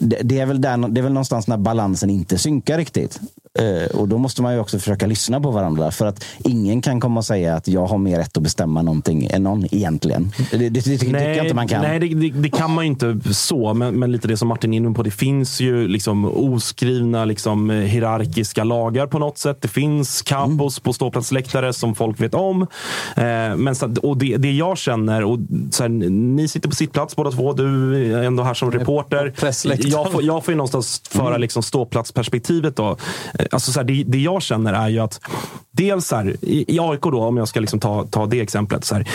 Det, 0.00 0.18
det, 0.22 0.40
är 0.40 0.46
väl 0.46 0.60
där, 0.60 0.88
det 0.88 1.00
är 1.00 1.02
väl 1.02 1.12
någonstans 1.12 1.46
när 1.46 1.56
balansen 1.56 2.10
inte 2.10 2.38
synkar 2.38 2.78
riktigt. 2.78 3.20
Eh, 3.58 3.98
och 4.00 4.08
då 4.08 4.18
måste 4.18 4.42
man 4.42 4.54
ju 4.54 4.60
också 4.60 4.78
försöka 4.78 5.06
lyssna 5.06 5.40
på 5.40 5.50
varandra. 5.50 5.90
För 5.90 6.06
att 6.06 6.24
ingen 6.38 6.82
kan 6.82 7.00
komma 7.00 7.20
och 7.20 7.24
säga 7.24 7.54
att 7.54 7.68
jag 7.68 7.86
har 7.86 7.98
mer 7.98 8.18
rätt 8.18 8.36
att 8.36 8.42
bestämma 8.42 8.82
någonting 8.82 9.26
än 9.26 9.42
någon 9.42 9.74
egentligen. 9.74 10.32
Det, 10.50 10.56
det, 10.56 10.68
det, 10.68 10.80
det 10.84 10.98
tycker 10.98 11.20
jag 11.20 11.44
inte 11.44 11.54
man 11.54 11.68
kan. 11.68 11.82
Nej, 11.82 11.98
det, 11.98 12.08
det, 12.08 12.30
det 12.30 12.50
kan 12.50 12.70
man 12.70 12.84
ju 12.84 12.90
inte 12.90 13.34
så. 13.34 13.74
Men, 13.74 13.94
men 13.94 14.12
lite 14.12 14.28
det 14.28 14.36
som 14.36 14.48
Martin 14.48 14.72
är 14.72 14.76
inne 14.76 14.94
på. 14.94 15.02
Det 15.02 15.10
finns 15.10 15.60
ju 15.60 15.88
liksom 15.88 16.24
oskrivna 16.24 17.24
liksom, 17.24 17.70
eh, 17.70 17.76
hierarkiska 17.76 18.64
lagar 18.64 19.06
på 19.06 19.18
något 19.18 19.38
sätt. 19.38 19.62
Det 19.62 19.68
finns 19.68 20.22
kapos 20.22 20.80
på 20.80 20.92
ståplatsläktare 20.92 21.72
som 21.72 21.94
folk 21.94 22.20
vet 22.20 22.34
om. 22.34 22.62
Eh, 23.16 23.56
men 23.56 23.74
så, 23.74 23.94
och 24.02 24.18
det, 24.18 24.36
det 24.36 24.52
jag 24.52 24.78
känner, 24.78 25.24
och 25.24 25.38
så 25.70 25.82
här, 25.82 25.88
ni 25.88 26.48
sitter 26.48 26.68
på 26.68 26.74
sittplats 26.74 27.16
båda 27.16 27.30
två. 27.30 27.52
Du 27.52 27.96
är 28.14 28.22
ändå 28.22 28.42
här 28.42 28.54
som 28.54 28.72
reporter. 28.72 29.32
Jag 29.78 30.12
får, 30.12 30.22
jag 30.22 30.44
får 30.44 30.52
ju 30.52 30.56
någonstans 30.56 31.02
föra 31.10 31.36
liksom 31.36 31.62
ståplatsperspektivet. 31.62 32.76
Då. 32.76 32.96
Alltså 33.50 33.72
så 33.72 33.80
här, 33.80 33.84
det, 33.84 34.04
det 34.06 34.18
jag 34.18 34.42
känner 34.42 34.72
är 34.72 34.88
ju 34.88 34.98
att 34.98 35.20
dels 35.76 36.06
så 36.06 36.16
här, 36.16 36.36
i, 36.40 36.74
i 36.74 36.80
AIK, 36.80 37.02
då, 37.02 37.22
om 37.22 37.36
jag 37.36 37.48
ska 37.48 37.60
liksom 37.60 37.80
ta, 37.80 38.06
ta 38.10 38.26
det 38.26 38.40
exemplet. 38.40 38.84
Så 38.84 38.94
här, 38.94 39.08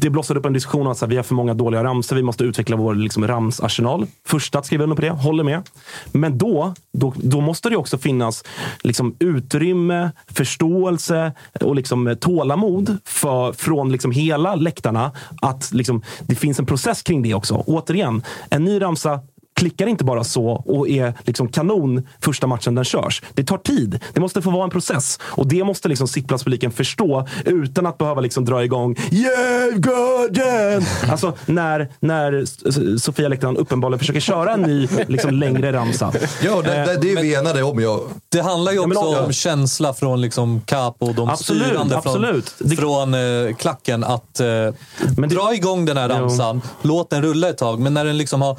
det 0.00 0.10
blossade 0.10 0.40
upp 0.40 0.46
en 0.46 0.52
diskussion 0.52 0.86
om 0.86 0.92
att 0.92 0.98
så 0.98 1.04
här, 1.04 1.10
vi 1.10 1.16
har 1.16 1.22
för 1.22 1.34
många 1.34 1.54
dåliga 1.54 1.84
ramsor. 1.84 2.16
Vi 2.16 2.22
måste 2.22 2.44
utveckla 2.44 2.76
vår 2.76 2.94
liksom, 2.94 3.26
ramsarsenal. 3.26 4.06
Första 4.26 4.58
att 4.58 4.66
skriva 4.66 4.84
under 4.84 4.96
på 4.96 5.02
det, 5.02 5.10
håller 5.10 5.44
med. 5.44 5.62
Men 6.12 6.38
då, 6.38 6.74
då, 6.92 7.14
då 7.16 7.40
måste 7.40 7.70
det 7.70 7.76
också 7.76 7.98
finnas 7.98 8.44
liksom, 8.82 9.16
utrymme, 9.18 10.10
förståelse 10.26 11.32
och 11.60 11.76
liksom, 11.76 12.16
tålamod 12.20 12.98
för, 13.04 13.52
från 13.52 13.92
liksom, 13.92 14.10
hela 14.10 14.54
läktarna. 14.54 15.12
Att 15.42 15.72
liksom, 15.72 16.02
det 16.20 16.34
finns 16.34 16.58
en 16.58 16.66
process 16.66 17.02
kring 17.02 17.22
det 17.22 17.34
också. 17.34 17.64
Återigen, 17.66 18.22
en 18.50 18.64
ny 18.64 18.80
ramsa 18.80 19.20
klickar 19.54 19.86
inte 19.86 20.04
bara 20.04 20.24
så 20.24 20.46
och 20.46 20.88
är 20.88 21.14
liksom 21.24 21.48
kanon 21.48 22.08
första 22.20 22.46
matchen 22.46 22.74
den 22.74 22.84
körs. 22.84 23.22
Det 23.34 23.44
tar 23.44 23.58
tid. 23.58 24.00
Det 24.12 24.20
måste 24.20 24.42
få 24.42 24.50
vara 24.50 24.64
en 24.64 24.70
process. 24.70 25.18
Och 25.22 25.46
det 25.46 25.64
måste 25.64 25.88
liksom 25.88 26.08
sittplatspubliken 26.08 26.70
förstå 26.72 27.28
utan 27.44 27.86
att 27.86 27.98
behöva 27.98 28.20
liksom 28.20 28.44
dra 28.44 28.64
igång 28.64 28.96
Yeah, 29.12 29.70
Gordon! 29.74 30.86
Alltså 31.10 31.32
när, 31.46 31.88
när 32.00 32.44
Sofia 32.98 33.28
Lektaren 33.28 33.56
uppenbarligen 33.56 33.98
försöker 33.98 34.20
köra 34.20 34.52
en 34.52 34.62
ny 34.62 34.88
liksom, 35.08 35.30
längre 35.30 35.72
ramsa. 35.72 36.12
Ja, 36.42 36.62
det, 36.62 36.70
det, 36.70 36.98
det 37.00 37.12
är 37.12 37.22
vi 37.22 37.34
enade 37.34 37.62
om. 37.62 37.80
Jag. 37.80 38.00
Det 38.28 38.40
handlar 38.40 38.72
ju 38.72 38.78
Ja, 38.78 38.86
också 38.86 39.00
om- 39.18 39.24
om 39.24 39.32
känsla 39.32 39.94
från 39.94 40.20
liksom 40.20 40.60
Capo 40.60 41.06
och 41.06 41.14
de 41.14 41.28
Absolut, 41.28 41.62
styrande 41.66 41.96
absolut. 41.96 42.48
från, 42.58 42.76
från 42.76 43.14
eh, 43.14 43.54
klacken 43.56 44.04
att 44.04 44.40
eh, 44.40 44.46
dra 45.28 45.54
igång 45.54 45.84
den 45.84 45.96
här 45.96 46.08
Jo. 46.08 46.14
ramsan, 46.14 46.62
låt 46.82 47.10
den 47.10 47.22
rulla 47.22 47.48
ett 47.48 47.58
tag, 47.58 47.80
men 47.80 47.94
när 47.94 48.04
den 48.04 48.18
liksom 48.18 48.42
har 48.42 48.56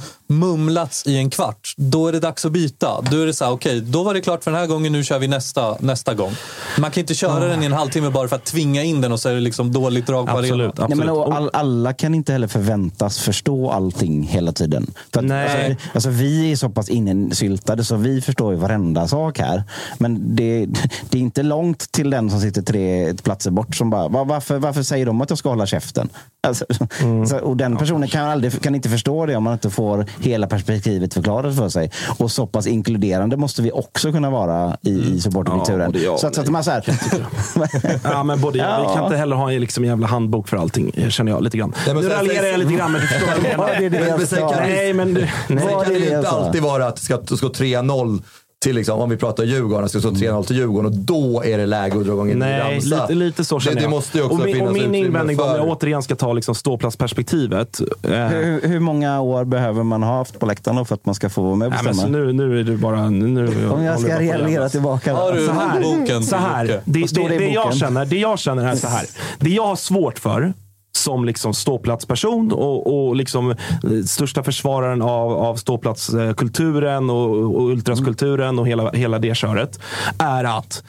mumlats 0.84 1.04
i 1.08 1.18
en 1.18 1.30
kvart, 1.30 1.74
då 1.78 2.08
är 2.08 2.12
det 2.12 2.20
dags 2.20 2.46
att 2.46 2.52
byta. 2.52 3.02
Då 3.12 3.18
är 3.22 3.26
det 3.26 3.34
så 3.34 3.46
här, 3.46 3.52
okej, 3.52 3.82
då 3.82 4.04
var 4.04 4.14
det 4.14 4.22
klart 4.22 4.44
för 4.44 4.52
den 4.52 4.60
här 4.60 4.68
gången, 4.68 4.92
nu 4.92 5.04
kör 5.04 5.20
vi 5.20 5.28
nästa, 5.28 5.76
nästa 5.80 6.14
gång. 6.14 6.32
Man 6.78 6.92
kan 6.92 7.02
inte 7.02 7.14
köra 7.16 7.46
den 7.48 7.64
i 7.64 7.66
en 7.66 7.74
halvtimme 7.74 8.10
bara 8.10 8.28
för 8.28 8.36
att 8.36 8.46
tvinga 8.46 8.84
in 8.84 9.02
den 9.02 9.12
och 9.12 9.20
så 9.20 9.30
är 9.30 9.34
det 9.34 9.40
liksom 9.40 9.72
dåligt 9.74 10.08
drag 10.08 10.28
på 10.28 10.38
arenan. 10.38 10.72
Nej, 10.88 10.98
men, 10.98 11.10
och 11.10 11.36
all, 11.36 11.50
alla 11.54 11.94
kan 11.94 12.14
inte 12.16 12.32
heller 12.34 12.48
förväntas 12.48 13.20
förstå 13.20 13.70
allting 13.72 14.24
hela 14.24 14.52
tiden. 14.52 14.92
För 15.14 15.20
att, 15.20 15.26
Nej. 15.26 15.70
Alltså, 15.72 15.90
alltså, 15.94 16.10
vi 16.10 16.52
är 16.52 16.56
så 16.56 16.70
pass 16.70 16.90
insyltade 16.90 17.84
så 17.84 17.96
vi 17.96 18.22
förstår 18.22 18.54
ju 18.54 18.60
varenda 18.60 19.08
sak 19.08 19.40
här. 19.40 19.64
Men 19.98 20.36
det, 20.36 20.66
det 21.10 21.18
är 21.18 21.22
inte 21.22 21.44
långt 21.44 21.92
till 21.92 22.10
den 22.10 22.30
som 22.30 22.40
sitter 22.42 22.62
tre 22.62 23.14
platser 23.14 23.52
bort 23.52 23.76
som 23.76 23.90
bara, 23.90 24.08
"Va- 24.08 24.24
varför, 24.24 24.58
varför 24.60 24.84
säger 24.84 25.06
de 25.06 25.22
att 25.22 25.30
jag 25.30 25.40
ska 25.40 25.50
hålla 25.50 25.66
käften? 25.66 26.10
Alltså, 26.48 26.66
Mm. 27.02 27.28
så, 27.28 27.38
och 27.40 27.58
den 27.58 27.78
personen 27.78 28.08
kan, 28.10 28.26
aldrig, 28.30 28.62
kan 28.62 28.76
inte 28.76 28.90
förstå 28.90 29.26
det 29.26 29.36
om 29.36 29.44
man 29.44 29.54
inte 29.54 29.70
får 29.70 30.06
hela 30.20 30.48
perspektivet 30.48 30.73
förklarat 31.14 31.56
för 31.58 31.70
sig. 31.70 31.92
Och 32.18 32.32
så 32.32 32.48
pass 32.48 32.68
inkluderande 32.68 33.38
måste 33.38 33.62
vi 33.62 33.72
också 33.72 34.12
kunna 34.12 34.30
vara 34.30 34.78
i, 34.82 34.90
i 34.90 35.20
supporterkulturen. 35.22 35.92
Ja, 35.96 36.00
ja, 36.04 36.18
så 36.18 36.28
att, 36.28 36.36
så 36.36 36.42
att 36.42 36.50
man 36.50 36.64
så 36.64 36.72
här, 36.72 36.84
Ja, 38.04 38.24
men 38.24 38.42
både 38.42 38.58
jag, 38.58 38.66
Vi 38.80 38.84
Ja. 38.84 38.94
kan 38.96 39.04
inte 39.06 39.18
heller 39.18 39.36
ha 39.36 39.52
en 39.52 39.62
liksom, 39.62 39.86
jävla 39.86 40.08
handbok 40.08 40.48
för 40.48 40.58
allting, 40.58 40.92
känner 41.10 41.32
jag 41.32 41.44
lite 41.44 41.58
grann. 41.58 41.74
Nej, 41.86 41.96
men 41.96 42.04
nu 42.04 42.10
raljerar 42.10 42.46
jag 42.48 42.60
lite 42.60 42.74
grann, 42.74 42.92
men 42.92 43.02
du 43.02 43.08
förstår 43.08 43.28
vad 43.28 43.36
jag 43.36 43.44
menar. 43.44 43.74
Ja, 43.84 43.90
det 43.90 44.18
Men 44.18 44.28
sen 44.28 44.40
kan 44.40 44.50
det- 44.52 44.60
Nej, 44.60 44.94
men... 44.94 45.14
du- 45.14 45.22
Nej. 45.22 45.30
Sen 45.48 45.58
Vad 45.58 45.86
kan 45.86 45.96
är 45.96 46.00
det 46.00 46.06
det 46.06 46.12
ju 46.12 46.18
inte 46.18 46.30
alltid 46.30 46.62
vara 46.62 46.86
att 46.88 46.96
det 46.96 47.02
ska, 47.02 47.18
det 47.18 47.38
ska 47.38 47.48
3-0 47.48 48.22
till, 48.64 48.76
liksom, 48.76 49.00
om 49.00 49.10
vi 49.10 49.18
pratar 49.18 49.44
Djurgården, 49.44 49.84
det 49.84 49.90
ska 49.90 50.00
stå 50.00 50.10
3-0 50.10 50.44
till 50.44 50.56
Djurgården 50.56 50.86
och 50.86 50.98
då 50.98 51.44
är 51.44 51.58
det 51.58 51.66
läge 51.66 51.98
att 51.98 52.06
dra 52.06 52.14
igång 52.14 52.32
en 52.32 52.40
Nej, 52.40 52.60
ramsa. 52.76 53.02
lite, 53.02 53.14
lite 53.16 53.46
så 53.46 53.60
känner 53.60 53.76
det, 53.76 53.82
jag. 53.82 53.90
det 53.92 53.96
måste 53.96 54.18
ju 54.18 54.24
också 54.24 54.38
och 54.38 54.46
min, 54.46 54.56
finnas 54.56 54.70
och 54.70 54.74
min 54.74 54.96
invändning 54.96 55.38
då, 55.38 55.44
om 55.44 55.50
för... 55.50 55.58
jag 55.58 55.68
återigen 55.68 56.04
ska 56.04 56.16
ta 56.16 56.34
liksom 56.34 56.56
ståplatsperspektivet. 56.56 57.80
Eh, 58.04 58.10
Hur, 58.12 58.68
hur 58.68 58.80
många 58.80 59.22
år 59.22 59.46
behöver 59.46 59.84
man 59.84 60.04
ha 60.04 60.18
haft 60.18 60.40
på 60.40 60.46
läktaren 60.46 60.86
för 60.86 60.96
att 60.96 61.06
man 61.06 61.16
ska 61.16 61.30
få 61.30 61.42
vara 61.42 61.56
med 61.56 61.66
och 61.66 61.74
nej, 61.74 61.80
men 61.84 61.92
bestämma? 61.92 62.18
så 62.18 62.24
nu, 62.26 62.34
nu 62.34 62.60
är 62.60 62.64
du 62.64 62.78
bara... 62.78 63.10
Nu, 63.10 63.70
Om 63.70 63.84
jag 63.84 64.00
ska 64.00 64.20
reagera 64.20 64.70
tillbaka. 64.70 65.14
Har 65.14 65.34
du 65.34 65.46
så 65.46 65.52
här, 65.52 65.68
handboken 65.68 66.24
så 66.24 66.36
här 66.36 66.66
det, 66.66 66.82
det, 66.86 67.00
det 67.16 67.38
det, 67.38 67.46
jag 67.46 67.64
boken? 67.64 67.80
känner, 67.80 68.06
det 68.06 68.18
jag 68.18 68.40
känner 68.40 68.68
är 68.68 68.76
så 68.76 68.88
här. 68.88 69.06
Det 69.40 69.50
jag 69.50 69.66
har 69.66 69.76
svårt 69.76 70.20
för, 70.20 70.54
som 70.98 71.26
liksom 71.26 71.54
ståplatsperson 71.54 72.52
och, 72.52 73.08
och 73.08 73.16
liksom 73.16 73.52
eh, 73.52 73.58
största 74.06 74.44
försvararen 74.44 75.02
av, 75.02 75.32
av 75.32 75.56
ståplatskulturen 75.56 77.10
och, 77.10 77.56
och 77.56 77.70
ultraskulturen 77.70 78.60
och 78.60 78.68
hela, 78.68 78.92
hela 78.92 79.20
det 79.20 79.36
köret. 79.36 79.80
Är 80.18 80.44
att 80.44 80.84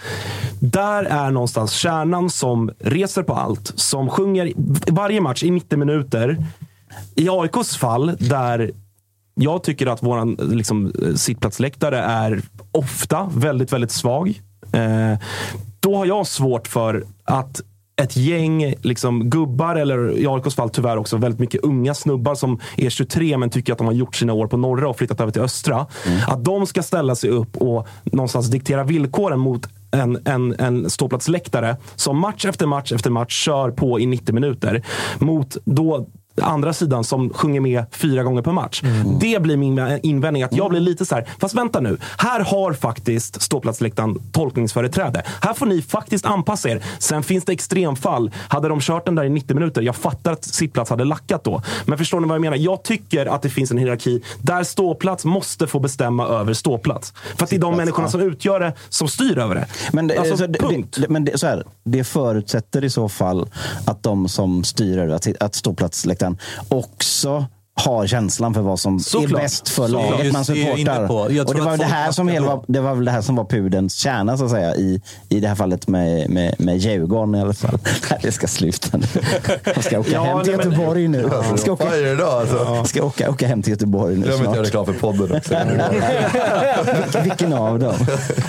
där 0.60 1.04
är 1.04 1.30
någonstans 1.30 1.72
kärnan 1.72 2.30
som 2.30 2.70
reser 2.78 3.22
på 3.22 3.34
allt. 3.34 3.72
Som 3.74 4.10
sjunger 4.10 4.52
varje 4.92 5.20
match 5.20 5.42
i 5.42 5.50
90 5.50 5.78
minuter. 5.78 6.46
I 7.14 7.28
AIKs 7.28 7.76
fall, 7.76 8.16
där 8.18 8.70
jag 9.34 9.62
tycker 9.62 9.86
att 9.86 10.02
vår 10.02 10.52
liksom, 10.54 10.92
sittplatsläktare 11.16 11.98
är 11.98 12.42
ofta 12.72 13.30
väldigt, 13.34 13.72
väldigt 13.72 13.90
svag. 13.90 14.40
Eh, 14.72 15.18
då 15.80 15.96
har 15.96 16.06
jag 16.06 16.26
svårt 16.26 16.68
för 16.68 17.06
att 17.24 17.60
ett 17.96 18.16
gäng 18.16 18.74
liksom, 18.82 19.30
gubbar, 19.30 19.76
eller 19.76 20.18
i 20.18 20.26
AIKs 20.26 20.54
fall 20.54 20.70
tyvärr 20.70 20.96
också 20.96 21.16
väldigt 21.16 21.40
mycket 21.40 21.60
unga 21.64 21.94
snubbar 21.94 22.34
som 22.34 22.60
är 22.76 22.90
23 22.90 23.38
men 23.38 23.50
tycker 23.50 23.72
att 23.72 23.78
de 23.78 23.86
har 23.86 23.94
gjort 23.94 24.16
sina 24.16 24.32
år 24.32 24.46
på 24.46 24.56
norra 24.56 24.88
och 24.88 24.98
flyttat 24.98 25.20
över 25.20 25.32
till 25.32 25.42
östra. 25.42 25.86
Mm. 26.06 26.20
Att 26.26 26.44
de 26.44 26.66
ska 26.66 26.82
ställa 26.82 27.14
sig 27.14 27.30
upp 27.30 27.56
och 27.56 27.88
någonstans 28.04 28.50
diktera 28.50 28.84
villkoren 28.84 29.38
mot 29.38 29.68
en, 29.90 30.18
en, 30.24 30.54
en 30.58 30.90
ståplatsläktare 30.90 31.76
som 31.96 32.18
match 32.18 32.44
efter 32.44 32.66
match 32.66 32.92
efter 32.92 33.10
match 33.10 33.44
kör 33.44 33.70
på 33.70 34.00
i 34.00 34.06
90 34.06 34.34
minuter. 34.34 34.82
Mot 35.18 35.56
då 35.64 36.06
andra 36.42 36.72
sidan 36.72 37.04
som 37.04 37.30
sjunger 37.30 37.60
med 37.60 37.84
fyra 37.90 38.22
gånger 38.22 38.42
per 38.42 38.52
match. 38.52 38.82
Mm. 38.82 39.18
Det 39.18 39.42
blir 39.42 39.56
min 39.56 39.98
invändning. 40.02 40.42
Att 40.42 40.56
jag 40.56 40.70
blir 40.70 40.80
lite 40.80 41.06
så 41.06 41.14
här, 41.14 41.28
fast 41.38 41.54
vänta 41.54 41.80
nu. 41.80 41.98
Här 42.18 42.40
har 42.40 42.72
faktiskt 42.72 43.42
ståplatsläktaren 43.42 44.18
tolkningsföreträde. 44.32 45.22
Här 45.40 45.54
får 45.54 45.66
ni 45.66 45.82
faktiskt 45.82 46.26
anpassa 46.26 46.68
er. 46.68 46.82
Sen 46.98 47.22
finns 47.22 47.44
det 47.44 47.52
extremfall. 47.52 48.30
Hade 48.48 48.68
de 48.68 48.80
kört 48.80 49.06
den 49.06 49.14
där 49.14 49.24
i 49.24 49.28
90 49.28 49.54
minuter, 49.54 49.82
jag 49.82 49.96
fattar 49.96 50.32
att 50.32 50.44
sittplats 50.44 50.90
hade 50.90 51.04
lackat 51.04 51.44
då. 51.44 51.62
Men 51.86 51.98
förstår 51.98 52.20
ni 52.20 52.26
vad 52.26 52.34
jag 52.34 52.40
menar? 52.40 52.56
Jag 52.56 52.82
tycker 52.82 53.26
att 53.26 53.42
det 53.42 53.50
finns 53.50 53.70
en 53.70 53.78
hierarki 53.78 54.22
där 54.42 54.62
ståplats 54.62 55.24
måste 55.24 55.66
få 55.66 55.78
bestämma 55.78 56.26
över 56.26 56.52
ståplats. 56.52 57.12
För 57.36 57.44
att 57.44 57.50
det 57.50 57.56
är 57.56 57.60
de 57.60 57.76
människorna 57.76 58.08
som 58.08 58.20
utgör 58.20 58.60
det 58.60 58.72
som 58.88 59.08
styr 59.08 59.38
över 59.38 59.54
det. 59.54 59.66
Men 59.92 60.06
det, 60.06 60.18
alltså, 60.18 60.46
punkt. 60.46 60.96
Det, 61.00 61.08
men 61.08 61.24
det, 61.24 61.38
så 61.38 61.46
här, 61.46 61.64
det 61.84 62.04
förutsätter 62.04 62.84
i 62.84 62.90
så 62.90 63.08
fall 63.08 63.48
att 63.84 64.02
de 64.02 64.28
som 64.28 64.64
styr 64.64 64.98
över 64.98 65.14
att, 65.14 65.42
att 65.42 65.54
ståplatsläktaren 65.54 66.23
makten 66.30 66.38
också 66.68 67.46
har 67.76 68.06
känslan 68.06 68.54
för 68.54 68.60
vad 68.60 68.80
som 68.80 69.00
Såklart. 69.00 69.30
är 69.30 69.36
bäst 69.36 69.68
för 69.68 69.86
så 69.86 69.92
laget 69.92 70.32
man 70.32 70.44
supportar. 70.44 71.10
Och 71.10 71.54
det 71.54 71.60
var, 71.60 71.76
det, 71.76 71.84
här 71.84 72.12
som 72.12 72.28
hela, 72.28 72.62
det 72.66 72.80
var 72.80 72.94
väl 72.94 73.04
det 73.04 73.10
här 73.10 73.22
som 73.22 73.36
var 73.36 73.44
pudens 73.44 73.94
kärna 73.94 74.38
så 74.38 74.44
att 74.44 74.50
säga 74.50 74.74
i, 74.74 75.02
i 75.28 75.40
det 75.40 75.48
här 75.48 75.54
fallet 75.54 75.88
med, 75.88 76.30
med, 76.30 76.54
med 76.58 76.78
Djurgården 76.78 77.34
i 77.34 77.40
alla 77.40 77.54
fall. 77.54 77.78
det 78.22 78.32
ska 78.32 78.46
sluta 78.46 78.98
nu. 78.98 79.06
Jag 79.64 79.84
ska 79.84 80.00
åka 80.00 80.10
ja, 80.10 80.24
hem 80.24 80.44
till 80.44 80.52
Göteborg 80.52 81.08
nu. 81.08 81.30
Ja, 81.32 81.56
ska 81.56 81.72
åka, 81.72 81.86
alltså. 82.26 82.84
ska 82.84 83.02
åka, 83.02 83.30
åka 83.30 83.46
hem 83.46 83.62
till 83.62 83.70
Göteborg 83.70 84.16
nu 84.16 84.26
Jag 84.26 84.32
vill 84.32 84.46
inte 84.46 84.56
göra 84.56 84.66
reklam 84.66 84.86
för 84.86 84.92
podden 84.92 85.36
också. 85.36 85.54
Vilken 87.22 87.52
av 87.52 87.78
dem? 87.78 87.94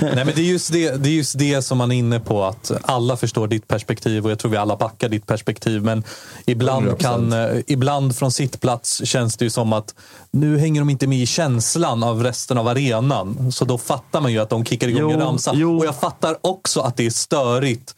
Nej, 0.02 0.16
men 0.16 0.32
det, 0.36 0.42
är 0.42 0.52
just 0.52 0.72
det, 0.72 1.04
det 1.04 1.10
är 1.10 1.14
just 1.14 1.38
det 1.38 1.62
som 1.62 1.78
man 1.78 1.92
är 1.92 1.96
inne 1.96 2.20
på. 2.20 2.44
Att 2.44 2.72
alla 2.82 3.18
förstår 3.18 3.48
ditt 3.48 3.68
perspektiv 3.68 4.26
och 4.26 4.32
jag 4.32 4.40
tror 4.40 4.52
vi 4.52 4.58
alla 4.58 4.76
backar 4.76 5.10
ditt 5.10 5.28
perspektiv. 5.28 5.84
Men 5.84 6.04
ibland, 6.46 7.00
kan, 7.00 7.34
eh, 7.34 7.48
ibland 7.68 8.16
från 8.16 8.32
sitt 8.32 8.62
plats 8.62 9.02
känns 9.16 9.38
det 9.38 9.46
ju 9.46 9.50
som 9.50 9.74
att 9.74 9.96
nu 10.32 10.58
hänger 10.58 10.82
de 10.82 10.90
inte 10.90 11.08
med 11.08 11.18
i 11.18 11.26
känslan 11.26 12.04
av 12.04 12.24
resten 12.24 12.58
av 12.58 12.68
arenan. 12.68 13.52
Så 13.52 13.66
då 13.66 13.78
fattar 13.78 14.22
man 14.22 14.32
ju 14.32 14.40
att 14.40 14.50
de 14.50 14.66
kickar 14.66 14.88
igång 14.88 15.02
jo, 15.02 15.10
en 15.10 15.20
ramsa. 15.20 15.52
Jo. 15.56 15.78
Och 15.78 15.86
jag 15.86 15.96
fattar 15.96 16.38
också 16.42 16.80
att 16.82 16.98
det 16.98 17.06
är 17.06 17.10
störigt 17.10 17.96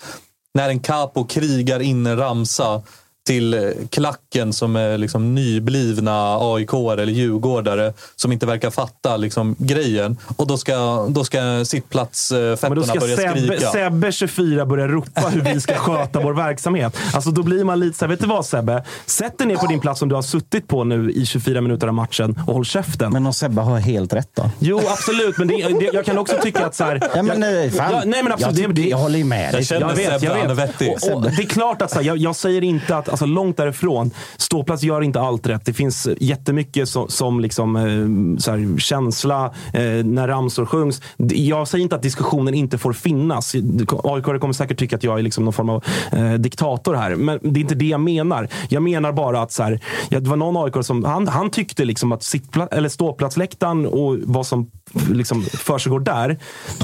när 0.54 0.70
en 0.70 0.80
capo 0.80 1.26
krigar 1.26 1.80
in 1.80 2.08
en 2.08 2.18
ramsa 2.18 2.82
till 3.28 3.54
eh, 3.54 3.60
klacken 3.90 4.54
som 4.54 4.76
är 4.76 4.98
liksom 4.98 5.36
nyblivna 5.36 6.38
AIK 6.42 6.74
eller 6.74 7.06
Djurgårdare 7.06 7.94
som 8.16 8.32
inte 8.32 8.46
verkar 8.46 8.70
fatta 8.70 9.18
liksom 9.18 9.56
grejen. 9.60 10.18
Och 10.38 10.48
då 10.48 10.58
ska, 10.58 11.08
då 11.10 11.24
ska 11.24 11.66
sittplatsfettorna 11.66 12.96
börja 13.00 13.18
Sebbe, 13.18 13.42
skrika. 13.42 13.72
Sebbe 13.72 14.12
24 14.12 14.66
börja 14.66 14.88
ropa 14.88 15.22
hur 15.22 15.42
vi 15.42 15.62
ska 15.62 15.76
sköta 15.78 16.20
vår 16.20 16.34
verksamhet. 16.34 16.98
Alltså 17.14 17.32
då 17.32 17.44
blir 17.44 17.64
man 17.64 17.80
lite 17.80 17.98
så 17.98 18.06
här, 18.06 18.10
vet 18.10 18.20
du 18.20 18.28
vad 18.28 18.46
Sebbe? 18.46 18.84
Sätt 19.06 19.38
dig 19.38 19.48
ner 19.48 19.56
på 19.56 19.68
din 19.68 19.80
plats 19.80 20.00
som 20.00 20.10
du 20.10 20.16
har 20.16 20.22
suttit 20.22 20.68
på 20.68 20.84
nu 20.84 21.12
i 21.12 21.26
24 21.26 21.62
minuter 21.62 21.88
av 21.88 21.94
matchen 21.94 22.40
och 22.48 22.54
håll 22.54 22.66
käften. 22.66 23.14
Men 23.14 23.26
om 23.26 23.34
Sebbe 23.34 23.62
har 23.62 23.80
helt 23.80 24.14
rätt 24.14 24.30
då? 24.34 24.50
Jo, 24.60 24.82
absolut. 24.88 25.38
Men 25.38 25.48
det, 25.48 25.56
det, 25.56 25.90
jag 25.94 26.06
kan 26.06 26.18
också 26.18 26.36
tycka 26.44 26.66
att 26.66 26.76
så 26.76 26.84
här, 26.84 27.10
ja, 27.16 27.24
men, 27.24 27.40
nej, 27.40 27.72
fan. 27.72 27.92
Jag, 27.92 28.08
nej, 28.08 28.24
men 28.24 28.32
absolut. 28.32 28.60
Jag, 28.60 28.76
det, 28.76 28.88
jag 28.88 28.98
håller 28.98 29.24
med. 29.24 29.54
Jag 29.54 29.66
känner 29.66 29.82
jag 29.82 29.96
vet, 29.96 30.12
Sebbe, 30.12 30.26
jag 30.26 30.34
vet. 30.34 30.42
han 30.42 30.52
är 30.52 30.56
vettig. 30.56 30.92
Och, 30.92 31.14
och, 31.14 31.22
det 31.22 31.44
är 31.44 31.48
klart 31.48 31.82
att 31.82 31.92
så 31.92 31.96
här, 32.00 32.06
jag, 32.06 32.18
jag 32.18 32.36
säger 32.36 32.64
inte 32.64 32.98
att 32.98 33.17
alltså, 33.24 33.36
långt 33.36 33.58
därifrån. 33.58 34.12
Ståplats 34.38 34.84
gör 34.84 35.02
inte 35.02 35.22
allt 35.22 35.48
rätt. 35.48 35.66
Det 35.66 35.74
finns 35.74 36.08
jättemycket 36.20 36.90
som, 36.90 37.10
som 37.10 37.40
liksom, 37.40 37.76
eh, 37.76 38.40
så 38.40 38.52
här, 38.52 38.80
känsla 38.80 39.46
eh, 39.74 40.06
när 40.06 40.28
ramsor 40.28 40.66
sjungs. 40.66 41.02
Jag 41.18 41.68
säger 41.68 41.84
inte 41.84 41.96
att 41.96 42.02
diskussionen 42.02 42.54
inte 42.54 42.78
får 42.78 42.94
finnas. 42.94 43.56
AIK 44.04 44.26
kommer 44.42 44.54
säkert 44.54 44.80
tycka 44.80 44.96
att 44.96 45.04
jag 45.04 45.20
är 45.20 45.24
liksom 45.24 45.44
någon 45.44 45.54
form 45.54 45.70
av 45.70 45.84
eh, 46.12 46.34
diktator 46.34 46.94
här. 46.96 47.16
Men 47.16 47.40
det 47.42 47.60
är 47.60 47.62
inte 47.62 47.76
det 47.76 47.86
jag 47.86 48.02
menar. 48.02 48.48
Jag 48.70 48.84
menar 48.84 49.12
bara 49.12 49.42
att 49.42 49.52
så 49.52 49.64
här, 49.64 49.80
det 50.10 50.28
var 50.28 50.38
någon 50.38 50.66
AIK 50.66 50.86
som 50.86 51.04
han, 51.04 51.28
han 51.28 51.50
tyckte 51.50 51.86
liksom 51.86 52.12
att 52.12 52.24
sittpla, 52.24 52.68
eller 52.68 52.90
ståplatsläktaren 52.90 53.86
och 53.86 54.18
vad 54.24 54.48
som 54.48 54.72
liksom 55.10 55.42
försiggår 55.44 56.00
där, 56.00 56.38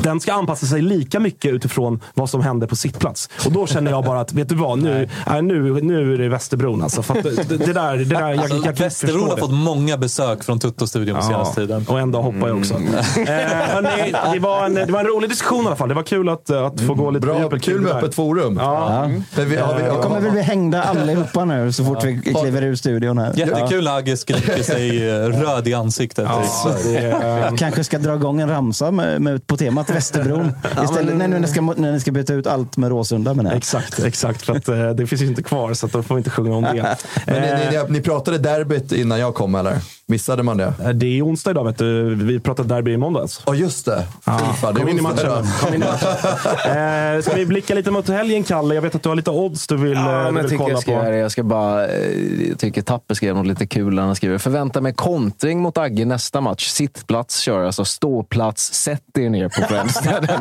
den 0.04 0.20
ska 0.20 0.34
anpassa 0.34 0.66
sig 0.66 0.82
lika 0.82 1.20
mycket 1.20 1.52
utifrån 1.52 2.00
vad 2.14 2.30
som 2.30 2.42
händer 2.42 2.68
på 2.68 2.76
sittplats. 2.76 3.30
Och 3.46 3.52
då 3.52 3.68
känner 3.68 3.92
jag 3.92 4.04
bara 4.04 4.20
att, 4.20 4.34
vet 4.34 4.50
du 4.50 4.56
vad, 4.56 4.80
nu, 4.80 5.10
äh, 5.28 5.42
nu, 5.42 5.82
nu 5.82 6.18
det 6.24 6.30
Västerbron. 6.30 6.84
Alltså, 6.84 7.04
för 7.04 7.14
det, 7.14 7.58
det, 7.58 7.74
där, 7.74 7.98
det 7.98 8.04
där, 8.04 8.30
jag, 8.30 8.40
alltså, 8.40 8.56
jag, 8.56 8.66
jag 8.66 8.74
Västerbron 8.74 9.30
har 9.30 9.38
fått 9.38 9.54
många 9.54 9.98
besök 9.98 10.44
från 10.44 10.60
Tutto-studion 10.60 11.16
ja, 11.16 11.22
senaste 11.22 11.56
tiden. 11.56 11.86
Och 11.88 12.00
en 12.00 12.12
dag 12.12 12.22
hoppar 12.22 12.48
jag 12.48 12.58
också. 12.58 12.74
Mm. 12.74 12.94
eh, 12.94 13.82
nej, 13.82 14.14
det, 14.34 14.40
var 14.40 14.66
en, 14.66 14.74
det 14.74 14.92
var 14.92 15.00
en 15.00 15.08
rolig 15.08 15.30
diskussion 15.30 15.64
i 15.64 15.68
alla 15.68 15.76
fall. 15.76 15.90
Det 15.90 15.96
var 15.96 16.04
kul 16.04 16.30
att, 16.30 16.50
att 16.50 16.82
få 16.82 16.94
gå 16.94 17.12
lite 17.12 17.28
Bra, 17.28 17.50
Kul 17.50 17.82
med 17.82 17.92
öppet 17.92 18.16
forum. 18.16 18.58
Ja. 18.62 19.04
Mm. 19.04 19.24
Vi, 19.36 19.44
vi, 19.44 19.50
vi, 19.50 19.56
vi 19.56 20.02
kommer 20.04 20.20
väl 20.20 20.32
bli 20.32 20.42
hängda 20.42 20.84
allihopa 20.84 21.46
nu 21.46 21.72
så 21.72 21.86
fort 21.86 22.04
vi 22.04 22.22
kliver 22.22 22.62
ur 22.62 22.76
studion 22.76 23.18
här. 23.18 23.34
Jättekul 23.36 23.84
när 23.84 23.98
Agge 23.98 24.18
skriker 24.18 24.64
sig 24.64 25.10
röd 25.30 25.68
i 25.68 25.74
ansiktet. 25.74 26.28
Ja, 26.30 26.76
det, 26.84 27.58
kanske 27.58 27.84
ska 27.84 27.98
dra 27.98 28.16
igång 28.16 28.42
en 28.42 28.50
ramsa 28.50 28.92
med, 28.92 29.22
med, 29.22 29.48
på 29.48 29.58
temat 29.58 29.90
Västerbron. 29.90 30.52
Istället 30.84 31.16
när, 31.16 31.28
ni 31.28 31.48
ska, 31.48 31.62
när 31.62 31.92
ni 31.92 32.00
ska 32.00 32.12
byta 32.12 32.34
ut 32.34 32.48
allt 32.48 32.78
med 32.78 32.90
Råsunda. 32.90 33.34
Men 33.34 33.48
exakt, 33.48 34.00
exakt. 34.00 34.42
För 34.42 34.56
att, 34.56 34.70
eh, 34.70 34.90
det 34.90 35.08
finns 35.08 35.22
ju 35.22 35.28
inte 35.28 35.44
kvar 35.44 35.74
så 35.74 35.88
då 35.88 36.04
får 36.14 36.16
vi 36.16 36.20
inte 36.20 36.30
sjunga 36.30 36.56
om 36.56 36.64
det. 36.64 36.98
men 37.26 37.42
ni, 37.42 37.78
ni, 37.78 37.84
ni, 37.90 38.02
pratade 38.02 38.38
derbyt 38.38 38.92
innan 38.92 39.20
jag 39.20 39.36
kom 39.36 39.56
eller? 39.56 39.78
Missade 40.08 40.44
man 40.44 40.58
det? 40.58 40.74
Eh, 40.84 40.90
det 40.90 41.06
är 41.06 41.26
onsdag 41.26 41.52
idag 41.52 41.66
vet 41.66 41.78
du. 41.78 42.16
Vi 42.16 42.40
pratade 42.40 42.76
derby 42.76 42.92
i 42.92 42.98
måndags. 42.98 43.42
Ja, 43.46 43.52
oh, 43.52 43.60
just 43.60 43.86
det. 43.86 44.06
Ja, 44.26 44.38
Fifa, 44.38 44.74
kom, 44.74 44.90
in 44.90 44.98
i 44.98 45.02
matchen. 45.02 45.48
kom 45.62 45.74
in 45.74 45.84
i 45.84 45.86
matchen. 45.86 46.08
eh, 47.16 47.22
ska 47.22 47.36
vi 47.36 47.46
blicka 47.46 47.74
lite 47.74 47.92
mot 47.92 48.10
helgen, 48.10 48.44
Kalle? 48.44 48.76
Jag 48.76 48.82
vet 48.82 48.96
att 48.96 49.04
du 49.04 49.10
har 49.10 49.16
lite 49.16 49.32
odds 49.32 49.68
du 49.68 49.78
vill, 49.78 49.94
ja, 49.94 50.28
eh, 50.28 50.34
du 50.34 50.48
vill 50.48 50.58
kolla 50.58 50.70
jag 50.70 50.82
ska 50.82 51.02
på. 51.02 51.14
Jag 51.14 51.32
ska 51.32 51.44
bara... 51.44 51.88
Eh, 51.88 52.50
jag 52.50 52.60
tycker 52.60 52.82
Tapper 52.82 53.16
skrev 53.16 53.36
något 53.36 53.48
lite 53.48 53.68
kul 53.68 54.00
han 54.00 54.16
skriver. 54.16 54.38
Förvänta 54.38 54.82
mig 54.82 54.94
kontring 54.94 55.62
mot 55.62 55.78
Agge 55.78 56.06
nästa 56.06 56.42
match. 56.42 56.68
Sittplats 56.68 57.40
kör 57.40 57.64
alltså 57.64 57.86
ståplats. 57.86 58.74
Sätt 58.74 59.18
er 59.18 59.30
ner 59.30 59.50
på 59.50 59.62
fönstret. 59.62 60.30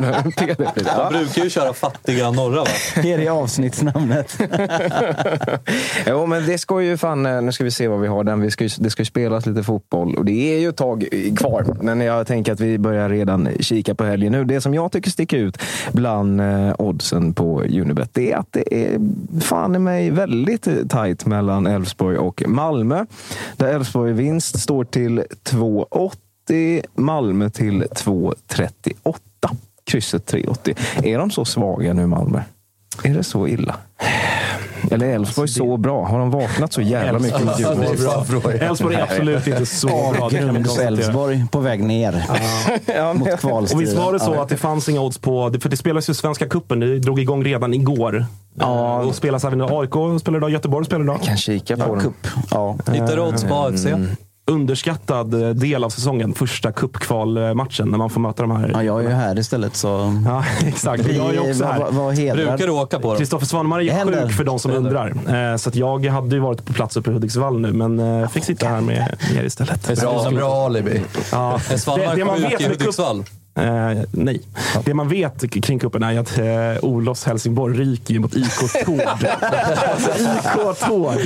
Han 0.87 1.13
brukar 1.13 1.43
ju 1.43 1.49
köra 1.49 1.73
fattiga 1.73 2.31
norra 2.31 2.59
va? 2.59 2.67
Det 3.01 3.13
är 3.13 3.17
det 3.17 3.27
avsnittsnamnet. 3.27 4.37
jo, 6.07 6.25
men 6.25 6.45
det 6.45 6.57
ska 6.57 6.81
ju 6.81 6.97
fan... 6.97 7.25
Eh, 7.25 7.41
nu 7.41 7.51
ska 7.51 7.63
vi 7.63 7.71
se 7.71 7.87
vad 7.87 7.99
vi 8.01 8.07
har. 8.07 8.23
Den. 8.23 8.41
Vi 8.41 8.51
ska, 8.51 8.63
det 8.77 8.89
ska 8.89 9.01
ju 9.01 9.05
spelas 9.05 9.45
lite 9.45 9.63
fotboll. 9.63 10.15
Och 10.15 10.25
det 10.25 10.55
är 10.55 10.59
ju 10.59 10.69
ett 10.69 10.77
tag 10.77 11.07
kvar, 11.37 11.65
men 11.81 12.01
jag 12.01 12.27
tänker 12.27 12.53
att 12.53 12.59
vi 12.59 12.77
börjar 12.77 13.09
redan 13.09 13.49
kika 13.59 13.95
på 13.95 14.03
helgen 14.03 14.31
nu. 14.31 14.43
Det 14.43 14.61
som 14.61 14.73
jag 14.73 14.91
tycker 14.91 15.11
sticker 15.11 15.37
ut 15.37 15.57
bland 15.91 16.41
eh, 16.41 16.73
oddsen 16.77 17.33
på 17.33 17.61
Unibet, 17.61 18.09
det 18.13 18.31
är 18.31 18.37
att 18.37 18.47
det 18.51 18.85
är 18.85 18.99
fan 19.41 19.75
i 19.75 19.79
mig 19.79 20.11
väldigt 20.11 20.67
tajt 20.89 21.25
mellan 21.25 21.67
Elfsborg 21.67 22.17
och 22.17 22.43
Malmö. 22.47 23.05
Där 23.57 23.67
Elfsborg 23.67 24.13
vinst 24.13 24.59
står 24.59 24.83
till 24.83 25.23
2,80, 25.43 26.85
Malmö 26.95 27.49
till 27.49 27.83
2,38. 27.83 29.15
Krysset 29.85 30.33
3,80. 30.33 31.05
Är 31.05 31.17
de 31.17 31.31
så 31.31 31.45
svaga 31.45 31.93
nu, 31.93 32.07
Malmö? 32.07 32.41
Är 33.03 33.13
det 33.13 33.23
så 33.23 33.47
illa? 33.47 33.75
Eller 34.91 35.05
är 35.05 35.15
Elfsborg 35.15 35.43
alltså, 35.43 35.59
så 35.59 35.77
bra? 35.77 36.05
Har 36.05 36.19
de 36.19 36.31
vaknat 36.31 36.73
så 36.73 36.81
jävla 36.81 37.19
mycket 37.19 37.43
med 37.45 37.59
Djurgården? 37.59 38.61
Elfsborg 38.61 38.95
är 38.95 39.01
absolut 39.01 39.47
inte 39.47 39.65
så 39.65 39.87
bra. 39.87 40.29
Elfsborg 40.81 41.45
på 41.51 41.59
väg 41.59 41.83
ner 41.83 42.25
ja. 42.85 43.13
mot 43.13 43.39
kvalstriden. 43.39 43.77
Och 43.77 43.81
visst 43.81 43.97
var 43.97 44.13
det 44.13 44.19
så 44.19 44.33
att 44.33 44.49
det 44.49 44.57
fanns 44.57 44.89
inga 44.89 45.01
odds 45.01 45.17
på... 45.17 45.51
För 45.61 45.69
det 45.69 45.77
spelas 45.77 46.09
ju 46.09 46.13
Svenska 46.13 46.47
cupen. 46.47 46.79
Det 46.79 46.99
drog 46.99 47.19
igång 47.19 47.43
redan 47.43 47.73
igår. 47.73 48.25
Ja. 48.59 48.99
Och 48.99 49.15
spelas 49.15 49.45
även 49.45 49.61
AIK 49.61 50.21
spelar 50.21 50.37
idag, 50.37 50.49
Göteborg 50.49 50.85
spelar 50.85 51.03
idag. 51.03 51.17
Jag 51.19 51.25
kan 51.25 51.37
kika 51.37 51.77
på 51.77 52.01
ja, 52.51 52.75
den. 52.85 52.95
Ja. 52.95 53.03
Hittar 53.03 53.15
du 53.15 53.21
odds 53.21 53.43
på 53.43 53.55
AFC? 53.55 53.85
Mm. 53.85 54.09
Underskattad 54.45 55.33
eh, 55.43 55.49
del 55.49 55.83
av 55.83 55.89
säsongen. 55.89 56.33
Första 56.33 56.71
cupkvalmatchen 56.71 57.89
när 57.89 57.97
man 57.97 58.09
får 58.09 58.21
möta 58.21 58.43
de 58.43 58.51
här. 58.51 58.69
Ja, 58.73 58.83
jag 58.83 58.99
är 58.99 59.09
ju 59.09 59.15
här 59.15 59.39
istället 59.39 59.75
så... 59.75 59.87
Ja, 60.25 60.45
exakt. 60.65 61.05
Vi 61.05 61.17
Jag 61.17 61.35
är 61.35 61.49
också 61.49 61.65
här. 61.65 61.91
var 61.91 62.11
hedrad. 62.11 62.47
Brukar 62.47 62.65
du 62.65 62.71
åka 62.73 62.99
på 62.99 63.07
dem? 63.07 63.17
Kristoffer 63.17 63.45
Svanemar 63.45 63.81
är 63.81 64.05
Det 64.05 64.21
sjuk 64.21 64.31
för 64.31 64.43
de 64.43 64.59
som 64.59 64.71
undrar. 64.71 65.07
Eh, 65.51 65.57
Så 65.57 65.69
att 65.69 65.75
jag 65.75 66.05
hade 66.05 66.35
ju 66.35 66.41
varit 66.41 66.65
på 66.65 66.73
plats 66.73 66.97
uppe 66.97 67.09
i 67.09 67.13
Hudiksvall 67.13 67.59
nu, 67.59 67.73
men 67.73 67.99
eh, 67.99 68.29
fick 68.29 68.43
sitta 68.43 68.67
här 68.67 68.81
med 68.81 69.15
er 69.37 69.43
istället. 69.43 70.01
Bra, 70.01 70.31
bra 70.31 70.65
alibi. 70.65 71.01
Ja. 71.31 71.59
Är 71.71 71.77
Svanemar 71.77 72.35
sjuk 72.49 72.61
i 72.61 72.67
Hudiksvall? 72.67 73.23
Eh, 73.55 73.97
nej. 74.11 74.41
Det 74.85 74.93
man 74.93 75.09
vet 75.09 75.51
kring 75.63 75.79
cupen 75.79 76.03
är 76.03 76.19
att 76.19 76.37
eh, 76.37 76.83
Olofs 76.89 77.23
Helsingborg 77.25 77.77
ryker 77.77 78.19
mot 78.19 78.35
IK 78.35 78.85
Tord. 78.85 79.01
IK 80.17 80.79
Tord. 80.87 81.17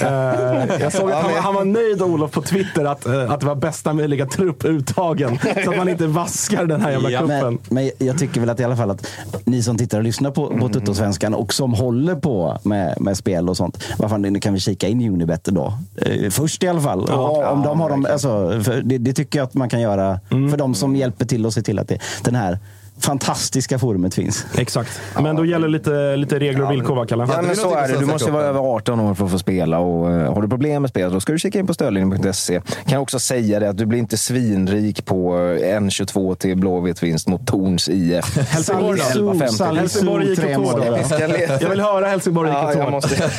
Eh, 0.00 0.80
jag 0.80 0.92
såg 0.92 1.10
att 1.12 1.22
han, 1.22 1.32
var- 1.32 1.40
han 1.40 1.54
var 1.54 1.64
nöjd, 1.64 2.02
Olof, 2.02 2.30
på 2.30 2.42
Twitter 2.42 2.84
att, 2.84 3.06
eh, 3.06 3.30
att 3.30 3.40
det 3.40 3.46
var 3.46 3.54
bästa 3.54 3.92
möjliga 3.92 4.26
trupp 4.26 4.64
uttagen. 4.64 5.38
Så 5.64 5.70
att 5.70 5.76
man 5.76 5.88
inte 5.88 6.06
vaskar 6.06 6.64
den 6.64 6.80
här 6.80 6.90
jävla 6.90 7.10
Ja. 7.10 7.20
cupen. 7.20 7.40
Men, 7.40 7.58
men 7.68 7.90
jag 8.06 8.18
tycker 8.18 8.40
väl 8.40 8.50
att 8.50 8.60
i 8.60 8.64
alla 8.64 8.76
fall 8.76 8.90
att 8.90 9.06
ni 9.44 9.62
som 9.62 9.78
tittar 9.78 9.98
och 9.98 10.04
lyssnar 10.04 10.30
på, 10.30 10.58
på 10.58 10.68
Tuttosvenskan 10.68 11.34
och 11.34 11.54
som 11.54 11.74
håller 11.74 12.14
på 12.14 12.58
med, 12.62 13.00
med 13.00 13.16
spel 13.16 13.48
och 13.48 13.56
sånt. 13.56 13.84
Vad 13.98 14.10
fan, 14.10 14.22
nu 14.22 14.40
kan 14.40 14.54
vi 14.54 14.60
kika 14.60 14.88
in 14.88 15.08
Unibet 15.12 15.44
då. 15.44 15.72
Eh, 15.96 16.30
först 16.30 16.62
i 16.62 16.68
alla 16.68 16.80
fall. 16.80 17.00
och, 17.04 17.52
om 17.52 17.62
de 17.62 17.80
har 17.80 17.90
dem, 17.90 18.06
alltså, 18.12 18.48
det, 18.84 18.98
det 18.98 19.12
tycker 19.12 19.38
jag 19.38 19.44
att 19.46 19.54
man 19.54 19.68
kan 19.68 19.80
göra 19.80 20.20
för 20.28 20.56
de 20.56 20.74
som 20.74 20.96
hjälper 20.96 21.24
till 21.28 21.46
och 21.46 21.54
se 21.54 21.62
till 21.62 21.78
att 21.78 21.88
det, 21.88 21.98
den 22.24 22.34
här 22.34 22.58
fantastiska 23.00 23.78
forumet 23.78 24.14
finns. 24.14 24.46
Exakt. 24.58 25.00
Men 25.20 25.36
då 25.36 25.44
gäller 25.44 25.68
lite, 25.68 26.16
lite 26.16 26.38
regler 26.38 26.64
och 26.64 26.72
villkor, 26.72 26.96
va, 26.96 27.06
Kalle? 27.06 27.26
Ja, 27.30 27.42
men 27.42 27.56
så 27.56 27.74
är 27.74 27.88
det. 27.88 27.98
Du 27.98 28.06
måste 28.06 28.30
vara 28.30 28.44
över 28.44 28.60
18 28.60 29.00
år 29.00 29.14
för 29.14 29.24
att 29.24 29.30
få 29.30 29.38
spela. 29.38 29.78
Och, 29.78 30.10
eh, 30.10 30.34
har 30.34 30.42
du 30.42 30.48
problem 30.48 30.82
med 30.82 30.88
spel, 30.90 31.12
då 31.12 31.20
ska 31.20 31.32
du 31.32 31.38
kika 31.38 31.58
in 31.58 31.66
på 31.66 31.74
stödlinjen.se. 31.74 32.60
Kan 32.86 32.98
också 32.98 33.18
säga 33.18 33.60
det 33.60 33.68
att 33.68 33.78
du 33.78 33.86
blir 33.86 33.98
inte 33.98 34.16
svinrik 34.16 35.04
på 35.04 35.36
eh, 35.38 35.80
N22 35.80 36.34
till 36.34 36.56
Blåvitt 36.56 37.02
vinst 37.02 37.28
mot 37.28 37.46
Torns 37.46 37.88
IF. 37.88 38.36
Helsingborg 38.50 39.00
då? 39.14 39.32
11-50. 39.32 39.76
Helsingborg 39.76 40.32
IK 40.32 40.38
då. 40.38 41.56
Jag 41.60 41.70
vill 41.70 41.80
höra 41.80 42.06
Helsingborg 42.06 42.50
Ja, 42.50 42.72
IK 42.72 42.90
måste... 42.90 43.14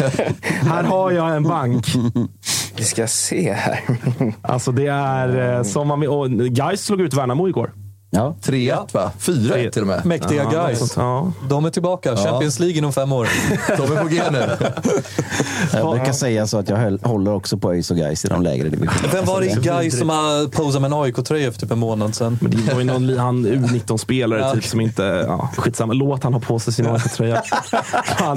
Här 0.61 0.83
har 0.83 1.11
jag 1.11 1.35
en 1.35 1.43
bank. 1.43 1.85
Vi 2.77 2.83
ska 2.83 3.07
se 3.07 3.53
här. 3.53 3.79
Alltså 4.41 4.71
det 4.71 4.87
är 4.87 5.57
eh, 5.57 5.63
som 5.63 5.87
man 5.87 6.53
Gais 6.53 6.85
slog 6.85 7.01
ut 7.01 7.13
Värnamo 7.13 7.47
igår. 7.47 7.71
Ja. 8.11 8.35
3-1 8.43 8.93
va? 8.93 9.11
4-1 9.19 9.69
till 9.71 9.81
och 9.81 9.87
med. 9.87 10.05
Mäktiga 10.05 10.43
Ja, 10.53 10.65
guys. 10.67 10.93
Ja. 10.95 11.31
De 11.49 11.65
är 11.65 11.69
tillbaka. 11.69 12.15
Champions 12.17 12.59
League 12.59 12.77
inom 12.77 12.93
fem 12.93 13.11
år. 13.11 13.27
De 13.77 13.97
är 13.97 14.01
på 14.01 14.07
G 14.07 14.21
nu. 14.31 14.39
Jag 15.73 15.95
brukar 15.95 16.11
säga 16.13 16.47
så 16.47 16.57
att 16.57 16.69
jag 16.69 16.97
håller 17.03 17.33
också 17.33 17.57
på 17.57 17.71
ÖIS 17.73 17.91
och 17.91 17.97
Gais 17.97 18.25
i 18.25 18.27
de 18.27 18.41
lägre 18.41 18.69
divisionerna. 18.69 19.13
Vem 19.13 19.25
var 19.25 19.41
det 19.41 19.47
guys 19.63 19.99
som 19.99 20.09
har 20.09 20.47
posat 20.47 20.81
med 20.81 20.91
en 20.91 20.97
AIK-tröja 21.03 21.51
för 21.51 21.59
typ 21.59 21.71
en 21.71 21.79
månad 21.79 22.15
sedan? 22.15 22.37
Men 22.41 22.51
det 22.65 22.73
var 22.73 22.79
ju 22.79 22.85
någon 22.85 23.07
li- 23.07 23.17
han 23.17 23.45
U19-spelare 23.45 24.39
Ja. 24.47 24.53
typ 24.53 24.63
som 24.65 24.81
inte... 24.81 25.03
Ja, 25.27 25.49
skitsamma. 25.57 25.93
Låt 25.93 26.23
han 26.23 26.33
ha 26.33 26.39
på 26.39 26.59
sig 26.59 26.73
sin 26.73 26.87
AIK-tröja. 26.87 27.41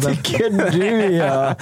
Tycker 0.03 0.71
du 0.71 1.17
ja. 1.17 1.55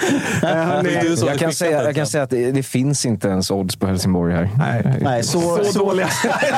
Jag 1.27 1.39
kan, 1.39 1.53
säga, 1.53 1.83
jag 1.83 1.95
kan 1.95 2.07
säga 2.07 2.23
att 2.23 2.29
det, 2.29 2.51
det 2.51 2.63
finns 2.63 3.05
inte 3.05 3.27
ens 3.27 3.51
odds 3.51 3.75
på 3.75 3.87
Helsingborg 3.87 4.33
här. 4.33 4.49
Nej, 4.57 4.97
Nej, 5.01 5.23
så, 5.23 5.59
så 5.63 5.79
dåliga. 5.79 6.07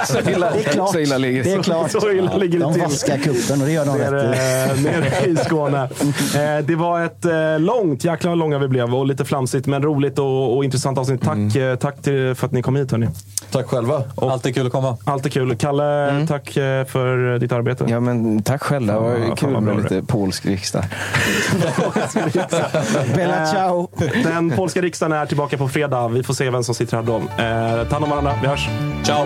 Så 0.08 0.18
klart. 0.72 0.92
så 0.92 1.00
illa 1.00 1.18
ligger 1.18 1.43
Det 1.44 1.52
är 1.54 1.64
klart. 1.64 1.92
Så 1.92 2.12
illa 2.12 2.38
ligger 2.38 2.60
det 2.60 2.66
De 2.66 2.74
till. 2.74 2.82
vaskar 2.84 3.18
kuppen 3.18 3.62
och 3.62 3.68
det 3.68 3.74
gör 3.74 3.86
de 3.86 3.98
rätt 3.98 4.10
i. 4.10 4.84
nere, 4.84 5.00
nere 5.00 5.26
i 5.28 5.36
Skåne. 5.36 5.90
Eh, 6.36 6.66
det 6.66 6.76
var 6.76 7.02
ett 7.02 7.26
eh, 7.26 7.60
långt, 7.60 8.04
jäkla 8.06 8.30
vad 8.30 8.38
långa 8.40 8.58
vi 8.58 8.68
blev 8.68 8.96
och 8.96 9.06
lite 9.06 9.26
flamsigt 9.26 9.68
men 9.68 9.84
roligt 9.84 10.20
och, 10.20 10.58
och 10.58 10.64
intressant 10.66 10.98
avsnitt. 10.98 11.22
Tack, 11.22 11.56
eh, 11.56 11.76
tack 11.76 12.02
till, 12.02 12.36
för 12.36 12.46
att 12.48 12.52
ni 12.52 12.62
kom 12.62 12.76
hit 12.76 12.92
hörni. 12.92 13.08
Tack 13.52 13.66
själva. 13.66 14.04
Alltid 14.16 14.56
kul 14.56 14.66
att 14.66 14.72
komma. 14.72 14.98
Alltid 15.06 15.34
kul. 15.34 15.56
Kalle, 15.56 16.26
tack 16.28 16.58
eh, 16.58 16.86
för 16.86 17.40
ditt 17.40 17.52
arbete. 17.52 17.86
Ja, 17.88 18.00
men 18.00 18.44
tack 18.44 18.64
själv. 18.64 18.88
Det 18.88 18.94
var 18.94 19.16
Ja, 19.30 19.36
kul 19.36 19.62
med 19.62 19.76
det. 19.78 19.82
lite 19.84 20.02
polsk 20.08 20.46
riksdag. 20.46 20.84
Bella 23.16 23.46
ciao. 23.46 23.88
Den 24.24 24.52
polska 24.52 24.82
riksdagen 24.82 25.12
är 25.14 25.26
tillbaka 25.26 25.58
på 25.58 25.68
fredag. 25.68 26.08
Vi 26.08 26.24
får 26.24 26.34
se 26.34 26.50
vem 26.50 26.64
som 26.64 26.76
sitter 26.76 26.98
här 26.98 27.04
då. 27.04 27.16
Eh, 27.16 27.88
ta 27.88 27.96
hand 27.96 28.04
om 28.04 28.10
varandra. 28.10 28.34
Vi 28.42 28.48
hörs. 28.48 28.70
Ciao! 29.04 29.26